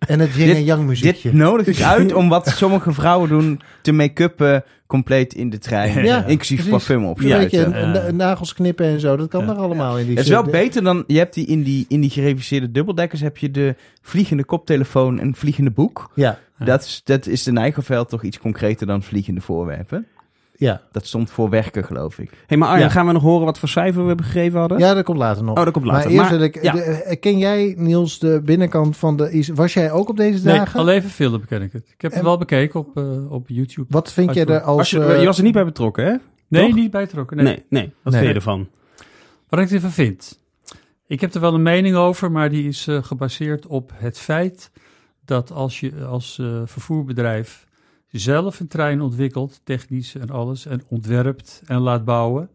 en 0.06 0.20
het 0.20 0.34
yin 0.34 0.46
Dit- 0.46 0.56
en 0.56 0.64
yang 0.64 0.86
muziekje. 0.86 1.30
Dit 1.30 1.38
nodigt 1.38 1.66
dus 1.68 1.82
uit 1.82 2.12
om 2.14 2.28
wat 2.28 2.46
sommige 2.56 2.92
vrouwen 2.92 3.28
doen 3.28 3.60
te 3.82 3.92
make-uppen 3.92 4.64
compleet 4.86 5.34
in 5.34 5.50
de 5.50 5.58
trein. 5.58 6.04
Ja, 6.04 6.24
inclusief 6.24 6.56
precies. 6.68 6.70
parfum 6.86 7.04
Een 7.04 7.14
beetje 7.38 7.68
Ja. 7.72 8.10
nagels 8.10 8.54
knippen 8.54 8.86
en 8.86 9.00
zo, 9.00 9.16
dat 9.16 9.28
kan 9.28 9.48
er 9.48 9.54
allemaal 9.56 9.98
in 9.98 10.06
die 10.06 10.14
Het 10.16 10.24
is 10.24 10.30
wel 10.30 10.42
beter 10.44 10.82
dan, 10.82 11.04
je 11.06 11.18
hebt 11.18 11.34
die 11.34 11.46
in 11.46 11.62
die, 11.62 11.84
in 11.88 12.00
die 12.00 12.10
gereviseerde 12.10 12.70
dubbeldekkers 12.70 13.20
heb 13.20 13.36
je 13.36 13.50
de 13.50 13.74
vliegende 14.02 14.44
koptelefoon 14.44 15.18
en 15.20 15.34
vliegende 15.34 15.70
boek. 15.70 16.10
Ja, 16.14 16.38
Ja. 16.58 16.64
Dat, 16.64 16.82
is, 16.84 17.00
dat 17.04 17.26
is 17.26 17.42
de 17.42 17.52
Nijgerveld 17.52 18.08
toch 18.08 18.22
iets 18.22 18.38
concreter 18.38 18.86
dan 18.86 19.02
vliegende 19.02 19.40
voorwerpen. 19.40 20.06
Ja. 20.62 20.80
Dat 20.92 21.06
stond 21.06 21.30
voor 21.30 21.50
werken, 21.50 21.84
geloof 21.84 22.18
ik. 22.18 22.30
hey, 22.46 22.56
maar 22.56 22.68
Arjen, 22.68 22.86
Ja. 22.86 22.92
gaan 22.92 23.06
we 23.06 23.12
nog 23.12 23.22
horen 23.22 23.44
wat 23.44 23.58
voor 23.58 23.68
cijfer 23.68 24.00
we 24.02 24.06
hebben 24.08 24.26
gegeven 24.26 24.58
hadden? 24.58 24.78
ja, 24.78 24.94
dat 24.94 25.04
komt 25.04 25.18
later 25.18 25.44
nog. 25.44 25.58
Oh, 25.58 25.64
dat 25.64 25.72
komt 25.72 25.84
later. 25.86 26.02
Maar 26.02 26.10
eerst 26.18 26.30
Maar- 26.30 26.38
wil 26.38 26.46
ik, 26.48 26.62
ja. 26.62 26.72
de- 26.72 26.80
eh, 26.82 27.20
ken 27.20 27.38
jij 27.38 27.74
Niels 27.78 28.18
de 28.18 28.40
binnenkant 28.44 28.96
van 28.96 29.16
de... 29.16 29.32
is- 29.32 29.48
Was 29.48 29.74
jij 29.74 29.92
ook 29.92 30.08
op 30.08 30.16
deze 30.16 30.44
Nee, 30.44 30.56
dagen? 30.56 30.80
alleen 30.80 30.96
even 30.96 31.10
filmen 31.10 31.46
ken 31.46 31.62
ik 31.62 31.72
het. 31.72 31.84
Ik 31.94 32.00
heb 32.02 32.12
het 32.12 32.22
wel 32.22 32.38
bekeken 32.38 32.80
op, 32.80 32.96
eh, 32.96 33.32
op 33.32 33.48
YouTube. 33.48 33.86
Wat 33.90 34.12
vind 34.12 34.34
jij 34.34 34.44
er 34.46 34.60
als... 34.60 34.90
Je, 34.90 35.04
eh, 35.04 35.20
je 35.20 35.26
was 35.26 35.38
er 35.38 35.44
niet 35.44 35.52
bij 35.52 35.64
betrokken, 35.64 36.04
hè? 36.04 36.14
Nee, 36.48 36.66
toch? 36.66 36.74
niet 36.74 36.90
bijtrokken. 36.90 37.36
Nee. 37.36 37.44
Nee, 37.46 37.64
nee. 37.68 37.92
Wat 38.02 38.12
Nee. 38.12 38.22
vind 38.22 38.32
je 38.32 38.38
ervan? 38.38 38.68
Wat 39.48 39.60
ik 39.60 39.70
ervan 39.70 39.90
vind. 39.90 40.40
Ik 41.06 41.20
heb 41.20 41.34
er 41.34 41.40
wel 41.40 41.54
een 41.54 41.62
mening 41.62 41.96
over, 41.96 42.30
maar 42.32 42.50
die 42.50 42.68
is 42.68 42.86
eh, 42.86 43.02
gebaseerd 43.02 43.66
op 43.66 43.92
het 43.94 44.18
feit 44.18 44.70
dat 45.24 45.50
als 45.52 45.80
je 45.80 45.92
als 46.04 46.38
eh, 46.40 46.60
vervoerbedrijf 46.64 47.66
zelf 48.18 48.60
een 48.60 48.68
trein 48.68 49.00
ontwikkelt, 49.00 49.60
technisch 49.64 50.14
en 50.14 50.30
alles, 50.30 50.66
en 50.66 50.82
ontwerpt 50.88 51.62
en 51.66 51.78
laat 51.78 52.04
bouwen, 52.04 52.50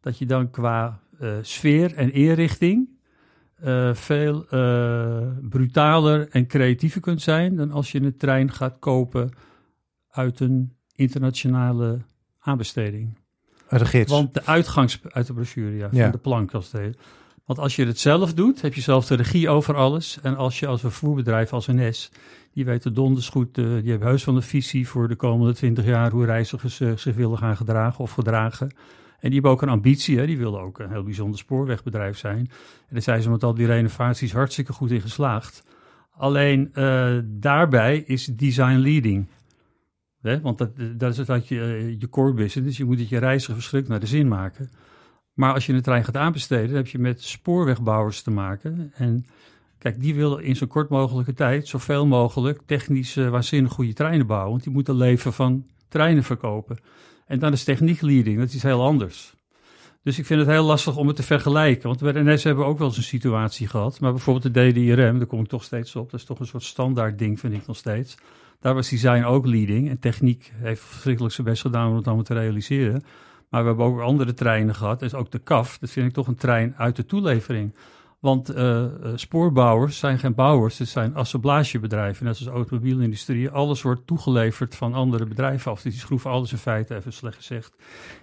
dat 0.00 0.18
je 0.18 0.26
dan 0.26 0.50
qua 0.50 1.00
eh, 1.18 1.30
sfeer 1.42 1.94
en 1.94 2.12
inrichting 2.12 2.88
eh, 3.56 3.94
veel 3.94 4.46
eh, 4.48 5.26
brutaler 5.48 6.28
en 6.28 6.46
creatiever 6.46 7.00
kunt 7.00 7.22
zijn 7.22 7.56
dan 7.56 7.70
als 7.70 7.92
je 7.92 8.00
een 8.02 8.16
trein 8.16 8.52
gaat 8.52 8.78
kopen 8.78 9.30
uit 10.10 10.40
een 10.40 10.72
internationale 10.94 11.98
aanbesteding. 12.38 13.18
uit 13.68 13.80
de 13.80 13.86
gids. 13.86 14.10
Want 14.12 14.34
de 14.34 14.44
uitgangs 14.44 15.00
uit 15.08 15.26
de 15.26 15.32
brochure, 15.32 15.76
ja, 15.76 15.88
van 15.88 15.98
Ja. 15.98 16.10
de 16.10 16.18
plank 16.18 16.52
als 16.54 16.72
het 16.72 16.80
heet. 16.80 16.98
Want 17.44 17.58
als 17.58 17.76
je 17.76 17.86
het 17.86 17.98
zelf 17.98 18.34
doet, 18.34 18.60
heb 18.60 18.74
je 18.74 18.80
zelf 18.80 19.06
de 19.06 19.14
regie 19.14 19.48
over 19.48 19.74
alles. 19.76 20.18
En 20.22 20.36
als 20.36 20.60
je 20.60 20.66
als 20.66 20.82
een 20.82 20.90
vervoerbedrijf 20.90 21.52
als 21.52 21.66
NS, 21.66 22.10
die 22.56 22.64
weten 22.64 22.94
donders 22.94 23.28
goed, 23.28 23.58
eh, 23.58 23.64
die 23.64 23.90
hebben 23.90 24.08
heus 24.08 24.24
van 24.24 24.36
een 24.36 24.42
visie 24.42 24.88
voor 24.88 25.08
de 25.08 25.14
komende 25.14 25.54
twintig 25.54 25.84
jaar 25.84 26.10
hoe 26.10 26.24
reizigers 26.24 26.80
eh, 26.80 26.96
zich 26.96 27.14
willen 27.14 27.38
gaan 27.38 27.56
gedragen 27.56 28.00
of 28.00 28.12
gedragen. 28.12 28.70
En 29.20 29.30
die 29.30 29.32
hebben 29.32 29.50
ook 29.50 29.62
een 29.62 29.68
ambitie, 29.68 30.18
hè? 30.18 30.26
die 30.26 30.38
willen 30.38 30.60
ook 30.60 30.78
een 30.78 30.90
heel 30.90 31.02
bijzonder 31.02 31.38
spoorwegbedrijf 31.38 32.18
zijn. 32.18 32.38
En 32.38 32.48
daar 32.90 33.02
zijn 33.02 33.22
ze 33.22 33.30
met 33.30 33.42
al 33.42 33.54
die 33.54 33.66
renovaties 33.66 34.32
hartstikke 34.32 34.72
goed 34.72 34.90
in 34.90 35.00
geslaagd. 35.00 35.64
Alleen 36.10 36.70
eh, 36.72 37.18
daarbij 37.24 37.98
is 37.98 38.24
design 38.24 38.76
leading. 38.76 39.26
Hè? 40.20 40.40
Want 40.40 40.58
dat, 40.58 40.70
dat 40.96 41.12
is 41.12 41.18
het 41.18 41.26
wat 41.26 41.48
je, 41.48 41.94
je 41.98 42.08
core 42.08 42.32
business. 42.32 42.66
Dus 42.66 42.76
je 42.76 42.84
moet 42.84 42.98
het 42.98 43.08
je 43.08 43.18
reiziger 43.18 43.54
verschrikt 43.54 43.88
naar 43.88 44.00
de 44.00 44.06
zin 44.06 44.28
maken. 44.28 44.70
Maar 45.32 45.52
als 45.52 45.66
je 45.66 45.72
een 45.72 45.82
trein 45.82 46.04
gaat 46.04 46.16
aanbesteden, 46.16 46.66
dan 46.66 46.76
heb 46.76 46.86
je 46.86 46.98
met 46.98 47.22
spoorwegbouwers 47.22 48.22
te 48.22 48.30
maken. 48.30 48.92
En 48.94 49.26
kijk, 49.90 50.00
die 50.00 50.14
willen 50.14 50.42
in 50.42 50.56
zo 50.56 50.66
kort 50.66 50.88
mogelijke 50.88 51.32
tijd 51.32 51.68
zoveel 51.68 52.06
mogelijk 52.06 52.60
technisch 52.66 53.16
eh, 53.16 53.28
waanzinnig 53.28 53.72
goede 53.72 53.92
treinen 53.92 54.26
bouwen. 54.26 54.50
Want 54.50 54.62
die 54.62 54.72
moeten 54.72 54.96
leven 54.96 55.32
van 55.32 55.66
treinen 55.88 56.24
verkopen. 56.24 56.78
En 57.26 57.38
dan 57.38 57.52
is 57.52 57.64
techniek 57.64 58.00
leading, 58.00 58.38
dat 58.38 58.52
is 58.52 58.62
heel 58.62 58.82
anders. 58.82 59.34
Dus 60.02 60.18
ik 60.18 60.26
vind 60.26 60.40
het 60.40 60.48
heel 60.48 60.64
lastig 60.64 60.96
om 60.96 61.06
het 61.06 61.16
te 61.16 61.22
vergelijken. 61.22 61.88
Want 61.88 62.00
bij 62.00 62.12
de 62.12 62.22
NS 62.22 62.44
hebben 62.44 62.64
we 62.64 62.70
ook 62.70 62.78
wel 62.78 62.86
eens 62.86 62.96
een 62.96 63.02
situatie 63.02 63.68
gehad. 63.68 64.00
Maar 64.00 64.12
bijvoorbeeld 64.12 64.54
de 64.54 64.70
DDRM, 64.70 65.18
daar 65.18 65.26
kom 65.26 65.40
ik 65.40 65.48
toch 65.48 65.64
steeds 65.64 65.96
op. 65.96 66.10
Dat 66.10 66.20
is 66.20 66.26
toch 66.26 66.40
een 66.40 66.46
soort 66.46 66.62
standaard 66.62 67.18
ding, 67.18 67.40
vind 67.40 67.54
ik 67.54 67.66
nog 67.66 67.76
steeds. 67.76 68.16
Daar 68.60 68.74
was 68.74 68.88
design 68.88 69.24
ook 69.24 69.46
leading. 69.46 69.88
En 69.88 69.98
techniek 69.98 70.52
heeft 70.54 70.82
verschrikkelijk 70.82 71.34
zijn 71.34 71.46
best 71.46 71.62
gedaan 71.62 71.88
om 71.88 71.96
het 71.96 72.06
allemaal 72.06 72.24
te 72.24 72.34
realiseren. 72.34 73.02
Maar 73.48 73.62
we 73.62 73.68
hebben 73.68 73.86
ook 73.86 74.00
andere 74.00 74.34
treinen 74.34 74.74
gehad. 74.74 75.00
Dus 75.00 75.14
ook 75.14 75.30
de 75.30 75.38
KAF, 75.38 75.78
dat 75.78 75.90
vind 75.90 76.06
ik 76.06 76.12
toch 76.12 76.26
een 76.26 76.34
trein 76.34 76.74
uit 76.76 76.96
de 76.96 77.06
toelevering. 77.06 77.74
Want 78.20 78.48
eh, 78.48 78.84
eh, 78.84 78.90
spoorbouwers 79.14 79.98
zijn 79.98 80.18
geen 80.18 80.34
bouwers, 80.34 80.78
het 80.78 80.88
zijn 80.88 81.14
assemblagebedrijven. 81.14 82.24
Net 82.24 82.34
als 82.34 82.44
de 82.44 82.50
automobielindustrie. 82.50 83.50
Alles 83.50 83.82
wordt 83.82 84.06
toegeleverd 84.06 84.74
van 84.74 84.94
andere 84.94 85.26
bedrijven 85.26 85.70
af. 85.70 85.82
Dus 85.82 85.92
die 85.92 86.00
schroeven 86.00 86.30
alles 86.30 86.52
in 86.52 86.58
feite, 86.58 86.94
even 86.94 87.12
slecht 87.12 87.36
gezegd, 87.36 87.74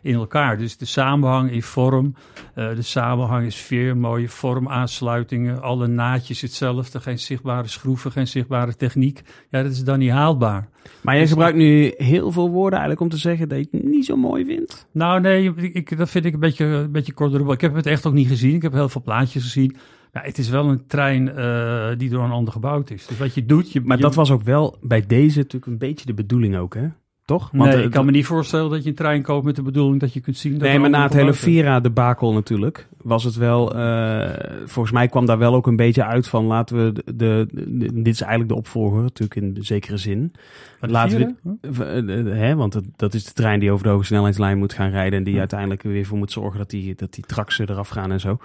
in 0.01 0.13
elkaar. 0.13 0.57
Dus 0.57 0.77
de 0.77 0.85
samenhang 0.85 1.51
in 1.51 1.63
vorm, 1.63 2.15
eh, 2.53 2.75
de 2.75 2.81
samenhang 2.81 3.43
in 3.43 3.51
sfeer, 3.51 3.97
mooie 3.97 4.29
vormaansluitingen, 4.29 5.61
alle 5.61 5.87
naadjes 5.87 6.41
hetzelfde, 6.41 6.99
geen 6.99 7.19
zichtbare 7.19 7.67
schroeven, 7.67 8.11
geen 8.11 8.27
zichtbare 8.27 8.75
techniek. 8.75 9.21
Ja, 9.49 9.63
dat 9.63 9.71
is 9.71 9.83
dan 9.83 9.99
niet 9.99 10.11
haalbaar. 10.11 10.69
Maar 11.01 11.13
jij 11.13 11.23
Dus- 11.23 11.31
gebruikt 11.31 11.57
nu 11.57 11.93
heel 11.97 12.31
veel 12.31 12.49
woorden 12.49 12.79
eigenlijk 12.79 13.01
om 13.01 13.09
te 13.09 13.17
zeggen 13.17 13.49
dat 13.49 13.57
je 13.59 13.67
het 13.71 13.83
niet 13.83 14.05
zo 14.05 14.15
mooi 14.15 14.45
vindt. 14.45 14.87
Nou, 14.91 15.21
nee, 15.21 15.53
ik, 15.55 15.97
dat 15.97 16.09
vind 16.09 16.25
ik 16.25 16.33
een 16.33 16.39
beetje, 16.39 16.65
een 16.65 16.91
beetje 16.91 17.13
kort 17.13 17.31
door. 17.31 17.53
Ik 17.53 17.61
heb 17.61 17.73
het 17.75 17.85
echt 17.85 18.05
ook 18.05 18.13
niet 18.13 18.27
gezien. 18.27 18.55
Ik 18.55 18.61
heb 18.61 18.73
heel 18.73 18.89
veel 18.89 19.01
plaatjes 19.01 19.43
gezien. 19.43 19.75
Ja, 20.13 20.21
het 20.23 20.37
is 20.37 20.49
wel 20.49 20.69
een 20.69 20.87
trein 20.87 21.35
eh, 21.35 21.87
die 21.97 22.09
door 22.09 22.23
een 22.23 22.31
ander 22.31 22.53
gebouwd 22.53 22.89
is. 22.89 23.07
Dus 23.07 23.17
wat 23.17 23.33
je 23.33 23.45
doet... 23.45 23.71
Je, 23.71 23.81
Maar 23.81 23.97
je- 23.97 24.03
dat 24.03 24.15
was 24.15 24.31
ook 24.31 24.41
wel 24.41 24.77
bij 24.81 25.03
deze 25.07 25.37
natuurlijk 25.37 25.71
een 25.71 25.77
beetje 25.77 26.05
de 26.05 26.13
bedoeling 26.13 26.55
ook, 26.57 26.73
hè? 26.75 26.87
Toch? 27.25 27.51
Nee, 27.53 27.67
eh, 27.73 27.83
ik 27.83 27.91
kan 27.91 28.05
me 28.05 28.11
niet 28.11 28.25
voorstellen 28.25 28.69
dat 28.69 28.83
je 28.83 28.89
een 28.89 28.95
trein 28.95 29.21
koopt 29.21 29.45
met 29.45 29.55
de 29.55 29.61
bedoeling 29.61 29.99
dat 29.99 30.13
je 30.13 30.19
kunt 30.19 30.37
zien... 30.37 30.51
Dat 30.53 30.61
Nee, 30.61 30.79
maar 30.79 30.89
na 30.89 31.03
het 31.03 31.13
hele 31.13 31.29
is. 31.29 31.39
Vira-debakel 31.39 32.33
natuurlijk, 32.33 32.87
was 33.01 33.23
het 33.23 33.35
wel... 33.35 33.75
eh, 33.75 34.29
volgens 34.65 34.93
mij 34.93 35.07
kwam 35.07 35.25
daar 35.25 35.37
wel 35.37 35.53
ook 35.55 35.67
een 35.67 35.75
beetje 35.75 36.05
uit 36.05 36.27
van 36.27 36.45
laten 36.45 36.75
we 36.85 36.91
de... 36.93 37.03
de, 37.15 37.47
de- 37.51 37.93
dit 37.93 38.13
is 38.13 38.21
eigenlijk 38.21 38.51
de 38.51 38.57
opvolger, 38.57 39.01
natuurlijk 39.01 39.35
in 39.41 39.57
zekere 39.59 39.97
zin. 39.97 40.33
De 40.79 40.87
Laten 40.87 41.35
we- 41.41 41.57
Vira? 41.71 41.85
Eh, 41.85 42.37
hè, 42.39 42.55
want 42.55 42.73
dat, 42.73 42.83
dat 42.95 43.13
is 43.13 43.25
de 43.25 43.33
trein 43.33 43.59
die 43.59 43.71
over 43.71 43.85
de 43.85 43.91
hoge 43.91 44.05
snelheidslijn 44.05 44.57
moet 44.57 44.73
gaan 44.73 44.89
rijden... 44.89 45.17
en 45.19 45.25
die 45.25 45.39
uiteindelijk 45.39 45.81
weer 45.81 46.05
voor 46.05 46.17
moet 46.17 46.31
zorgen 46.31 46.57
dat 46.59 46.69
die, 46.69 46.95
dat 46.95 47.13
die 47.13 47.23
traxen 47.27 47.69
eraf 47.69 47.89
gaan 47.89 48.11
en 48.11 48.19
zo. 48.19 48.37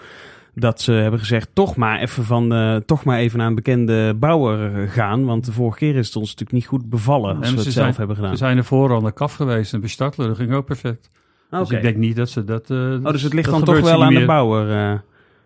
Dat 0.61 0.81
ze 0.81 0.93
hebben 0.93 1.21
gezegd, 1.21 1.49
toch 1.53 1.77
maar 1.77 2.01
even, 2.01 2.25
van, 2.25 2.53
eh, 2.53 2.77
toch 2.77 3.05
maar 3.05 3.19
even 3.19 3.39
naar 3.39 3.47
een 3.47 3.55
bekende 3.55 4.15
bouwer 4.15 4.83
eh, 4.83 4.91
gaan. 4.91 5.25
Want 5.25 5.45
de 5.45 5.53
vorige 5.53 5.79
keer 5.79 5.97
is 5.97 6.07
het 6.07 6.17
ons 6.17 6.25
natuurlijk 6.29 6.53
niet 6.53 6.67
goed 6.67 6.89
bevallen 6.91 7.37
als 7.37 7.51
we 7.51 7.55
het 7.55 7.65
ze 7.65 7.71
zelf 7.71 7.85
zijn- 7.85 7.97
hebben 7.97 8.17
gedaan. 8.17 8.31
We 8.31 8.37
zijn 8.37 8.57
ervoor 8.57 8.91
al 8.93 9.01
naar 9.01 9.13
KAF 9.13 9.35
geweest 9.35 9.73
en 9.73 9.81
bestartelen. 9.81 10.29
Dat 10.29 10.37
ging 10.37 10.53
ook 10.53 10.67
perfect. 10.67 11.11
Dus 11.51 11.71
ik 11.71 11.83
denk 11.83 11.97
niet 11.97 12.17
dat 12.17 12.29
ze 12.31 12.45
dat... 12.45 12.71
eh, 12.71 12.77
Oh, 12.77 13.05
dus 13.13 13.23
het 13.23 13.33
ligt 13.33 13.51
dan 13.51 13.65
toch 13.65 13.81
wel 13.81 13.99
ze 13.99 14.05
aan 14.05 14.15
de 14.15 14.25
bouwer. 14.25 15.03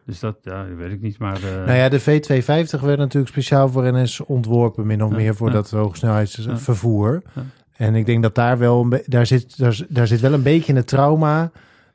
Dus 0.07 0.21
dat, 0.21 0.37
ja, 0.43 0.65
dat 0.65 0.77
weet 0.77 0.93
ik 0.93 1.01
niet. 1.01 1.19
Maar 1.19 1.37
eh, 1.37 1.67
Nou 1.67 1.79
ja, 1.79 1.89
de 1.89 2.01
V250 2.01 2.81
werd 2.81 2.99
natuurlijk 2.99 3.29
speciaal 3.29 3.69
voor 3.69 3.93
NS 3.93 4.21
ontworpen, 4.21 4.87
min 4.87 5.05
of 5.05 5.11
Ja, 5.11 5.17
meer 5.17 5.35
voor 5.35 5.47
ja. 5.49 5.53
dat 5.55 5.71
hoogsnelheidsvervoer. 5.71 7.23
Ja. 7.35 7.43
En 7.77 7.95
ik 7.95 8.07
denk 8.07 8.23
dat 8.23 8.35
daar 8.35 8.59
wel 8.59 8.81
een 8.83 9.03
daar 9.07 9.27
zit, 9.27 9.59
daar, 9.59 9.81
daar 9.89 10.07
zit 10.07 10.21
wel 10.21 10.33
een 10.33 10.43
beetje 10.43 10.75
het 10.75 10.87
trauma 10.87 11.51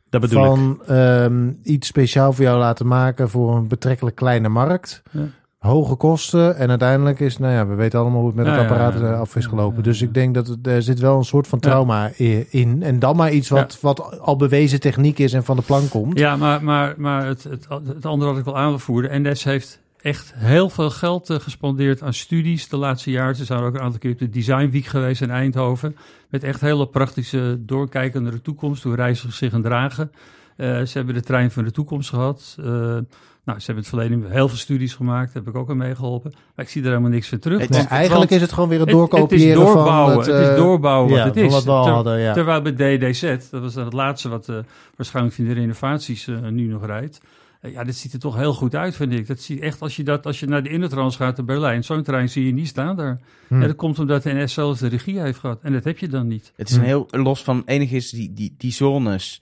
Dat 0.10 0.22
bedoel 0.22 0.44
ik. 0.44 0.50
van 0.50 0.82
ehm, 0.86 1.52
iets 1.64 1.88
speciaal 1.88 2.34
voor 2.34 2.44
jou 2.44 2.60
laten 2.60 2.88
maken 2.88 3.30
voor 3.30 3.56
een 3.56 3.68
betrekkelijk 3.68 4.16
kleine 4.16 4.50
markt. 4.50 5.04
Ja. 5.12 5.28
Hoge 5.58 5.96
kosten 5.96 6.58
en 6.58 6.70
uiteindelijk 6.70 7.20
is, 7.20 7.38
nou 7.38 7.54
ja, 7.54 7.68
we 7.68 7.76
weten 7.76 8.00
allemaal 8.00 8.20
hoe 8.20 8.28
het 8.28 8.38
met 8.38 8.46
het 8.46 8.56
ja, 8.56 8.62
apparaat 8.62 8.94
ja, 8.94 9.00
eh, 9.00 9.20
af 9.20 9.36
is 9.36 9.46
gelopen. 9.46 9.84
Dus 9.84 10.02
ik 10.02 10.14
denk 10.14 10.34
dat 10.34 10.58
er 10.64 10.82
zit 10.82 11.00
wel 11.00 11.18
een 11.18 11.24
soort 11.24 11.48
van 11.48 11.60
trauma 11.60 12.12
in. 12.50 12.84
En 12.84 13.00
dan 13.00 13.16
maar 13.16 13.32
iets 13.32 13.50
wat, 13.50 13.78
wat 13.82 14.20
al 14.20 14.36
bewezen 14.36 14.80
techniek 14.80 15.20
is 15.20 15.34
en 15.34 15.44
van 15.44 15.56
de 15.56 15.62
plank 15.62 15.90
komt. 15.90 16.20
Ja, 16.20 16.36
maar, 16.36 16.64
maar, 16.64 16.94
maar 16.98 17.26
het, 17.26 17.44
het, 17.44 17.68
het 17.88 18.06
andere 18.06 18.30
wat 18.30 18.40
ik 18.40 18.46
wil 18.46 18.58
aanvoeren. 18.58 19.22
NS 19.22 19.44
heeft 19.44 19.80
echt 20.08 20.34
heel 20.36 20.70
veel 20.70 20.90
geld 20.90 21.30
eh, 21.30 21.40
gespendeerd 21.40 22.02
aan 22.02 22.14
studies 22.14 22.70
de 22.70 22.78
laatste 22.78 23.12
jaren. 23.12 23.36
Ze 23.36 23.46
zijn 23.46 23.60
ook 23.60 23.74
een 23.76 23.82
aantal 23.82 24.00
keer 24.00 24.12
op 24.12 24.20
de 24.20 24.30
Design 24.30 24.70
Week 24.70 24.86
geweest 24.86 25.22
in 25.22 25.30
Eindhoven. 25.30 25.96
Met 26.30 26.44
echt 26.44 26.62
hele 26.62 26.88
praktische 26.88 27.58
doorkijken 27.60 28.24
naar 28.24 28.32
de 28.32 28.42
toekomst, 28.42 28.84
hoe 28.84 28.96
reizigers 28.96 29.38
zich 29.38 29.52
gedragen. 29.52 30.12
Eh 30.56 30.82
ze 30.82 30.98
hebben 30.98 31.14
de 31.16 31.22
trein 31.22 31.52
van 31.52 31.64
de 31.64 31.72
toekomst 31.72 32.10
gehad. 32.10 32.56
Eh, 32.60 32.66
nou, 32.66 33.60
ze 33.60 33.66
hebben 33.66 33.86
in 33.86 33.90
het 33.92 34.00
verleden 34.10 34.32
heel 34.32 34.48
veel 34.48 34.58
studies 34.58 34.94
gemaakt, 34.94 35.34
daar 35.34 35.44
heb 35.44 35.54
ik 35.54 35.60
ook 35.60 35.70
aan 35.70 35.78
meegeholpen. 35.78 36.32
Maar 36.56 36.66
ik 36.66 36.72
zie 36.72 36.82
er 36.82 36.88
helemaal 36.88 37.10
niks 37.10 37.28
van 37.30 37.40
terug. 37.40 37.60
Het 37.60 37.70
Nee, 37.70 37.80
eigenlijk 37.88 38.30
want 38.30 38.32
is 38.32 38.42
het 38.42 38.52
gewoon 38.54 38.70
weer 38.70 38.80
het 38.80 38.90
het- 38.92 38.98
het 39.00 39.10
is 39.12 39.18
doorkopiëren 39.18 39.56
doorbouwen, 39.66 40.14
van 40.14 40.24
het... 40.24 40.32
het 40.42 40.50
is 40.50 40.56
doorbouwen 40.56 41.10
wat 41.10 41.18
ja, 41.20 41.26
het 41.26 41.34
van 41.34 41.44
is. 41.44 41.52
wat 41.52 41.64
we 41.64 41.72
al 41.72 41.84
Ter- 41.84 41.94
hadden, 41.94 42.20
ja. 42.20 42.34
Terwijl 42.34 42.62
bij 42.62 42.98
DDZ, 42.98 43.22
dat 43.52 43.62
was 43.62 43.74
dan 43.74 43.84
het 43.84 43.94
laatste 43.94 44.30
wat 44.30 44.50
eh, 44.50 44.56
waarschijnlijk 44.96 45.36
van 45.36 45.46
de 45.46 45.54
renovaties 45.54 46.28
eh, 46.28 46.36
nu 46.50 46.68
nog 46.68 46.86
rijdt. 46.86 47.22
Eh, 47.62 47.72
ja, 47.72 47.84
dit 47.84 47.96
ziet 47.96 48.14
er 48.14 48.20
toch 48.20 48.36
heel 48.36 48.54
goed 48.54 48.76
uit, 48.76 48.96
vind 48.96 49.14
ik. 49.14 49.28
Dat 49.28 49.40
zie 49.40 49.60
echt 49.62 49.82
als 49.82 49.96
je, 49.96 50.04
dat, 50.04 50.26
als 50.26 50.40
je 50.40 50.46
naar 50.46 50.64
de 50.64 50.70
Innertrans 50.70 51.16
gaat 51.16 51.38
in 51.38 51.46
Berlijn, 51.46 51.84
zo'n 51.84 52.04
trein 52.04 52.30
zie 52.30 52.46
je 52.46 52.54
niet 52.54 52.68
staan 52.68 52.96
daar. 52.96 53.20
Hm. 53.48 53.62
En 53.62 53.68
dat 53.68 53.76
komt 53.76 54.00
omdat 54.00 54.24
de 54.24 54.34
NS 54.34 54.54
zelf 54.54 54.78
de 54.78 54.88
regie 54.88 55.20
heeft 55.20 55.40
gehad. 55.40 55.62
En 55.62 55.74
dat 55.74 55.84
heb 55.84 55.98
je 55.98 56.08
dan 56.08 56.28
niet. 56.28 56.54
Het 56.56 56.70
is 56.70 56.76
een 56.76 56.82
Hm. 56.82 56.88
heel 56.88 57.08
los 57.12 57.44
van 57.44 57.62
enig 57.66 57.92
is 57.92 58.10
die, 58.10 58.34
die, 58.34 58.56
die 58.58 58.72
zones 58.72 59.42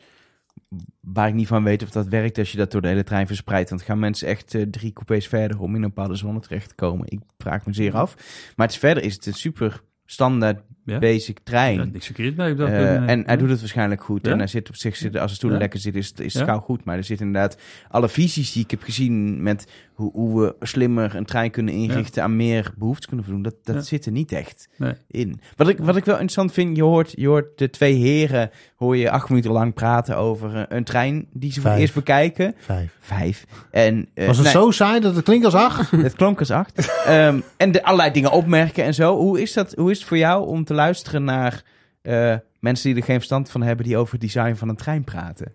waar 1.02 1.28
ik 1.28 1.34
niet 1.34 1.48
van 1.48 1.64
weet 1.64 1.84
of 1.84 1.90
dat 1.90 2.08
werkt 2.08 2.38
als 2.38 2.52
je 2.52 2.58
dat 2.58 2.72
door 2.72 2.82
de 2.82 2.88
hele 2.88 3.04
trein 3.04 3.28
verspreidt. 3.28 3.70
Want 3.70 3.82
gaan 3.82 4.00
mensen 4.00 4.28
echt 4.28 4.54
eh, 4.54 4.62
drie 4.62 4.94
coupés 4.94 5.28
verder 5.28 5.60
om 5.60 5.76
in 5.76 5.84
een 5.84 5.90
bepaalde 5.94 6.16
zone 6.16 6.40
terecht 6.40 6.70
te 6.70 6.76
komen? 6.76 7.06
Ik 7.10 7.20
vraag 7.38 7.66
me 7.66 7.74
zeer 7.74 7.94
af. 7.94 8.16
Maar 8.56 8.66
het 8.66 8.76
is 8.76 8.82
verder 8.82 9.04
is 9.04 9.14
het 9.14 9.26
een 9.26 9.34
super 9.34 9.82
standaard 10.06 10.62
Ja. 10.86 11.00
basic 11.00 11.40
trein. 11.44 11.76
Ja, 11.78 11.84
niks 11.92 12.06
verkeerd 12.06 12.36
mee. 12.36 12.52
op 12.52 12.58
dat 12.58 12.70
Eh, 12.70 12.78
punt, 12.78 13.00
nee. 13.00 13.08
en 13.10 13.24
hij 13.26 13.38
doet 13.38 13.50
het 13.50 13.60
waarschijnlijk 13.60 14.04
goed. 14.04 14.26
Ja. 14.26 14.32
En 14.32 14.38
hij 14.38 14.48
zit 14.48 14.70
op 14.70 14.76
zich, 14.76 14.96
zit, 14.96 15.18
als 15.18 15.30
de 15.32 15.36
stoelen 15.36 15.58
Ja. 15.58 15.64
lekker 15.64 15.82
zitten, 15.82 16.02
is, 16.02 16.08
het- 16.08 16.20
is 16.20 16.34
het 16.34 16.42
Ja. 16.46 16.48
gauw 16.50 16.60
goed. 16.60 16.84
Maar 16.84 16.98
er 16.98 17.04
zit 17.04 17.20
inderdaad 17.20 17.58
alle 17.90 18.10
visies 18.10 18.52
die 18.52 18.64
ik 18.64 18.72
heb 18.72 18.82
gezien 18.84 19.44
met 19.44 19.68
hoe, 19.94 20.12
hoe 20.12 20.42
we 20.42 20.66
slimmer 20.66 21.16
een 21.16 21.26
trein 21.26 21.52
kunnen 21.52 21.74
inrichten, 21.74 22.24
aan 22.24 22.36
meer 22.36 22.74
behoeftes 22.78 23.06
kunnen 23.06 23.26
voldoen. 23.26 23.44
Dat, 23.44 23.56
dat 23.64 23.76
Ja. 23.76 23.82
zit 23.82 24.06
er 24.06 24.12
niet 24.12 24.32
echt 24.32 24.68
Nee. 24.78 24.94
in. 25.08 25.40
Wat 25.56 25.68
ik, 25.70 25.78
wat 25.78 25.96
ik 25.96 26.06
wel 26.06 26.14
interessant 26.14 26.52
vind, 26.52 26.76
je 26.76 26.84
hoort, 26.84 27.14
je 27.16 27.28
hoort 27.28 27.58
de 27.58 27.70
twee 27.70 27.94
heren, 27.96 28.50
hoor 28.76 28.98
je 28.98 29.10
acht 29.12 29.30
minuten 29.30 29.52
lang 29.52 29.74
praten 29.74 30.18
over 30.18 30.56
eh, 30.56 30.64
een 30.78 30.84
trein 30.84 31.28
die 31.34 31.52
ze 31.52 31.62
voor 31.62 31.70
het 31.70 31.80
eerst 31.80 31.94
bekijken. 31.94 32.56
Vijf. 32.58 32.98
Vijf. 33.00 33.46
En, 33.72 34.08
eh, 34.14 34.26
Was 34.28 34.36
het 34.38 34.46
nee, 34.46 34.54
zo 34.56 34.72
saai 34.72 35.00
dat 35.00 35.16
het 35.16 35.24
klinkt 35.26 35.46
als 35.46 35.54
acht? 35.54 35.92
Het 36.06 36.16
klonk 36.16 36.40
als 36.40 36.52
acht. 36.52 37.04
Ehm, 37.06 37.40
en 37.58 37.72
de, 37.72 37.84
allerlei 37.84 38.12
dingen 38.12 38.32
opmerken 38.32 38.84
en 38.84 38.94
zo. 38.94 39.18
Hoe 39.18 39.42
is, 39.42 39.54
dat, 39.54 39.74
hoe 39.74 39.92
is 39.92 39.98
het 39.98 40.08
voor 40.08 40.18
jou 40.18 40.48
om 40.48 40.64
te 40.64 40.74
luisteren 40.76 41.24
naar 41.24 41.64
eh, 42.02 42.36
mensen 42.60 42.90
die 42.90 43.00
er 43.00 43.06
geen 43.06 43.16
verstand 43.16 43.50
van 43.50 43.62
hebben, 43.62 43.86
die 43.86 43.98
over 43.98 44.12
het 44.14 44.22
design 44.22 44.56
van 44.56 44.70
een 44.70 44.76
trein 44.76 45.04
praten? 45.04 45.54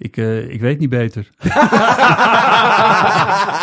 Ik, 0.00 0.16
eh, 0.16 0.50
ik 0.50 0.60
weet 0.60 0.78
niet 0.78 0.88
beter. 0.88 1.30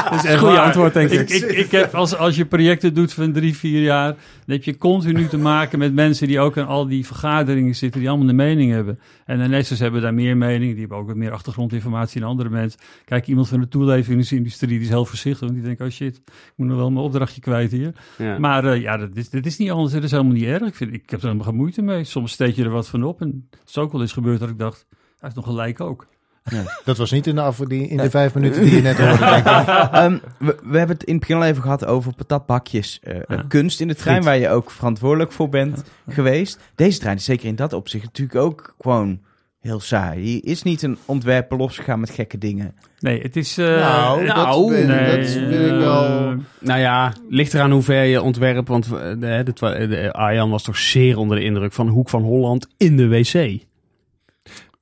Dat 0.09 0.23
is 0.23 0.29
een 0.29 0.39
goede 0.39 0.59
antwoord, 0.59 0.93
denk 0.93 1.09
ik. 1.09 1.29
ik, 1.29 1.43
ik, 1.43 1.57
ik 1.57 1.71
heb 1.71 1.93
als, 1.93 2.15
als 2.15 2.36
je 2.36 2.45
projecten 2.45 2.93
doet 2.93 3.13
van 3.13 3.31
drie, 3.31 3.55
vier 3.55 3.81
jaar, 3.81 4.07
dan 4.07 4.55
heb 4.55 4.63
je 4.63 4.77
continu 4.77 5.27
te 5.27 5.38
maken 5.38 5.79
met 5.79 5.93
mensen 5.93 6.27
die 6.27 6.39
ook 6.39 6.57
in 6.57 6.65
al 6.65 6.88
die 6.88 7.05
vergaderingen 7.05 7.75
zitten, 7.75 7.99
die 7.99 8.09
allemaal 8.09 8.29
een 8.29 8.36
mening 8.36 8.71
hebben. 8.71 8.99
En 9.25 9.38
de 9.38 9.57
NS'ers 9.57 9.79
hebben 9.79 10.01
daar 10.01 10.13
meer 10.13 10.38
mening, 10.38 10.71
die 10.71 10.79
hebben 10.79 10.97
ook 10.97 11.07
wat 11.07 11.15
meer 11.15 11.31
achtergrondinformatie 11.31 12.21
dan 12.21 12.29
andere 12.29 12.49
mensen. 12.49 12.79
Kijk, 13.05 13.27
iemand 13.27 13.47
van 13.47 13.59
de 13.59 13.67
toeleveringsindustrie, 13.67 14.69
die 14.69 14.79
is 14.79 14.89
heel 14.89 15.05
voorzichtig, 15.05 15.39
want 15.39 15.53
die 15.53 15.63
denkt, 15.63 15.81
oh 15.81 15.89
shit, 15.89 16.15
ik 16.25 16.53
moet 16.55 16.67
nog 16.67 16.77
wel 16.77 16.91
mijn 16.91 17.05
opdrachtje 17.05 17.41
kwijt 17.41 17.71
hier. 17.71 17.93
Ja. 18.17 18.39
Maar 18.39 18.65
eh, 18.65 18.81
ja, 18.81 18.97
dat 18.97 19.15
is, 19.15 19.29
dat 19.29 19.45
is 19.45 19.57
niet 19.57 19.71
anders, 19.71 19.93
dat 19.93 20.03
is 20.03 20.11
helemaal 20.11 20.33
niet 20.33 20.43
erg. 20.43 20.61
Ik, 20.61 20.75
vind, 20.75 20.93
ik 20.93 21.09
heb 21.09 21.19
er 21.19 21.25
helemaal 21.25 21.47
geen 21.47 21.55
moeite 21.55 21.81
mee. 21.81 22.03
Soms 22.03 22.31
steek 22.31 22.55
je 22.55 22.63
er 22.63 22.69
wat 22.69 22.88
van 22.88 23.03
op 23.03 23.21
en 23.21 23.47
het 23.59 23.69
is 23.69 23.77
ook 23.77 23.91
wel 23.91 24.01
eens 24.01 24.13
gebeurd 24.13 24.39
dat 24.39 24.49
ik 24.49 24.59
dacht, 24.59 24.86
hij 25.19 25.29
is 25.29 25.36
nog 25.36 25.45
gelijk 25.45 25.81
ook. 25.81 26.07
Dat 26.85 26.97
was 26.97 27.11
niet 27.11 27.27
in 27.27 27.35
de, 27.35 27.41
af, 27.41 27.57
die, 27.57 27.87
in 27.87 27.97
de 27.97 28.09
vijf 28.09 28.33
minuten 28.33 28.61
die 28.61 28.75
je 28.75 28.81
net 28.81 28.97
hoorde, 28.97 29.17
denk 29.17 29.37
ik. 29.37 29.45
Ehm, 29.93 30.17
we, 30.39 30.57
we 30.63 30.77
hebben 30.77 30.95
het 30.95 31.03
in 31.05 31.11
het 31.11 31.19
begin 31.19 31.35
al 31.35 31.43
even 31.43 31.61
gehad 31.61 31.85
over 31.85 32.13
patatbakjes. 32.15 32.99
eh, 33.03 33.15
Ja. 33.27 33.45
Kunst 33.47 33.79
in 33.81 33.87
de 33.87 33.95
trein, 33.95 34.15
Friet. 34.15 34.27
waar 34.27 34.37
je 34.37 34.49
ook 34.49 34.71
verantwoordelijk 34.71 35.31
voor 35.31 35.49
bent 35.49 35.83
geweest. 36.09 36.59
Deze 36.75 36.99
trein 36.99 37.15
is 37.15 37.23
zeker 37.23 37.47
in 37.47 37.55
dat 37.55 37.73
opzicht 37.73 38.03
natuurlijk 38.03 38.39
ook 38.39 38.75
gewoon 38.79 39.19
heel 39.59 39.79
saai. 39.79 40.21
Die 40.23 40.41
is 40.41 40.63
niet 40.63 40.81
een 40.81 40.97
ontwerper 41.05 41.57
losgegaan 41.57 41.99
met 41.99 42.09
gekke 42.09 42.37
dingen. 42.37 42.75
Nee, 42.99 43.21
het 43.21 43.35
is... 43.35 43.57
eh, 43.57 43.65
Nou, 43.65 44.25
het- 44.25 44.35
dat, 44.35 44.69
nee, 44.69 45.17
dat 45.17 45.33
wil 45.33 45.65
ik 45.73 45.79
wel... 45.83 46.03
eh, 46.03 46.33
Nou 46.59 46.79
ja, 46.79 47.13
ligt 47.29 47.53
eraan 47.53 47.71
hoe 47.71 47.81
ver 47.81 48.03
je 48.03 48.21
ontwerpt. 48.21 48.67
Want 48.67 48.85
eh, 48.85 48.91
de, 48.91 49.41
de, 49.43 49.53
twa- 49.53 49.85
de, 49.87 50.13
Arjan 50.13 50.49
was 50.49 50.63
toch 50.63 50.77
zeer 50.77 51.17
onder 51.17 51.37
de 51.37 51.43
indruk 51.43 51.73
van 51.73 51.87
Hoek 51.87 52.09
van 52.09 52.21
Holland 52.23 52.67
in 52.77 52.97
de 52.97 53.07
wc. 53.07 53.63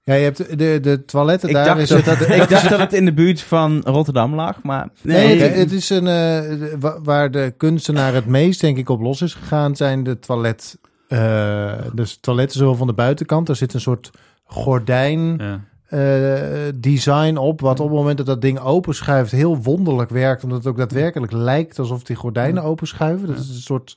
Ja, 0.05 0.13
je 0.13 0.23
hebt 0.23 0.57
de, 0.59 0.79
de 0.81 1.05
toiletten 1.05 1.49
Ik 1.49 1.55
daar. 1.55 1.65
dacht, 1.65 1.79
is 1.79 1.89
dat, 1.89 2.05
het, 2.05 2.29
ik 2.41 2.49
dacht 2.49 2.69
dat 2.69 2.79
het 2.79 2.93
in 2.93 3.05
de 3.05 3.13
buurt 3.13 3.41
van 3.41 3.81
Rotterdam 3.85 4.35
lag, 4.35 4.63
maar... 4.63 4.89
Nee, 5.01 5.27
Nee, 5.27 5.41
het, 5.41 5.55
het 5.55 5.71
is 5.71 5.89
een, 5.89 6.07
eh, 6.07 6.89
waar 7.03 7.31
de 7.31 7.53
kunstenaar 7.57 8.13
het 8.13 8.25
meest, 8.25 8.61
denk 8.61 8.77
ik, 8.77 8.89
op 8.89 9.01
los 9.01 9.21
is 9.21 9.33
gegaan, 9.33 9.75
zijn 9.75 10.03
de 10.03 10.19
toilet. 10.19 10.77
eh 11.07 11.73
dus 11.93 12.17
toiletten 12.21 12.57
zowel 12.57 12.75
van 12.75 12.87
de 12.87 12.93
buitenkant. 12.93 13.49
Er 13.49 13.55
zit 13.55 13.73
een 13.73 13.81
soort 13.81 14.09
gordijn 14.45 15.37
ja. 15.37 15.61
eh, 15.87 16.71
design 16.75 17.35
op, 17.37 17.61
wat 17.61 17.79
op 17.79 17.87
het 17.87 17.95
moment 17.97 18.17
dat 18.17 18.25
dat 18.25 18.41
ding 18.41 18.59
openschuift 18.59 19.31
heel 19.31 19.57
wonderlijk 19.57 20.09
werkt, 20.09 20.43
omdat 20.43 20.57
het 20.57 20.67
ook 20.67 20.77
daadwerkelijk 20.77 21.31
lijkt 21.31 21.79
alsof 21.79 22.03
die 22.03 22.15
gordijnen 22.15 22.63
openschuiven. 22.63 23.27
Dat 23.27 23.37
is 23.39 23.49
een 23.49 23.55
soort 23.55 23.93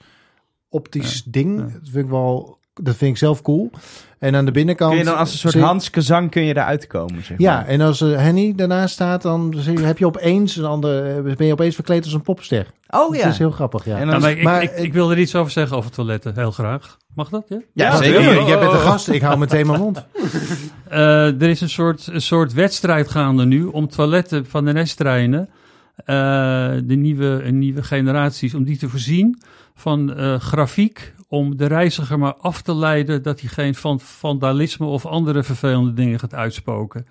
optisch 0.68 1.22
ding. 1.24 1.57
Ja. 1.59 1.62
Dat 1.64 1.90
vind 1.90 2.04
ik 2.04 2.11
wel, 2.11 2.59
dat 2.74 2.96
vind 2.96 3.11
ik 3.11 3.16
zelf 3.18 3.42
cool. 3.42 3.70
En 4.18 4.34
aan 4.36 4.44
de 4.44 4.50
binnenkant. 4.50 4.90
Kun 4.90 4.98
je 4.98 5.04
dan 5.04 5.16
als 5.16 5.32
een 5.32 5.38
soort 5.38 5.52
zie- 5.52 5.62
Hans 5.62 5.90
Kazan 5.90 6.28
kun 6.28 6.42
je 6.42 6.54
daaruit 6.54 6.86
komen, 6.86 7.24
zeg 7.24 7.38
Ja, 7.38 7.66
en 7.66 7.80
als 7.80 8.00
eh, 8.00 8.16
Henny 8.16 8.52
daarnaast 8.56 8.94
staat, 8.94 9.22
dan 9.22 9.54
zie 9.56 9.78
je- 9.78 9.84
heb 9.84 9.98
je 9.98 10.06
opeens 10.06 10.56
een 10.56 10.64
ander, 10.64 11.16
eh, 11.26 11.34
ben 11.36 11.46
je 11.46 11.52
opeens 11.52 11.74
verkleed 11.74 12.04
als 12.04 12.12
een 12.12 12.22
popster. 12.22 12.66
Oh 12.90 13.10
Dat 13.12 13.20
ja. 13.20 13.28
is 13.28 13.38
heel 13.38 13.50
grappig, 13.50 13.84
ja. 13.84 13.98
En 13.98 14.06
Nou, 14.06 14.20
maar 14.20 14.30
ik, 14.30 14.42
maar 14.42 14.62
ik, 14.76 14.92
wil 14.92 15.10
er 15.10 15.18
iets 15.18 15.34
over 15.34 15.52
zeggen 15.52 15.76
over 15.76 15.90
toiletten, 15.90 16.32
heel 16.36 16.50
graag. 16.50 16.96
Mag 17.14 17.28
dat? 17.28 17.44
Ja? 17.48 17.58
Ja, 17.72 17.96
zeker. 17.96 18.20
wil 18.20 18.32
je? 18.32 18.44
Jij 18.46 18.58
bent 18.58 18.70
de 18.70 18.78
gast, 18.78 19.08
ik 19.08 19.22
hou 19.22 19.38
meteen 19.38 19.66
mijn 19.66 19.80
mond. 19.80 20.04
Eh, 20.88 21.42
er 21.42 21.48
is 21.48 21.60
een 21.60 21.68
soort, 21.70 22.06
een 22.06 22.20
soort 22.20 22.52
wedstrijd 22.52 23.08
gaande 23.08 23.44
nu 23.44 23.64
om 23.64 23.88
toiletten 23.88 24.46
van 24.46 24.64
de 24.64 24.72
NS-treinen, 24.72 25.48
eh, 25.96 26.06
de 26.84 26.94
nieuwe, 26.96 27.40
een 27.44 27.58
nieuwe 27.58 27.82
generaties, 27.82 28.54
om 28.54 28.64
die 28.64 28.78
te 28.78 28.88
voorzien 28.88 29.42
van 29.74 30.16
eh, 30.16 30.40
grafiek 30.40 31.14
om 31.29 31.57
de 31.57 31.66
reiziger 31.66 32.18
maar 32.18 32.35
af 32.35 32.62
te 32.62 32.74
leiden 32.74 33.22
dat 33.22 33.41
hij 33.41 33.49
geen 33.49 33.74
van 33.74 34.01
vandalisme 34.01 34.87
of 34.87 35.07
andere 35.07 35.43
vervelende 35.43 35.93
dingen 35.93 36.18
gaat 36.18 36.35
uitspoken. 36.35 37.07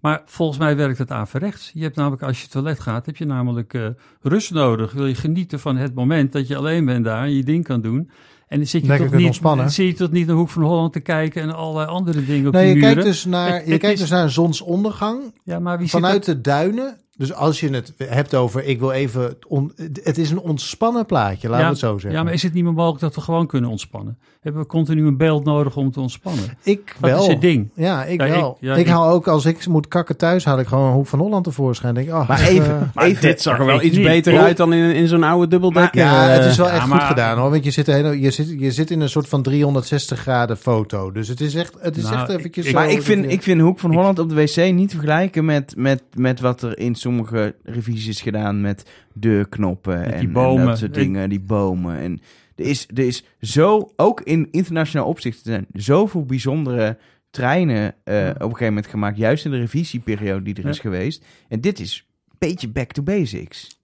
Maar 0.00 0.22
volgens 0.24 0.58
mij 0.58 0.76
werkt 0.76 0.98
het 0.98 1.10
averechts. 1.10 1.70
Je 1.74 1.82
hebt 1.82 1.96
namelijk, 1.96 2.22
als 2.22 2.42
je 2.42 2.48
toilet 2.48 2.80
gaat, 2.80 3.06
heb 3.06 3.16
je 3.16 3.24
namelijk 3.24 3.74
eh, 3.74 3.86
rust 4.22 4.50
nodig. 4.50 4.92
Wil 4.92 5.06
je 5.06 5.14
genieten 5.14 5.60
van 5.60 5.76
het 5.76 5.94
moment 5.94 6.32
dat 6.32 6.48
je 6.48 6.56
alleen 6.56 6.84
bent 6.84 7.04
daar 7.04 7.22
en 7.24 7.34
je 7.36 7.42
ding 7.42 7.64
kan 7.64 7.80
doen. 7.80 8.10
En 8.48 8.58
dan 8.58 8.66
zit 8.66 8.82
je 8.82 8.88
Lekker 8.88 9.06
toch 9.08 9.16
niet, 9.16 9.26
ontspannen. 9.26 9.70
zit 9.70 9.86
je 9.86 9.94
toch 9.94 10.10
niet 10.10 10.26
naar 10.26 10.36
Hoek 10.36 10.48
van 10.48 10.62
Holland 10.62 10.92
te 10.92 11.00
kijken 11.00 11.42
en 11.42 11.54
allerlei 11.54 11.86
andere 11.88 12.24
dingen 12.24 12.46
op 12.46 12.52
Nee, 12.52 12.62
de 12.62 12.68
je 12.68 12.74
muren. 12.74 12.92
kijkt 12.94 13.08
dus 13.08 13.24
naar, 13.24 13.52
Het- 13.54 13.64
je 13.66 13.70
het 13.72 13.80
kijkt 13.80 13.94
is- 13.94 14.00
dus 14.00 14.10
naar 14.10 14.22
een 14.22 14.30
zonsondergang 14.30 15.34
Ja, 15.44 15.58
maar 15.58 15.78
wie 15.78 15.88
zit 15.88 16.00
vanuit 16.00 16.24
de 16.24 16.40
duinen. 16.40 16.96
Dus 17.16 17.32
als 17.34 17.60
je 17.60 17.68
het 17.70 17.92
hebt 17.96 18.34
over, 18.34 18.64
ik 18.64 18.78
wil 18.78 18.90
even, 18.90 19.36
on- 19.48 19.72
het 20.02 20.18
is 20.18 20.30
een 20.30 20.40
ontspannen 20.40 21.06
plaatje, 21.06 21.48
laten 21.48 21.64
we 21.64 21.70
het 21.70 21.78
zo 21.80 21.92
zeggen. 21.92 22.12
Ja, 22.12 22.22
maar 22.22 22.32
is 22.32 22.42
het 22.42 22.52
niet 22.52 22.64
meer 22.64 22.72
mogelijk 22.72 23.00
dat 23.00 23.14
we 23.14 23.20
gewoon 23.20 23.46
kunnen 23.46 23.70
ontspannen? 23.70 24.18
Hebben 24.40 24.62
we 24.62 24.66
continu 24.68 25.06
een 25.06 25.16
beeld 25.16 25.44
nodig 25.44 25.76
om 25.76 25.90
te 25.92 26.00
ontspannen? 26.00 26.44
ik 26.62 26.96
Dat 27.00 27.10
wel. 27.10 27.20
is 27.20 27.26
het 27.26 27.40
ding. 27.40 27.70
Ja, 27.74 28.04
ik 28.04 28.20
Ja, 28.20 28.26
ik- 28.26 28.32
wel. 28.32 28.56
ja, 28.60 28.72
ik, 28.74 28.80
ik- 28.80 28.86
haal 28.92 29.08
ook, 29.08 29.28
als 29.28 29.44
ik 29.44 29.66
moet 29.66 29.88
kakken 29.88 30.16
thuis, 30.16 30.44
haal 30.44 30.58
ik 30.58 30.66
gewoon 30.66 30.86
een 30.86 30.92
hoek 30.92 31.06
van 31.06 31.18
Holland 31.18 31.44
tevoorschijn. 31.44 31.94
Denk, 31.94 32.06
ik, 32.08 32.14
oh, 32.14 32.28
Maar 32.28 32.40
even, 32.40 32.90
Maar 32.94 33.04
even 33.04 33.20
dit 33.22 33.42
zag 33.42 33.58
er 33.58 33.66
wel 33.66 33.82
iets 33.82 33.96
niet. 33.96 34.06
beter 34.06 34.38
uit 34.38 34.56
dan 34.56 34.72
in, 34.72 34.94
in 34.94 35.08
zo'n 35.08 35.22
oude 35.22 35.48
dubbeldekker. 35.48 36.00
Ja, 36.00 36.22
het 36.28 36.44
is 36.44 36.56
wel 36.56 36.66
ja, 36.66 36.72
echt 36.72 36.86
maar- 36.86 36.98
goed 36.98 37.08
gedaan 37.08 37.38
hoor. 37.38 37.50
Want 37.50 37.64
je 37.64 37.70
zit, 37.70 37.86
hele, 37.86 38.20
je, 38.20 38.30
zit, 38.30 38.54
je 38.58 38.72
zit 38.72 38.90
in 38.90 39.00
een 39.00 39.08
soort 39.08 39.28
van 39.28 39.42
360 39.42 40.18
graden 40.20 40.56
foto. 40.56 41.12
Dus 41.12 41.28
het 41.28 41.40
is 41.40 41.54
echt, 41.54 41.74
het 41.80 41.96
is 41.96 42.02
Nou, 42.02 42.14
echt 42.16 42.28
eventjes 42.28 42.64
ik- 42.64 42.70
zo 42.72 42.78
Maar 42.78 42.88
ik 42.90 42.96
dat 42.96 43.04
vind, 43.04 43.30
ik 43.32 43.42
vind 43.42 43.60
Hoek 43.60 43.78
van 43.78 43.92
Holland 43.94 44.18
op 44.18 44.28
de 44.28 44.34
wc 44.34 44.72
niet 44.72 44.90
vergelijken 44.90 45.44
met, 45.44 45.74
met, 45.76 46.02
met 46.14 46.40
wat 46.40 46.62
er 46.62 46.78
in 46.78 46.94
sommige 47.02 47.54
revisies 47.62 48.06
is 48.06 48.20
gedaan 48.20 48.60
met 48.60 48.90
deurknoppen 49.14 49.98
Met 50.00 50.12
en, 50.12 50.18
en 50.18 50.32
bomen. 50.32 50.66
dat 50.66 50.78
soort 50.78 50.94
dingen, 50.94 51.28
die 51.28 51.40
bomen. 51.40 51.96
En 51.98 52.20
er 52.56 52.64
is, 52.64 52.86
er 52.94 53.06
is 53.06 53.24
zo, 53.40 53.92
ook 53.96 54.20
in 54.20 54.48
internationaal 54.50 55.08
opzicht, 55.08 55.36
er 55.38 55.42
zijn 55.52 55.66
zoveel 55.72 56.24
bijzondere 56.24 56.98
treinen 57.30 57.94
eh, 58.04 58.28
op 58.28 58.34
een 58.34 58.40
gegeven 58.42 58.66
moment 58.66 58.86
gemaakt, 58.86 59.16
juist 59.16 59.44
in 59.44 59.50
de 59.50 59.56
revisieperiode 59.58 60.42
die 60.44 60.54
er 60.54 60.62
Ja. 60.64 60.68
is 60.68 60.78
geweest. 60.78 61.24
En 61.48 61.60
dit 61.60 61.80
is 61.80 62.06
een 62.30 62.36
beetje 62.38 62.68
back 62.68 62.92
to 62.92 63.02
basics. 63.02 63.80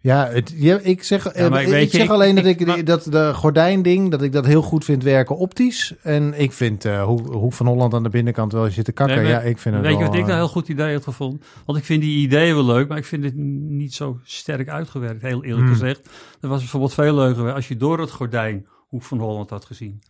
Ja, 0.00 0.26
het, 0.28 0.52
ja, 0.56 0.78
ik 0.82 1.02
zeg, 1.02 1.34
Ja, 1.34 1.48
maar 1.48 1.62
ik, 1.62 1.68
weet 1.68 1.82
ik 1.84 1.90
je, 1.90 1.96
zeg 1.96 2.06
ik- 2.06 2.12
alleen 2.12 2.34
dat 2.34 2.44
ik- 2.44 2.66
maar- 2.66 2.84
dat 2.84 3.04
de 3.04 3.30
gordijnding, 3.34 4.10
dat 4.10 4.22
ik 4.22 4.32
dat 4.32 4.46
heel 4.46 4.62
goed 4.62 4.84
vind 4.84 5.02
werken 5.02 5.36
optisch. 5.36 5.94
En 6.02 6.40
ik 6.40 6.52
vind 6.52 6.84
eh 6.84 7.04
Hoek, 7.04 7.32
Hoek 7.32 7.52
van 7.52 7.66
Holland 7.66 7.94
aan 7.94 8.02
de 8.02 8.08
binnenkant 8.08 8.52
wel 8.52 8.70
zitten 8.70 8.94
kakken. 8.94 9.16
Nee, 9.16 9.24
maar 9.24 9.34
ja, 9.34 9.40
ik 9.48 9.58
vind 9.58 9.74
het 9.74 9.84
Weet 9.84 9.98
je 9.98 10.04
wat 10.04 10.14
ik 10.14 10.18
nou 10.20 10.24
eh, 10.30 10.36
een 10.36 10.40
heel 10.42 10.48
goed 10.52 10.68
idee 10.68 10.92
had 10.94 11.02
gevonden? 11.04 11.42
Want 11.66 11.78
ik 11.78 11.84
vind 11.84 12.02
die 12.02 12.18
ideeën 12.18 12.54
wel 12.54 12.64
leuk, 12.64 12.88
maar 12.88 12.98
ik 12.98 13.04
vind 13.04 13.24
het 13.24 13.36
niet 13.36 13.94
zo 13.94 14.20
sterk 14.24 14.68
uitgewerkt, 14.68 15.22
heel 15.22 15.44
eerlijk 15.44 15.64
Hmm. 15.66 15.72
gezegd. 15.72 16.08
Er 16.40 16.48
was 16.48 16.58
bijvoorbeeld 16.58 16.94
veel 16.94 17.14
leuker 17.14 17.52
als 17.52 17.68
je 17.68 17.76
door 17.76 18.00
het 18.00 18.10
gordijn 18.10 18.66
Hoek 18.88 19.02
van 19.02 19.18
Holland 19.18 19.50
had 19.50 19.64
gezien. 19.64 20.00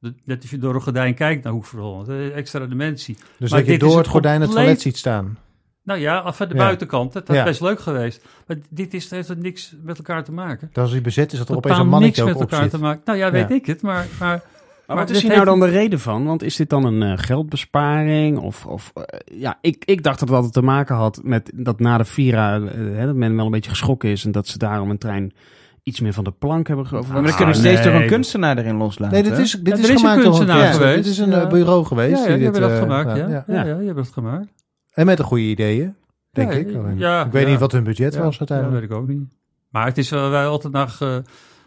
Dat 0.00 0.40
als 0.40 0.50
je 0.50 0.58
door 0.58 0.74
een 0.74 0.80
gordijn 0.82 1.14
kijkt 1.14 1.44
naar 1.44 1.52
Hoek 1.52 1.64
van 1.64 1.78
Holland, 1.78 2.08
eh, 2.08 2.36
extra 2.36 2.66
dimensie. 2.66 3.16
Dus 3.38 3.50
maar 3.50 3.58
dat 3.60 3.68
je 3.68 3.78
door 3.78 3.90
een 3.92 3.98
het 3.98 4.06
gordijn 4.06 4.40
het 4.40 4.50
toilet 4.50 4.80
ziet 4.80 4.96
staan. 4.96 5.38
Nou 5.84 6.00
ja, 6.00 6.32
van 6.32 6.48
de 6.48 6.54
Ja. 6.54 6.60
buitenkant. 6.60 7.12
Dat 7.12 7.28
had 7.28 7.36
Ja. 7.36 7.44
best 7.44 7.60
leuk 7.60 7.80
geweest. 7.80 8.24
Maar 8.46 8.56
dit 8.70 8.94
is, 8.94 9.10
heeft 9.10 9.28
er 9.28 9.36
niks 9.38 9.74
met 9.82 9.96
elkaar 9.98 10.24
te 10.24 10.32
maken. 10.32 10.68
Dat 10.72 10.82
als 10.82 10.92
hij 10.92 11.00
bezet 11.00 11.32
is, 11.32 11.38
dat 11.38 11.48
er 11.48 11.56
opeens 11.56 11.78
een 11.78 11.88
mannetje 11.88 12.24
niks 12.24 12.34
met 12.38 12.42
elkaar 12.50 12.62
zit. 12.62 12.70
te 12.70 12.78
maken. 12.78 13.00
Nou 13.04 13.18
ja, 13.18 13.30
weet 13.30 13.48
Ja. 13.48 13.54
ik 13.54 13.66
het. 13.66 13.82
Maar, 13.82 14.06
maar, 14.20 14.42
Maar, 14.86 14.96
Maar 14.96 15.06
wat 15.06 15.16
is 15.16 15.22
hier 15.22 15.32
nou 15.32 15.44
dan 15.44 15.60
de 15.60 15.66
reden 15.66 16.00
van? 16.00 16.24
Want 16.24 16.42
is 16.42 16.56
dit 16.56 16.70
dan 16.70 16.84
een 16.84 17.02
eh, 17.02 17.12
geldbesparing? 17.16 18.38
Of, 18.38 18.66
of 18.66 18.92
eh, 18.94 19.38
ja, 19.40 19.58
ik, 19.60 19.82
ik 19.84 20.02
dacht 20.02 20.18
dat 20.18 20.28
het 20.28 20.36
altijd 20.36 20.54
te 20.54 20.62
maken 20.62 20.94
had 20.96 21.20
met 21.22 21.50
dat 21.54 21.80
na 21.80 21.98
de 21.98 22.04
Vira 22.04 22.56
eh, 22.56 22.62
hè, 22.74 23.06
dat 23.06 23.14
men 23.14 23.36
wel 23.36 23.44
een 23.44 23.50
beetje 23.50 23.70
geschrokken 23.70 24.08
is 24.10 24.24
en 24.24 24.32
dat 24.32 24.46
ze 24.48 24.58
daarom 24.58 24.90
een 24.90 24.98
trein 24.98 25.32
iets 25.82 26.00
meer 26.00 26.12
van 26.12 26.24
de 26.24 26.30
plank 26.30 26.66
hebben 26.68 26.86
gehoord. 26.86 27.08
Maar 27.08 27.22
we 27.22 27.28
Ah, 27.30 27.36
kunnen 27.36 27.54
steeds 27.54 27.84
nee. 27.84 27.92
toch 27.92 28.02
een 28.02 28.08
kunstenaar 28.08 28.58
erin 28.58 28.76
loslaten. 28.76 29.22
Nee, 29.22 29.30
dit 29.30 29.38
is, 29.38 29.50
dit 29.52 29.66
Ja, 29.68 29.74
is 29.74 29.80
is 29.82 29.88
een 29.88 29.98
gemaakt 29.98 30.22
door 30.22 30.32
kunstenaar 30.32 30.58
ja, 30.64 30.72
geweest. 30.72 30.96
Dit 30.96 31.06
is 31.06 31.18
een 31.18 31.30
Ja. 31.30 31.46
bureau 31.46 31.84
geweest. 31.84 32.10
ja, 32.10 32.16
ja, 32.18 32.26
die 32.26 32.36
die 32.36 32.50
dit, 32.50 32.60
hebben 32.60 32.70
dat 32.70 32.78
gemaakt. 32.88 33.18
Ja. 33.18 33.28
Ja, 33.28 33.44
ja, 33.46 33.62
die 33.62 33.72
hebben 33.86 33.94
dat 34.04 34.12
gemaakt. 34.12 34.46
En 34.92 35.06
met 35.06 35.16
de 35.16 35.22
goede 35.22 35.42
ideeën, 35.44 35.94
denk 36.30 36.52
Ja, 36.52 36.58
ik. 36.58 36.74
Alleen, 36.74 36.98
ja, 36.98 37.24
ik 37.26 37.32
weet 37.32 37.44
ja. 37.44 37.50
niet 37.50 37.58
wat 37.60 37.72
hun 37.72 37.84
budget 37.84 38.14
Ja, 38.14 38.22
was 38.22 38.38
Dat 38.38 38.50
uiteindelijk. 38.50 38.90
weet 38.90 38.98
ik 38.98 39.02
ook 39.04 39.08
niet. 39.16 39.38
Maar 39.68 39.86
het 39.86 39.98
is 39.98 40.10
wel 40.10 40.30
wij 40.30 40.46
altijd 40.46 40.72
naar, 40.72 40.88
ge- 40.88 41.22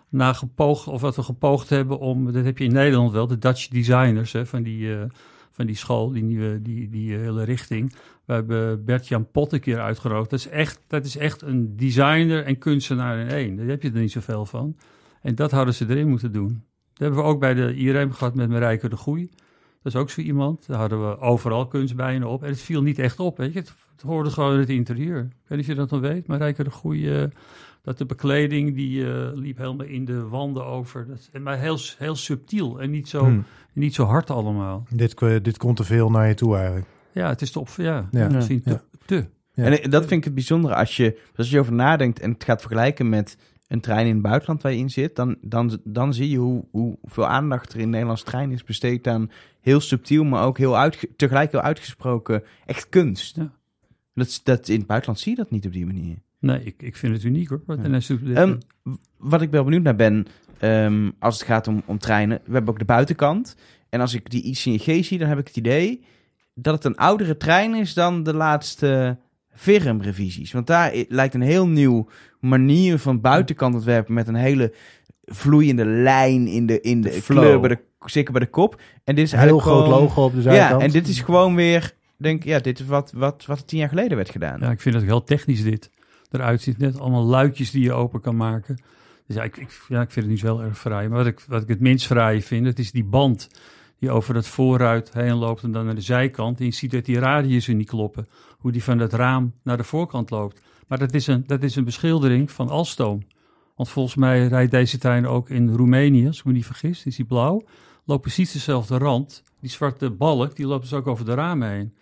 naar 0.10 0.36
gepoogd, 0.36 0.88
of 0.88 1.02
wat 1.02 1.16
we 1.16 1.24
gepoogd 1.24 1.70
hebben 1.70 2.00
om, 2.00 2.32
dat 2.32 2.44
heb 2.46 2.58
je 2.58 2.64
in 2.64 2.74
Nederland 2.74 3.12
wel, 3.12 3.28
de 3.28 3.38
Dutch 3.38 3.68
designers 3.68 4.32
hè, 4.32 4.46
van, 4.46 4.64
die, 4.64 4.96
eh, 4.96 5.04
van 5.52 5.66
die 5.66 5.76
school, 5.76 6.12
die 6.12 6.24
nieuwe, 6.24 6.62
die, 6.62 6.90
die 6.90 7.16
eh, 7.16 7.22
hele 7.22 7.44
richting. 7.44 7.96
We 8.26 8.34
hebben 8.34 8.86
Bert-Jan 8.86 9.32
Pot 9.32 9.54
een 9.54 9.60
keer 9.60 9.80
uitgenodigd. 9.80 10.30
Dat 10.30 10.40
is, 10.40 10.48
echt, 10.48 10.80
dat 10.88 11.06
is 11.06 11.18
echt 11.18 11.42
een 11.42 11.76
designer 11.76 12.44
en 12.44 12.58
kunstenaar 12.58 13.18
in 13.20 13.28
één. 13.28 13.56
Daar 13.56 13.66
heb 13.66 13.82
je 13.82 13.92
er 13.92 14.00
niet 14.00 14.12
zoveel 14.12 14.46
van. 14.46 14.78
En 15.22 15.36
dat 15.36 15.52
hadden 15.52 15.74
ze 15.74 15.86
erin 15.90 16.10
moeten 16.10 16.32
doen. 16.32 16.48
Dat 16.94 16.98
hebben 17.08 17.20
we 17.20 17.26
ook 17.26 17.40
bij 17.40 17.54
de 17.54 17.76
IRM 17.76 18.12
gehad 18.12 18.36
met 18.36 18.50
Marijke 18.50 18.90
de 18.90 18.96
Goei. 18.98 19.30
Dat 19.86 19.94
is 19.94 20.00
ook 20.00 20.10
zo 20.10 20.22
iemand. 20.22 20.68
Daar 20.68 20.78
hadden 20.80 21.10
we 21.10 21.20
overal 21.20 21.68
kunstbijen 21.68 22.24
op. 22.24 22.44
En 22.44 22.50
het 22.50 22.62
viel 22.62 22.82
niet 22.82 23.00
echt 23.00 23.20
op, 23.20 23.38
weet 23.38 23.54
je. 23.54 23.60
Het, 23.60 23.74
het 23.92 24.02
hoorde 24.02 24.30
gewoon 24.30 24.54
in 24.54 24.60
het 24.60 24.70
interieur. 24.70 25.20
Ik 25.20 25.28
weet 25.48 25.58
niet 25.58 25.60
of 25.60 25.66
je 25.68 25.76
dat 25.76 25.90
dan 25.90 26.00
weet. 26.00 26.28
Marijke 26.28 26.64
de 26.64 26.70
Goei, 26.70 27.16
eh, 27.22 27.24
dat 27.84 27.98
de 27.98 28.06
bekleding, 28.06 28.76
die 28.76 29.14
eh, 29.14 29.30
liep 29.34 29.58
helemaal 29.58 29.86
in 29.86 30.06
de 30.06 30.28
wanden 30.28 30.66
over. 30.66 31.08
Dat, 31.08 31.30
en 31.32 31.44
maar 31.44 31.58
heel, 31.60 31.78
heel 31.98 32.16
subtiel 32.16 32.82
en 32.82 32.90
niet 32.92 33.08
zo, 33.08 33.26
Hm. 33.26 33.40
niet 33.74 33.96
zo 33.96 34.04
hard 34.06 34.30
allemaal. 34.30 34.84
Dit, 34.90 35.14
eh, 35.22 35.36
dit 35.42 35.58
komt 35.58 35.78
te 35.78 35.84
veel 35.84 36.10
naar 36.10 36.28
je 36.28 36.34
toe 36.34 36.56
eigenlijk. 36.58 36.86
Ja, 37.12 37.30
het 37.30 37.42
is 37.42 37.52
te 37.52 37.60
op, 37.60 37.70
ja, 37.78 38.08
Ja. 38.12 38.28
misschien 38.30 38.62
te. 38.62 38.70
Ja. 38.70 38.82
te. 39.06 39.26
Ja. 39.54 39.64
En 39.64 39.82
eh, 39.82 39.90
dat 39.92 40.02
vind 40.02 40.12
ik 40.20 40.24
het 40.24 40.34
bijzondere. 40.34 40.76
Als 40.76 40.98
je, 40.98 41.20
als 41.36 41.50
je 41.50 41.60
over 41.60 41.74
nadenkt 41.74 42.20
en 42.20 42.32
het 42.32 42.44
gaat 42.44 42.62
vergelijken 42.62 43.10
met 43.10 43.38
een 43.76 43.82
trein 43.82 44.08
in 44.08 44.14
het 44.14 44.22
buitenland 44.22 44.62
waar 44.62 44.72
je 44.72 44.78
in 44.78 44.90
zit, 44.90 45.16
dan, 45.16 45.36
dan, 45.42 45.80
dan 45.84 46.14
zie 46.14 46.30
je 46.30 46.38
hoe, 46.38 46.66
hoeveel 46.72 47.28
aandacht 47.28 47.74
er 47.74 47.80
in 47.80 47.90
Nederlands 47.90 48.24
trein 48.24 48.52
is 48.52 48.64
besteed 48.64 49.08
aan 49.08 49.32
heel 49.62 49.80
subtiel, 49.80 50.24
maar 50.24 50.44
ook 50.44 50.58
heel 50.58 50.78
uitge- 50.78 51.10
tegelijk 51.16 51.52
heel 51.52 51.62
uitgesproken 51.62 52.44
echt 52.66 52.90
kunst. 52.90 53.36
Ja. 53.36 53.52
Dat, 54.14 54.42
dat, 54.44 54.68
in 54.68 54.78
het 54.78 54.88
buitenland 54.88 55.20
zie 55.20 55.32
je 55.32 55.38
dat 55.38 55.52
niet 55.52 55.66
op 55.66 55.74
die 55.74 55.86
manier. 55.86 56.16
Nee, 56.40 56.64
ik, 56.64 56.82
ik 56.82 56.96
vind 56.96 57.14
het 57.14 57.24
uniek 57.24 57.50
hoor. 57.50 57.62
Wat 57.66 57.80
Ja. 58.24 58.58
W- 58.84 58.94
wat 59.18 59.42
ik 59.42 59.50
wel 59.52 59.64
benieuwd 59.64 59.84
naar 59.84 59.96
ben, 59.96 60.26
ehm, 60.58 61.12
als 61.20 61.36
het 61.40 61.48
gaat 61.48 61.68
om, 61.68 61.82
om 61.86 61.98
treinen, 61.98 62.40
we 62.46 62.54
hebben 62.54 62.74
ook 62.74 62.80
de 62.80 62.86
buitenkant. 62.86 63.56
En 63.90 64.02
als 64.02 64.14
ik 64.14 64.30
die 64.30 64.44
ICNG 64.44 65.06
zie, 65.06 65.18
dan 65.18 65.28
heb 65.28 65.40
ik 65.40 65.48
het 65.48 65.58
idee 65.58 66.04
dat 66.54 66.74
het 66.76 66.84
een 66.86 66.96
oudere 66.98 67.38
trein 67.38 67.76
is 67.76 67.94
dan 67.94 68.24
de 68.24 68.34
laatste 68.34 69.18
VIRM-revisies. 69.56 70.52
Want 70.52 70.68
daar 70.68 70.94
lijkt 71.08 71.34
een 71.34 71.42
heel 71.42 71.68
nieuw 71.68 72.10
manier 72.40 73.00
van 73.00 73.22
buitenkant 73.22 73.76
ontwerpen 73.76 74.14
met 74.14 74.28
een 74.28 74.36
hele 74.36 74.74
vloeiende 75.22 75.86
lijn 75.86 76.48
in 76.48 76.66
de, 76.66 76.82
in 76.82 77.02
de, 77.02 77.10
De 77.10 77.22
flow. 77.22 77.38
kleur, 77.40 77.60
bij 77.60 77.70
de, 77.70 77.80
zeker 78.06 78.32
bij 78.32 78.42
de 78.42 78.50
kop. 78.50 78.82
En 79.04 79.16
dit 79.16 79.26
is 79.26 79.32
Een 79.32 79.40
heel 79.40 79.60
groot 79.60 79.84
gewoon- 79.86 80.00
logo 80.00 80.24
op 80.24 80.32
de 80.32 80.38
Ja, 80.42 80.44
zijkant. 80.44 80.82
en 80.82 80.92
dit 80.92 81.08
is 81.08 81.20
gewoon 81.22 81.56
weer, 81.56 81.94
denk 82.18 82.44
ja, 82.44 82.60
dit 82.60 82.80
is 82.80 82.86
wat, 82.86 83.12
wat, 83.16 83.46
wat 83.46 83.68
tien 83.68 83.80
jaar 83.80 83.90
geleden 83.90 84.18
werd 84.18 84.30
gedaan. 84.30 84.60
Ja, 84.60 84.72
ik 84.72 84.82
vind 84.82 84.96
het 84.96 85.04
heel 85.04 85.24
technisch 85.24 85.64
dit. 85.64 85.90
Eruit 86.32 86.62
ziet 86.62 86.78
net 86.78 87.00
allemaal 87.00 87.24
luikjes 87.24 87.72
die 87.72 87.84
je 87.84 87.94
open 87.94 88.22
kan 88.22 88.36
maken. 88.36 88.82
Dus 89.28 89.36
ja, 89.36 89.44
ik, 89.44 89.58
ik, 89.58 89.80
ja, 89.88 90.02
ik 90.02 90.12
vind 90.12 90.26
het 90.26 90.28
niet 90.34 90.40
zo 90.40 90.46
heel 90.58 90.64
erg 90.66 90.80
fraai. 90.80 91.08
Maar 91.08 91.18
wat 91.18 91.28
ik, 91.28 91.40
wat 91.48 91.62
ik 91.62 91.68
het 91.68 91.80
minst 91.80 92.06
fraai 92.06 92.42
vind, 92.42 92.66
het 92.66 92.80
is 92.80 92.92
die 92.92 93.04
band 93.04 93.50
die 94.06 94.14
over 94.14 94.34
dat 94.34 94.48
voorruit 94.48 95.14
heen 95.14 95.36
loopt 95.36 95.64
en 95.64 95.72
dan 95.72 95.86
naar 95.86 95.96
de 95.96 96.02
zijkant. 96.02 96.60
En 96.60 96.66
je 96.66 96.72
ziet 96.72 96.92
dat 96.92 97.06
die 97.06 97.20
radiussen 97.20 97.78
niet 97.78 97.90
kloppen. 97.90 98.26
Hoe 98.58 98.72
die 98.72 98.84
van 98.84 99.00
het 99.00 99.14
raam 99.14 99.54
naar 99.64 99.78
de 99.78 99.84
voorkant 99.84 100.30
loopt. 100.30 100.62
Maar 100.88 100.98
dat 101.00 101.14
is 101.14 101.28
een, 101.28 101.44
dat 101.48 101.64
is 101.64 101.76
een 101.76 101.84
beschildering 101.84 102.52
van 102.52 102.70
Alstom. 102.70 103.22
Want 103.76 103.90
volgens 103.90 104.16
mij 104.16 104.48
rijdt 104.48 104.72
deze 104.72 104.98
trein 104.98 105.28
ook 105.28 105.50
in 105.50 105.74
Roemenië, 105.76 106.28
als 106.28 106.40
ik 106.40 106.46
me 106.46 106.52
niet 106.52 106.66
vergis. 106.66 107.06
Is 107.06 107.16
die 107.16 107.26
blauw. 107.26 107.64
Loopt 108.06 108.22
precies 108.22 108.52
dezelfde 108.52 108.98
rand. 108.98 109.44
Die 109.62 109.70
zwarte 109.70 110.10
balk, 110.12 110.56
die 110.56 110.68
loopt 110.68 110.82
dus 110.84 110.94
ook 110.94 111.08
over 111.08 111.26
de 111.26 111.34
ramen 111.34 111.70
heen. 111.70 111.94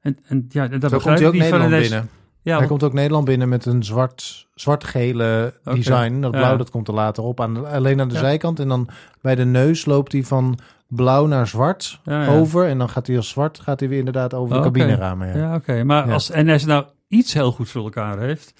En, 0.00 0.18
en 0.26 0.46
ja, 0.48 0.70
en 0.70 0.80
dat 0.80 0.90
Zo 0.90 0.98
komt 0.98 1.18
hij 1.18 1.28
ook 1.28 1.34
Nederland 1.34 1.70
deze- 1.70 1.88
binnen. 1.90 2.08
Ja, 2.42 2.50
Hij 2.52 2.54
want- 2.56 2.68
komt 2.68 2.82
ook 2.82 2.92
Nederland 2.92 3.24
binnen 3.24 3.48
met 3.48 3.66
een 3.66 3.82
zwart, 3.84 4.48
zwart-gele 4.54 5.54
design. 5.64 6.20
Dat 6.20 6.32
Ja. 6.32 6.38
blauw 6.38 6.56
dat 6.56 6.70
komt 6.70 6.88
er 6.88 6.94
later 6.94 7.22
op. 7.24 7.40
Aan, 7.40 7.66
alleen 7.66 8.00
aan 8.00 8.08
de 8.08 8.14
Ja. 8.14 8.20
zijkant. 8.20 8.60
En 8.60 8.68
dan 8.68 8.88
bij 9.20 9.34
de 9.34 9.44
neus 9.44 9.84
loopt 9.84 10.12
hij 10.12 10.22
van 10.24 10.58
blauw 10.88 11.26
naar 11.26 11.46
zwart 11.46 12.00
Ja, 12.04 12.22
ja. 12.22 12.28
over. 12.28 12.66
En 12.68 12.78
dan 12.78 12.88
gaat 12.88 13.06
hij 13.06 13.16
als 13.16 13.28
zwart 13.28 13.58
gaat 13.58 13.80
hij 13.80 13.88
weer 13.88 13.98
inderdaad 13.98 14.34
over 14.34 14.54
de 14.54 14.60
Oh, 14.60 14.66
oké. 14.66 14.78
cabineramen. 14.78 15.28
Ja. 15.28 15.36
Ja, 15.36 15.54
oké. 15.54 15.84
Maar 15.84 16.12
als 16.12 16.30
NS 16.30 16.64
nou 16.64 16.84
iets 17.08 17.32
heel 17.32 17.52
goed 17.52 17.68
voor 17.68 17.82
elkaar 17.84 18.18
heeft, 18.18 18.54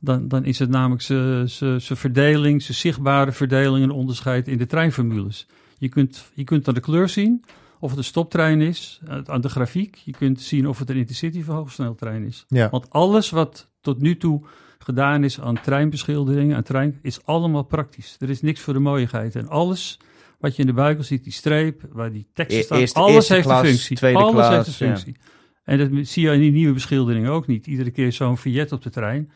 dan, 0.00 0.28
dan 0.28 0.44
is 0.44 0.58
het 0.58 0.70
namelijk 0.70 1.02
zijn 1.02 1.80
verdeling, 1.80 2.62
zijn 2.62 2.76
zichtbare 2.78 3.32
verdeling 3.32 3.84
en 3.84 3.90
onderscheid 3.90 4.48
in 4.48 4.58
de 4.58 4.66
treinformules. 4.66 5.46
Je 5.78 5.88
kunt, 5.88 6.24
je 6.34 6.44
kunt 6.44 6.68
aan 6.68 6.74
de 6.74 6.80
kleur 6.80 7.08
zien 7.08 7.44
of 7.80 7.88
het 7.90 7.98
een 7.98 8.04
stoptrein 8.04 8.60
is, 8.60 9.00
aan 9.26 9.40
de 9.40 9.48
grafiek. 9.48 9.96
Je 10.04 10.12
kunt 10.12 10.40
zien 10.40 10.68
of 10.68 10.78
het 10.78 10.90
een 10.90 10.96
intercity 10.96 11.38
of 11.40 11.48
een 11.48 11.54
hoogsneltrein 11.54 12.24
is. 12.24 12.44
Ja. 12.48 12.70
Want 12.70 12.90
alles 12.90 13.30
wat 13.30 13.68
tot 13.80 14.00
nu 14.00 14.16
toe 14.16 14.42
gedaan 14.78 15.24
is 15.24 15.40
aan 15.40 15.60
treinbeschilderingen, 15.60 16.56
aan 16.56 16.62
trein, 16.62 16.98
is 17.02 17.24
allemaal 17.26 17.62
praktisch. 17.62 18.16
Er 18.18 18.30
is 18.30 18.40
niks 18.42 18.60
voor 18.60 18.72
de 18.72 18.78
mooiigheid. 18.80 19.36
En 19.36 19.48
alles 19.48 19.98
wat 20.42 20.54
je 20.56 20.60
in 20.62 20.66
de 20.68 20.72
buikel 20.74 21.04
ziet, 21.04 21.24
die 21.24 21.32
streep, 21.32 21.82
waar 21.92 22.12
die 22.12 22.26
teksten 22.34 22.58
E- 22.60 22.62
staan, 22.62 22.78
eerste- 22.78 22.98
alles 22.98 23.14
eerste 23.14 23.34
heeft 23.34 23.46
klas, 23.46 23.60
een 23.60 23.66
functie. 23.66 23.96
tweede 23.96 24.18
alles 24.18 24.32
klas, 24.32 24.48
heeft 24.66 24.80
een 24.80 24.86
ja. 24.86 24.92
functie. 24.96 25.16
En 25.64 25.78
dat 25.78 26.06
zie 26.06 26.22
je 26.26 26.32
in 26.32 26.40
die 26.40 26.52
nieuwe 26.52 26.72
beschildering 26.72 27.28
ook 27.28 27.46
niet. 27.46 27.66
Iedere 27.66 27.90
keer 27.90 28.12
zo'n 28.12 28.38
vignet 28.38 28.72
op 28.72 28.82
de 28.82 28.90
trein, 28.90 29.30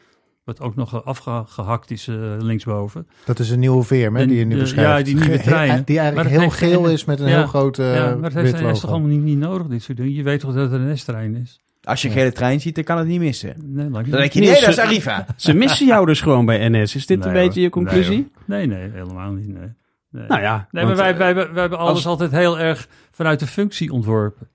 wat 0.44 0.60
ook 0.60 0.74
nog 0.76 1.04
afgehakt 1.04 1.90
is 1.90 2.08
eh, 2.08 2.16
linksboven. 2.38 3.06
Dat 3.24 3.38
is 3.38 3.50
een 3.50 3.58
nieuwe 3.58 3.82
veer 3.82 4.12
hè, 4.14 4.26
die 4.26 4.38
je 4.38 4.44
nu 4.44 4.58
beschrijft. 4.58 4.90
ja, 5.08 5.14
die 5.14 5.14
nieuwe 5.24 5.42
treinen. 5.50 5.82
Die 5.84 5.98
eigenlijk 5.98 6.28
heel 6.30 6.40
heeft- 6.40 6.54
geel 6.54 6.88
is 6.90 7.04
met 7.04 7.20
een 7.20 7.28
Ja. 7.28 7.36
heel 7.36 7.46
groot 7.46 7.78
eh 7.78 7.94
ja, 7.94 8.14
maar 8.14 8.30
het 8.34 8.42
heeft 8.42 8.60
NS 8.62 8.80
toch 8.80 8.90
allemaal 8.90 9.08
niet, 9.08 9.22
niet 9.22 9.38
nodig, 9.38 9.66
dit 9.66 9.82
soort 9.82 9.96
dingen. 9.96 10.12
Je 10.14 10.22
weet 10.22 10.40
toch 10.40 10.54
dat 10.54 10.70
het 10.70 10.80
een 10.80 10.98
S-trein 10.98 11.34
is? 11.36 11.60
Als 11.82 12.02
je 12.02 12.08
een 12.08 12.14
gele 12.14 12.32
trein 12.32 12.60
ziet, 12.60 12.74
dan 12.74 12.84
kan 12.84 12.98
het 12.98 13.06
niet 13.06 13.20
missen. 13.20 13.54
Nee, 13.64 13.90
Dan 13.90 13.92
denk 13.92 14.06
je, 14.32 14.40
Nee, 14.40 14.50
nee, 14.50 14.60
dat 14.60 14.68
is 14.68 14.78
Arriva. 14.78 15.26
Ze 15.36 15.54
missen 15.54 15.86
jou 15.86 16.06
dus 16.06 16.20
gewoon 16.20 16.44
bij 16.46 16.68
NS. 16.68 16.94
Is 16.94 17.06
dit 17.06 17.18
Nee, 17.18 17.28
een 17.28 17.32
beetje 17.32 17.60
je 17.60 17.70
conclusie? 17.70 18.30
Nee, 18.44 18.66
nee, 18.66 18.90
helemaal 18.90 19.32
niet. 19.32 19.48
Nee. 19.48 19.68
Nee. 20.10 20.26
Nou 20.28 20.40
ja. 20.40 20.68
Nee, 20.70 20.84
want, 20.84 20.96
maar 20.96 21.04
wij, 21.04 21.12
eh, 21.12 21.18
wij, 21.18 21.34
wij, 21.34 21.52
wij 21.52 21.60
hebben 21.60 21.78
alles 21.78 21.94
als- 21.94 22.06
altijd 22.06 22.30
heel 22.30 22.58
erg 22.58 22.88
vanuit 23.10 23.38
de 23.40 23.46
functie 23.46 23.92
ontworpen. 23.92 24.48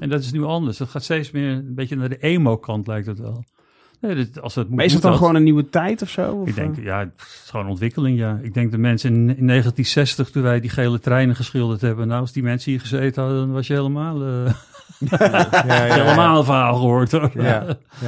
En 0.00 0.08
dat 0.08 0.20
is 0.20 0.32
nu 0.32 0.44
anders. 0.44 0.76
Dat 0.76 0.88
gaat 0.88 1.02
steeds 1.02 1.30
meer 1.30 1.50
een 1.50 1.74
beetje 1.74 1.96
naar 1.96 2.08
de 2.08 2.18
emo-kant, 2.18 2.86
lijkt 2.86 3.06
het 3.06 3.18
wel. 3.18 3.44
Nee, 4.00 4.14
dit, 4.14 4.40
als 4.40 4.54
het 4.54 4.66
moet, 4.68 4.76
Maar 4.76 4.84
is 4.84 4.92
het 4.92 5.02
dan 5.02 5.16
gewoon 5.16 5.34
een 5.34 5.42
nieuwe 5.42 5.68
tijd 5.68 6.02
of 6.02 6.08
zo? 6.10 6.32
Of, 6.32 6.48
Ik 6.48 6.54
denk, 6.54 6.76
eh? 6.76 6.84
ja, 6.84 6.98
het 6.98 7.12
is 7.16 7.46
gewoon 7.50 7.66
ontwikkeling, 7.68 8.18
ja. 8.18 8.38
Ik 8.42 8.54
denk 8.54 8.70
de 8.70 8.78
mensen 8.78 9.10
in, 9.10 9.16
in 9.16 9.46
1960, 9.46 10.30
toen 10.30 10.42
wij 10.42 10.60
die 10.60 10.70
gele 10.70 10.98
treinen 10.98 11.36
geschilderd 11.36 11.80
hebben... 11.80 12.08
nou, 12.08 12.20
als 12.20 12.32
die 12.32 12.42
mensen 12.42 12.70
hier 12.70 12.80
gezeten 12.80 13.22
hadden, 13.22 13.40
dan 13.40 13.52
was 13.52 13.66
je 13.66 13.72
helemaal, 13.74 14.22
eh, 14.22 14.54
Ja, 15.10 15.64
ja, 15.66 15.84
ja. 15.84 15.94
helemaal 16.04 16.38
een 16.38 16.44
verhaal 16.44 16.74
gehoord, 16.74 17.12
hoor. 17.12 17.30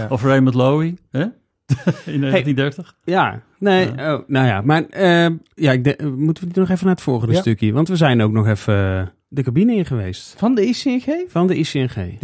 Of 0.08 0.22
Raymond 0.22 0.54
Loewy, 0.54 0.96
hè? 1.10 1.24
in 2.14 2.20
1930. 2.20 2.94
Ja, 3.04 3.40
nee, 3.58 3.88
oh, 3.88 4.18
nou 4.26 4.46
ja. 4.46 4.60
Maar 4.60 4.84
eh, 4.90 5.26
ja, 5.54 5.72
ik 5.72 5.84
denk, 5.84 5.96
eh, 6.00 6.06
moeten 6.06 6.48
we 6.48 6.60
nog 6.60 6.70
even 6.70 6.84
naar 6.86 6.94
het 6.94 7.04
volgende 7.04 7.34
Ja. 7.34 7.40
stukje? 7.40 7.72
Want 7.72 7.88
we 7.88 7.96
zijn 7.96 8.22
ook 8.22 8.32
nog 8.32 8.48
even 8.48 8.74
eh, 8.74 9.06
de 9.28 9.42
cabine 9.42 9.74
in 9.74 9.86
geweest. 9.86 10.34
Van 10.36 10.54
de 10.54 10.64
ICNG? 10.66 11.24
Van 11.28 11.46
de 11.46 11.54
ICNG. 11.54 12.18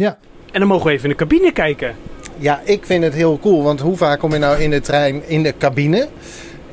En 0.51 0.59
dan 0.59 0.67
mogen 0.67 0.85
we 0.85 0.91
even 0.91 1.03
in 1.03 1.09
de 1.09 1.17
cabine 1.17 1.51
kijken. 1.51 1.95
Ja, 2.37 2.61
ik 2.65 2.85
vind 2.85 3.03
het 3.03 3.13
heel 3.13 3.39
cool. 3.39 3.63
Want 3.63 3.79
hoe 3.79 3.97
vaak 3.97 4.19
kom 4.19 4.31
je 4.33 4.37
nou 4.39 4.61
in 4.61 4.69
de 4.69 4.81
trein 4.81 5.29
in 5.29 5.43
de 5.43 5.53
cabine? 5.57 6.07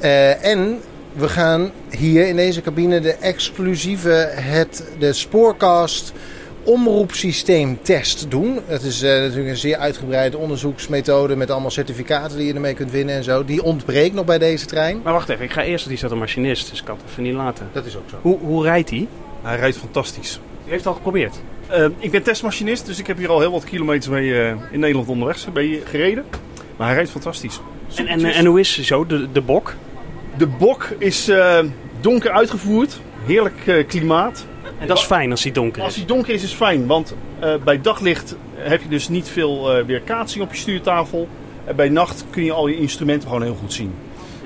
Eh, 0.01 0.45
en 0.45 0.79
we 1.13 1.29
gaan 1.29 1.71
hier 1.91 2.27
in 2.29 2.37
deze 2.37 2.61
cabine 2.61 3.01
de 3.01 3.13
exclusieve, 3.13 4.29
het, 4.35 4.93
de 4.99 5.13
Spoorcast 5.13 6.13
omroepsysteemtest 6.69 8.31
doen. 8.31 8.59
Het 8.67 8.83
is 8.83 9.03
eh, 9.03 9.11
natuurlijk 9.11 9.49
een 9.49 9.57
zeer 9.57 9.77
uitgebreide 9.77 10.39
onderzoeksmethode 10.39 11.37
met 11.37 11.51
allemaal 11.51 11.71
certificaten 11.71 12.37
die 12.37 12.47
je 12.47 12.55
ermee 12.55 12.75
kunt 12.75 12.91
winnen 12.91 13.15
en 13.15 13.25
zo. 13.25 13.45
Die 13.45 13.63
ontbreekt 13.63 14.15
nog 14.15 14.25
bij 14.25 14.39
deze 14.39 14.67
trein. 14.67 15.01
Maar 15.05 15.13
wacht 15.13 15.29
even, 15.29 15.45
ik 15.45 15.53
ga 15.53 15.63
eerst, 15.63 15.89
die 15.89 15.97
staat 15.97 16.11
een 16.11 16.19
machinist, 16.19 16.71
dus 16.71 16.79
ik 16.79 16.85
kan 16.85 16.97
het 16.97 17.05
even 17.11 17.23
niet 17.23 17.35
laten. 17.35 17.69
Dat 17.73 17.87
is 17.87 17.97
ook 17.97 18.09
zo. 18.11 18.17
Hoe, 18.23 18.39
hoe 18.39 18.63
rijdt 18.63 18.91
hij? 18.91 19.09
Hij 19.43 19.57
rijdt 19.57 19.77
fantastisch. 19.77 20.41
U 20.67 20.71
heeft 20.71 20.79
het 20.79 20.87
al 20.87 20.95
geprobeerd. 20.95 21.41
Eh, 21.67 21.87
ik 21.99 22.11
ben 22.11 22.23
testmachinist, 22.23 22.87
dus 22.87 22.99
ik 22.99 23.07
heb 23.07 23.17
hier 23.19 23.31
al 23.31 23.41
heel 23.41 23.53
wat 23.53 23.65
kilometers 23.65 24.09
mee 24.09 24.41
eh, 24.41 24.49
in 24.71 24.81
Nederland 24.81 25.09
onderweg 25.09 25.53
ben 25.53 25.81
gereden. 25.85 26.25
Maar 26.77 26.87
hij 26.87 26.97
rijdt 26.97 27.11
fantastisch. 27.11 27.61
En, 27.95 28.07
en, 28.07 28.25
en 28.25 28.47
hoe 28.47 28.61
is 28.61 28.81
zo 28.81 29.07
de, 29.07 29.33
de 29.33 29.41
bok? 29.41 29.75
De 30.37 30.47
bok 30.47 30.89
is 30.99 31.29
eh, 31.29 31.59
donker 32.01 32.31
uitgevoerd. 32.31 33.01
Heerlijk 33.27 33.67
eh, 33.67 33.87
klimaat. 33.87 34.47
En 34.79 34.87
dat 34.87 34.99
is 34.99 35.05
fijn 35.05 35.31
als 35.31 35.43
hij 35.43 35.53
donker 35.53 35.83
Als 35.83 35.91
is. 35.91 35.97
die 35.97 36.07
donker 36.07 36.35
is, 36.35 36.43
is 36.43 36.53
fijn. 36.53 36.87
Want 36.87 37.15
eh, 37.39 37.55
bij 37.65 37.81
daglicht 37.81 38.37
heb 38.55 38.83
je 38.83 38.89
dus 38.89 39.09
niet 39.09 39.29
veel 39.29 39.77
eh, 39.77 39.85
weerkaatsing 39.85 40.45
op 40.45 40.53
je 40.53 40.59
stuurtafel. 40.59 41.29
En 41.65 41.77
bij 41.77 41.89
nacht 41.89 42.25
kun 42.31 42.45
je 42.45 42.53
al 42.53 42.67
je 42.67 42.77
instrumenten 42.77 43.29
gewoon 43.29 43.43
heel 43.43 43.57
goed 43.61 43.73
zien. 43.73 43.95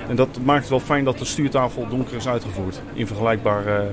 En 0.07 0.15
dat 0.15 0.39
maakt 0.43 0.59
het 0.59 0.69
wel 0.69 0.79
fijn 0.79 1.03
dat 1.03 1.17
de 1.17 1.25
stuurtafel 1.25 1.87
donker 1.89 2.15
is 2.15 2.27
uitgevoerd. 2.27 2.81
In 2.93 3.07
vergelijkbaar 3.07 3.65
eh, 3.65 3.83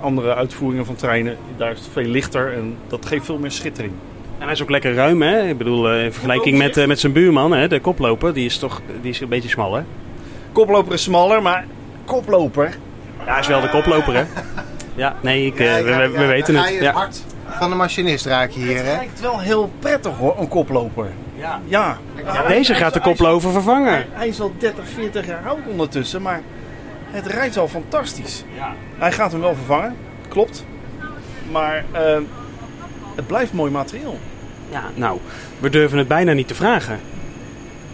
andere 0.00 0.34
uitvoeringen 0.34 0.86
van 0.86 0.94
treinen. 0.94 1.36
Daar 1.56 1.72
is 1.72 1.78
het 1.78 1.88
veel 1.92 2.04
lichter 2.04 2.52
en 2.52 2.76
dat 2.88 3.06
geeft 3.06 3.24
veel 3.24 3.38
meer 3.38 3.50
schittering. 3.50 3.92
En 4.38 4.44
hij 4.44 4.52
is 4.52 4.62
ook 4.62 4.70
lekker 4.70 4.94
ruim, 4.94 5.22
hè? 5.22 5.48
Ik 5.48 5.58
bedoel, 5.58 5.90
eh, 5.90 6.04
in 6.04 6.12
vergelijking 6.12 6.58
met, 6.58 6.76
eh, 6.76 6.86
met 6.86 7.00
zijn 7.00 7.12
buurman, 7.12 7.52
hè? 7.52 7.68
de 7.68 7.80
koploper, 7.80 8.34
die 8.34 8.44
is 8.44 8.58
toch 8.58 8.80
die 9.00 9.10
is 9.10 9.20
een 9.20 9.28
beetje 9.28 9.48
smal, 9.48 9.74
hè? 9.74 9.82
Koploper 10.52 10.92
is 10.92 11.02
smaller, 11.02 11.42
maar 11.42 11.66
koploper. 12.04 12.76
Ja, 13.24 13.30
hij 13.30 13.40
is 13.40 13.46
wel 13.46 13.60
de 13.60 13.68
koploper, 13.68 14.14
hè? 14.14 14.24
Ja, 14.94 15.16
nee, 15.20 15.46
ik, 15.46 15.56
we, 15.56 15.82
we- 15.82 16.10
we 16.18 16.26
weten 16.26 16.54
het. 16.56 16.68
je 16.68 16.74
het 16.74 16.82
Ja. 16.82 16.92
hart 16.92 17.22
van 17.46 17.70
de 17.70 17.76
machinist 17.76 18.26
raak 18.26 18.50
je 18.50 18.60
hier, 18.60 18.76
Het 18.76 18.86
hè? 18.86 18.96
lijkt 18.96 19.20
wel 19.20 19.38
heel 19.40 19.70
prettig 19.78 20.16
hoor, 20.16 20.38
een 20.38 20.48
koploper. 20.48 21.06
Ja. 21.36 21.60
Ja. 21.64 21.98
Ja, 22.24 22.46
deze 22.46 22.74
gaat 22.74 22.94
de 22.94 23.00
koploper 23.00 23.50
vervangen. 23.50 23.92
Hij, 23.92 24.06
hij 24.12 24.28
is 24.28 24.40
al 24.40 24.52
30, 24.58 24.84
40 24.94 25.26
jaar 25.26 25.42
oud 25.46 25.58
ondertussen, 25.70 26.22
maar 26.22 26.40
het 27.10 27.26
rijdt 27.26 27.56
al 27.56 27.68
fantastisch. 27.68 28.44
Ja. 28.56 28.72
Hij 28.98 29.12
gaat 29.12 29.32
hem 29.32 29.40
wel 29.40 29.54
vervangen, 29.54 29.96
klopt. 30.28 30.64
Maar 31.50 31.84
eh, 31.92 32.18
het 33.16 33.26
blijft 33.26 33.52
mooi 33.52 33.70
materieel. 33.70 34.18
ja, 34.70 34.82
nou, 34.94 35.18
we 35.58 35.70
durven 35.70 35.98
het 35.98 36.08
bijna 36.08 36.32
niet 36.32 36.48
te 36.48 36.54
vragen. 36.54 37.00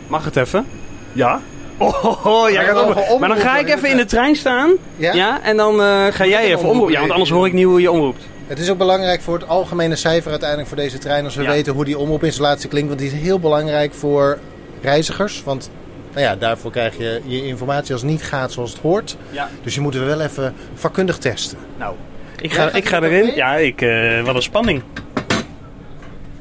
Mag 0.06 0.24
het 0.24 0.36
even? 0.36 0.66
Ja, 1.12 1.40
Oh, 1.78 2.04
oh, 2.04 2.26
oh, 2.26 2.50
jij 2.50 2.64
Wij 2.64 2.74
gaat 2.74 2.86
mogen 2.86 3.08
om... 3.08 3.20
Maar 3.20 3.28
dan 3.28 3.38
ga 3.38 3.50
ik 3.50 3.56
omroepen 3.58 3.76
even 3.76 3.90
in 3.90 3.96
de 3.96 4.04
trein 4.04 4.36
staan. 4.36 4.70
Ja? 4.96 5.12
Ja, 5.12 5.42
en 5.42 5.56
dan 5.56 5.80
eh, 5.80 6.06
ga 6.10 6.26
jij 6.26 6.42
even 6.44 6.58
omroep 6.58 6.70
omroepen. 6.70 6.92
Ja, 6.92 7.00
want 7.00 7.12
anders 7.12 7.30
hoor 7.30 7.46
ik 7.46 7.52
niet 7.52 7.64
hoe 7.64 7.80
je 7.80 7.90
omroept. 7.90 8.22
Het 8.46 8.58
is 8.58 8.70
ook 8.70 8.78
belangrijk 8.78 9.20
voor 9.20 9.34
het 9.38 9.48
algemene 9.48 9.96
cijfer 9.96 10.30
uiteindelijk 10.30 10.68
voor 10.68 10.76
deze 10.78 10.98
trein. 10.98 11.24
Als 11.24 11.34
we 11.36 11.42
Ja. 11.42 11.50
weten 11.50 11.72
hoe 11.72 11.84
die 11.84 11.98
omroepinstallatie 11.98 12.68
klinkt. 12.68 12.88
Want 12.88 13.00
die 13.00 13.08
is 13.12 13.20
heel 13.20 13.38
belangrijk 13.40 13.94
voor 13.94 14.38
reizigers. 14.82 15.42
Want 15.44 15.70
nou 16.12 16.20
ja, 16.26 16.36
daarvoor 16.36 16.70
krijg 16.70 16.96
je 16.98 17.20
je 17.24 17.46
informatie 17.46 17.92
als 17.92 18.02
het 18.02 18.10
niet 18.10 18.22
gaat 18.22 18.52
zoals 18.52 18.72
het 18.72 18.80
hoort. 18.80 19.16
Ja. 19.30 19.48
Dus 19.62 19.74
je 19.74 19.80
moet 19.80 19.94
er 19.94 20.06
wel 20.06 20.20
even 20.20 20.54
vakkundig 20.74 21.18
testen. 21.18 21.58
Nou, 21.78 21.94
ik 22.40 22.52
Ja, 22.52 22.68
ga, 22.68 22.76
ik 22.76 22.88
ga 22.88 23.02
erin. 23.02 23.24
mee? 23.26 23.34
Ja, 23.36 23.54
ik, 23.54 23.82
eh, 23.82 24.22
wat 24.24 24.34
een 24.34 24.42
spanning. 24.42 24.82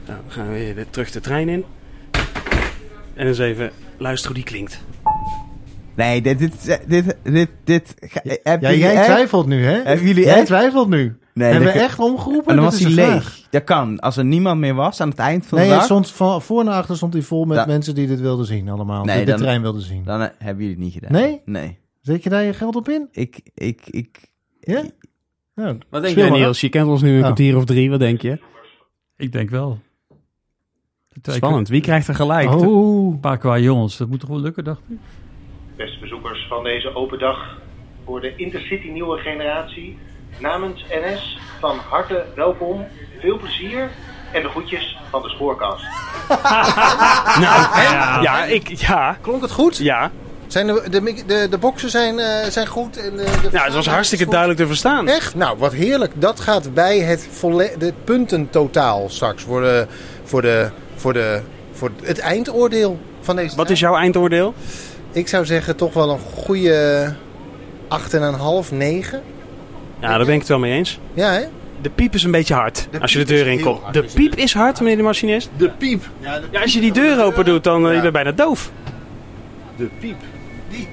Nou, 0.06 0.20
dan 0.26 0.32
gaan 0.32 0.52
we 0.54 0.74
weer 0.74 0.86
terug 0.90 1.12
de 1.12 1.20
trein 1.20 1.50
in. 1.50 1.66
En 3.16 3.28
eens 3.28 3.40
even 3.40 3.72
luisteren 3.98 4.36
hoe 4.36 4.44
die 4.46 4.54
klinkt. 4.54 4.80
Nee, 5.98 6.22
dit, 6.22 6.40
dit, 6.40 6.82
dit, 6.88 7.18
dit, 7.24 7.50
dit, 7.64 7.96
Ja, 8.44 8.58
jij 8.74 8.96
echt- 8.96 9.04
twijfelt 9.06 9.46
nu, 9.48 9.64
hè? 9.64 9.82
Hebben 9.84 10.06
jullie 10.08 10.24
jij 10.24 10.36
echt- 10.36 10.46
twijfelt 10.46 10.90
nu. 10.90 11.18
Nee, 11.34 11.52
Hebben 11.52 11.74
we 11.74 11.80
echt 11.80 12.00
omgeroepen? 12.00 12.50
En 12.50 12.56
dan 12.56 12.66
was 12.66 12.80
hij 12.80 12.92
leeg. 12.92 13.06
vraag. 13.06 13.48
Dat 13.50 13.64
kan. 13.64 14.00
Als 14.00 14.18
er 14.18 14.26
niemand 14.26 14.60
meer 14.60 14.74
was 14.74 15.02
aan 15.02 15.10
het 15.10 15.20
eind 15.20 15.46
van 15.46 15.58
Nee, 15.58 15.68
de 15.68 15.74
dag, 15.74 15.84
stond 15.84 16.12
van 16.12 16.42
voor 16.42 16.64
naar 16.64 16.74
achter 16.74 16.96
stond 16.96 17.14
hij 17.14 17.22
vol 17.22 17.46
met 17.46 17.68
mensen 17.68 17.96
die 17.96 18.08
dit 18.08 18.20
wilden 18.20 18.46
zien 18.46 18.70
allemaal. 18.70 19.04
Nee, 19.06 19.16
die 19.26 19.26
de 19.26 19.42
trein 19.42 19.62
wilden 19.62 19.82
zien. 19.82 20.04
dan 20.04 20.22
eh, 20.22 20.28
hebben 20.38 20.64
jullie 20.66 20.76
het 20.80 20.84
niet 20.86 20.94
gedaan. 20.94 21.12
Nee? 21.12 21.42
Nee. 21.46 21.78
Zet 22.02 22.24
je 22.24 22.30
daar 22.30 22.44
je 22.44 22.54
geld 22.54 22.76
op 22.76 22.90
in? 22.90 23.08
Ik, 23.12 23.40
ik, 23.54 23.82
ik... 23.86 24.32
Ja? 24.60 24.84
Nou, 25.56 25.78
Wat 25.90 26.02
denk 26.02 26.18
maar 26.18 26.32
Niels? 26.32 26.62
Je 26.62 26.70
kent 26.70 26.88
ons 26.88 27.02
nu 27.02 27.10
een 27.12 27.18
Oh. 27.18 27.24
kwartier 27.24 27.58
of 27.58 27.66
drie. 27.66 27.90
Wat 27.90 28.00
denk 28.00 28.22
je? 28.22 28.40
Ik 29.18 29.32
denk 29.32 29.50
wel. 29.50 29.80
Spannend. 31.22 31.68
Wie 31.68 31.82
krijgt 31.82 32.08
er 32.08 32.16
gelijk? 32.16 32.54
Oh. 32.56 33.12
Een 33.14 33.20
paar 33.20 33.38
qua 33.38 33.58
jongens, 33.60 33.98
dat 33.98 34.08
moet 34.08 34.20
toch 34.20 34.30
wel 34.30 34.40
lukken, 34.40 34.64
dacht 34.64 34.82
ik? 34.90 34.98
Beste 35.78 36.00
bezoekers 36.00 36.46
van 36.50 36.64
deze 36.64 36.96
open 36.96 37.20
dag 37.20 37.58
voor 38.06 38.22
de 38.22 38.36
Intercity 38.36 38.88
nieuwe 38.88 39.18
generatie. 39.18 39.98
Namens 40.40 40.86
NS 40.90 41.38
van 41.60 41.78
harte 41.78 42.26
welkom, 42.36 42.86
veel 43.20 43.38
plezier 43.38 43.90
en 44.34 44.42
de 44.42 44.50
groetjes 44.50 44.98
van 45.10 45.22
de 45.22 45.30
spoorkast. 45.30 45.84
Nou, 47.40 47.82
ja, 48.22 48.44
ik, 48.46 48.68
ja, 48.68 49.18
Klonk 49.22 49.42
het 49.42 49.52
goed? 49.52 49.78
ja. 49.78 50.12
Zijn 50.48 50.68
de, 50.68 50.90
de, 50.90 51.24
de, 51.26 51.48
de 51.50 51.58
boxen 51.58 51.90
zijn, 51.90 52.20
eh, 52.20 52.50
zijn 52.50 52.68
goed? 52.68 52.98
En 52.98 53.18
de, 53.18 53.24
de 53.42 53.50
Ja, 53.52 53.64
het 53.64 53.74
was 53.74 53.88
hartstikke 53.88 54.26
duidelijk 54.26 54.60
te 54.60 54.68
verstaan. 54.68 55.08
Echt? 55.08 55.36
Nou, 55.36 55.58
wat 55.58 55.74
heerlijk. 55.74 56.12
Dat 56.16 56.40
gaat 56.40 56.74
bij 56.74 57.00
het, 57.00 57.28
volle, 57.32 57.72
de 57.78 57.94
puntentotaal 58.04 59.10
straks 59.10 59.44
voor, 59.44 59.62
de, 59.62 59.88
voor, 60.24 60.42
de, 60.42 60.70
voor, 60.96 61.14
de, 61.14 61.42
voor 61.72 61.92
het 62.04 62.20
eindoordeel 62.20 63.00
van 63.22 63.36
deze 63.36 63.56
Wat 63.56 63.70
is 63.70 63.80
jouw 63.80 63.96
eindoordeel? 63.96 64.54
Ik 65.18 65.28
zou 65.28 65.46
zeggen 65.46 65.76
toch 65.76 65.94
wel 65.94 66.10
een 66.10 66.20
goede 66.20 67.14
8,5, 67.90 68.72
9. 68.72 69.22
Ja, 70.00 70.18
daar 70.18 70.26
ben 70.26 70.34
ik 70.34 70.40
het 70.40 70.48
wel 70.48 70.60
mee 70.60 70.74
eens. 70.74 71.00
Ja, 71.14 71.32
hè? 71.32 71.44
De 71.82 71.90
piep 71.90 72.14
is 72.14 72.24
een 72.24 72.32
beetje 72.32 72.54
hard 72.54 72.88
De 72.92 73.00
als 73.00 73.14
je 73.14 73.20
de 73.20 73.26
piep 73.26 73.36
deur 73.36 73.48
in 73.48 73.62
komt. 73.62 73.94
De 73.94 74.04
is 74.04 74.14
piep 74.14 74.36
is 74.36 74.54
hard, 74.54 74.80
meneer 74.80 74.98
de 74.98 75.04
machinist. 75.04 75.50
de 75.58 75.70
piep. 75.70 76.04
Ja, 76.20 76.62
als 76.62 76.74
je 76.74 76.80
die 76.80 76.92
deur 76.92 77.24
open 77.24 77.46
doet, 77.46 77.64
dan 77.64 77.88
uh, 77.88 77.96
Ja. 77.96 78.04
je 78.04 78.12
bijna 78.12 78.32
doof. 78.32 78.72
De 79.76 79.90
piep. 80.00 80.16
Die. 80.70 80.88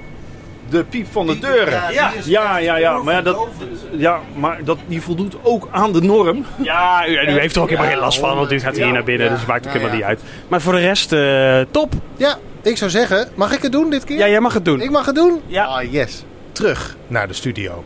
De 0.69 0.85
piep 0.85 1.07
van 1.11 1.27
de 1.27 1.39
deuren. 1.39 1.73
ja, 1.93 2.13
ja, 2.25 2.59
ja, 2.59 2.77
ja. 2.77 3.03
Maar, 3.03 3.15
ja, 3.15 3.23
dat, 3.23 3.49
ja, 3.91 4.21
maar 4.37 4.65
dat, 4.65 4.79
die 4.87 5.03
voldoet 5.03 5.37
ook 5.43 5.69
aan 5.71 5.93
de 5.93 6.01
norm. 6.01 6.45
Ja, 6.63 7.09
u, 7.09 7.13
u 7.13 7.39
heeft 7.39 7.57
er 7.57 7.63
ook 7.63 7.69
helemaal 7.69 7.91
Ja, 7.91 7.95
geen 7.95 8.05
last 8.05 8.19
van, 8.19 8.37
want 8.37 8.53
u 8.53 8.61
gaat 8.61 8.77
hier 8.77 8.87
ja, 8.87 8.93
naar 8.93 9.05
binnen, 9.05 9.27
ja, 9.27 9.31
dus 9.33 9.41
het 9.41 9.49
maakt 9.49 9.67
ook 9.67 9.73
ja, 9.73 9.79
helemaal 9.79 9.99
ja. 10.01 10.09
niet 10.09 10.19
uit. 10.19 10.31
Maar 10.49 10.61
voor 10.61 10.73
de 10.73 10.81
rest, 10.81 11.13
eh, 11.13 11.61
top. 11.71 11.93
Ja, 12.17 12.39
ik 12.67 12.77
zou 12.77 12.91
zeggen, 12.91 13.29
mag 13.37 13.53
ik 13.53 13.63
het 13.63 13.73
doen 13.73 13.91
dit 13.91 14.05
keer? 14.05 14.19
Ja, 14.19 14.29
jij 14.29 14.41
mag 14.41 14.55
het 14.55 14.65
doen. 14.65 14.81
Ik 14.81 14.91
mag 14.91 15.07
het 15.07 15.15
doen? 15.15 15.41
Ja. 15.47 15.65
Ah, 15.65 15.93
yes. 15.93 16.25
Terug 16.53 16.97
naar 17.07 17.29
de 17.29 17.35
studio. 17.35 17.85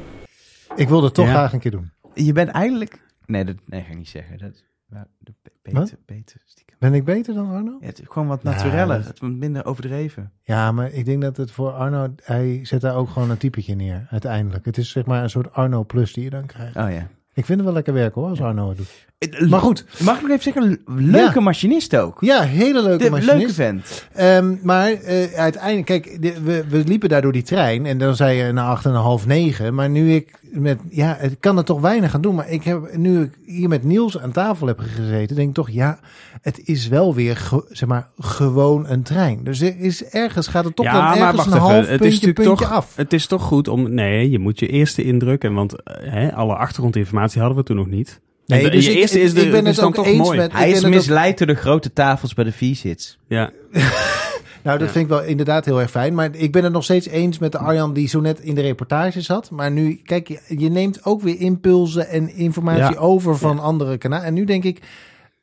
Ik 0.76 0.88
wilde 0.88 1.05
het 1.06 1.14
toch 1.14 1.26
Ja. 1.26 1.30
graag 1.32 1.52
een 1.52 1.59
keer 1.60 1.70
doen. 1.70 1.90
Je 2.14 2.32
bent 2.32 2.48
eigenlijk... 2.48 3.00
Nee, 3.26 3.44
dat 3.44 3.56
nee, 3.66 3.82
ga 3.82 3.90
ik 3.90 3.96
niet 3.96 4.09
zeggen. 4.09 4.38
Dat, 4.38 4.62
maar 4.86 5.06
de- 5.18 5.32
beter, 5.62 5.80
Wat? 5.80 5.94
beter. 6.06 6.40
stiekem. 6.44 6.76
Ben 6.78 6.94
ik 6.94 7.05
beter 7.05 7.34
dan 7.34 7.50
Arno? 7.50 7.76
Ja, 7.80 7.86
het 7.86 8.00
is 8.00 8.06
gewoon 8.09 8.28
wat 8.28 8.40
Ja, 8.42 8.50
natureller. 8.50 8.96
dat- 8.98 9.06
Het 9.06 9.18
wordt 9.18 9.34
minder 9.36 9.64
overdreven. 9.66 10.32
Ja, 10.42 10.72
maar 10.72 10.92
ik 10.92 11.05
denk 11.05 11.22
dat 11.22 11.36
het 11.36 11.50
voor 11.50 11.70
Arno... 11.72 12.14
Hij 12.22 12.60
zet 12.62 12.80
daar 12.80 12.94
ook 12.96 13.09
gewoon 13.10 13.30
een 13.30 13.36
typetje 13.38 13.74
neer, 13.74 14.06
uiteindelijk. 14.10 14.64
Het 14.64 14.78
is 14.78 14.90
zeg 14.90 15.06
maar 15.06 15.22
een 15.22 15.30
soort 15.30 15.52
Arno 15.52 15.84
Plus 15.84 16.12
die 16.12 16.24
je 16.24 16.30
dan 16.30 16.46
krijgt. 16.46 16.76
Oh 16.76 16.90
ja. 16.90 17.09
Ik 17.34 17.44
vind 17.44 17.59
het 17.59 17.64
wel 17.64 17.72
lekker 17.72 17.92
werken 17.92 18.20
hoor, 18.20 18.30
als 18.30 18.40
Arno 18.40 18.68
het 18.68 18.76
doet. 18.76 19.06
Het- 19.18 19.48
Maar 19.50 19.60
goed, 19.60 19.84
Mag 20.04 20.16
ik 20.16 20.22
nog 20.22 20.30
even 20.30 20.42
zeggen, 20.42 20.80
leuke 20.86 21.34
Ja. 21.34 21.40
machinist 21.40 21.96
ook. 21.96 22.16
ja, 22.20 22.42
hele 22.42 22.82
leuke 22.82 23.04
De, 23.04 23.10
machinist. 23.10 23.36
leuke 23.36 23.52
vent. 23.52 24.08
Ehm, 24.14 24.54
maar 24.62 24.92
eh, 24.92 25.32
uiteindelijk, 25.38 25.86
kijk, 25.86 26.22
de- 26.22 26.40
we, 26.44 26.64
we 26.68 26.82
liepen 26.84 27.08
daar 27.08 27.22
door 27.22 27.32
die 27.32 27.42
trein 27.42 27.86
en 27.86 27.98
dan 27.98 28.16
zei 28.16 28.36
je 28.42 28.52
na 28.52 28.66
acht 28.66 28.84
en 28.84 28.90
een 28.90 28.96
half 29.00 29.26
negen. 29.26 29.74
Maar 29.74 29.90
nu 29.90 30.12
ik 30.14 30.38
met, 30.50 30.78
ja, 30.90 31.16
ik 31.18 31.36
kan 31.40 31.56
er 31.58 31.64
toch 31.64 31.80
weinig 31.80 32.14
aan 32.14 32.20
doen. 32.20 32.34
Maar 32.34 32.50
ik 32.50 32.62
heb, 32.62 32.96
nu 32.96 33.22
ik 33.22 33.38
hier 33.44 33.68
met 33.68 33.84
Niels 33.84 34.18
aan 34.18 34.32
tafel 34.32 34.66
heb 34.66 34.78
gezeten, 34.80 35.36
denk 35.36 35.48
ik 35.48 35.54
toch, 35.54 35.70
ja, 35.70 35.98
het 36.42 36.60
is 36.64 36.88
wel 36.88 37.14
weer, 37.14 37.36
ge- 37.36 37.64
zeg 37.70 37.88
maar, 37.88 38.08
gewoon 38.18 38.86
een 38.88 39.02
trein. 39.02 39.40
Dus 39.44 39.60
er 39.60 39.74
is 39.78 40.04
ergens, 40.04 40.46
gaat 40.46 40.64
het 40.64 40.76
toch 40.76 40.86
Ja, 40.86 40.92
dan 40.92 41.02
maar 41.02 41.28
ergens 41.28 41.46
een 41.46 41.52
even. 41.52 41.64
half 41.64 41.86
Het 41.88 42.04
is 42.04 42.18
puntje 42.18 42.42
toch- 42.42 42.70
af. 42.72 42.96
Het 42.96 43.12
is 43.12 43.26
toch 43.26 43.42
goed 43.42 43.68
om... 43.68 43.94
Nee, 43.94 44.30
je 44.30 44.38
moet 44.38 44.58
je 44.58 44.68
eerste 44.68 45.02
indruk... 45.04 45.44
En 45.44 45.54
want 45.54 45.82
eh, 45.82 46.12
hè, 46.12 46.34
alle 46.34 46.54
achtergrondinformatie 46.54 47.40
hadden 47.40 47.58
we 47.58 47.64
toen 47.64 47.76
nog 47.76 47.86
niet. 47.86 48.20
Nee, 48.56 48.70
dus 48.70 48.84
je 48.84 48.90
ik, 48.92 48.96
eerste 48.96 49.20
is 49.20 49.34
de, 49.34 49.40
ik 49.44 49.50
ben 49.50 49.60
is 49.60 49.66
het 49.66 49.76
dan 49.76 49.84
ook 49.88 49.94
toch 49.94 50.06
eens 50.06 50.18
mooi. 50.26 50.38
met... 50.38 50.52
Hij 50.52 50.70
is 50.70 50.84
ook- 50.84 50.90
misleid 50.90 51.38
door 51.38 51.46
de 51.46 51.54
grote 51.54 51.92
tafels 51.92 52.34
bij 52.34 52.44
de 52.44 52.52
V-sits. 52.52 53.18
Ja. 53.28 53.50
Nou, 54.62 54.78
dat 54.78 54.86
Ja. 54.88 54.92
vind 54.92 55.04
ik 55.04 55.10
wel 55.10 55.22
inderdaad 55.24 55.64
heel 55.64 55.80
erg 55.80 55.90
fijn. 55.90 56.14
Maar 56.14 56.34
ik 56.34 56.52
ben 56.52 56.64
het 56.64 56.72
nog 56.72 56.84
steeds 56.84 57.06
eens 57.08 57.38
met 57.38 57.52
de 57.52 57.58
Arjan 57.58 57.92
die 57.92 58.08
zo 58.08 58.20
net 58.20 58.40
in 58.40 58.54
de 58.54 58.60
reportage 58.60 59.20
zat. 59.20 59.50
Maar 59.50 59.70
nu, 59.70 60.00
kijk, 60.04 60.28
je, 60.28 60.40
je 60.46 60.68
neemt 60.70 61.04
ook 61.04 61.20
weer 61.22 61.40
impulsen 61.40 62.08
en 62.08 62.34
informatie 62.34 62.94
Ja. 62.94 63.00
over 63.00 63.36
van 63.38 63.58
andere 63.58 63.98
kanalen. 63.98 64.24
En 64.26 64.34
nu 64.34 64.44
denk 64.44 64.64
ik, 64.64 64.80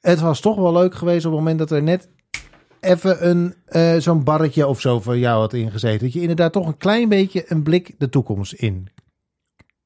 het 0.02 0.20
was 0.20 0.40
toch 0.40 0.56
wel 0.56 0.74
leuk 0.74 0.96
geweest 0.96 1.26
op 1.26 1.32
het 1.32 1.40
moment 1.40 1.60
dat 1.60 1.72
er 1.72 1.84
net 1.84 2.08
even 2.80 3.30
een 3.30 3.54
eh, 3.66 3.96
zo'n 3.98 4.24
barretje 4.24 4.68
of 4.68 4.82
zo 4.82 5.00
voor 5.00 5.18
jou 5.18 5.40
had 5.40 5.54
ingezeten. 5.54 6.00
Dat 6.00 6.14
je 6.14 6.22
inderdaad 6.22 6.54
toch 6.54 6.68
een 6.68 6.78
klein 6.78 7.10
beetje 7.10 7.44
een 7.48 7.64
blik 7.64 7.96
de 7.98 8.10
toekomst 8.10 8.54
in 8.54 8.88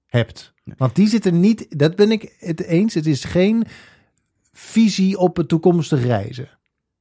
hebt. 0.09 0.53
Want 0.77 0.95
die 0.95 1.07
zit 1.07 1.25
er 1.25 1.31
niet, 1.33 1.79
dat 1.79 1.95
ben 1.95 2.11
ik 2.11 2.35
het 2.39 2.63
eens. 2.63 2.93
Het 2.93 3.05
is 3.05 3.23
geen 3.23 3.63
visie 4.51 5.17
op 5.17 5.37
het 5.37 5.47
toekomstige 5.47 6.07
reizen. 6.07 6.49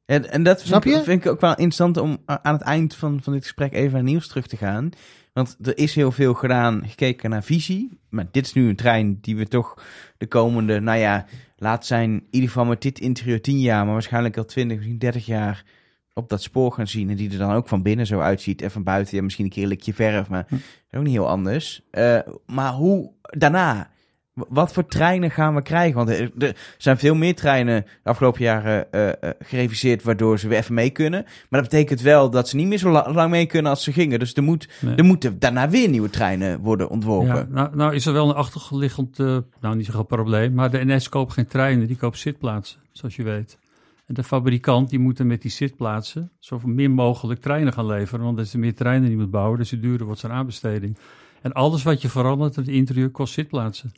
En, 0.04 0.30
en 0.30 0.42
dat 0.42 0.56
vind, 0.56 0.68
Snap 0.68 0.84
ik- 0.84 0.92
je? 0.92 1.02
vind 1.02 1.24
ik 1.24 1.30
ook 1.30 1.40
wel 1.40 1.50
interessant 1.50 1.96
om 1.96 2.18
aan 2.26 2.52
het 2.54 2.62
eind 2.62 2.94
van, 2.94 3.22
van 3.22 3.32
dit 3.32 3.42
gesprek 3.42 3.72
even 3.72 3.92
naar 3.92 4.02
nieuws 4.02 4.28
terug 4.28 4.46
te 4.46 4.56
gaan. 4.56 4.90
Want 5.32 5.56
er 5.62 5.78
is 5.78 5.94
heel 5.94 6.12
veel 6.12 6.34
gedaan, 6.34 6.82
gekeken 6.88 7.30
naar 7.30 7.42
visie. 7.44 7.98
Maar 8.10 8.26
dit 8.30 8.46
is 8.46 8.52
nu 8.52 8.68
een 8.68 8.76
trein 8.76 9.18
die 9.20 9.36
we 9.36 9.48
toch 9.48 9.82
de 10.18 10.26
komende, 10.26 10.80
nou 10.80 10.98
ja, 10.98 11.26
laat 11.56 11.86
zijn 11.86 12.10
in 12.12 12.26
ieder 12.30 12.48
geval 12.48 12.64
met 12.64 12.82
dit 12.82 12.98
interieur 13.00 13.42
10 13.42 13.60
jaar, 13.60 13.84
maar 13.84 13.92
waarschijnlijk 13.92 14.36
al 14.36 14.44
20, 14.44 14.76
misschien 14.76 14.98
30 14.98 15.26
jaar 15.26 15.64
op 16.18 16.28
dat 16.28 16.42
spoor 16.42 16.72
gaan 16.72 16.86
zien. 16.88 17.10
En 17.10 17.16
die 17.16 17.30
er 17.32 17.38
dan 17.38 17.52
ook 17.52 17.68
van 17.68 17.82
binnen 17.82 18.06
zo 18.06 18.20
uitziet. 18.20 18.62
En 18.62 18.70
van 18.70 18.82
buiten, 18.82 19.16
ja, 19.16 19.22
misschien 19.22 19.44
een 19.44 19.50
keer 19.50 19.62
een 19.62 19.68
likje 19.68 19.94
verf, 19.94 20.28
maar 20.28 20.46
ook 20.90 21.02
niet 21.02 21.12
heel 21.12 21.28
anders. 21.28 21.82
Eh, 21.90 22.18
maar 22.46 22.72
hoe 22.72 23.10
daarna? 23.22 23.90
wat 24.48 24.72
voor 24.72 24.86
treinen 24.86 25.30
gaan 25.30 25.54
we 25.54 25.62
krijgen? 25.62 25.96
Want 25.96 26.08
er, 26.08 26.56
zijn 26.78 26.98
veel 26.98 27.14
meer 27.14 27.34
treinen 27.34 27.82
de 28.02 28.10
afgelopen 28.10 28.42
jaren 28.42 28.92
eh, 28.92 29.08
eh, 29.08 29.30
gereviseerd, 29.38 30.02
waardoor 30.02 30.38
ze 30.38 30.48
weer 30.48 30.58
even 30.58 30.74
mee 30.74 30.90
kunnen. 30.90 31.22
Maar 31.48 31.60
dat 31.60 31.70
betekent 31.70 32.00
wel 32.00 32.30
dat 32.30 32.48
ze 32.48 32.56
niet 32.56 32.66
meer 32.66 32.78
zo 32.78 32.90
la- 32.90 33.12
lang 33.12 33.30
mee 33.30 33.46
kunnen 33.46 33.70
als 33.70 33.84
ze 33.84 33.92
gingen. 33.92 34.18
Dus 34.18 34.34
er, 34.34 34.42
moet, 34.42 34.68
Nee. 34.80 34.94
er 34.94 35.04
moeten 35.04 35.38
daarna 35.38 35.68
weer 35.68 35.88
nieuwe 35.88 36.10
treinen 36.10 36.60
worden 36.60 36.88
ontworpen. 36.88 37.34
Ja, 37.36 37.46
nou, 37.50 37.76
nou 37.76 37.94
is 37.94 38.06
er 38.06 38.12
wel 38.12 38.28
een 38.28 38.34
achterliggend, 38.34 39.18
eh, 39.18 39.38
nou 39.60 39.76
niet 39.76 39.84
zo'n 39.84 39.94
groot 39.94 40.06
probleem, 40.06 40.54
maar 40.54 40.70
de 40.70 40.84
NS 40.84 41.08
koopt 41.08 41.32
geen 41.32 41.46
treinen, 41.46 41.86
die 41.86 41.96
koopt 41.96 42.18
zitplaatsen, 42.18 42.78
zoals 42.92 43.16
je 43.16 43.22
weet. 43.22 43.58
En 44.08 44.14
de 44.14 44.22
fabrikant 44.22 44.90
die 44.90 44.98
moet 44.98 45.18
er 45.18 45.26
met 45.26 45.42
die 45.42 45.50
zitplaatsen 45.50 46.30
zo 46.38 46.60
min 46.64 46.90
mogelijk 46.90 47.40
treinen 47.40 47.72
gaan 47.72 47.86
leveren, 47.86 48.24
want 48.24 48.38
als 48.38 48.52
je 48.52 48.58
meer 48.58 48.74
treinen 48.74 49.08
niet 49.08 49.18
moet 49.18 49.30
bouwen, 49.30 49.58
dus 49.58 49.70
duurder 49.70 50.06
wordt 50.06 50.20
zijn 50.20 50.32
aanbesteding. 50.32 50.98
En 51.42 51.52
alles 51.52 51.82
wat 51.82 52.02
je 52.02 52.08
verandert 52.08 52.56
in 52.56 52.62
het 52.62 52.72
interieur 52.72 53.10
kost 53.10 53.32
zitplaatsen. 53.32 53.92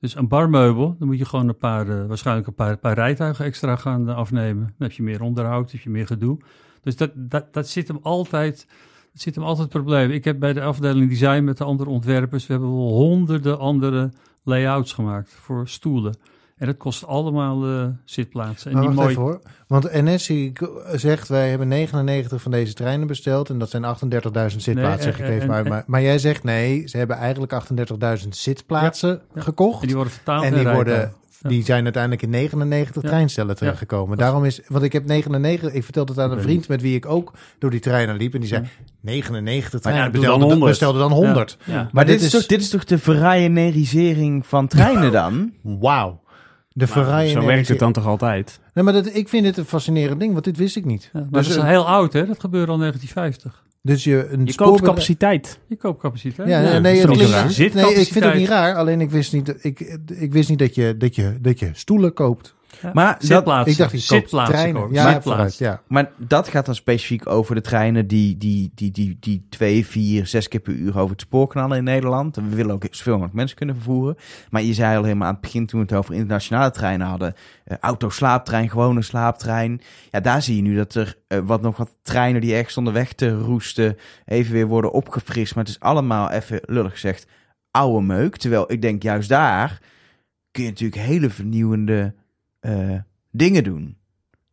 Dus 0.00 0.16
een 0.16 0.28
barmeubel, 0.28 0.96
dan 0.98 1.08
moet 1.08 1.18
je 1.18 1.24
gewoon 1.24 1.48
een 1.48 1.56
paar, 1.56 1.88
eh, 1.88 2.06
waarschijnlijk 2.06 2.46
een 2.46 2.54
paar, 2.54 2.76
paar 2.76 2.94
rijtuigen 2.94 3.44
extra 3.44 3.76
gaan 3.76 4.08
eh, 4.08 4.16
afnemen. 4.16 4.64
Dan 4.64 4.88
heb 4.88 4.92
je 4.92 5.02
meer 5.02 5.22
onderhoud, 5.22 5.72
heb 5.72 5.80
je 5.80 5.90
meer 5.90 6.06
gedoe. 6.06 6.38
Dus 6.80 6.96
dat, 6.96 7.10
dat, 7.14 7.52
dat 7.52 7.68
zit 7.68 7.88
hem 7.88 7.98
altijd, 8.02 8.66
dat 9.12 9.22
zit 9.22 9.34
hem 9.34 9.44
altijd 9.44 9.68
probleem. 9.68 10.10
Ik 10.10 10.24
heb 10.24 10.38
bij 10.38 10.52
de 10.52 10.62
afdeling 10.62 11.08
design 11.08 11.44
met 11.44 11.58
de 11.58 11.64
andere 11.64 11.90
ontwerpers, 11.90 12.46
we 12.46 12.52
hebben 12.52 12.76
wel 12.76 12.88
honderden 12.88 13.58
andere 13.58 14.10
layouts 14.42 14.92
gemaakt 14.92 15.30
voor 15.34 15.68
stoelen. 15.68 16.14
En 16.58 16.66
dat 16.66 16.76
kost 16.76 17.06
allemaal 17.06 17.64
eh, 17.66 17.84
zitplaatsen. 18.04 18.70
En 18.70 18.76
Maar 18.76 18.86
die 18.86 18.96
wacht 18.96 19.00
mooi, 19.00 19.10
even 19.10 19.22
hoor. 19.22 19.40
Want 19.66 19.92
NS 19.92 20.30
zegt, 21.00 21.28
wij 21.28 21.48
hebben 21.50 21.68
99 21.68 22.42
van 22.42 22.50
deze 22.50 22.72
treinen 22.72 23.06
besteld. 23.06 23.50
En 23.50 23.58
dat 23.58 23.70
zijn 23.70 23.82
38.000 23.84 24.62
zitplaatsen, 24.62 24.74
Nee, 24.74 24.98
zeg 25.00 25.18
ik 25.18 25.20
en- 25.24 25.30
even 25.30 25.40
en- 25.40 25.46
maar. 25.48 25.66
Maar, 25.66 25.84
maar 25.86 26.02
jij 26.02 26.18
zegt, 26.18 26.44
nee, 26.44 26.86
ze 26.88 26.96
hebben 26.96 27.16
eigenlijk 27.16 27.52
38.000 27.52 28.28
zitplaatsen 28.36 29.20
ja. 29.34 29.40
gekocht. 29.40 29.80
en 29.80 29.86
die 29.86 29.96
worden 29.96 30.12
vertaald 30.14 30.44
En 30.44 30.54
die, 30.54 30.68
worden. 30.68 31.12
Ja. 31.42 31.48
die 31.48 31.64
zijn 31.64 31.84
uiteindelijk 31.84 32.22
in 32.22 32.30
99 32.30 33.02
Ja. 33.02 33.08
treinstellen 33.08 33.56
terechtgekomen. 33.56 34.18
Daarom 34.18 34.44
is, 34.44 34.60
want 34.68 34.84
ik 34.84 34.92
heb 34.92 35.04
99, 35.06 35.72
ik 35.72 35.84
vertelde 35.84 36.12
het 36.12 36.20
aan 36.20 36.30
een 36.32 36.42
vriend 36.42 36.68
met 36.68 36.80
wie 36.82 36.94
ik 36.96 37.06
ook 37.06 37.32
door 37.58 37.70
die 37.70 37.80
treinen 37.80 38.16
liep. 38.16 38.34
En 38.34 38.40
die 38.40 38.48
zei, 38.48 38.64
99 39.00 39.80
treinen, 39.80 40.10
bestelde, 40.10 40.30
dan 40.30 40.40
dan 40.40 40.48
100. 40.48 40.70
bestelde 40.70 40.98
dan 40.98 41.12
100. 41.12 41.56
Ja. 41.64 41.88
Maar 41.92 42.06
dit 42.06 42.20
is, 42.22 42.30
toch, 42.30 42.46
dit 42.46 42.60
is 42.60 42.68
toch 42.70 42.84
de 42.84 42.96
Ryanaisering 43.04 44.46
van 44.46 44.66
treinen 44.66 45.12
dan? 45.22 45.52
Wauw. 45.62 46.20
De 46.78 46.86
Ferrari. 46.86 47.28
zo 47.28 47.44
werkt 47.44 47.68
het 47.68 47.78
dan 47.78 47.92
toch 47.92 48.06
altijd? 48.06 48.60
Nee, 48.74 48.84
maar 48.84 48.92
dat, 48.92 49.14
ik 49.14 49.28
vind 49.28 49.44
dit 49.44 49.56
een 49.56 49.64
fascinerend 49.64 50.20
ding, 50.20 50.32
want 50.32 50.44
dit 50.44 50.56
wist 50.56 50.76
ik 50.76 50.84
niet. 50.84 51.10
Ja, 51.12 51.26
maar 51.30 51.42
dus, 51.42 51.48
dat 51.48 51.64
is 51.64 51.70
heel 51.70 51.86
oud, 51.88 52.12
hè? 52.12 52.26
Dat 52.26 52.40
gebeurde 52.40 52.66
al 52.72 52.74
in 52.74 52.80
1950. 52.80 53.64
dus 53.82 54.04
je 54.04 54.28
een 54.30 54.46
Je 54.46 54.54
koopt 54.54 54.82
capaciteit. 54.82 55.58
Je 55.66 55.76
koopt 55.76 56.00
capaciteit. 56.00 56.48
Ja, 56.48 56.78
nee, 56.78 56.92
is 56.92 57.02
het 57.02 57.10
klinkt- 57.10 57.24
niet 57.24 57.34
raar? 57.74 57.84
nee, 57.84 57.94
ik 57.94 58.12
vind 58.12 58.24
het 58.24 58.34
niet 58.34 58.48
raar. 58.48 58.74
Alleen 58.74 59.00
ik 59.00 59.10
wist 59.10 59.32
niet, 59.32 59.54
ik, 59.64 59.98
ik 60.06 60.32
wist 60.32 60.48
niet 60.48 60.58
dat, 60.58 60.74
je, 60.74 60.96
dat, 60.96 61.14
je, 61.14 61.38
dat 61.40 61.58
je 61.58 61.70
stoelen 61.72 62.12
koopt. 62.12 62.54
Ja. 62.82 62.90
Maar 62.94 63.18
dat-. 63.26 63.66
Ik 63.66 63.76
dacht, 63.76 63.90
koopt 63.90 64.02
Zitplaatsen 64.02 64.54
treinen. 64.56 64.80
Ja, 64.80 64.86
Zitplaatsen. 64.88 65.22
vooruit, 65.22 65.56
ja. 65.56 65.82
Maar 65.86 66.10
dat 66.16 66.48
gaat 66.48 66.66
dan 66.66 66.74
specifiek 66.74 67.26
over 67.26 67.54
de 67.54 67.60
treinen 67.60 68.06
die, 68.06 68.36
die, 68.36 68.70
die, 68.74 68.90
die, 68.90 69.16
die 69.20 69.46
twee, 69.48 69.86
vier, 69.86 70.26
zes 70.26 70.48
keer 70.48 70.60
per 70.60 70.72
uur 70.72 70.98
over 70.98 71.10
het 71.10 71.20
spoor 71.20 71.48
knallen 71.48 71.76
in 71.76 71.84
Nederland. 71.84 72.36
En 72.36 72.48
we 72.48 72.56
willen 72.56 72.74
ook 72.74 72.84
zoveel 72.90 73.12
mogelijk 73.12 73.34
mensen 73.34 73.56
kunnen 73.56 73.74
vervoeren. 73.74 74.16
Maar 74.50 74.62
je 74.62 74.74
zei 74.74 74.96
al 74.96 75.02
helemaal 75.02 75.26
aan 75.28 75.32
het 75.32 75.42
begin 75.42 75.66
toen 75.66 75.80
we 75.80 75.86
het 75.86 75.94
over 75.94 76.14
internationale 76.14 76.70
treinen 76.70 77.06
hadden. 77.06 77.34
eh, 77.64 77.76
auto-slaaptrein, 77.80 78.70
gewone 78.70 79.02
slaaptrein. 79.02 79.80
Ja, 80.10 80.20
daar 80.20 80.42
zie 80.42 80.56
je 80.56 80.62
nu 80.62 80.76
dat 80.76 80.94
er 80.94 81.14
eh, 81.26 81.38
wat 81.44 81.62
nog 81.62 81.76
wat 81.76 81.96
treinen 82.02 82.40
die 82.40 82.54
ergens 82.54 82.76
onderweg 82.76 83.12
te 83.12 83.38
roesten 83.38 83.96
even 84.24 84.52
weer 84.52 84.66
worden 84.66 84.92
opgefrist. 84.92 85.54
Maar 85.54 85.64
het 85.64 85.72
is 85.72 85.80
allemaal, 85.80 86.30
even 86.30 86.60
lullig 86.64 86.92
gezegd, 86.92 87.26
oude 87.70 88.06
meuk. 88.06 88.36
Terwijl 88.36 88.72
ik 88.72 88.82
denk 88.82 89.02
juist 89.02 89.28
daar 89.28 89.80
kun 90.50 90.62
je 90.62 90.68
natuurlijk 90.68 91.02
hele 91.02 91.30
vernieuwende 91.30 92.14
eh, 92.68 92.98
dingen 93.30 93.64
doen. 93.64 93.96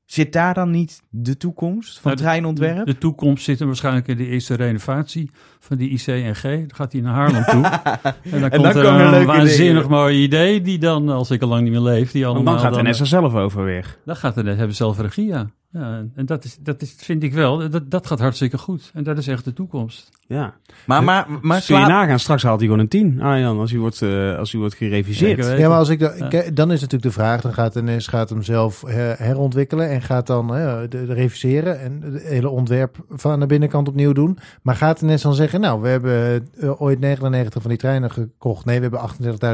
Zit 0.05 0.33
daar 0.33 0.53
dan 0.53 0.71
niet 0.71 1.01
de 1.09 1.37
toekomst 1.37 1.99
van 1.99 2.11
Nou, 2.11 2.23
treinontwerp? 2.23 2.85
De 2.85 2.97
toekomst 2.97 3.43
zit 3.43 3.59
hem 3.59 3.67
waarschijnlijk 3.67 4.07
in 4.07 4.17
de 4.17 4.27
eerste 4.27 4.53
renovatie 4.53 5.29
van 5.59 5.77
die 5.77 5.89
ICNG. 5.89 6.41
Dan 6.41 6.75
gaat 6.75 6.91
hij 6.91 7.01
naar 7.01 7.13
Haarlem 7.13 7.43
toe. 7.43 7.65
en 8.33 8.41
dan 8.41 8.41
dan 8.41 8.49
komt 8.49 8.65
er 8.65 8.83
komen 8.83 8.99
er 8.99 9.05
een 9.05 9.11
leuke 9.11 9.25
waanzinnig 9.25 9.81
dingen. 9.81 9.97
mooi 9.97 10.23
idee 10.23 10.61
die 10.61 10.79
dan, 10.79 11.09
als 11.09 11.31
ik 11.31 11.41
al 11.41 11.47
lang 11.47 11.63
niet 11.63 11.71
meer 11.71 11.81
leef, 11.81 12.11
die 12.11 12.23
Want 12.23 12.35
allemaal... 12.35 12.53
dan 12.53 12.63
gaat 12.63 12.73
de 12.73 12.89
NS 12.89 12.99
er 12.99 13.07
zelf 13.07 13.33
over 13.33 13.63
weer. 13.63 13.97
Dan 14.05 14.15
gaat 14.15 14.35
de 14.35 14.43
NS, 14.43 14.47
hebben 14.47 14.75
ze 14.75 14.83
zelf 14.83 14.99
regie, 14.99 15.25
ja. 15.25 15.49
Ja 15.75 16.03
en 16.15 16.25
dat, 16.25 16.43
is, 16.43 16.57
dat 16.59 16.81
is, 16.81 16.95
vind 16.97 17.23
ik 17.23 17.33
wel, 17.33 17.69
dat, 17.69 17.91
dat 17.91 18.07
gaat 18.07 18.19
hartstikke 18.19 18.57
goed. 18.57 18.91
En 18.93 19.03
dat 19.03 19.17
is 19.17 19.27
echt 19.27 19.43
de 19.43 19.53
toekomst. 19.53 20.09
Ja. 20.27 20.53
Maar, 20.85 21.03
maar, 21.03 21.25
maar 21.41 21.63
Kun 21.65 21.79
je 21.79 21.85
nagaan, 21.85 22.19
straks 22.19 22.43
haalt 22.43 22.59
hij 22.59 22.67
gewoon 22.67 22.81
een 22.83 22.89
10, 22.89 23.21
Arjan, 23.21 23.59
als 23.59 23.71
hij 23.71 23.79
wordt, 23.79 24.01
eh, 24.01 24.37
als 24.37 24.51
hij 24.51 24.59
wordt 24.59 24.75
gereviseerd. 24.75 25.57
Ja, 25.59 25.69
maar 25.69 25.77
als 25.77 25.89
ik 25.89 25.99
da- 25.99 26.09
dan 26.53 26.71
is 26.71 26.81
natuurlijk 26.81 27.03
de 27.03 27.11
vraag, 27.11 27.41
dan 27.41 27.53
gaat 27.53 27.73
NS 27.75 28.07
gaat 28.07 28.29
hem 28.29 28.43
zelf 28.43 28.81
her- 28.81 29.15
herontwikkelen 29.17 29.89
en 29.89 30.01
gaat 30.01 30.27
dan 30.27 30.55
eh, 30.55 30.79
de, 30.81 30.87
de 31.05 31.13
reviseren 31.13 31.79
en 31.79 32.01
het 32.01 32.23
hele 32.23 32.49
ontwerp 32.49 32.97
van 33.09 33.39
de 33.39 33.45
binnenkant 33.45 33.87
opnieuw 33.87 34.11
doen. 34.13 34.37
Maar 34.61 34.75
gaat 34.75 35.01
NS 35.01 35.21
dan 35.21 35.33
zeggen, 35.33 35.61
nou, 35.61 35.81
we 35.81 35.87
hebben 35.87 36.47
eh, 36.59 36.81
ooit 36.81 36.99
99 36.99 37.61
van 37.61 37.69
die 37.71 37.79
treinen 37.79 38.11
gekocht. 38.11 38.65
Nee, 38.65 38.75
we 38.79 38.81
hebben 38.81 38.99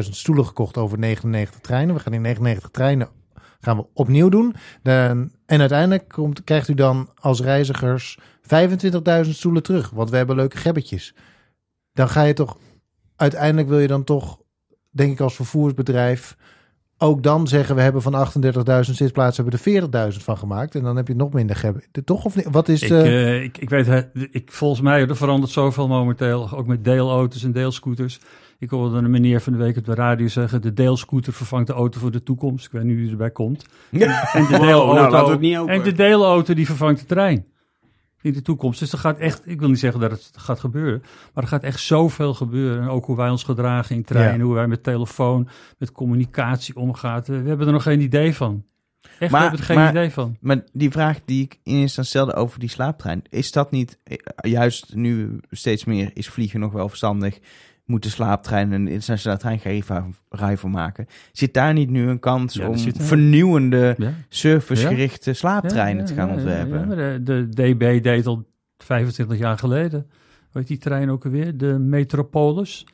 38.000 0.03 0.10
stoelen 0.10 0.45
gekocht 0.45 0.77
over 0.77 0.99
99 0.99 1.60
treinen. 1.61 1.95
We 1.95 2.02
gaan 2.02 2.11
die 2.11 2.22
99 2.22 2.69
treinen 2.72 3.07
gaan 3.61 3.77
we 3.77 3.85
opnieuw 3.93 4.29
doen. 4.29 4.55
Dan, 4.83 5.31
en 5.45 5.59
uiteindelijk 5.59 6.09
komt, 6.09 6.43
krijgt 6.43 6.67
u 6.67 6.73
dan 6.73 7.09
als 7.19 7.41
reizigers 7.41 8.19
25.000 9.23 9.29
stoelen 9.29 9.63
terug, 9.63 9.89
want 9.89 10.09
we 10.09 10.17
hebben 10.17 10.35
leuke 10.35 10.57
gebbetjes. 10.57 11.15
Dan 11.93 12.09
ga 12.09 12.23
je 12.23 12.33
toch, 12.33 12.57
uiteindelijk 13.15 13.67
wil 13.67 13.79
je 13.79 13.88
dan 13.88 14.03
toch 14.03 14.39
denk 14.89 15.11
ik 15.11 15.19
als 15.19 15.35
vervoersbedrijf 15.35 16.38
ook 17.01 17.23
dan 17.23 17.47
zeggen 17.47 17.75
we 17.75 17.81
hebben 17.81 18.01
van 18.01 18.27
38.000 18.27 18.91
zitplaatsen 18.91 19.43
hebben 19.43 19.61
we 19.63 19.99
er 19.99 20.11
40.000 20.13 20.23
van 20.23 20.38
gemaakt 20.38 20.75
en 20.75 20.83
dan 20.83 20.95
heb 20.95 21.07
je 21.07 21.15
nog 21.15 21.33
minder 21.33 21.55
gebben. 21.55 21.83
Toch 22.05 22.25
of 22.25 22.35
niet? 22.35 22.47
Wat 22.51 22.69
is 22.69 22.81
Ik, 22.81 22.89
de 22.89 23.01
eh, 23.01 23.43
ik, 23.43 23.57
ik 23.57 23.69
weet, 23.69 23.85
hè, 23.85 24.01
ik, 24.31 24.51
volgens 24.51 24.81
mij, 24.81 25.07
er 25.07 25.15
verandert 25.15 25.51
zoveel 25.51 25.88
momenteel, 25.88 26.51
ook 26.51 26.67
met 26.67 26.83
deelauto's 26.83 27.43
en 27.43 27.51
deelscooters. 27.51 28.19
Ik 28.61 28.69
hoorde 28.69 28.97
een 28.97 29.09
meneer 29.09 29.41
van 29.41 29.53
de 29.53 29.59
week 29.59 29.77
op 29.77 29.85
de 29.85 29.93
radio 29.93 30.27
zeggen, 30.27 30.61
de 30.61 30.73
deelscooter 30.73 31.33
vervangt 31.33 31.67
de 31.67 31.73
auto 31.73 31.99
voor 31.99 32.11
de 32.11 32.23
toekomst. 32.23 32.65
Ik 32.65 32.71
weet 32.71 32.83
niet 32.83 32.95
wie 32.97 33.09
erbij 33.11 33.31
komt. 33.31 33.65
En 33.91 33.99
de, 33.99 34.05
Wow, 34.33 34.59
deelauto, 34.59 34.93
nou, 34.93 35.31
open. 35.33 35.67
en 35.73 35.81
de 35.83 35.91
deelauto 35.91 36.53
die 36.53 36.65
vervangt 36.65 36.99
de 36.99 37.05
trein. 37.05 37.45
In 38.21 38.33
de 38.33 38.41
toekomst. 38.41 38.79
Dus 38.79 38.91
er 38.91 38.97
gaat 38.97 39.17
echt, 39.17 39.41
ik 39.45 39.59
wil 39.59 39.69
niet 39.69 39.79
zeggen 39.79 39.99
dat 39.99 40.11
het 40.11 40.31
gaat 40.35 40.59
gebeuren, 40.59 41.01
maar 41.33 41.43
er 41.43 41.49
gaat 41.49 41.63
echt 41.63 41.79
zoveel 41.79 42.33
gebeuren. 42.33 42.81
En 42.81 42.88
ook 42.89 43.05
hoe 43.05 43.15
wij 43.15 43.29
ons 43.29 43.43
gedragen 43.43 43.95
in 43.95 44.03
treinen, 44.03 44.38
Ja. 44.38 44.43
hoe 44.43 44.53
wij 44.53 44.67
met 44.67 44.83
telefoon, 44.83 45.47
met 45.77 45.91
communicatie 45.91 46.75
omgaan. 46.75 47.21
We 47.25 47.33
hebben 47.33 47.67
er 47.67 47.73
nog 47.73 47.83
geen 47.83 48.01
idee 48.01 48.35
van. 48.35 48.63
Echt, 49.19 49.19
Maar- 49.19 49.29
we 49.29 49.38
hebben 49.38 49.59
er 49.59 49.65
geen 49.65 49.75
maar- 49.77 49.89
idee 49.89 50.11
van. 50.11 50.38
Maar 50.39 50.63
die 50.73 50.91
vraag 50.91 51.19
die 51.25 51.43
ik 51.43 51.59
in 51.63 51.75
eerste 51.75 52.03
stelde 52.03 52.33
over 52.33 52.59
die 52.59 52.69
slaaptrein, 52.69 53.21
is 53.29 53.51
dat 53.51 53.71
niet 53.71 53.97
eh, 54.03 54.17
juist 54.51 54.95
nu 54.95 55.39
steeds 55.51 55.85
meer 55.85 56.11
is 56.13 56.29
vliegen 56.29 56.59
nog 56.59 56.71
wel 56.71 56.89
verstandig? 56.89 57.39
Moet 57.85 58.03
de 58.03 58.09
slaaptrein 58.09 58.71
een 58.71 58.87
internationale 58.87 59.39
treinrij 59.39 60.57
van 60.57 60.71
maken? 60.71 61.07
Zit 61.31 61.53
daar 61.53 61.73
niet 61.73 61.89
nu 61.89 62.07
een 62.09 62.19
kans 62.19 62.53
Ja, 62.53 62.67
om 62.67 62.77
vernieuwende 62.97 63.95
Ja. 63.97 64.13
servicegerichte 64.29 65.33
slaaptreinen 65.33 66.05
te 66.05 66.13
gaan 66.13 66.29
ontwerpen? 66.31 66.89
de, 66.89 67.19
de 67.23 67.47
DB 67.49 68.03
deed 68.03 68.25
al 68.25 68.45
25 68.77 69.37
jaar 69.37 69.57
geleden. 69.57 70.09
Heet 70.51 70.67
die 70.67 70.77
trein 70.77 71.09
ook 71.09 71.25
alweer? 71.25 71.57
De 71.57 71.79
Metropolis. 71.79 72.85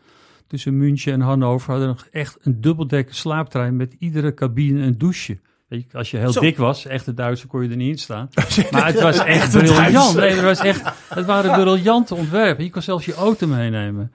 Tussen 0.47 0.77
München 0.77 1.13
en 1.13 1.21
Hannover 1.21 1.69
hadden 1.71 1.87
nog 1.87 2.07
echt 2.11 2.37
een 2.41 2.61
dubbeldekker 2.61 3.15
slaaptrein 3.15 3.75
met 3.75 3.95
iedere 3.99 4.33
cabine 4.33 4.81
een 4.81 4.97
douche. 4.97 5.39
Weet 5.67 5.85
je, 5.91 5.97
als 5.97 6.11
je 6.11 6.17
heel 6.17 6.31
Zo. 6.31 6.39
dik 6.39 6.57
was, 6.57 6.85
echte 6.85 7.13
Duitser, 7.13 7.47
kon 7.47 7.63
je 7.63 7.69
er 7.69 7.75
niet 7.75 7.91
in 7.91 7.97
staan. 7.97 8.29
Maar 8.71 8.85
het 8.85 9.01
was 9.01 9.17
echt 9.23 9.57
briljant. 9.57 10.15
Nee, 10.15 10.29
het, 10.29 10.41
was 10.43 10.59
echt, 10.59 10.91
het 11.09 11.25
waren 11.25 11.51
briljante 11.61 12.15
ontwerpen. 12.15 12.63
Je 12.63 12.69
kon 12.69 12.81
zelfs 12.81 13.05
je 13.05 13.13
auto 13.13 13.47
meenemen. 13.47 14.11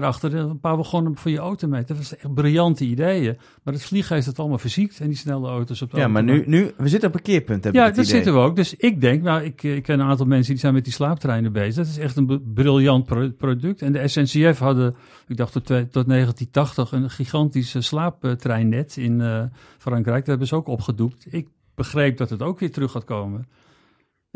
Daarachter 0.00 0.34
een 0.34 0.60
paar 0.60 0.76
begonnen 0.76 1.16
voor 1.16 1.30
je 1.30 1.38
auto 1.38 1.68
mee. 1.68 1.84
Dat 1.84 1.96
was 1.96 2.16
echt 2.16 2.34
briljante 2.34 2.84
ideeën. 2.84 3.36
Maar 3.62 3.74
het 3.74 3.82
vliegen 3.84 4.14
heeft 4.14 4.26
het 4.26 4.38
allemaal 4.38 4.58
verziekt. 4.58 5.00
En 5.00 5.06
die 5.08 5.16
snelle 5.16 5.48
auto's 5.48 5.82
op 5.82 5.90
de 5.90 5.96
Ja, 5.96 6.08
maar 6.08 6.22
nu, 6.22 6.44
nu, 6.46 6.72
we 6.76 6.88
zitten 6.88 7.08
op 7.08 7.14
een 7.14 7.22
keerpunt, 7.22 7.64
heb 7.64 7.74
Ja, 7.74 7.84
dat 7.84 7.92
idee. 7.92 8.04
zitten 8.04 8.32
we 8.32 8.38
ook. 8.38 8.56
Dus 8.56 8.74
ik 8.76 9.00
denk, 9.00 9.22
nou, 9.22 9.42
ik, 9.42 9.62
ik 9.62 9.82
ken 9.82 10.00
een 10.00 10.06
aantal 10.06 10.26
mensen 10.26 10.52
die 10.52 10.60
zijn 10.60 10.74
met 10.74 10.84
die 10.84 10.92
slaaptreinen 10.92 11.52
bezig. 11.52 11.74
Dat 11.74 11.86
is 11.86 11.98
echt 11.98 12.16
een 12.16 12.42
briljant 12.54 13.04
pro- 13.06 13.30
product. 13.30 13.82
En 13.82 13.92
de 13.92 14.08
SNCF 14.08 14.58
hadden, 14.58 14.94
ik 15.26 15.36
dacht 15.36 15.52
tot, 15.52 15.64
twee- 15.64 15.88
tot 15.88 16.08
1980, 16.08 16.92
een 16.92 17.10
gigantisch 17.10 17.74
eh, 17.74 17.82
slaaptreinnet 17.82 18.96
in 18.96 19.20
eh, 19.20 19.42
Frankrijk. 19.78 20.18
Dat 20.18 20.26
hebben 20.26 20.46
ze 20.46 20.54
ook 20.54 20.66
opgedoekt. 20.68 21.26
Ik 21.30 21.48
begreep 21.74 22.16
dat 22.16 22.30
het 22.30 22.42
ook 22.42 22.58
weer 22.60 22.72
terug 22.72 22.90
gaat 22.90 23.04
komen. 23.04 23.46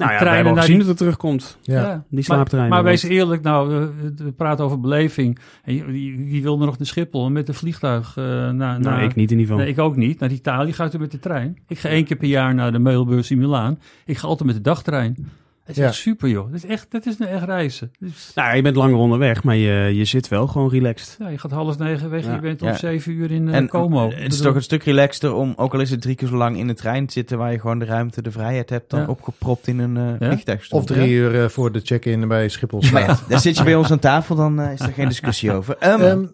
Nou 0.06 0.12
ja, 0.12 0.18
we 0.18 0.24
hebben 0.28 0.46
al 0.46 0.52
naar 0.52 0.60
gezien 0.62 0.68
die- 0.78 0.78
dat 0.78 0.88
het 0.88 0.96
terugkomt. 0.98 1.58
ja. 1.62 2.04
Die 2.08 2.24
slaaptreinen. 2.24 2.72
Maar, 2.72 2.84
wees 2.84 3.02
eerlijk, 3.02 3.42
nou, 3.42 3.68
we, 3.68 4.12
we 4.24 4.32
praten 4.32 4.64
over 4.64 4.80
beleving. 4.80 5.38
Wie, 5.64 6.42
wil 6.42 6.60
er 6.60 6.66
nog 6.66 6.78
naar 6.78 6.86
Schiphol 6.86 7.30
met 7.30 7.48
een 7.48 7.54
vliegtuig? 7.54 8.16
eh 8.16 8.24
naar, 8.24 8.54
Nou, 8.54 8.80
naar, 8.80 9.02
ik 9.02 9.14
niet 9.14 9.30
in 9.30 9.38
ieder 9.38 9.40
geval. 9.46 9.58
Nee, 9.58 9.68
ik 9.68 9.78
ook 9.78 9.96
niet. 9.96 10.20
Naar 10.20 10.30
Italië 10.30 10.72
gaat 10.72 10.94
u 10.94 10.98
met 10.98 11.10
de 11.10 11.18
trein. 11.18 11.58
Ik 11.68 11.78
ga 11.78 11.88
één 11.88 12.04
keer 12.04 12.16
per 12.16 12.28
jaar 12.28 12.54
naar 12.54 12.72
de 12.72 12.78
meubelbeurs 12.78 13.30
in 13.30 13.38
Milaan. 13.38 13.78
Ik 14.06 14.16
ga 14.18 14.26
altijd 14.26 14.46
met 14.46 14.56
de 14.56 14.62
dagtrein. 14.62 15.30
Het 15.64 15.78
is 15.78 15.82
Ja. 15.84 15.88
echt 15.88 15.98
super, 15.98 16.28
joh. 16.28 16.46
Het 16.46 16.54
is 16.54 16.64
echt, 16.70 16.86
dat 16.90 17.06
is 17.06 17.18
nou 17.18 17.30
echt 17.30 17.44
reizen. 17.44 17.90
Dus, 17.98 18.32
Nou, 18.34 18.56
je 18.56 18.62
bent 18.62 18.76
langer 18.76 18.96
onderweg, 18.96 19.42
maar 19.44 19.56
je, 19.56 19.94
je 19.96 20.04
zit 20.04 20.28
wel 20.28 20.46
gewoon 20.46 20.68
relaxed. 20.70 21.16
ja, 21.18 21.28
je 21.28 21.38
gaat 21.38 21.50
half 21.50 21.78
negen 21.78 22.10
weg 22.10 22.22
en 22.24 22.28
Ja. 22.28 22.34
je 22.34 22.40
bent 22.40 22.60
Ja. 22.60 22.70
om 22.70 22.76
zeven 22.76 23.12
uur 23.12 23.30
in 23.30 23.48
eh, 23.48 23.54
En 23.54 23.68
Como. 23.68 24.08
Het 24.10 24.18
is 24.18 24.22
bedoel, 24.28 24.42
toch 24.46 24.54
een 24.54 24.62
stuk 24.62 24.82
relaxter 24.82 25.32
om, 25.34 25.52
ook 25.56 25.74
al 25.74 25.80
is 25.80 25.90
het 25.90 26.00
drie 26.00 26.14
keer 26.14 26.28
zo 26.28 26.36
lang 26.36 26.56
in 26.58 26.66
de 26.66 26.74
trein 26.74 27.06
te 27.06 27.12
zitten, 27.12 27.38
waar 27.38 27.52
je 27.52 27.60
gewoon 27.60 27.78
de 27.78 27.84
ruimte, 27.84 28.22
de 28.22 28.30
vrijheid 28.30 28.70
hebt, 28.70 28.90
dan 28.90 29.00
Ja. 29.00 29.06
opgepropt 29.06 29.66
in 29.66 29.78
een 29.78 29.96
eh 29.96 30.14
Ja. 30.18 30.26
vliegtuigstoel. 30.32 30.78
Of 30.78 30.84
drie 30.86 31.10
uur 31.10 31.42
eh, 31.42 31.48
voor 31.48 31.72
de 31.72 31.80
check-in 31.84 32.28
bij 32.28 32.48
Schiphol 32.48 32.82
ja, 32.84 33.18
dan 33.28 33.40
zit 33.40 33.56
je 33.58 33.64
bij 33.64 33.74
ons 33.82 33.90
aan 33.90 33.98
tafel, 33.98 34.36
dan 34.36 34.60
is 34.60 34.80
er 34.80 34.92
geen 34.92 35.08
discussie 35.08 35.52
over. 35.56 35.76
Ehm, 35.78 36.00
Ehm, 36.00 36.24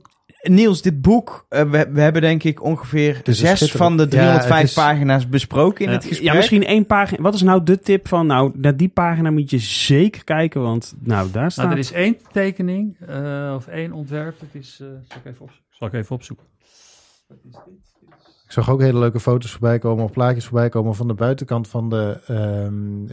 Niels, 0.46 0.82
dit 0.82 1.00
boek, 1.00 1.46
eh, 1.48 1.70
we, 1.70 1.88
we 1.92 2.00
hebben 2.00 2.22
denk 2.22 2.42
ik 2.42 2.62
ongeveer 2.62 3.20
zes 3.24 3.70
van 3.72 3.96
de 3.96 4.02
Ja, 4.02 4.08
305 4.08 4.58
het 4.60 4.68
is- 4.68 4.74
pagina's 4.74 5.28
besproken 5.28 5.84
in 5.84 5.90
Ja. 5.90 5.96
het 5.96 6.04
gesprek. 6.06 6.28
Ja, 6.28 6.34
misschien 6.34 6.64
één 6.64 6.86
pagina. 6.86 7.22
Wat 7.22 7.34
is 7.34 7.42
nou 7.42 7.62
de 7.62 7.78
tip 7.80 8.08
van, 8.08 8.26
nou, 8.26 8.52
naar 8.54 8.76
die 8.76 8.88
pagina 8.88 9.30
moet 9.30 9.50
je 9.50 9.58
zeker 9.58 10.24
kijken, 10.24 10.60
want 10.60 10.94
nou, 10.98 11.30
daar 11.30 11.50
staat... 11.50 11.64
Nou, 11.64 11.76
er 11.76 11.84
is 11.84 11.92
één 11.92 12.16
tekening 12.32 12.96
eh, 13.06 13.52
of 13.56 13.66
één 13.66 13.92
ontwerp. 13.92 14.40
Dat 14.40 14.48
is, 14.62 14.78
eh, 14.82 14.86
zal, 15.08 15.18
ik 15.24 15.24
even 15.32 15.42
op, 15.42 15.50
zal 15.70 15.86
ik 15.88 15.94
even 15.94 16.14
opzoeken. 16.14 16.46
Wat 17.28 17.38
is 17.44 17.52
dit? 17.52 17.84
Ik 18.46 18.52
zag 18.52 18.70
ook 18.70 18.80
hele 18.80 18.98
leuke 18.98 19.20
foto's 19.20 19.50
voorbij 19.50 19.78
komen 19.78 20.04
of 20.04 20.12
plaatjes 20.12 20.44
voorbij 20.44 20.68
komen 20.68 20.94
van 20.94 21.08
de 21.08 21.14
buitenkant 21.14 21.68
van 21.68 21.88
de 21.90 22.20
ehm, 22.26 23.06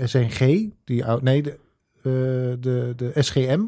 eh, 0.00 0.06
SNG. 0.06 0.70
Die, 0.84 1.04
nee, 1.20 1.42
de, 1.42 1.58
de, 2.60 2.92
de 2.96 3.12
SGM. 3.14 3.60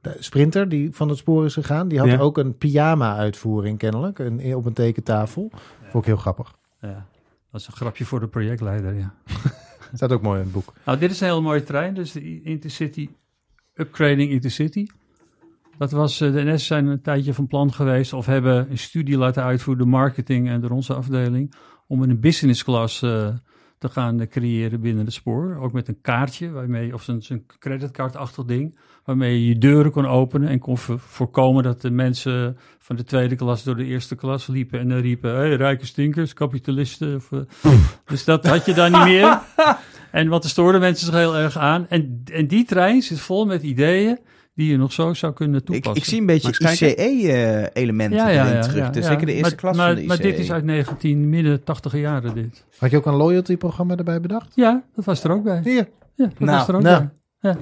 De 0.00 0.16
sprinter 0.18 0.68
die 0.68 0.88
van 0.92 1.08
het 1.08 1.18
spoor 1.18 1.44
is 1.44 1.54
gegaan. 1.54 1.88
Die 1.88 1.98
had 1.98 2.08
Ja. 2.08 2.18
ook 2.18 2.38
een 2.38 2.56
pyjama-uitvoering 2.56 3.78
kennelijk. 3.78 4.18
Een, 4.18 4.54
op 4.54 4.64
een 4.66 4.72
tekentafel. 4.72 5.50
Vond 5.82 6.04
ik 6.04 6.04
heel 6.04 6.16
grappig. 6.20 6.54
Ja, 6.80 7.06
dat 7.50 7.60
is 7.60 7.66
een 7.66 7.72
grapje 7.72 8.04
voor 8.04 8.20
de 8.20 8.28
projectleider, 8.28 8.94
ja. 8.94 9.14
Staat 9.94 10.12
ook 10.12 10.22
mooi 10.22 10.38
in 10.38 10.44
het 10.44 10.52
boek. 10.52 10.72
Nou, 10.84 10.98
dit 10.98 11.10
is 11.10 11.20
een 11.20 11.26
hele 11.28 11.40
mooie 11.40 11.62
trein. 11.62 11.94
Dus 11.94 12.12
de 12.12 12.42
Intercity, 12.42 13.08
upgrading 13.74 14.30
Intercity. 14.30 14.86
Dat 15.78 15.90
was, 15.90 16.20
eh, 16.20 16.32
de 16.32 16.42
NS 16.42 16.66
zijn 16.66 16.86
een 16.86 17.02
tijdje 17.02 17.34
van 17.34 17.46
plan 17.46 17.72
geweest, 17.72 18.12
of 18.12 18.26
hebben 18.26 18.70
een 18.70 18.78
studie 18.78 19.18
laten 19.18 19.42
uitvoeren, 19.42 19.84
de 19.84 19.90
marketing 19.90 20.48
en 20.48 20.60
door 20.60 20.70
onze 20.70 20.94
afdeling, 20.94 21.54
om 21.86 22.02
een 22.02 22.20
business 22.20 22.64
class 22.64 23.02
eh, 23.02 23.28
te 23.78 23.88
gaan 23.88 24.26
creëren 24.28 24.80
binnen 24.80 25.04
het 25.04 25.14
spoor. 25.14 25.56
Ook 25.56 25.72
met 25.72 25.88
een 25.88 26.00
kaartje, 26.00 26.50
waarmee, 26.50 26.94
of 26.94 27.02
zo'n 27.18 27.46
creditcardachtig 27.58 28.44
ding, 28.44 28.78
waarmee 29.10 29.40
je 29.40 29.48
je 29.48 29.58
deuren 29.58 29.90
kon 29.92 30.06
openen 30.06 30.48
en 30.48 30.58
kon 30.58 30.78
vo- 30.78 30.96
voorkomen 30.98 31.62
dat 31.62 31.80
de 31.80 31.90
mensen 31.90 32.56
van 32.78 32.96
de 32.96 33.04
tweede 33.04 33.36
klas 33.36 33.62
door 33.64 33.76
de 33.76 33.84
eerste 33.84 34.14
klas 34.14 34.46
liepen 34.46 34.80
en 34.80 34.88
dan 34.88 34.98
riepen, 34.98 35.34
hey, 35.34 35.54
rijke 35.56 35.86
stinkers, 35.86 36.32
kapitalisten. 36.32 37.14
Of, 37.16 37.32
eh, 37.32 37.70
dus 38.04 38.24
dat 38.24 38.46
had 38.46 38.64
je 38.64 38.74
dan 38.74 38.92
niet 38.92 39.04
meer. 39.04 39.38
En 40.10 40.28
wat 40.28 40.44
er 40.44 40.50
stoorde 40.50 40.78
mensen 40.78 41.06
zich 41.06 41.14
heel 41.14 41.36
erg 41.36 41.58
aan. 41.58 41.86
En, 41.88 42.22
en 42.32 42.46
die 42.46 42.64
trein 42.64 43.02
zit 43.02 43.20
vol 43.20 43.46
met 43.46 43.62
ideeën 43.62 44.18
die 44.54 44.70
je 44.70 44.76
nog 44.76 44.92
zo 44.92 45.14
zou 45.14 45.32
kunnen 45.32 45.64
toepassen. 45.64 45.96
ik 46.02 46.04
zie 46.04 46.20
een 46.20 46.26
beetje? 46.26 46.70
ICE-elementen 46.72 48.26
erin 48.28 48.60
terug. 48.60 48.90
dus 48.90 49.06
zeker 49.06 49.26
de 49.26 49.32
eerste 49.32 49.48
maar, 49.50 49.60
klas 49.60 49.76
maar, 49.76 49.86
van 49.86 49.94
de 49.94 50.00
ICE. 50.00 50.08
Maar 50.08 50.18
dit 50.20 50.38
is 50.38 50.52
uit 50.52 50.64
19 50.64 51.28
midden 51.28 51.64
80 51.64 51.92
jaren 51.96 52.34
dit. 52.34 52.64
Had 52.78 52.90
je 52.90 52.96
ook 52.96 53.06
een 53.06 53.14
loyalty-programma 53.14 53.96
erbij 53.96 54.20
bedacht? 54.20 54.52
Ja, 54.54 54.82
dat 54.94 55.04
was 55.04 55.24
er 55.24 55.30
ook 55.30 55.42
bij. 55.42 55.60
Hier. 55.64 55.88
Ja, 56.14 56.26
dat 56.26 56.38
Nou, 56.38 56.58
was 56.58 56.68
er 56.68 56.74
ook 56.74 56.82
nou. 56.82 56.98
bij. 56.98 57.10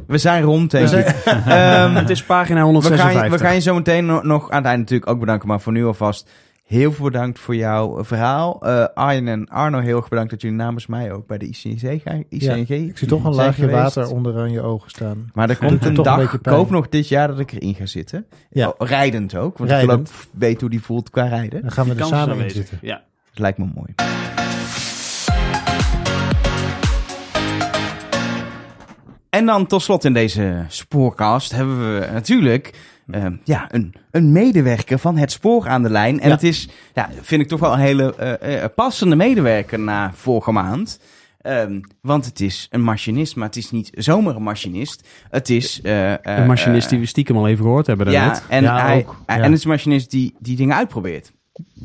We 0.07 0.19
zijn 0.19 0.43
rond, 0.43 0.71
denk 0.71 0.89
ik. 0.91 1.07
Ehm, 1.27 1.95
Het 1.95 2.11
is 2.11 2.23
pagina 2.25 2.55
we, 2.55 2.61
gaan, 2.61 2.73
156. 2.75 3.23
je- 3.25 3.31
we 3.31 3.39
gaan 3.45 3.55
je 3.55 3.61
zo 3.61 3.75
meteen 3.75 4.07
nog, 4.07 4.23
nog 4.23 4.51
aan 4.51 4.57
het 4.57 4.67
eind 4.67 4.79
natuurlijk 4.81 5.11
ook 5.11 5.21
bedanken, 5.21 5.49
maar 5.49 5.61
voor 5.61 5.73
nu 5.73 5.85
alvast 5.87 6.31
heel 6.65 6.93
veel 6.93 7.05
bedankt 7.05 7.39
voor 7.39 7.57
jouw 7.57 7.99
eh, 7.99 8.05
verhaal. 8.05 8.61
Eh, 8.63 8.85
Arjen 8.95 9.29
en 9.29 9.49
Arno, 9.49 9.79
heel 9.81 9.97
erg 9.97 10.09
bedankt 10.09 10.31
dat 10.31 10.41
jullie 10.41 10.57
namens 10.57 10.87
mij 10.87 11.13
ook 11.13 11.27
bij 11.27 11.39
de 11.39 11.47
ICNG 11.47 12.03
gaan. 12.05 12.25
ICNG 12.29 12.69
Ik 12.69 12.99
zie 12.99 13.09
toch 13.09 13.25
een 13.25 13.35
laagje 13.35 13.65
geweest. 13.65 13.95
water 13.95 14.13
onderaan 14.15 14.51
je 14.51 14.63
ogen 14.63 14.91
staan. 14.91 15.31
Maar 15.35 15.51
er 15.51 15.57
komt 15.57 15.85
een 15.85 15.97
een 15.97 16.03
dag, 16.03 16.17
beetje 16.19 16.39
pijn. 16.39 16.57
koop 16.57 16.71
nog 16.71 16.89
dit 16.89 17.09
jaar 17.09 17.29
dat 17.29 17.39
ik 17.39 17.53
erin 17.53 17.75
ga 17.75 17.87
zitten. 17.87 18.27
Ja. 18.51 18.69
Oh, 18.79 18.89
rijdend 18.89 19.37
ook, 19.37 19.59
want 19.59 19.71
Rijdend. 19.71 19.91
ik 20.01 20.07
wil 20.15 20.15
ook 20.17 20.41
weten 20.41 20.61
hoe 20.61 20.71
die 20.71 20.83
voelt 20.83 21.11
qua 21.11 21.27
rijden. 21.27 21.61
Dan 21.63 21.71
gaan 21.73 21.89
we 21.89 21.95
er 21.95 22.05
samen 22.07 22.39
in 22.41 22.51
zitten. 22.51 22.79
Ja. 22.83 23.03
Dat 23.31 23.39
lijkt 23.39 23.59
me 23.59 23.67
mooi. 23.75 23.95
En 29.39 29.47
dan 29.47 29.67
tot 29.67 29.83
slot 29.83 30.05
in 30.05 30.13
deze 30.13 30.65
spoorcast 30.69 31.53
hebben 31.53 31.79
we 32.01 32.07
natuurlijk 32.13 32.75
eh, 33.11 33.27
ja, 33.45 33.67
een, 33.75 33.95
een 34.11 34.33
medewerker 34.33 34.99
van 34.99 35.17
het 35.17 35.33
spoor 35.33 35.69
aan 35.69 35.83
de 35.83 35.91
lijn. 35.91 36.21
En 36.21 36.29
Ja. 36.29 36.35
het 36.35 36.43
is, 36.43 36.69
ja, 36.95 37.09
vind 37.21 37.43
ik 37.43 37.49
toch 37.49 37.61
wel 37.61 37.73
een 37.73 37.79
hele 37.79 38.15
eh, 38.15 38.63
eh, 38.65 38.71
passende 38.75 39.17
medewerker 39.17 39.79
na 39.79 40.13
vorige 40.15 40.53
maand. 40.53 41.01
Ehm, 41.41 41.81
want 42.01 42.25
het 42.25 42.41
is 42.41 42.67
een 42.71 42.83
machinist, 42.83 43.37
maar 43.37 43.47
het 43.47 43.57
is 43.57 43.71
niet 43.71 43.91
zomaar 43.95 44.37
een 44.37 44.43
machinist. 44.43 45.09
Het 45.31 45.51
is... 45.51 45.81
eh, 45.81 46.13
eh, 46.13 46.19
Een 46.23 46.47
machinist 46.47 46.89
die 46.91 46.99
we 46.99 47.07
stiekem 47.07 47.37
al 47.37 47.49
even 47.49 47.65
gehoord 47.65 47.87
hebben 47.87 48.11
ja, 48.11 48.41
en, 48.49 48.63
Ja, 48.63 48.81
hij, 48.87 48.99
ook. 48.99 49.17
hij- 49.27 49.37
Ja. 49.37 49.43
en 49.43 49.49
het 49.51 49.59
is 49.59 49.65
een 49.65 49.71
machinist 49.71 50.11
die, 50.11 50.35
die 50.39 50.57
dingen 50.57 50.77
uitprobeert. 50.77 51.33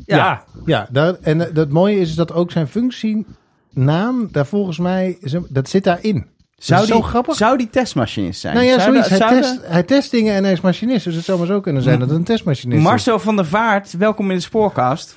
Ja, 0.06 0.44
ja 0.64 0.88
daar, 0.90 1.14
en 1.22 1.38
het 1.38 1.70
mooie 1.70 1.98
is 1.98 2.14
dat 2.14 2.32
ook 2.32 2.50
zijn 2.50 2.66
functienaam, 2.68 4.28
daar 4.30 4.46
volgens 4.46 4.78
mij, 4.78 5.18
dat 5.48 5.68
zit 5.68 5.84
daarin. 5.84 6.32
Zou 6.64 6.80
is 6.80 6.86
die, 6.86 6.94
zo 6.96 7.02
grappig. 7.02 7.34
Zou 7.36 7.56
die 7.58 7.70
testmachinist 7.70 8.40
zijn? 8.40 8.54
Nou 8.54 8.66
ja, 8.66 8.78
Zou 8.78 8.92
zoiets. 8.92 9.08
dat- 9.08 9.18
Hij 9.28 9.40
test, 9.40 9.58
hij 9.64 9.82
test 9.82 10.10
dingen 10.10 10.34
en 10.34 10.42
hij 10.44 10.52
is 10.52 10.60
machinist. 10.60 11.04
Dus 11.04 11.14
het 11.14 11.24
zou 11.24 11.38
maar 11.38 11.46
zo 11.46 11.60
kunnen 11.60 11.82
zijn 11.82 11.98
dat 11.98 12.08
het 12.08 12.18
een 12.18 12.24
testmachinist 12.24 12.78
is. 12.78 12.84
Marcel 12.88 13.18
van 13.18 13.36
der 13.36 13.46
Vaart, 13.46 13.92
welkom 13.96 14.30
in 14.30 14.36
de 14.36 14.42
spoorcast. 14.42 15.16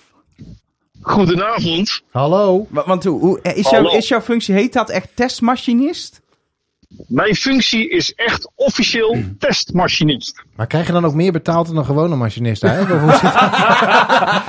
Goedenavond. 1.01 2.01
Hallo. 2.11 2.67
Wa- 2.69 2.83
Want 2.85 3.03
hoe, 3.03 3.39
is, 3.41 3.69
jouw, 3.69 3.81
Hallo. 3.83 3.97
is 3.97 4.07
jouw 4.07 4.21
functie, 4.21 4.53
heet 4.55 4.73
dat 4.73 4.89
echt 4.89 5.07
testmachinist? 5.13 6.21
Mijn 7.07 7.35
functie 7.35 7.89
is 7.89 8.13
echt 8.15 8.51
officieel 8.55 9.17
testmachinist. 9.39 10.43
Maar 10.55 10.67
krijg 10.67 10.85
je 10.87 10.91
dan 10.91 11.05
ook 11.05 11.13
meer 11.13 11.31
betaald 11.31 11.67
dan 11.67 11.77
een 11.77 11.85
gewone 11.85 12.15
machinist? 12.15 12.61
Hè? 12.61 12.81
Of 12.81 12.87
hoe 12.87 13.11
zit 13.11 13.21
dat? 13.21 13.51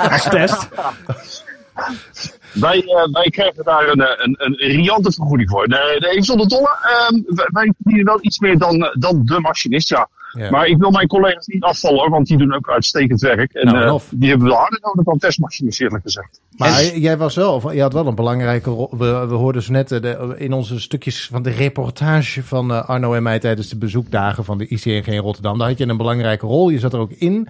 Als 0.12 0.22
test. 0.30 0.68
Wij, 2.52 2.82
eh, 2.82 3.12
wij 3.12 3.30
krijgen 3.30 3.64
daar 3.64 3.88
een, 3.88 4.00
eh, 4.00 4.24
een, 4.24 4.34
een 4.38 4.54
riante 4.54 5.12
vergoeding 5.12 5.50
voor. 5.50 5.68
Nee, 5.68 5.98
nee, 5.98 6.10
even 6.10 6.22
zonder 6.24 6.48
dolle. 6.48 6.76
ehm, 6.82 7.20
wij, 7.52 7.72
verdienen 7.76 8.04
wel 8.04 8.18
iets 8.20 8.38
meer 8.38 8.58
dan, 8.58 8.84
eh, 8.84 8.90
dan 8.98 9.20
de 9.24 9.40
machinist, 9.40 9.88
ja. 9.88 10.08
Ja. 10.32 10.50
Maar 10.50 10.66
ik 10.66 10.76
wil 10.78 10.90
mijn 10.90 11.06
collega's 11.06 11.46
niet 11.46 11.62
afvallen, 11.62 12.10
want 12.10 12.26
die 12.26 12.36
doen 12.36 12.54
ook 12.54 12.70
uitstekend 12.70 13.20
werk. 13.20 13.52
En 13.52 13.66
Nou, 13.66 13.86
eh, 13.86 14.00
die 14.10 14.28
hebben 14.28 14.46
we 14.46 14.52
wel 14.52 14.62
harder 14.62 14.80
nodig 14.82 15.04
dan 15.04 15.18
testmachinist, 15.18 15.80
eerlijk 15.80 16.02
gezegd. 16.02 16.40
Maar 16.56 16.96
jij 16.96 17.16
was 17.16 17.34
wel, 17.34 17.72
je 17.72 17.80
had 17.80 17.92
wel 17.92 18.06
een 18.06 18.14
belangrijke 18.14 18.70
rol. 18.70 18.88
We, 18.90 19.26
we 19.28 19.34
hoorden 19.34 19.60
dus 19.60 19.70
net 19.70 19.88
de, 19.88 20.34
in 20.36 20.52
onze 20.52 20.80
stukjes 20.80 21.28
van 21.32 21.42
de 21.42 21.50
reportage 21.50 22.42
van 22.42 22.86
Arno 22.86 23.14
en 23.14 23.22
mij 23.22 23.38
tijdens 23.38 23.68
de 23.68 23.76
bezoekdagen 23.76 24.44
van 24.44 24.58
de 24.58 24.66
ICNG 24.68 25.06
in 25.06 25.18
Rotterdam. 25.18 25.58
Daar 25.58 25.68
had 25.68 25.78
je 25.78 25.88
een 25.88 25.96
belangrijke 25.96 26.46
rol. 26.46 26.68
Je 26.70 26.78
zat 26.78 26.92
er 26.92 27.00
ook 27.00 27.12
in. 27.12 27.48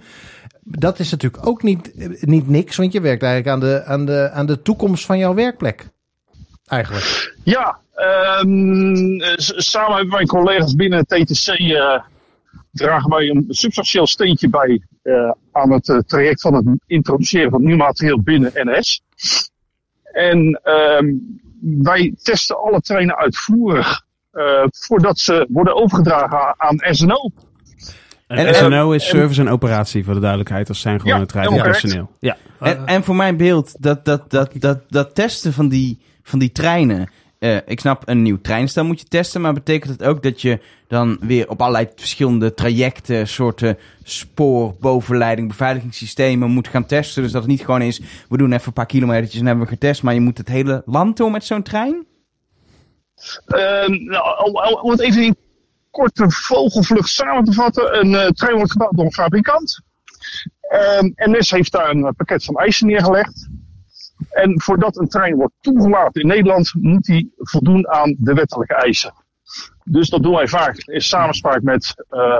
Dat 0.71 0.99
is 0.99 1.11
natuurlijk 1.11 1.47
ook 1.47 1.63
niet, 1.63 1.91
niet 2.21 2.47
niks, 2.47 2.75
want 2.75 2.93
je 2.93 3.01
werkt 3.01 3.23
eigenlijk 3.23 3.53
aan 3.53 3.69
de, 3.69 3.83
aan, 3.85 4.05
de, 4.05 4.29
aan 4.33 4.45
de 4.45 4.61
toekomst 4.61 5.05
van 5.05 5.17
jouw 5.17 5.33
werkplek. 5.33 5.89
Eigenlijk. 6.65 7.35
Ja, 7.43 7.79
ehm, 7.93 9.19
eh, 9.19 9.33
samen 9.37 9.97
met 9.97 10.09
mijn 10.09 10.27
collega's 10.27 10.75
binnen 10.75 11.05
TTC 11.05 11.47
eh, 11.47 11.99
dragen 12.71 13.09
wij 13.09 13.29
een 13.29 13.45
substantieel 13.47 14.07
steentje 14.07 14.49
bij 14.49 14.81
eh, 15.01 15.31
aan 15.51 15.71
het 15.71 15.89
eh, 15.89 15.97
traject 15.97 16.41
van 16.41 16.53
het 16.53 16.65
introduceren 16.85 17.51
van 17.51 17.63
nieuw 17.63 17.77
materiaal 17.77 18.21
binnen 18.21 18.51
NS. 18.53 19.01
En 20.03 20.59
ehm, 20.63 21.07
wij 21.61 22.13
testen 22.23 22.61
alle 22.61 22.81
treinen 22.81 23.17
uitvoerig 23.17 24.07
voordat 24.69 25.19
ze 25.19 25.47
worden 25.49 25.75
overgedragen 25.75 26.53
aan 26.57 26.77
SNO. 26.81 27.31
En, 28.37 28.47
En- 28.47 28.55
SNO 28.55 28.91
is 28.91 29.07
service 29.07 29.41
en 29.41 29.49
operatie, 29.49 30.03
voor 30.03 30.13
de 30.13 30.19
duidelijkheid. 30.19 30.67
Dat 30.67 30.75
zijn 30.75 30.99
gewoon 30.99 31.15
Ja, 31.15 31.21
het 31.21 31.31
rijdende 31.31 31.61
helemaal 31.61 31.79
correct. 31.81 32.09
personeel. 32.19 32.37
Ja. 32.59 32.77
En, 32.77 32.85
en 32.85 33.03
voor 33.03 33.15
mijn 33.15 33.37
beeld, 33.37 33.75
dat, 33.79 34.05
dat, 34.05 34.31
dat, 34.31 34.51
dat, 34.53 34.79
dat 34.89 35.15
testen 35.15 35.53
van 35.53 35.67
die, 35.69 35.99
van 36.23 36.39
die 36.39 36.51
treinen. 36.51 37.09
eh, 37.39 37.57
ik 37.65 37.79
snap, 37.79 38.01
een 38.05 38.21
nieuw 38.21 38.41
treinstel 38.41 38.85
moet 38.85 38.99
je 38.99 39.05
testen. 39.07 39.41
Maar 39.41 39.53
betekent 39.53 39.91
het 39.91 40.03
ook 40.03 40.23
dat 40.23 40.41
je 40.41 40.59
dan 40.87 41.17
weer 41.21 41.49
op 41.49 41.61
allerlei 41.61 41.87
verschillende 41.95 42.53
trajecten, 42.53 43.27
soorten 43.27 43.77
spoor, 44.03 44.75
bovenleiding, 44.79 45.47
beveiligingssystemen 45.47 46.49
moet 46.51 46.67
gaan 46.67 46.85
testen? 46.85 47.23
Dus 47.23 47.31
dat 47.31 47.41
het 47.41 47.51
niet 47.51 47.61
gewoon 47.65 47.81
is, 47.81 48.01
we 48.29 48.37
doen 48.37 48.51
even 48.51 48.67
een 48.67 48.73
paar 48.73 48.85
kilometertjes 48.85 49.39
en 49.39 49.45
hebben 49.47 49.63
we 49.65 49.71
getest. 49.71 50.03
Maar 50.03 50.13
je 50.13 50.19
moet 50.21 50.37
het 50.37 50.47
hele 50.47 50.81
land 50.85 51.17
door 51.17 51.31
met 51.31 51.43
zo'n 51.45 51.63
trein? 51.63 52.05
Ehm, 53.45 54.03
nou, 54.03 54.45
om, 54.45 54.55
om- 54.55 54.79
om 54.81 54.91
het 54.91 54.99
even 54.99 55.23
in 55.23 55.35
korte 55.91 56.31
vogelvlucht 56.31 57.09
samen 57.09 57.43
te 57.43 57.53
vatten. 57.53 57.99
Een 57.99 58.15
eh, 58.15 58.27
trein 58.27 58.55
wordt 58.55 58.71
gebouwd 58.71 58.95
door 58.95 59.05
een 59.05 59.13
fabrikant. 59.13 59.81
Ehm, 60.61 61.11
NS 61.15 61.51
heeft 61.51 61.71
daar 61.71 61.89
een 61.89 62.05
eh, 62.05 62.11
pakket 62.17 62.43
van 62.43 62.55
eisen 62.55 62.87
neergelegd. 62.87 63.49
En 64.29 64.61
voordat 64.61 64.97
een 64.97 65.07
trein 65.07 65.35
wordt 65.35 65.53
toegelaten 65.61 66.21
in 66.21 66.27
Nederland, 66.27 66.73
moet 66.73 67.03
die 67.03 67.33
voldoen 67.37 67.89
aan 67.89 68.15
de 68.17 68.33
wettelijke 68.33 68.75
eisen. 68.75 69.13
Dus 69.83 70.09
dat 70.09 70.23
doen 70.23 70.35
wij 70.35 70.47
vaak 70.47 70.77
in 70.77 71.01
samenspraak 71.01 71.61
met 71.61 72.05
eh 72.09 72.39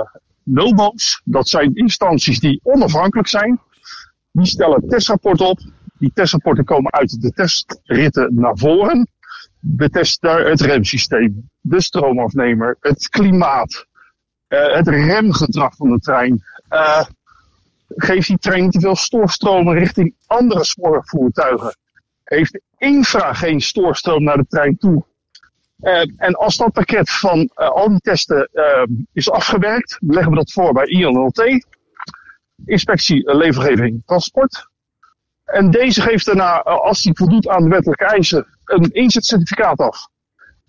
NOBO's. 0.50 1.22
Dat 1.24 1.48
zijn 1.48 1.74
instanties 1.74 2.40
die 2.40 2.60
onafhankelijk 2.62 3.28
zijn. 3.28 3.60
Die 4.32 4.46
stellen 4.46 4.88
testrapport 4.88 5.40
op. 5.40 5.60
Die 5.98 6.10
testrapporten 6.14 6.64
komen 6.64 6.92
uit 6.92 7.20
de 7.20 7.30
testritten 7.30 8.34
naar 8.34 8.58
voren. 8.58 9.08
We 9.60 9.90
testen 9.90 10.28
daar 10.28 10.46
het 10.46 10.60
remsysteem, 10.60 11.50
de 11.60 11.80
stroomafnemer, 11.80 12.76
het 12.80 13.08
klimaat, 13.08 13.86
eh, 14.46 14.74
het 14.74 14.88
remgedrag 14.88 15.76
van 15.76 15.90
de 15.90 15.98
trein. 15.98 16.42
Eh, 16.68 17.04
geeft 17.88 18.26
die 18.26 18.38
trein 18.38 18.62
niet 18.62 18.72
te 18.72 18.80
veel 18.80 18.96
stoorstromen 18.96 19.74
richting 19.74 20.14
andere 20.26 20.64
spoorvoertuigen? 20.64 21.76
Heeft 22.24 22.52
de 22.52 22.62
infra 22.76 23.32
geen 23.32 23.60
stoorstroom 23.60 24.22
naar 24.22 24.36
de 24.36 24.46
trein 24.48 24.76
toe? 24.76 25.04
Eh, 25.80 26.02
en 26.16 26.34
als 26.34 26.56
dat 26.56 26.72
pakket 26.72 27.10
van 27.10 27.50
al 27.54 27.88
die 27.88 28.00
testen 28.00 28.50
is 29.12 29.30
afgewerkt, 29.30 29.96
leggen 30.00 30.30
we 30.30 30.36
dat 30.36 30.52
voor 30.52 30.72
bij 30.72 30.86
INLT. 30.86 31.66
Inspectie 32.64 33.34
Levergeving 33.34 34.02
Transport. 34.06 34.69
En 35.50 35.70
deze 35.70 36.00
geeft 36.02 36.26
daarna, 36.26 36.62
eh, 36.62 36.76
als 36.78 37.04
hij 37.04 37.12
voldoet 37.14 37.48
aan 37.48 37.62
de 37.62 37.68
wettelijke 37.68 38.04
eisen, 38.04 38.46
een 38.64 38.90
inzetcertificaat 38.92 39.78
af. 39.78 40.08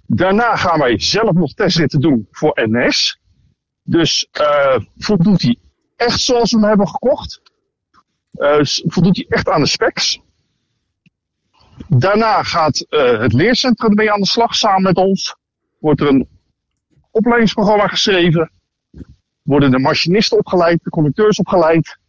Daarna 0.05 0.55
gaan 0.55 0.79
wij 0.79 0.99
zelf 0.99 1.31
nog 1.33 1.53
testritten 1.53 1.99
doen 1.99 2.27
voor 2.31 2.59
NS. 2.69 3.19
Dus 3.83 4.27
eh 4.31 4.79
voldoet 4.97 5.41
hij 5.41 5.57
echt 5.95 6.19
zoals 6.21 6.51
we 6.51 6.59
hem 6.59 6.67
hebben 6.67 6.87
gekocht? 6.87 7.41
S- 8.61 8.83
voldoet 8.85 9.15
hij 9.15 9.25
echt 9.29 9.49
aan 9.49 9.61
de 9.61 9.67
specs? 9.67 10.19
Daarna 11.87 12.43
gaat 12.43 12.85
het 12.89 13.33
leercentrum 13.33 13.89
ermee 13.89 14.11
aan 14.11 14.19
de 14.19 14.25
slag 14.27 14.55
samen 14.55 14.81
met 14.81 14.95
ons. 14.95 15.35
Wordt 15.79 16.01
er 16.01 16.07
een 16.07 16.27
opleidingsprogramma 17.11 17.87
geschreven. 17.87 18.51
Worden 19.41 19.71
de 19.71 19.79
machinisten 19.79 20.37
opgeleid, 20.37 20.83
de 20.83 20.89
conducteurs 20.89 21.37
opgeleid. 21.39 21.99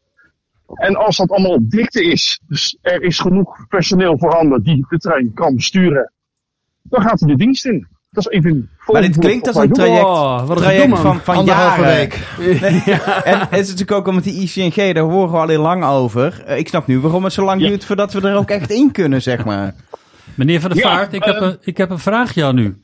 En 0.74 0.97
als 0.97 1.16
dat 1.16 1.31
allemaal 1.31 1.51
op 1.53 1.70
dikte 1.70 2.05
is, 2.05 2.40
dus 2.47 2.77
er 2.82 3.03
is 3.03 3.19
genoeg 3.19 3.66
personeel 3.69 4.19
voorhanden 4.19 4.62
die 4.62 4.86
de 4.89 4.99
trein 4.99 5.31
kan 5.35 5.55
besturen, 5.55 6.12
dan 6.82 7.03
gaat 7.03 7.20
hij 7.20 7.28
de 7.28 7.36
dienst 7.36 7.66
in. 7.66 7.86
Dat 8.11 8.27
is 8.27 8.39
even. 8.39 8.70
Maar 8.86 9.03
dit 9.03 9.19
klinkt 9.19 9.47
als 9.47 9.57
een 9.57 9.73
traject, 9.73 10.03
Wow, 10.03 10.47
wat 10.47 10.57
een 10.57 10.62
traject 10.62 10.99
van, 10.99 11.20
van 11.20 11.36
Anderhalve 11.36 11.81
jaren. 11.81 11.97
week. 11.97 12.15
En 13.24 13.39
het 13.39 13.53
is 13.53 13.59
natuurlijk 13.69 13.93
ook 13.93 14.07
omdat 14.07 14.24
die 14.24 14.40
ICNG, 14.43 14.94
daar 14.94 15.05
horen 15.05 15.31
we 15.31 15.36
al 15.39 15.49
heel 15.49 15.62
lang 15.62 15.85
over. 15.85 16.43
Eh, 16.47 16.59
ik 16.59 16.69
snap 16.69 16.86
nu 16.86 17.01
waarom 17.01 17.24
het 17.24 17.32
zo 17.32 17.44
lang 17.44 17.61
Ja. 17.61 17.69
duurt 17.69 17.85
voordat 17.85 18.12
we 18.12 18.28
er 18.28 18.36
ook 18.36 18.51
echt 18.51 18.70
in 18.70 18.90
kunnen, 18.93 19.23
zeg 19.23 19.44
maar. 19.44 19.74
Meneer 20.35 20.61
Van 20.61 20.70
der 20.70 20.78
Ja, 20.78 20.94
Vaart, 20.94 21.12
ik, 21.12 21.24
heb 21.24 21.35
eh, 21.36 21.43
een, 21.43 21.57
ik 21.61 21.77
heb 21.77 21.90
een 21.90 21.99
vraagje 21.99 22.44
aan 22.44 22.59
u. 22.59 22.82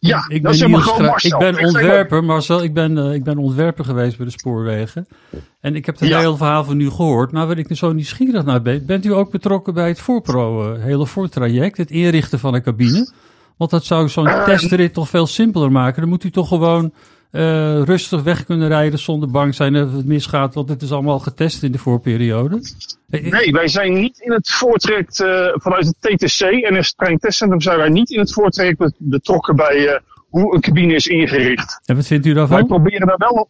Ja, 0.00 0.24
ik 0.28 0.42
dat 0.42 0.54
is 0.54 0.60
ben, 0.60 0.70
helemaal 0.70 1.00
Marcel. 1.00 1.32
ik 1.32 1.38
ben 1.54 1.64
ontwerper, 1.66 2.24
Marcel. 2.24 2.62
Ik 2.62 2.74
ben, 2.74 2.98
eh, 2.98 3.12
ik 3.14 3.24
ben 3.24 3.38
ontwerper 3.38 3.84
geweest 3.84 4.16
bij 4.16 4.26
de 4.26 4.32
spoorwegen. 4.32 5.06
En 5.60 5.74
ik 5.76 5.86
heb 5.86 5.98
het 5.98 6.08
Ja. 6.08 6.18
hele 6.18 6.36
verhaal 6.36 6.64
van 6.64 6.80
u 6.80 6.90
gehoord. 6.90 7.32
Nou, 7.32 7.46
waar 7.48 7.58
ik 7.58 7.70
er 7.70 7.76
zo 7.76 7.92
nieuwsgierig 7.92 8.44
naar 8.44 8.62
ben. 8.62 8.86
Bent 8.86 9.04
u 9.06 9.12
ook 9.12 9.30
betrokken 9.30 9.74
bij 9.74 9.88
het 9.88 10.00
voorpro, 10.00 10.72
eh, 10.74 10.82
hele 10.82 11.06
voortraject? 11.06 11.76
Het 11.76 11.90
inrichten 11.90 12.38
van 12.38 12.54
een 12.54 12.62
cabine? 12.62 13.10
Want 13.56 13.70
dat 13.70 13.84
zou 13.84 14.08
zo'n 14.08 14.26
Eh, 14.26 14.44
testrit 14.44 14.94
toch 14.94 15.08
veel 15.08 15.26
simpeler 15.26 15.72
maken. 15.72 16.00
Dan 16.00 16.10
moet 16.10 16.24
u 16.24 16.30
toch 16.30 16.48
gewoon 16.48 16.92
eh, 17.30 17.82
rustig 17.82 18.22
weg 18.22 18.44
kunnen 18.44 18.68
rijden 18.68 18.98
zonder 18.98 19.30
bang 19.30 19.54
zijn 19.54 19.72
dat 19.72 19.92
het 19.92 20.06
misgaat. 20.06 20.54
Want 20.54 20.68
het 20.68 20.82
is 20.82 20.92
allemaal 20.92 21.18
getest 21.18 21.62
in 21.62 21.72
de 21.72 21.78
voorperiode. 21.78 22.60
Eh, 23.10 23.30
Nee, 23.32 23.52
wij 23.52 23.68
zijn 23.68 23.92
niet 23.92 24.18
in 24.18 24.32
het 24.32 24.50
voortraject 24.50 25.20
eh, 25.20 25.46
vanuit 25.52 25.86
het 25.86 25.96
TTC 26.20 26.40
en 26.40 26.74
het 26.74 26.96
Trein 26.96 27.18
Testcentrum 27.18 27.60
zijn 27.60 27.78
wij 27.78 27.88
niet 27.88 28.10
in 28.10 28.18
het 28.18 28.32
voortraject 28.32 28.78
bet- 28.78 28.94
betrokken 28.98 29.56
bij 29.56 30.00
hoe 30.28 30.54
een 30.54 30.60
cabine 30.60 30.94
is 30.94 31.06
ingericht. 31.06 31.80
En 31.84 31.96
wat 31.96 32.06
vindt 32.06 32.26
u 32.26 32.34
Wij 32.34 32.38
daarvan? 32.46 32.66
proberen 32.66 33.06
daar 33.06 33.18
wel 33.18 33.48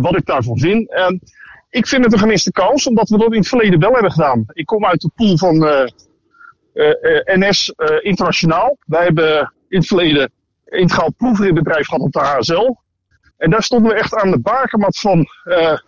wat 0.00 0.16
ik 0.16 0.26
daarvan 0.26 0.58
vind. 0.58 0.92
En 0.92 1.20
ik 1.70 1.86
vind 1.86 2.04
het 2.04 2.12
een 2.12 2.18
gemiste 2.18 2.52
kans, 2.52 2.86
omdat 2.86 3.08
we 3.08 3.18
dat 3.18 3.32
in 3.32 3.38
het 3.38 3.48
verleden 3.48 3.80
wel 3.80 3.92
hebben 3.92 4.12
gedaan. 4.12 4.44
Ik 4.52 4.66
kom 4.66 4.84
uit 4.86 5.00
de 5.00 5.10
pool 5.14 5.36
van 5.38 5.68
NS 7.24 7.72
Internationaal. 8.02 8.76
Wij 8.86 9.04
hebben 9.04 9.52
in 9.68 9.78
het 9.78 9.86
verleden 9.86 10.30
integraal 10.66 11.12
proefritbedrijf 11.12 11.86
gehad 11.86 12.02
op 12.02 12.12
de 12.12 12.18
HSL. 12.18 12.74
En 13.36 13.50
daar 13.50 13.62
stonden 13.62 13.92
we 13.92 13.98
echt 13.98 14.14
aan 14.14 14.30
de 14.30 14.38
bakermat 14.38 14.98
van 14.98 15.26
eh, 15.44 15.78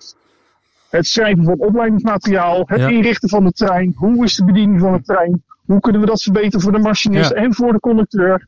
het 0.90 1.06
schrijven 1.06 1.44
van 1.44 1.58
opleidingsmateriaal, 1.58 2.62
het 2.66 2.80
Ja. 2.80 2.88
inrichten 2.88 3.28
van 3.28 3.44
de 3.44 3.52
trein, 3.52 3.92
hoe 3.96 4.24
is 4.24 4.34
de 4.36 4.44
bediening 4.44 4.80
van 4.80 4.92
de 4.92 5.02
trein, 5.02 5.42
hoe 5.66 5.80
kunnen 5.80 6.00
we 6.00 6.06
dat 6.06 6.22
verbeteren 6.22 6.60
voor 6.60 6.72
de 6.72 6.78
machinist 6.78 7.30
Ja. 7.30 7.36
en 7.36 7.54
voor 7.54 7.72
de 7.72 7.80
conducteur. 7.80 8.46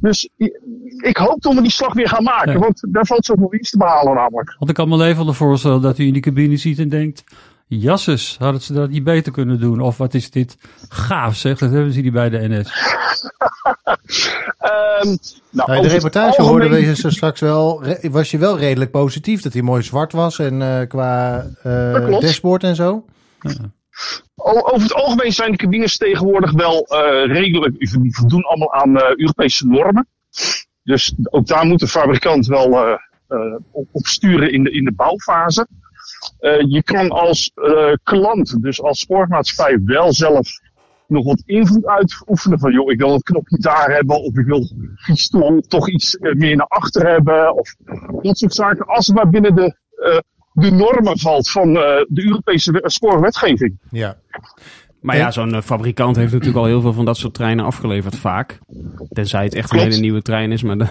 Dus 0.00 0.28
ik 1.02 1.16
hoop 1.16 1.42
dat 1.42 1.54
we 1.54 1.62
die 1.62 1.70
slag 1.70 1.92
weer 1.94 2.08
gaan 2.08 2.22
maken, 2.24 2.52
Ja. 2.52 2.58
want 2.58 2.86
daar 2.90 3.06
valt 3.06 3.24
zoveel 3.24 3.48
winst 3.50 3.70
te 3.70 3.78
behalen 3.78 4.14
namelijk. 4.14 4.54
Want 4.58 4.70
ik 4.70 4.76
kan 4.76 4.88
me 4.88 4.96
leven 4.96 5.34
voorstellen 5.34 5.80
dat 5.82 5.98
u 5.98 6.06
in 6.06 6.12
die 6.12 6.22
cabine 6.22 6.56
ziet 6.56 6.78
en 6.78 6.88
denkt... 6.88 7.24
Jasses, 7.68 8.36
hadden 8.38 8.62
ze 8.62 8.72
dat 8.72 8.90
niet 8.90 9.04
beter 9.04 9.32
kunnen 9.32 9.60
doen? 9.60 9.80
Of 9.80 9.96
wat 9.96 10.14
is 10.14 10.30
dit 10.30 10.56
gaaf 10.88 11.36
zeg, 11.36 11.58
dat 11.58 11.70
hebben 11.70 11.92
ze 11.92 12.00
die 12.02 12.10
bij 12.10 12.28
de 12.28 12.48
NS. 12.48 12.70
Ehm, 14.58 15.06
nou, 15.50 15.66
Bij 15.66 15.78
over 15.78 15.82
de 15.82 15.94
reportage 15.94 16.38
algemeen- 16.38 16.48
hoorden 16.50 16.70
we 16.70 16.94
zo 16.96 17.10
straks 17.10 17.40
wel, 17.40 17.82
was 18.02 18.30
je 18.30 18.38
wel 18.38 18.58
redelijk 18.58 18.90
positief 18.90 19.42
dat 19.42 19.52
hij 19.52 19.62
mooi 19.62 19.82
zwart 19.82 20.12
was 20.12 20.38
en 20.38 20.62
eh, 20.62 20.88
qua 20.88 21.44
klopt. 22.06 22.22
dashboard 22.22 22.62
en 22.62 22.74
zo. 22.74 23.04
Over 24.34 24.82
het 24.82 24.94
algemeen 24.94 25.32
zijn 25.32 25.50
de 25.50 25.56
cabines 25.56 25.96
tegenwoordig 25.96 26.52
wel 26.52 26.86
eh, 26.86 27.32
redelijk, 27.32 27.78
die 27.78 28.14
voldoen 28.16 28.42
allemaal 28.42 28.72
aan 28.74 28.96
Europese 29.16 29.66
normen. 29.66 30.06
Dus 30.82 31.14
ook 31.30 31.46
daar 31.46 31.66
moet 31.66 31.80
de 31.80 31.88
fabrikant 31.88 32.46
wel 32.46 32.98
op, 33.70 34.06
sturen 34.06 34.52
in 34.52 34.62
de, 34.62 34.70
in 34.70 34.84
de 34.84 34.92
bouwfase. 34.92 35.66
Je 36.68 36.82
kan 36.84 37.10
als 37.10 37.52
klant, 38.02 38.62
dus 38.62 38.82
als 38.82 38.98
spoormaatschappij, 38.98 39.78
wel 39.84 40.12
zelf 40.12 40.48
nog 41.08 41.24
wat 41.24 41.42
invloed 41.46 41.86
uitoefenen. 41.86 42.58
Van 42.58 42.72
joh, 42.72 42.90
ik 42.90 42.98
wil 42.98 43.12
het 43.12 43.22
knopje 43.22 43.58
daar 43.58 43.90
hebben, 43.90 44.22
of 44.22 44.36
ik 44.36 44.46
wil 44.46 44.68
die 45.06 45.66
toch 45.68 45.88
iets 45.90 46.16
eh, 46.16 46.34
meer 46.34 46.56
naar 46.56 46.66
achter 46.66 47.06
hebben. 47.08 47.54
Of 47.58 47.74
dat 48.22 48.38
soort 48.38 48.54
zaken. 48.54 48.86
Als 48.86 49.06
het 49.06 49.16
maar 49.16 49.28
binnen 49.30 49.54
de, 49.54 49.76
eh, 49.96 50.18
de 50.52 50.70
normen 50.70 51.18
valt 51.18 51.50
van 51.50 51.68
eh, 51.76 52.04
de 52.08 52.24
Europese 52.24 52.72
we- 52.72 52.82
spoorwetgeving. 52.84 53.78
Ja. 53.90 54.16
Maar 55.06 55.16
ja, 55.16 55.30
zo'n 55.30 55.54
eh, 55.54 55.60
fabrikant 55.62 56.16
heeft 56.16 56.32
natuurlijk 56.32 56.58
al 56.58 56.64
heel 56.64 56.80
veel 56.80 56.92
van 56.92 57.04
dat 57.04 57.16
soort 57.16 57.34
treinen 57.34 57.64
afgeleverd, 57.64 58.16
vaak. 58.16 58.58
Tenzij 59.12 59.44
het 59.44 59.54
echt 59.54 59.64
een 59.64 59.76
Klopt. 59.78 59.84
hele 59.92 60.00
nieuwe 60.00 60.22
trein 60.22 60.52
is, 60.52 60.62
maar 60.62 60.78
dan, 60.84 60.88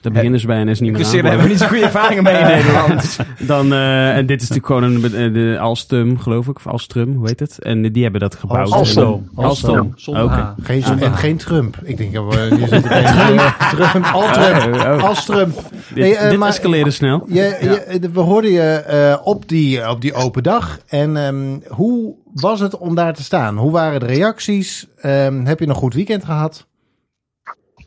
daar 0.00 0.12
beginnen 0.12 0.40
ze 0.40 0.46
bij 0.46 0.64
NS 0.64 0.80
niet 0.80 0.92
meer 0.92 1.04
aan. 1.06 1.12
daar 1.12 1.22
hebben 1.24 1.42
we 1.42 1.48
niet 1.48 1.58
zo'n 1.58 1.68
goede 1.68 1.82
ervaringen 1.84 2.22
mee 2.22 2.34
in 2.38 2.46
Nederland. 2.56 3.18
Dan, 3.38 3.72
eh, 3.72 4.16
en 4.16 4.26
dit 4.26 4.42
is 4.42 4.48
natuurlijk 4.48 4.66
gewoon 4.66 4.82
een, 5.14 5.26
eh, 5.26 5.32
de 5.52 5.58
Alstom, 5.60 6.18
geloof 6.18 6.46
ik, 6.48 6.56
of 6.56 6.66
Alstrum, 6.66 7.14
hoe 7.14 7.26
heet 7.28 7.40
het? 7.40 7.62
En 7.62 7.92
die 7.92 8.02
hebben 8.02 8.20
dat 8.20 8.34
gebouwd. 8.34 8.70
Alstom. 8.70 9.28
En- 9.36 9.44
Alstom. 9.44 9.92
Zonder 9.96 10.22
Oké. 10.24 10.34
H. 10.34 10.52
Geen, 10.62 10.84
Ah, 10.84 11.02
en 11.02 11.14
geen 11.16 11.36
Trump. 11.36 11.76
Ik 11.82 11.96
denk, 11.96 12.14
er 12.14 12.22
geen 12.32 12.82
Trump. 13.90 14.04
Al 14.12 14.32
Trump. 14.32 14.74
Oh, 14.74 14.80
oh. 14.96 15.04
Als 15.04 15.24
Trump. 15.24 15.54
Dit, 15.94 16.16
Hey, 16.16 16.28
dit 16.30 16.38
maar- 16.38 16.48
escaleerde 16.48 16.90
snel. 16.90 17.24
Je, 17.28 17.58
je, 18.00 18.10
we 18.12 18.20
hoorden 18.20 18.50
je 18.50 18.60
eh, 18.62 19.16
op, 19.26 19.48
die, 19.48 19.90
op 19.90 20.00
die 20.00 20.14
open 20.14 20.42
dag. 20.42 20.78
En 20.86 21.16
ehm, 21.26 21.74
hoe 21.74 22.14
was 22.34 22.60
het 22.60 22.78
om 22.78 22.94
daar 22.94 23.14
te 23.14 23.22
staan? 23.22 23.56
Hoe 23.56 23.70
waren 23.70 24.00
de 24.00 24.06
reacties? 24.06 24.86
Ehm, 24.96 25.44
heb 25.44 25.58
je 25.58 25.66
een 25.66 25.74
goed 25.74 25.94
weekend 25.94 26.24
gehad? 26.24 26.66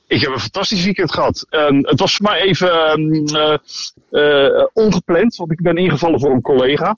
Ik 0.07 0.21
heb 0.21 0.31
een 0.31 0.39
fantastisch 0.39 0.83
weekend 0.83 1.11
gehad. 1.11 1.45
Ehm, 1.49 1.75
het 1.75 1.99
was 1.99 2.15
voor 2.15 2.25
mij 2.29 2.41
even 2.41 2.71
ehm, 2.71 3.25
eh, 3.35 4.45
eh, 4.45 4.65
ongepland, 4.73 5.35
want 5.35 5.51
ik 5.51 5.61
ben 5.61 5.77
ingevallen 5.77 6.19
voor 6.19 6.31
een 6.31 6.41
collega. 6.41 6.97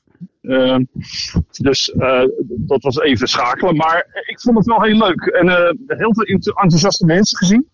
Dus 1.51 1.91
eh, 1.91 2.23
dat 2.45 2.83
was 2.83 2.99
even 2.99 3.27
schakelen. 3.27 3.75
Maar 3.75 4.23
ik 4.25 4.39
vond 4.39 4.57
het 4.57 4.65
wel 4.65 4.81
heel 4.81 4.97
leuk. 4.97 5.21
En 5.21 5.49
heel 5.87 6.13
veel 6.13 6.23
ent- 6.23 6.47
enthousiaste 6.47 7.05
mensen 7.05 7.37
gezien. 7.37 7.69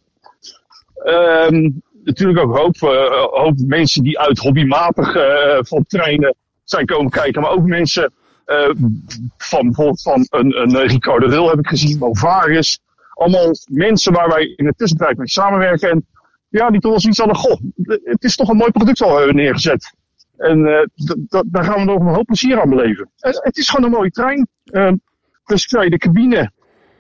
Natuurlijk 2.03 2.39
ook 2.39 2.57
hoop, 2.57 2.77
hoop 3.31 3.59
mensen 3.65 4.03
die 4.03 4.19
uit 4.19 4.37
hobbymatig 4.37 5.11
van 5.67 5.85
treinen 5.87 6.35
zijn 6.63 6.85
komen 6.85 7.11
kijken. 7.11 7.41
Maar 7.41 7.51
ook 7.51 7.65
mensen 7.65 8.13
van 9.38 9.65
bijvoorbeeld 9.65 10.01
van 10.01 10.27
een, 10.30 10.61
een 10.61 10.76
eh, 10.76 10.88
Ricardo 10.88 11.27
Rul 11.27 11.49
heb 11.49 11.59
ik 11.59 11.67
gezien, 11.67 11.97
Movaris 11.97 12.80
allemaal 13.19 13.51
mensen 13.65 14.13
waar 14.13 14.30
wij 14.30 14.53
in 14.55 14.65
het 14.65 14.77
testbedrijf 14.77 15.17
mee 15.17 15.27
samenwerken. 15.27 15.89
En 15.89 16.07
ja, 16.49 16.69
die 16.69 16.80
toch 16.80 16.91
wel 16.91 16.99
zoiets 16.99 17.19
hadden, 17.19 17.38
goh, 17.38 17.59
het 18.03 18.23
is 18.23 18.35
toch 18.35 18.49
een 18.49 18.57
mooi 18.57 18.71
product 18.71 19.01
al 19.01 19.17
hebben 19.17 19.35
neergezet. 19.35 19.95
En 20.38 20.65
eh, 20.65 20.85
daar 21.45 21.63
gaan 21.63 21.80
we 21.80 21.84
nog 21.85 21.99
een 21.99 22.13
hoop 22.13 22.26
plezier 22.26 22.61
aan 22.61 22.69
beleven. 22.69 23.09
Het, 23.17 23.39
het 23.43 23.57
is 23.57 23.69
gewoon 23.69 23.85
een 23.85 23.97
mooie 23.97 24.11
trein. 24.11 24.47
Ehm, 24.63 24.95
dus 25.45 25.63
ik 25.63 25.69
zei, 25.69 25.89
de 25.89 25.97
cabine, 25.97 26.51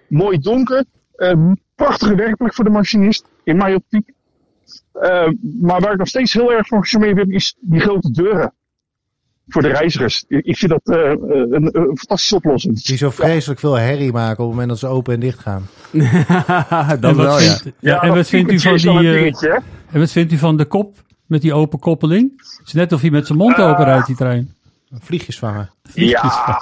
mooi 0.07 0.37
donker. 0.37 0.83
Ehm, 1.15 1.53
prachtige 1.75 2.15
werkplek 2.15 2.53
voor 2.53 2.63
de 2.63 2.69
machinist, 2.69 3.25
in 3.43 3.57
mijn 3.57 3.75
optiek. 3.75 4.11
Ehm, 4.93 5.33
maar 5.61 5.81
waar 5.81 5.91
ik 5.91 5.97
nog 5.97 6.07
steeds 6.07 6.33
heel 6.33 6.51
erg 6.51 6.67
van 6.67 6.81
gecharmeerd 6.81 7.15
ben, 7.15 7.31
is 7.31 7.55
die 7.59 7.79
grote 7.79 8.11
deuren. 8.11 8.53
Voor 9.49 9.61
de 9.61 9.67
reizigers. 9.67 10.23
Ik 10.27 10.57
vind 10.57 10.71
dat 10.71 10.97
eh, 10.97 11.09
een, 11.09 11.69
een 11.77 11.97
fantastische 11.97 12.35
oplossing. 12.35 12.83
Die 12.83 12.97
zo 12.97 13.09
vreselijk 13.09 13.59
veel 13.59 13.77
herrie 13.77 14.11
maken 14.11 14.31
op 14.31 14.37
het 14.37 14.49
moment 14.49 14.69
dat 14.69 14.79
ze 14.79 14.87
open 14.87 15.13
en 15.13 15.19
dicht 15.19 15.39
gaan. 15.39 15.67
dat 16.99 17.11
En 17.11 17.15
wat 17.15 17.15
wel, 17.15 17.39
ja. 17.39 17.57
vindt, 17.57 17.77
ja, 17.79 18.01
en 18.01 18.07
dat 18.07 18.17
wat 18.17 18.27
vindt 18.27 18.51
u 18.51 18.59
van 18.59 18.77
die... 18.77 18.89
eh, 18.89 19.13
dingetje, 19.13 19.61
en 19.91 19.99
wat 19.99 20.11
vindt 20.11 20.31
u 20.31 20.37
van 20.37 20.57
de 20.57 20.65
kop 20.65 20.97
met 21.25 21.41
die 21.41 21.53
open 21.53 21.79
koppeling? 21.79 22.31
Het 22.57 22.67
is 22.67 22.73
net 22.73 22.91
of 22.91 23.01
hij 23.01 23.09
met 23.09 23.25
zijn 23.27 23.37
mond 23.37 23.57
open 23.57 23.85
rijdt, 23.85 24.07
die 24.07 24.15
trein. 24.15 24.53
Vliegjes 24.99 25.39
vangen. 25.39 25.69
Ja, 25.93 26.61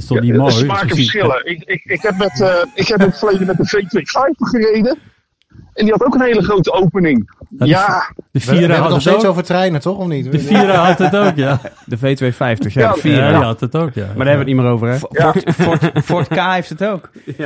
is 0.00 0.06
toch 0.06 0.20
niet 0.20 0.36
mooi? 0.36 0.54
de 0.54 0.58
smaken 0.58 0.88
Dat 0.88 0.96
verschillen. 0.96 1.46
Ik, 1.46 1.62
ik, 1.64 1.84
ik 1.84 2.02
heb 2.02 2.16
met, 2.16 2.40
eh, 2.40 2.64
ik 2.74 2.88
heb 2.88 3.00
in 3.00 3.06
het 3.06 3.18
verleden 3.18 3.46
met 3.46 3.56
de 3.56 3.66
V250 3.66 4.32
gereden. 4.36 4.98
En 5.74 5.84
die 5.86 5.90
had 5.94 6.04
ook 6.04 6.14
een 6.14 6.20
hele 6.22 6.42
grote 6.42 6.72
opening. 6.72 7.30
die- 7.48 7.68
Ja, 7.68 7.86
De 7.86 8.14
We, 8.16 8.24
we 8.32 8.40
Vira 8.40 8.50
hebben 8.56 8.68
het 8.70 8.78
had 8.78 8.88
nog 8.88 8.92
het 8.98 9.02
steeds 9.02 9.24
ook. 9.24 9.30
over 9.30 9.42
treinen, 9.42 9.80
toch? 9.80 9.96
Of 9.98 10.06
niet? 10.06 10.32
De 10.32 10.38
Vira 10.38 10.74
had 10.86 10.98
het 10.98 11.16
ook, 11.16 11.36
ja. 11.36 11.60
De 11.86 11.96
V250, 11.98 12.02
ja, 12.02 12.80
Ja, 12.80 12.92
de. 12.92 13.08
Ja, 13.08 13.16
Ja, 13.16 13.28
die 13.32 13.44
had 13.44 13.60
het 13.60 13.76
ook, 13.76 13.94
ja. 13.94 14.06
Maar 14.06 14.16
daar 14.16 14.26
hebben 14.26 14.32
we 14.32 14.38
het 14.38 14.46
niet 14.46 14.56
meer 14.56 14.66
over, 14.70 14.88
hè? 14.88 14.94
ja. 15.10 15.32
Ford, 15.32 15.54
Ford, 15.54 16.04
Ford 16.04 16.28
K 16.28 16.34
heeft 16.52 16.68
het 16.68 16.84
ook. 16.84 17.10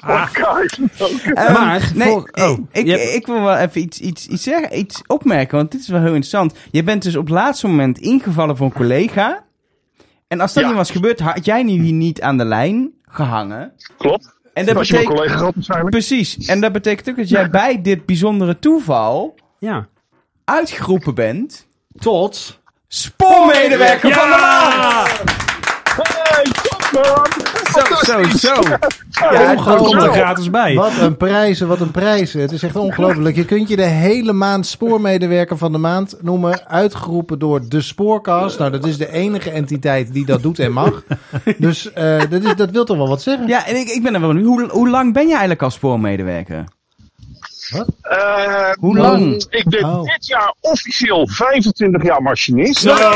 podcast. 0.00 0.78
Ehm, 1.34 1.52
Maar, 1.52 1.90
nee, 1.94 2.08
voor- 2.08 2.28
ik- 2.32 2.42
oh, 2.42 2.58
ik, 2.72 2.84
je 2.86 2.90
hebt- 2.90 3.14
ik 3.14 3.26
wil 3.26 3.40
wel 3.42 3.56
even 3.56 3.80
iets, 3.80 3.98
iets, 4.00 4.26
iets 4.26 4.42
zeggen, 4.42 4.78
iets 4.78 5.02
opmerken, 5.06 5.56
want 5.56 5.70
dit 5.70 5.80
is 5.80 5.88
wel 5.88 5.98
heel 6.00 6.06
interessant. 6.08 6.54
Je 6.70 6.82
bent 6.82 7.02
dus 7.02 7.16
op 7.16 7.24
het 7.24 7.34
laatste 7.34 7.66
moment 7.66 7.98
ingevallen 7.98 8.56
voor 8.56 8.66
een 8.66 8.72
collega. 8.72 9.42
En 10.28 10.40
als 10.40 10.52
dat 10.52 10.62
Ja. 10.62 10.68
niet 10.68 10.78
was 10.78 10.90
gebeurd, 10.90 11.20
had 11.20 11.44
jij 11.44 11.62
nu 11.62 11.72
hier 11.72 11.92
niet 11.92 12.20
aan 12.22 12.36
de 12.38 12.44
lijn 12.44 12.90
gehangen. 13.08 13.72
Klopt. 13.98 14.32
En 14.54 14.64
Dat 14.64 14.66
dat 14.66 14.74
was 14.74 14.86
je 14.88 14.92
mijn 14.94 15.04
betekent... 15.04 15.18
collega 15.20 15.36
gehad 15.38 15.54
waarschijnlijk. 15.54 15.90
Precies. 15.90 16.46
En 16.46 16.60
dat 16.60 16.72
betekent 16.72 17.08
ook 17.08 17.16
dat 17.16 17.28
jij 17.28 17.50
bij 17.50 17.82
dit 17.82 18.06
bijzondere 18.06 18.58
toeval 18.58 19.34
Ja. 19.58 19.88
uitgeroepen 20.44 21.14
bent... 21.14 21.66
Tot. 21.98 22.60
Spoormedewerker 22.88 24.12
van 24.12 24.28
de 24.30 24.36
maand! 24.40 25.22
Hey! 26.02 26.73
Zo, 26.92 27.94
zo, 28.02 28.22
zo. 28.38 28.62
Ja, 29.32 29.54
komt 29.54 29.92
er 30.02 30.12
gratis 30.12 30.50
bij. 30.50 30.74
Wat 30.74 30.92
een 31.00 31.16
prijzen, 31.16 31.68
wat 31.68 31.80
een 31.80 31.90
prijzen. 31.90 32.40
Het 32.40 32.52
is 32.52 32.62
echt 32.62 32.76
ongelooflijk. 32.76 33.36
Je 33.36 33.44
kunt 33.44 33.68
je 33.68 33.76
de 33.76 33.82
hele 33.82 34.32
maand 34.32 34.66
spoormedewerker 34.66 35.58
van 35.58 35.72
de 35.72 35.78
maand 35.78 36.16
noemen. 36.20 36.68
Uitgeroepen 36.68 37.38
door 37.38 37.68
de 37.68 37.80
Spoorcast. 37.80 38.58
Nou, 38.58 38.70
dat 38.70 38.86
is 38.86 38.98
de 38.98 39.12
enige 39.12 39.50
entiteit 39.50 40.12
die 40.12 40.26
dat 40.26 40.42
doet 40.42 40.58
en 40.58 40.72
mag. 40.72 41.02
Dus 41.58 41.92
eh, 41.92 42.18
dat, 42.30 42.42
is, 42.44 42.54
dat 42.56 42.70
wil 42.70 42.84
toch 42.84 42.96
wel 42.96 43.08
wat 43.08 43.22
zeggen? 43.22 43.46
Ja, 43.46 43.66
en 43.66 43.76
ik, 43.76 43.88
ik 43.88 44.02
ben 44.02 44.14
er 44.14 44.20
wel 44.20 44.28
benieuwd. 44.32 44.46
Hoe, 44.46 44.68
hoe 44.70 44.88
lang 44.88 45.12
ben 45.12 45.22
je 45.24 45.30
eigenlijk 45.30 45.62
als 45.62 45.74
spoormedewerker? 45.74 46.64
Eh, 48.02 48.70
Hoe 48.78 48.96
lang? 48.98 49.44
Ik 49.50 49.68
ben 49.68 49.84
Oh. 49.84 50.02
dit 50.02 50.26
jaar 50.26 50.54
officieel 50.60 51.28
25 51.28 52.02
jaar 52.02 52.22
machinist. 52.22 52.80
Zo, 52.80 52.96
zo. 52.96 53.06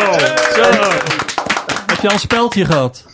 Heb 1.99 2.07
je 2.07 2.13
al 2.13 2.15
een 2.23 2.29
speldje 2.29 2.65
gehad? 2.65 3.05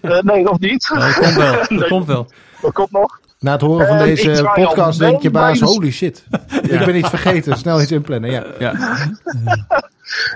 Eh, 0.00 0.20
nee, 0.20 0.42
nog 0.42 0.58
niet. 0.58 0.88
Dat 0.94 1.14
komt 1.14 1.34
wel. 1.34 1.52
Dat 1.52 1.70
Nee. 1.80 1.88
komt 1.88 2.06
wel. 2.06 2.30
Dat 2.60 2.72
komt 2.72 2.90
nog. 2.90 3.20
Na 3.44 3.52
het 3.52 3.60
horen 3.60 3.86
van 3.86 3.96
Eh, 3.96 4.04
deze 4.04 4.50
podcast 4.54 4.98
denk 4.98 5.22
je, 5.22 5.30
baas, 5.30 5.60
holy 5.60 5.90
shit. 5.90 6.24
Ik 6.62 6.84
ben 6.84 6.96
iets 6.96 7.08
vergeten. 7.08 7.56
Snel 7.56 7.80
iets 7.80 7.92
inplannen. 7.92 8.30
Ja. 8.30 8.44
Ja. 8.58 8.72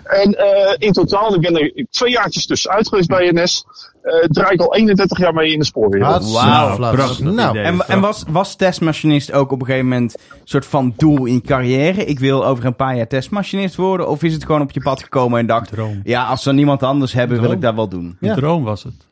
En 0.05 0.35
eh, 0.35 0.74
in 0.78 0.93
totaal, 0.93 1.35
ik 1.35 1.40
ben 1.40 1.56
er 1.56 1.86
twee 1.90 2.10
jaartjes 2.12 2.47
tussenuit 2.47 2.89
geweest 2.89 3.09
bij 3.09 3.30
NS. 3.32 3.64
eh 4.02 4.12
draai 4.28 4.52
ik 4.52 4.60
al 4.60 4.74
31 4.74 5.18
jaar 5.18 5.35
mee 5.35 5.52
in 5.52 5.59
de 5.59 5.64
spoorwereld. 5.64 6.32
Wauw, 6.32 6.74
flats. 6.74 6.97
prachtig 6.97 7.20
Nou. 7.20 7.59
En, 7.59 7.80
en 7.89 8.01
was, 8.01 8.24
was 8.28 8.56
testmachinist 8.56 9.32
ook 9.32 9.52
op 9.52 9.60
een 9.60 9.66
gegeven 9.66 9.89
moment 9.89 10.14
een 10.14 10.40
soort 10.44 10.66
van 10.66 10.94
doel 10.97 11.24
in 11.24 11.43
carrière? 11.43 12.05
Ik 12.05 12.18
wil 12.18 12.47
over 12.47 12.64
een 12.64 12.76
paar 12.76 12.97
jaar 12.97 13.09
testmachinist 13.09 13.76
worden? 13.76 14.09
Of 14.09 14.22
is 14.22 14.32
het 14.32 14.44
gewoon 14.44 14.60
op 14.60 14.70
je 14.70 14.80
pad 14.80 15.02
gekomen 15.02 15.39
en 15.40 15.47
dacht... 15.47 15.70
Droom. 15.70 16.01
Ja, 16.05 16.24
als 16.24 16.43
ze 16.43 16.52
niemand 16.52 16.82
anders 16.82 17.12
hebben, 17.12 17.40
wil 17.40 17.52
ik 17.52 17.60
dat 17.60 17.74
wel 17.74 17.89
doen. 17.89 18.16
Ja. 18.20 18.35
droom 18.35 18.64
was 18.64 18.82
het. 18.82 19.06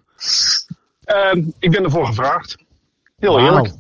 Ehm, 1.05 1.43
ik 1.59 1.71
ben 1.71 1.85
ervoor 1.85 2.07
gevraagd. 2.07 2.57
Heel 3.19 3.41
eerlijk. 3.41 3.73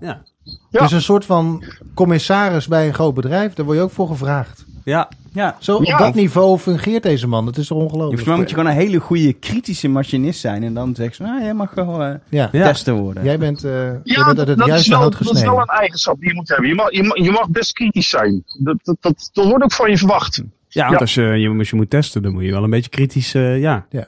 Ja. 0.00 0.22
Ja. 0.70 0.80
Dus 0.80 0.92
een 0.92 1.02
soort 1.02 1.24
van 1.24 1.64
commissaris 1.94 2.68
bij 2.68 2.86
een 2.86 2.94
groot 2.94 3.14
bedrijf, 3.14 3.54
daar 3.54 3.64
word 3.64 3.76
je 3.76 3.82
ook 3.82 3.90
voor 3.90 4.06
gevraagd. 4.06 4.64
Ja. 4.84 5.08
Ja. 5.32 5.56
Zo 5.58 5.76
op 5.76 5.84
Ja. 5.84 5.98
dat 5.98 6.14
niveau 6.14 6.58
fungeert 6.58 7.02
deze 7.02 7.26
man. 7.26 7.44
Dat 7.44 7.56
is 7.56 7.66
toch 7.66 7.78
ongelooflijk. 7.78 8.06
Volgens 8.08 8.28
mij 8.28 8.36
moet 8.36 8.48
je 8.50 8.54
gewoon 8.54 8.70
een 8.70 8.76
hele 8.76 8.98
goede 8.98 9.32
kritische 9.32 9.88
machinist 9.88 10.40
zijn. 10.40 10.62
En 10.62 10.74
dan 10.74 10.94
zeg 10.94 11.14
ze, 11.14 11.22
nou, 11.22 11.42
jij 11.42 11.54
mag 11.54 11.72
gewoon 11.72 12.02
eh, 12.02 12.14
Ja. 12.28 12.48
Tester 12.50 12.94
worden. 12.94 13.24
Jij 13.24 13.38
bent, 13.38 13.64
eh 13.64 13.72
jij 14.04 14.24
bent 14.24 14.38
uit 14.38 14.48
het 14.48 14.58
dat 14.58 14.66
juiste 14.66 14.94
hout 14.94 15.12
dat 15.12 15.20
is 15.20 15.26
gesneden. 15.26 15.50
wel 15.52 15.60
een 15.60 15.66
eigenschap 15.68 16.18
die 16.20 16.28
je 16.28 16.34
moet 16.34 16.48
hebben. 16.48 16.68
Je 16.68 16.74
mag, 16.74 16.92
je 16.92 17.02
mag, 17.02 17.16
je 17.16 17.30
mag 17.30 17.48
best 17.48 17.72
kritisch 17.72 18.08
zijn. 18.08 18.42
Dat, 18.58 18.76
dat, 18.82 18.96
dat, 19.00 19.30
dat 19.32 19.46
wordt 19.46 19.64
ook 19.64 19.72
van 19.72 19.90
je 19.90 19.98
verwacht. 19.98 20.42
Ja, 20.68 20.88
want. 20.88 21.00
Als, 21.00 21.14
je, 21.14 21.22
je, 21.22 21.58
als 21.58 21.70
je 21.70 21.76
moet 21.76 21.90
testen, 21.90 22.22
dan 22.22 22.32
moet 22.32 22.44
je 22.44 22.50
wel 22.52 22.64
een 22.64 22.70
beetje 22.70 22.90
kritisch, 22.90 23.34
eh, 23.34 23.60
ja. 23.60 23.86
Ja. 23.90 24.06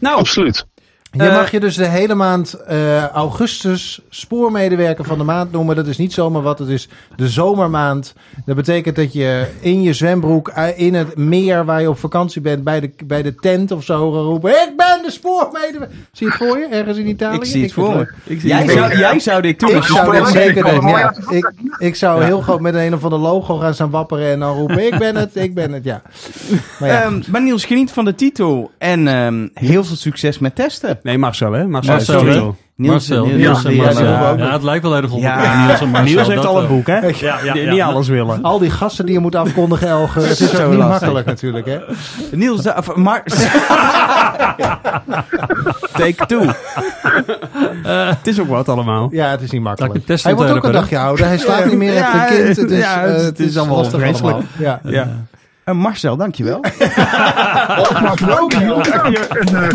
Nou, 0.00 0.18
Absoluut. 0.18 0.66
Je 1.14 1.22
Eh, 1.22 1.34
mag 1.34 1.50
je 1.50 1.60
dus 1.60 1.76
de 1.76 1.86
hele 1.86 2.14
maand 2.14 2.52
eh, 2.52 3.08
augustus 3.08 4.00
spoormedewerker 4.08 5.04
van 5.04 5.18
de 5.18 5.24
maand 5.24 5.52
noemen. 5.52 5.76
Dat 5.76 5.86
is 5.86 5.96
niet 5.98 6.12
zomaar 6.12 6.42
wat, 6.42 6.58
het 6.58 6.68
is 6.68 6.88
de 7.16 7.28
zomermaand. 7.28 8.14
Dat 8.46 8.56
betekent 8.56 8.96
dat 8.96 9.12
je 9.12 9.46
in 9.60 9.82
je 9.82 9.92
zwembroek 9.92 10.48
eh, 10.48 10.78
in 10.78 10.94
het 10.94 11.16
meer 11.16 11.64
waar 11.64 11.80
je 11.80 11.88
op 11.88 11.98
vakantie 11.98 12.40
bent, 12.40 12.64
bij 12.64 12.80
de, 12.80 12.90
bij 13.04 13.22
de 13.22 13.34
tent 13.34 13.70
of 13.70 13.84
zo 13.84 14.10
roepen. 14.10 14.50
Ik 14.50 14.72
ben 14.76 15.02
de 15.02 15.10
spoormedewerker. 15.10 15.96
Zie 16.12 16.26
je 16.26 16.32
het 16.32 16.42
voor 16.42 16.58
je, 16.58 16.66
ergens 16.66 16.98
in 16.98 17.06
Italië? 17.08 17.36
Ik 17.36 17.44
zie 17.44 17.62
het 17.62 17.72
voor 17.72 17.88
me. 17.90 17.96
leuk. 17.96 18.14
Ik 18.24 18.40
zie 18.40 18.48
jij, 18.48 18.68
zou, 18.68 18.96
jij 18.98 19.18
zou 19.18 19.42
dit 19.42 19.58
doen. 19.60 19.76
Ik 19.76 19.82
zou 19.82 20.12
dit 20.12 20.28
zeker 20.28 20.64
doen, 20.64 20.88
ja. 20.88 21.14
Ik, 21.30 21.52
ik 21.78 21.94
zou 21.94 22.24
heel 22.24 22.40
groot 22.40 22.60
met 22.60 22.74
een 22.74 22.94
of 22.94 23.04
ander 23.04 23.18
logo 23.18 23.56
gaan 23.56 23.74
staan 23.74 23.90
wapperen 23.90 24.32
en 24.32 24.38
dan 24.38 24.56
roepen, 24.56 24.86
ik 24.86 24.98
ben 24.98 25.16
het, 25.16 25.36
ik 25.36 25.54
ben 25.54 25.72
het, 25.72 25.84
ja. 25.84 26.02
Maar 26.78 26.88
ja, 26.88 27.02
Ehm, 27.02 27.20
maar 27.30 27.42
Niels, 27.42 27.64
geniet 27.64 27.90
van 27.90 28.04
de 28.04 28.14
titel. 28.14 28.70
En 28.78 29.08
ehm, 29.08 29.48
heel 29.54 29.84
veel 29.84 29.96
succes 29.96 30.38
met 30.38 30.54
testen. 30.54 30.98
Nee, 31.04 31.18
Marcel, 31.18 31.52
hè? 31.52 31.66
Marcel, 31.66 31.92
Marcel, 31.94 32.24
hè? 32.24 32.24
Niels, 32.76 32.92
Marcel. 32.92 33.24
Niels, 33.26 33.36
Niels 33.38 33.64
en 33.64 33.70
die- 33.70 33.82
Marcel. 33.82 34.04
ja, 34.36 34.52
het 34.52 34.62
lijkt 34.62 34.82
wel 34.82 34.96
erg 34.96 35.10
op 35.12 35.20
Ja. 35.20 35.36
elkaar. 35.36 35.66
Niels 35.66 35.80
en 35.80 35.88
Marcel. 35.88 36.14
Niels 36.14 36.28
heeft 36.28 36.46
al 36.46 36.56
een 36.60 36.66
wel. 36.68 36.76
boek, 36.76 36.86
hè? 36.86 36.98
Ja, 36.98 37.38
ja, 37.44 37.52
Die- 37.52 37.62
ja. 37.64 37.70
Niet 37.72 37.80
alles 37.82 38.08
willen. 38.08 38.42
al 38.42 38.58
die 38.58 38.70
gasten 38.70 39.04
die 39.04 39.14
je 39.14 39.20
moet 39.20 39.34
afkondigen, 39.34 39.88
Elge, 39.88 40.20
het 40.20 40.40
is 40.40 40.50
zo 40.50 40.68
niet 40.68 40.78
lastig. 40.78 41.00
makkelijk 41.00 41.26
natuurlijk, 41.26 41.66
hè. 41.66 41.78
Niels, 42.32 42.66
of, 42.74 42.94
Mar 42.96 43.22
Take 45.92 46.26
two. 46.26 46.40
het 47.84 48.26
is 48.26 48.40
ook 48.40 48.48
wat 48.48 48.68
allemaal. 48.68 49.08
Ja, 49.12 49.30
het 49.30 49.40
is 49.40 49.50
niet 49.50 49.62
makkelijk. 49.62 50.22
Hij 50.22 50.34
wordt 50.34 50.50
ook 50.50 50.64
een 50.64 50.72
dagje 50.72 50.98
ouder. 50.98 51.26
Hij 51.26 51.38
slaapt 51.38 51.66
niet 51.66 51.76
meer 51.76 51.92
Ja, 51.92 52.12
echt 52.24 52.30
een 52.30 52.36
kind. 52.44 52.56
Het 52.56 52.70
is, 52.70 52.78
ja, 52.78 53.04
eh, 53.04 53.22
het 53.22 53.40
is 53.40 53.56
allemaal 53.58 53.76
lastig 53.76 54.00
vreselijk. 54.00 54.34
allemaal. 54.34 54.50
Ja. 54.58 54.80
Ja. 54.84 55.08
Eh, 55.64 55.74
Marcel, 55.74 56.16
dankjewel. 56.16 56.56
Oh, 56.58 58.00
maar 58.02 58.14
bedankt, 58.20 58.58
Niels. 58.60 58.88
En, 58.90 59.14
eh, 59.62 59.68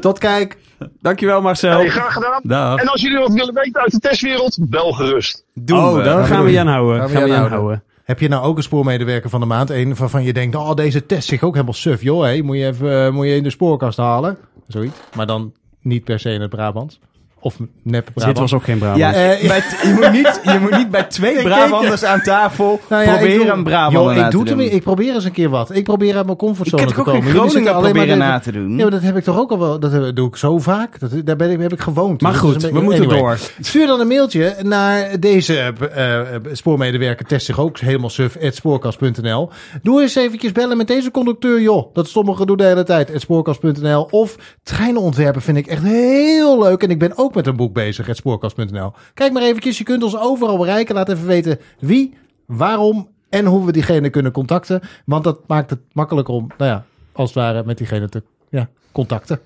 Tot 0.00 0.18
kijk. 0.18 0.56
Dankjewel, 1.00 1.40
Marcel. 1.40 1.78
hey, 1.78 1.88
graag 1.88 2.12
gedaan. 2.12 2.40
Dag. 2.42 2.80
En 2.80 2.88
als 2.88 3.00
jullie 3.00 3.18
wat 3.18 3.32
willen 3.32 3.54
weten 3.54 3.80
uit 3.80 3.90
de 3.90 3.98
testwereld, 3.98 4.58
bel 4.60 4.92
gerust. 4.92 5.44
Doen 5.54 5.78
oh, 5.78 5.96
we. 5.96 6.02
dan 6.02 6.24
gaan 6.24 6.44
we 6.44 6.50
je 6.50 6.60
aanhouden. 6.60 6.96
Gaan 6.96 7.06
we 7.06 7.12
Gaan 7.12 7.22
we 7.22 7.28
je 7.28 7.34
je 7.34 7.40
aanhouden. 7.40 7.58
aanhouden. 7.58 7.82
Heb 8.04 8.20
je 8.20 8.28
nou 8.28 8.44
ook 8.44 8.56
een 8.56 8.62
spoormedewerker 8.62 9.30
van 9.30 9.40
de 9.40 9.46
maand? 9.46 9.70
Een 9.70 9.94
waarvan 9.94 10.22
je 10.22 10.32
denkt, 10.32 10.56
oh, 10.56 10.74
deze 10.74 11.06
test 11.06 11.28
zich 11.28 11.42
ook 11.42 11.52
helemaal 11.52 11.74
suf. 11.74 12.02
Joh, 12.02 12.24
hé, 12.24 12.42
moet, 12.42 12.56
je 12.56 12.66
even, 12.66 13.06
eh, 13.06 13.12
moet 13.12 13.26
je 13.26 13.34
in 13.36 13.42
de 13.42 13.50
spoorkast 13.50 13.96
halen. 13.96 14.38
Zoiets. 14.68 14.96
Maar 15.14 15.26
dan 15.26 15.52
niet 15.80 16.04
per 16.04 16.20
se 16.20 16.30
in 16.30 16.40
het 16.40 16.50
Brabant. 16.50 16.98
Of 17.46 17.56
nep 17.82 18.04
Brabant. 18.14 18.26
Dit 18.26 18.38
was 18.38 18.54
ook 18.54 18.64
geen 18.64 18.78
Brabant. 18.78 18.98
Ja, 19.00 19.12
Eh, 19.12 19.48
bij 19.48 19.62
je, 19.82 19.92
moet 19.94 20.12
niet, 20.12 20.40
je 20.52 20.58
moet 20.60 20.76
niet 20.76 20.90
bij 20.90 21.02
twee 21.02 21.42
Brabanders 21.42 22.04
aan 22.04 22.20
tafel 22.20 22.80
Nou 22.88 23.02
ja, 23.02 23.08
ik 23.12 23.16
proberen 23.18 23.46
doe- 23.46 23.54
een 23.56 23.64
Brabant 23.64 24.16
na 24.16 24.24
ik, 24.26 24.30
doe 24.32 24.44
te 24.44 24.54
doen. 24.54 24.60
ik 24.64 24.82
probeer 24.82 25.14
eens 25.14 25.24
een 25.24 25.32
keer 25.32 25.48
wat. 25.48 25.74
Ik 25.74 25.84
probeer 25.84 26.14
uit 26.16 26.24
mijn 26.26 26.32
Ik 26.32 26.38
comfortzone 26.38 26.82
kan 26.82 26.90
te 26.90 26.94
toch 26.98 27.06
ook 27.08 27.12
komen. 27.14 27.32
Jullie 27.32 27.48
Groningen 27.48 27.74
alleen 27.74 27.92
proberen 27.92 28.18
maar 28.18 28.28
na 28.28 28.38
te 28.38 28.52
doen? 28.52 28.70
Ja, 28.76 28.82
maar 28.82 28.90
dat 28.90 29.02
heb 29.02 29.16
ik 29.16 29.24
toch 29.24 29.38
ook 29.38 29.50
al 29.50 29.58
wel. 29.58 29.80
Dat 29.80 30.16
doe 30.16 30.28
ik 30.28 30.36
zo 30.36 30.58
vaak. 30.58 30.98
Dat, 31.00 31.10
daar 31.24 31.36
ben 31.36 31.50
ik, 31.50 31.60
heb 31.60 31.72
ik 31.72 31.80
gewoond. 31.80 32.20
Maar 32.20 32.32
Dus 32.32 32.40
goed, 32.40 32.62
we 32.62 32.80
moeten 32.80 33.02
anyway. 33.04 33.18
door. 33.18 33.38
Stuur 33.60 33.86
dan 33.86 34.00
een 34.00 34.06
mailtje 34.08 34.54
naar 34.62 35.20
deze 35.20 35.58
eh, 35.94 36.20
eh, 36.34 36.40
spoormedewerker. 36.52 37.26
Test 37.26 37.46
zich 37.46 37.60
ook 37.60 37.78
helemaal 37.78 38.10
suf. 38.10 38.36
at 38.42 38.54
spoorkast.nl. 38.54 39.50
Doe 39.82 40.02
eens 40.02 40.14
eventjes 40.14 40.52
bellen 40.52 40.76
met 40.76 40.86
deze 40.86 41.10
conducteur, 41.10 41.60
joh. 41.60 41.94
Dat 41.94 42.08
stomme 42.08 42.34
gedoe 42.34 42.56
de 42.56 42.64
hele 42.64 42.82
tijd. 42.82 43.14
at 43.14 43.20
spoorkast.nl. 43.20 44.08
Of 44.10 44.36
treinen 44.62 45.00
ontwerpen 45.02 45.42
vind 45.42 45.56
ik 45.56 45.66
echt 45.66 45.82
heel 45.82 46.62
leuk. 46.62 46.82
En 46.82 46.90
ik 46.90 46.98
ben 46.98 47.12
ook 47.18 47.34
met 47.36 47.46
een 47.46 47.56
boek 47.56 47.72
bezig. 47.72 48.08
at 48.08 48.16
spoorkast.nl. 48.16 48.92
Kijk 49.14 49.32
maar 49.32 49.42
eventjes. 49.42 49.78
Je 49.78 49.84
kunt 49.84 50.02
ons 50.02 50.18
overal 50.18 50.58
bereiken. 50.58 50.94
Laat 50.94 51.08
even 51.08 51.26
weten 51.26 51.58
wie, 51.78 52.14
waarom 52.46 53.08
en 53.28 53.46
hoe 53.46 53.66
we 53.66 53.72
diegene 53.72 54.10
kunnen 54.10 54.32
contacten. 54.32 54.80
Want 55.04 55.24
dat 55.24 55.40
maakt 55.46 55.70
het 55.70 55.80
makkelijker 55.92 56.34
om, 56.34 56.46
nou 56.58 56.70
ja, 56.70 56.84
als 57.12 57.34
het 57.34 57.38
ware 57.38 57.62
met 57.64 57.78
diegene 57.78 58.08
te 58.08 58.22
ja, 58.48 58.68
contacten. 58.92 59.40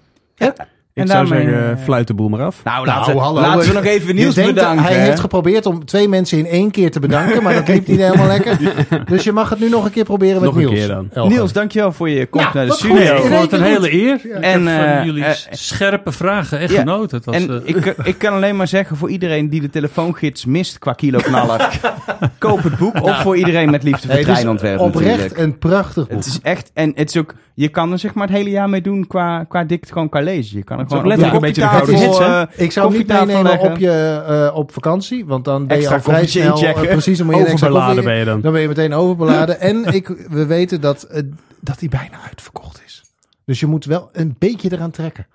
Ik 1.02 1.06
En 1.08 1.12
zou 1.12 1.28
daarmee, 1.28 1.48
zeggen, 1.54 1.70
eh, 1.76 1.84
fluit 1.84 2.06
de 2.06 2.14
boel 2.14 2.28
maar 2.28 2.42
af. 2.42 2.60
Nou, 2.64 2.86
Nou, 2.86 2.98
laten, 2.98 3.16
hallo. 3.18 3.40
laten 3.40 3.68
we 3.68 3.74
nog 3.74 3.84
even 3.84 4.16
denkt, 4.16 4.34
bedanken. 4.34 4.82
Hij 4.84 4.94
hè? 4.94 5.00
heeft 5.04 5.20
geprobeerd 5.20 5.66
om 5.66 5.84
twee 5.84 6.08
mensen 6.08 6.38
in 6.38 6.46
één 6.46 6.70
keer 6.70 6.90
te 6.90 7.00
bedanken, 7.00 7.42
maar 7.42 7.54
dat 7.54 7.68
liep 7.68 7.86
niet 7.86 7.98
helemaal 7.98 8.26
lekker. 8.26 8.58
Dus 9.10 9.24
je 9.24 9.32
mag 9.32 9.48
het 9.50 9.60
nu 9.60 9.68
nog 9.68 9.84
een 9.84 9.90
keer 9.90 10.04
proberen 10.04 10.34
met 10.34 10.44
Nog 10.44 10.54
een 10.54 10.60
Niels. 10.60 10.74
keer 10.74 10.88
dan. 11.12 11.28
Niels, 11.28 11.52
dankjewel 11.52 11.92
voor 11.92 12.08
je 12.08 12.26
komst 12.26 12.46
Nou, 12.54 12.56
naar 12.56 12.64
de 12.64 12.70
wat 12.70 12.78
studio. 12.78 13.16
ik 13.16 13.22
vond 13.22 13.40
het 13.50 13.52
een 13.52 13.62
hele 13.62 13.92
eer. 13.92 14.20
En, 14.32 14.42
En 14.42 14.60
van 14.64 14.68
eh, 14.84 15.04
jullie 15.04 15.24
eh, 15.24 15.32
scherpe 15.50 16.12
vragen. 16.12 16.58
Echt 16.58 16.72
ja, 16.72 16.78
genoten. 16.78 17.16
Het 17.16 17.26
was, 17.26 17.34
En 17.34 17.60
ik, 17.64 17.76
ik 18.02 18.18
kan 18.18 18.32
alleen 18.32 18.56
maar 18.56 18.68
zeggen 18.68 18.96
voor 18.96 19.10
iedereen 19.10 19.48
die 19.48 19.60
de 19.60 19.70
telefoongids 19.70 20.44
mist 20.44 20.78
qua 20.78 20.92
kiloknaller. 20.92 21.80
koop 22.38 22.62
het 22.62 22.78
boek. 22.78 23.02
Of 23.02 23.20
voor 23.22 23.36
iedereen 23.36 23.70
met 23.70 23.82
liefde 23.82 24.00
voor 24.00 24.08
Nee, 24.08 24.18
het 24.18 24.26
is 24.26 24.32
treinontwerpen 24.32 24.84
oprecht 24.86 25.06
natuurlijk. 25.16 25.38
een 25.38 25.58
prachtig 25.58 26.06
boek. 26.06 26.16
Het 26.16 26.26
is 26.26 26.38
echt, 26.42 26.70
en 26.74 26.92
het 26.94 27.08
is 27.08 27.16
ook, 27.16 27.34
je 27.54 27.68
kan 27.68 27.92
er 27.92 27.98
zeg 27.98 28.14
maar 28.14 28.26
het 28.26 28.36
hele 28.36 28.50
jaar 28.50 28.68
mee 28.68 28.80
doen 28.80 29.06
qua, 29.06 29.44
qua 29.44 29.64
dik, 29.64 29.88
gewoon 29.88 30.08
qua 30.08 30.20
lezen. 30.20 30.56
Je 30.58 30.64
kan 30.64 30.78
er 30.78 30.84
gewoon 30.90 31.06
letterlijk 31.06 31.34
een 31.36 31.46
beetje 31.46 31.62
de 31.62 31.68
koffietafel, 31.68 32.08
gouden 32.18 32.46
hits, 32.46 32.58
eh, 32.58 32.64
Ik 32.64 32.72
zou 32.72 32.96
niet 32.96 33.06
meenemen 33.08 33.58
op, 33.60 33.76
je, 33.76 34.22
eh, 34.50 34.56
op 34.56 34.72
vakantie, 34.72 35.26
want 35.26 35.44
dan 35.44 35.66
ben 35.66 35.80
je 35.80 35.90
al 35.90 36.00
vrij 36.00 36.26
snel... 36.26 36.62
eh, 36.62 36.72
precies, 36.90 37.18
dan 37.18 37.26
moet 37.26 37.36
je 37.36 37.42
Overbeladen 37.52 38.04
ben 38.04 38.16
je 38.16 38.24
dan. 38.24 38.40
Dan 38.40 38.52
ben 38.52 38.60
je 38.60 38.68
meteen 38.68 38.92
overbeladen. 38.94 39.60
en 39.60 39.84
ik, 39.84 40.08
we 40.28 40.46
weten 40.46 40.80
dat, 40.80 41.24
dat 41.60 41.78
die 41.78 41.88
bijna 41.88 42.20
uitverkocht 42.28 42.82
is. 42.84 43.02
Dus 43.44 43.60
je 43.60 43.66
moet 43.66 43.84
wel 43.84 44.08
een 44.12 44.36
beetje 44.38 44.72
eraan 44.72 44.90
trekken. 44.90 45.26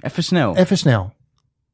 Even 0.00 0.22
snel. 0.22 0.56
Even 0.56 0.78
snel. 0.78 1.12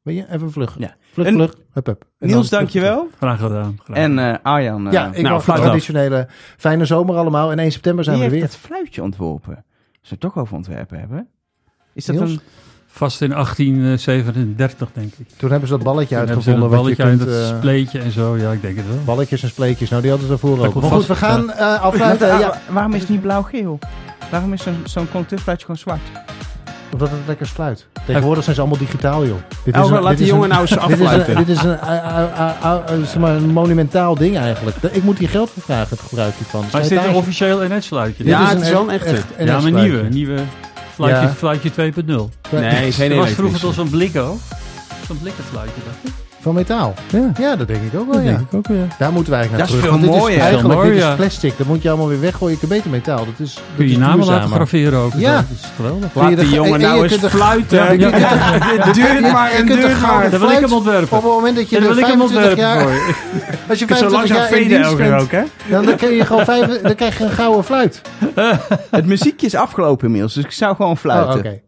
Weet 0.02 0.16
je, 0.16 0.26
even 0.30 0.52
vlug. 0.52 0.76
Ja. 0.78 0.94
Vlug, 1.12 1.26
En- 1.26 1.34
vlug. 1.34 1.54
Hup, 1.72 1.86
hup. 1.86 2.04
En 2.18 2.26
Niels, 2.28 2.48
dan- 2.48 2.58
dankjewel. 2.58 3.08
Graag 3.18 3.40
gedaan. 3.40 3.78
En 3.92 4.18
eh, 4.18 4.34
Arjan. 4.42 4.88
Ja, 4.90 5.10
ik 5.12 5.22
nou, 5.22 5.40
fluit 5.40 5.58
af. 5.60 5.64
traditionele 5.66 6.28
fijne 6.56 6.84
zomer 6.84 7.16
allemaal. 7.16 7.50
En 7.50 7.58
1 7.58 7.72
september 7.72 8.04
zijn 8.04 8.18
wie 8.18 8.28
we 8.28 8.36
heeft 8.36 8.46
weer. 8.52 8.60
dat 8.60 8.66
fluitje 8.70 9.02
ontworpen? 9.02 9.54
Als 9.54 9.64
we 10.00 10.08
het 10.08 10.20
toch 10.20 10.38
over 10.38 10.54
ontwerpen 10.56 10.98
hebben. 10.98 11.28
Is 11.94 12.04
dat 12.04 12.16
Niels? 12.16 12.30
een... 12.30 12.40
Vast 12.96 13.20
in 13.22 13.30
1837, 13.30 14.88
denk 14.92 15.12
ik. 15.18 15.26
Toen 15.36 15.50
hebben 15.50 15.68
ze 15.68 15.74
dat 15.74 15.84
balletje 15.84 16.16
Toen 16.16 16.26
hebben 16.26 16.42
ze 16.42 16.50
uitgevonden. 16.50 16.78
een 16.78 16.84
wat 16.84 16.88
je 16.90 16.96
balletje 16.96 17.02
en 17.02 17.26
kunt, 17.26 17.42
dat 17.42 17.50
eh, 17.52 17.56
spleetje 17.58 17.98
en 17.98 18.10
zo. 18.10 18.36
Ja, 18.36 18.52
ik 18.52 18.62
denk 18.62 18.76
het 18.76 18.86
wel. 18.88 18.96
balletjes 19.04 19.42
en 19.42 19.48
spleetjes. 19.48 19.88
Nou, 19.90 20.02
die 20.02 20.10
hadden 20.10 20.28
ze 20.28 20.34
ervoor 20.34 20.66
ook. 20.66 20.74
Maar 20.74 20.90
goed, 20.90 21.06
we 21.06 21.14
gaan 21.14 21.50
eh 21.52 21.80
afsluiten. 21.82 22.26
Ja, 22.38 22.60
Waarom 22.68 22.94
is 22.94 23.00
het 23.00 23.08
niet 23.10 23.20
blauw-geel? 23.20 23.78
Waarom 24.30 24.52
is 24.52 24.62
zo'n 24.84 25.08
conductfluitje 25.10 25.66
gewoon 25.66 25.80
zwart? 25.80 26.00
omdat 26.92 27.10
het 27.10 27.18
lekker 27.26 27.46
sluit. 27.46 27.86
Tegenwoordig 28.06 28.42
zijn 28.44 28.54
ze 28.54 28.60
allemaal 28.62 28.78
digitaal, 28.80 29.26
joh. 29.26 29.36
Dit 29.64 29.76
Oh, 29.76 29.84
een- 29.84 29.90
laat 29.92 30.08
dit 30.08 30.16
die 30.16 30.26
is 30.26 30.32
jongen 30.32 30.50
een- 30.50 30.56
nou 30.56 30.60
eens 30.60 30.70
Dit 30.88 30.90
is 30.90 30.98
een, 31.00 31.06
afsluiten. 31.06 31.36
dit 32.96 33.38
is 33.38 33.52
monumentaal 33.52 34.14
ding 34.14 34.36
eigenlijk. 34.38 34.76
Ik 34.90 35.02
moet 35.02 35.18
hier 35.18 35.28
geld 35.28 35.50
voor 35.50 35.62
vragen, 35.62 35.88
het 35.90 36.00
gebruik 36.00 36.34
hiervan. 36.38 36.64
Maar 36.72 36.80
is 36.80 36.88
dit 36.88 37.04
een 37.04 37.14
officieel 37.14 37.58
NS-fluitje? 37.68 38.22
Dit 38.24 38.32
Ja, 38.32 38.42
is 38.42 38.48
het 38.52 38.60
is 38.62 38.70
wel 38.70 38.82
een 38.82 38.90
echte. 38.90 39.08
echt 39.10 39.24
Ja, 39.38 39.44
maar 39.44 39.56
NS-fluitje. 39.56 39.90
nieuwe. 39.92 40.08
Nieuwe 40.08 40.38
fluitje, 40.96 41.22
Ja. 41.22 41.32
fluitje 41.34 41.70
2.0. 41.70 42.30
Nee, 42.50 42.92
geen 42.92 43.10
Er 43.10 43.16
was 43.16 43.30
vroeger 43.30 43.60
toch 43.60 43.74
zo'n 43.74 43.90
blik 43.90 44.16
ook? 44.16 44.38
Zo'n 45.06 45.18
blikkenfluitje, 45.18 45.80
dacht 45.84 45.96
ik. 46.02 46.25
Van 46.46 46.54
metaal. 46.54 46.94
Ja, 47.12 47.30
Ja, 47.38 47.56
dat 47.56 47.66
denk 47.68 47.82
ik 47.92 47.98
ook 48.00 48.06
wel, 48.06 48.14
dat 48.14 48.24
ja. 48.24 48.28
denk 48.30 48.40
ik 48.40 48.54
ook 48.54 48.66
weer. 48.68 48.86
Daar 48.98 49.12
moeten 49.12 49.32
we 49.32 49.38
eigenlijk 49.38 49.50
naar 49.50 49.58
Dat 49.58 49.68
is 49.68 49.68
terug. 49.68 49.80
veel 49.82 49.90
want 49.90 50.02
dit 50.02 50.10
mooier. 50.10 50.36
Is 50.36 50.42
eigenlijk, 50.42 50.68
Veel 50.74 50.76
mooier, 50.82 50.92
dit 50.94 51.02
is 51.02 51.08
ja. 51.08 51.14
plastic. 51.14 51.52
Dat 51.58 51.66
moet 51.66 51.82
je 51.82 51.88
allemaal 51.88 52.08
weer 52.08 52.20
weggooien. 52.20 52.52
Je 52.52 52.58
kunt 52.58 52.72
beter 52.72 52.90
metaal. 52.90 53.16
Dat 53.24 53.34
is, 53.46 53.54
dat 53.54 53.62
Kun 53.76 53.84
je 53.84 53.90
is 53.90 53.96
je 53.96 54.02
namen 54.02 54.26
laten 54.26 54.50
graveren 54.50 54.98
ook? 54.98 55.12
Ja. 55.16 55.34
Dat 55.34 55.44
is 55.52 55.64
geweldig. 55.76 56.08
Laat 56.14 56.28
de- 56.30 56.36
die 56.36 56.48
jongen 56.50 56.74
en- 56.74 56.80
en 56.80 56.86
nou 56.88 57.02
eens 57.08 57.16
fluiten. 57.26 57.98
Ja, 57.98 58.92
duurt 58.92 59.32
maar 59.32 59.50
en 59.50 59.66
duurt 59.66 60.00
maar. 60.00 60.30
Dat 60.30 60.40
wil 60.40 60.50
ik 60.50 60.58
hem 60.60 60.72
ontwerpen. 60.72 61.16
Op 61.16 61.22
het 61.24 61.32
moment 61.32 61.56
dat 61.56 61.68
je 61.70 61.74
Ja, 61.80 61.82
dat 61.86 61.94
wil 61.94 61.98
ik 62.04 62.06
hem 62.10 62.18
25 62.28 62.36
ontwerpen 62.36 62.64
jaar... 62.64 63.14
Als 63.68 63.78
je 63.78 63.84
Ik 63.84 63.90
zo 63.96 64.08
25 64.08 64.10
langzaam 64.12 64.36
jaar 64.36 64.46
in 64.50 64.56
veden 64.64 64.82
dienst 64.82 64.96
bent, 64.96 65.30
hè? 65.30 65.42
dan, 65.70 65.84
dan, 65.84 65.96
kun 65.96 66.14
je 66.14 66.24
gewoon 66.24 66.44
vijf, 66.44 66.80
dan 66.80 66.94
krijg 66.94 67.18
je 67.18 67.24
een 67.24 67.30
gouden 67.30 67.64
fluit. 67.64 68.00
Het 68.90 69.06
muziekje 69.06 69.46
is 69.46 69.54
afgelopen 69.54 70.04
inmiddels, 70.06 70.34
dus 70.34 70.44
ik 70.44 70.50
zou 70.50 70.76
gewoon 70.76 70.92
Oh, 70.92 70.96
fluiten. 70.98 71.38
oké. 71.38 71.60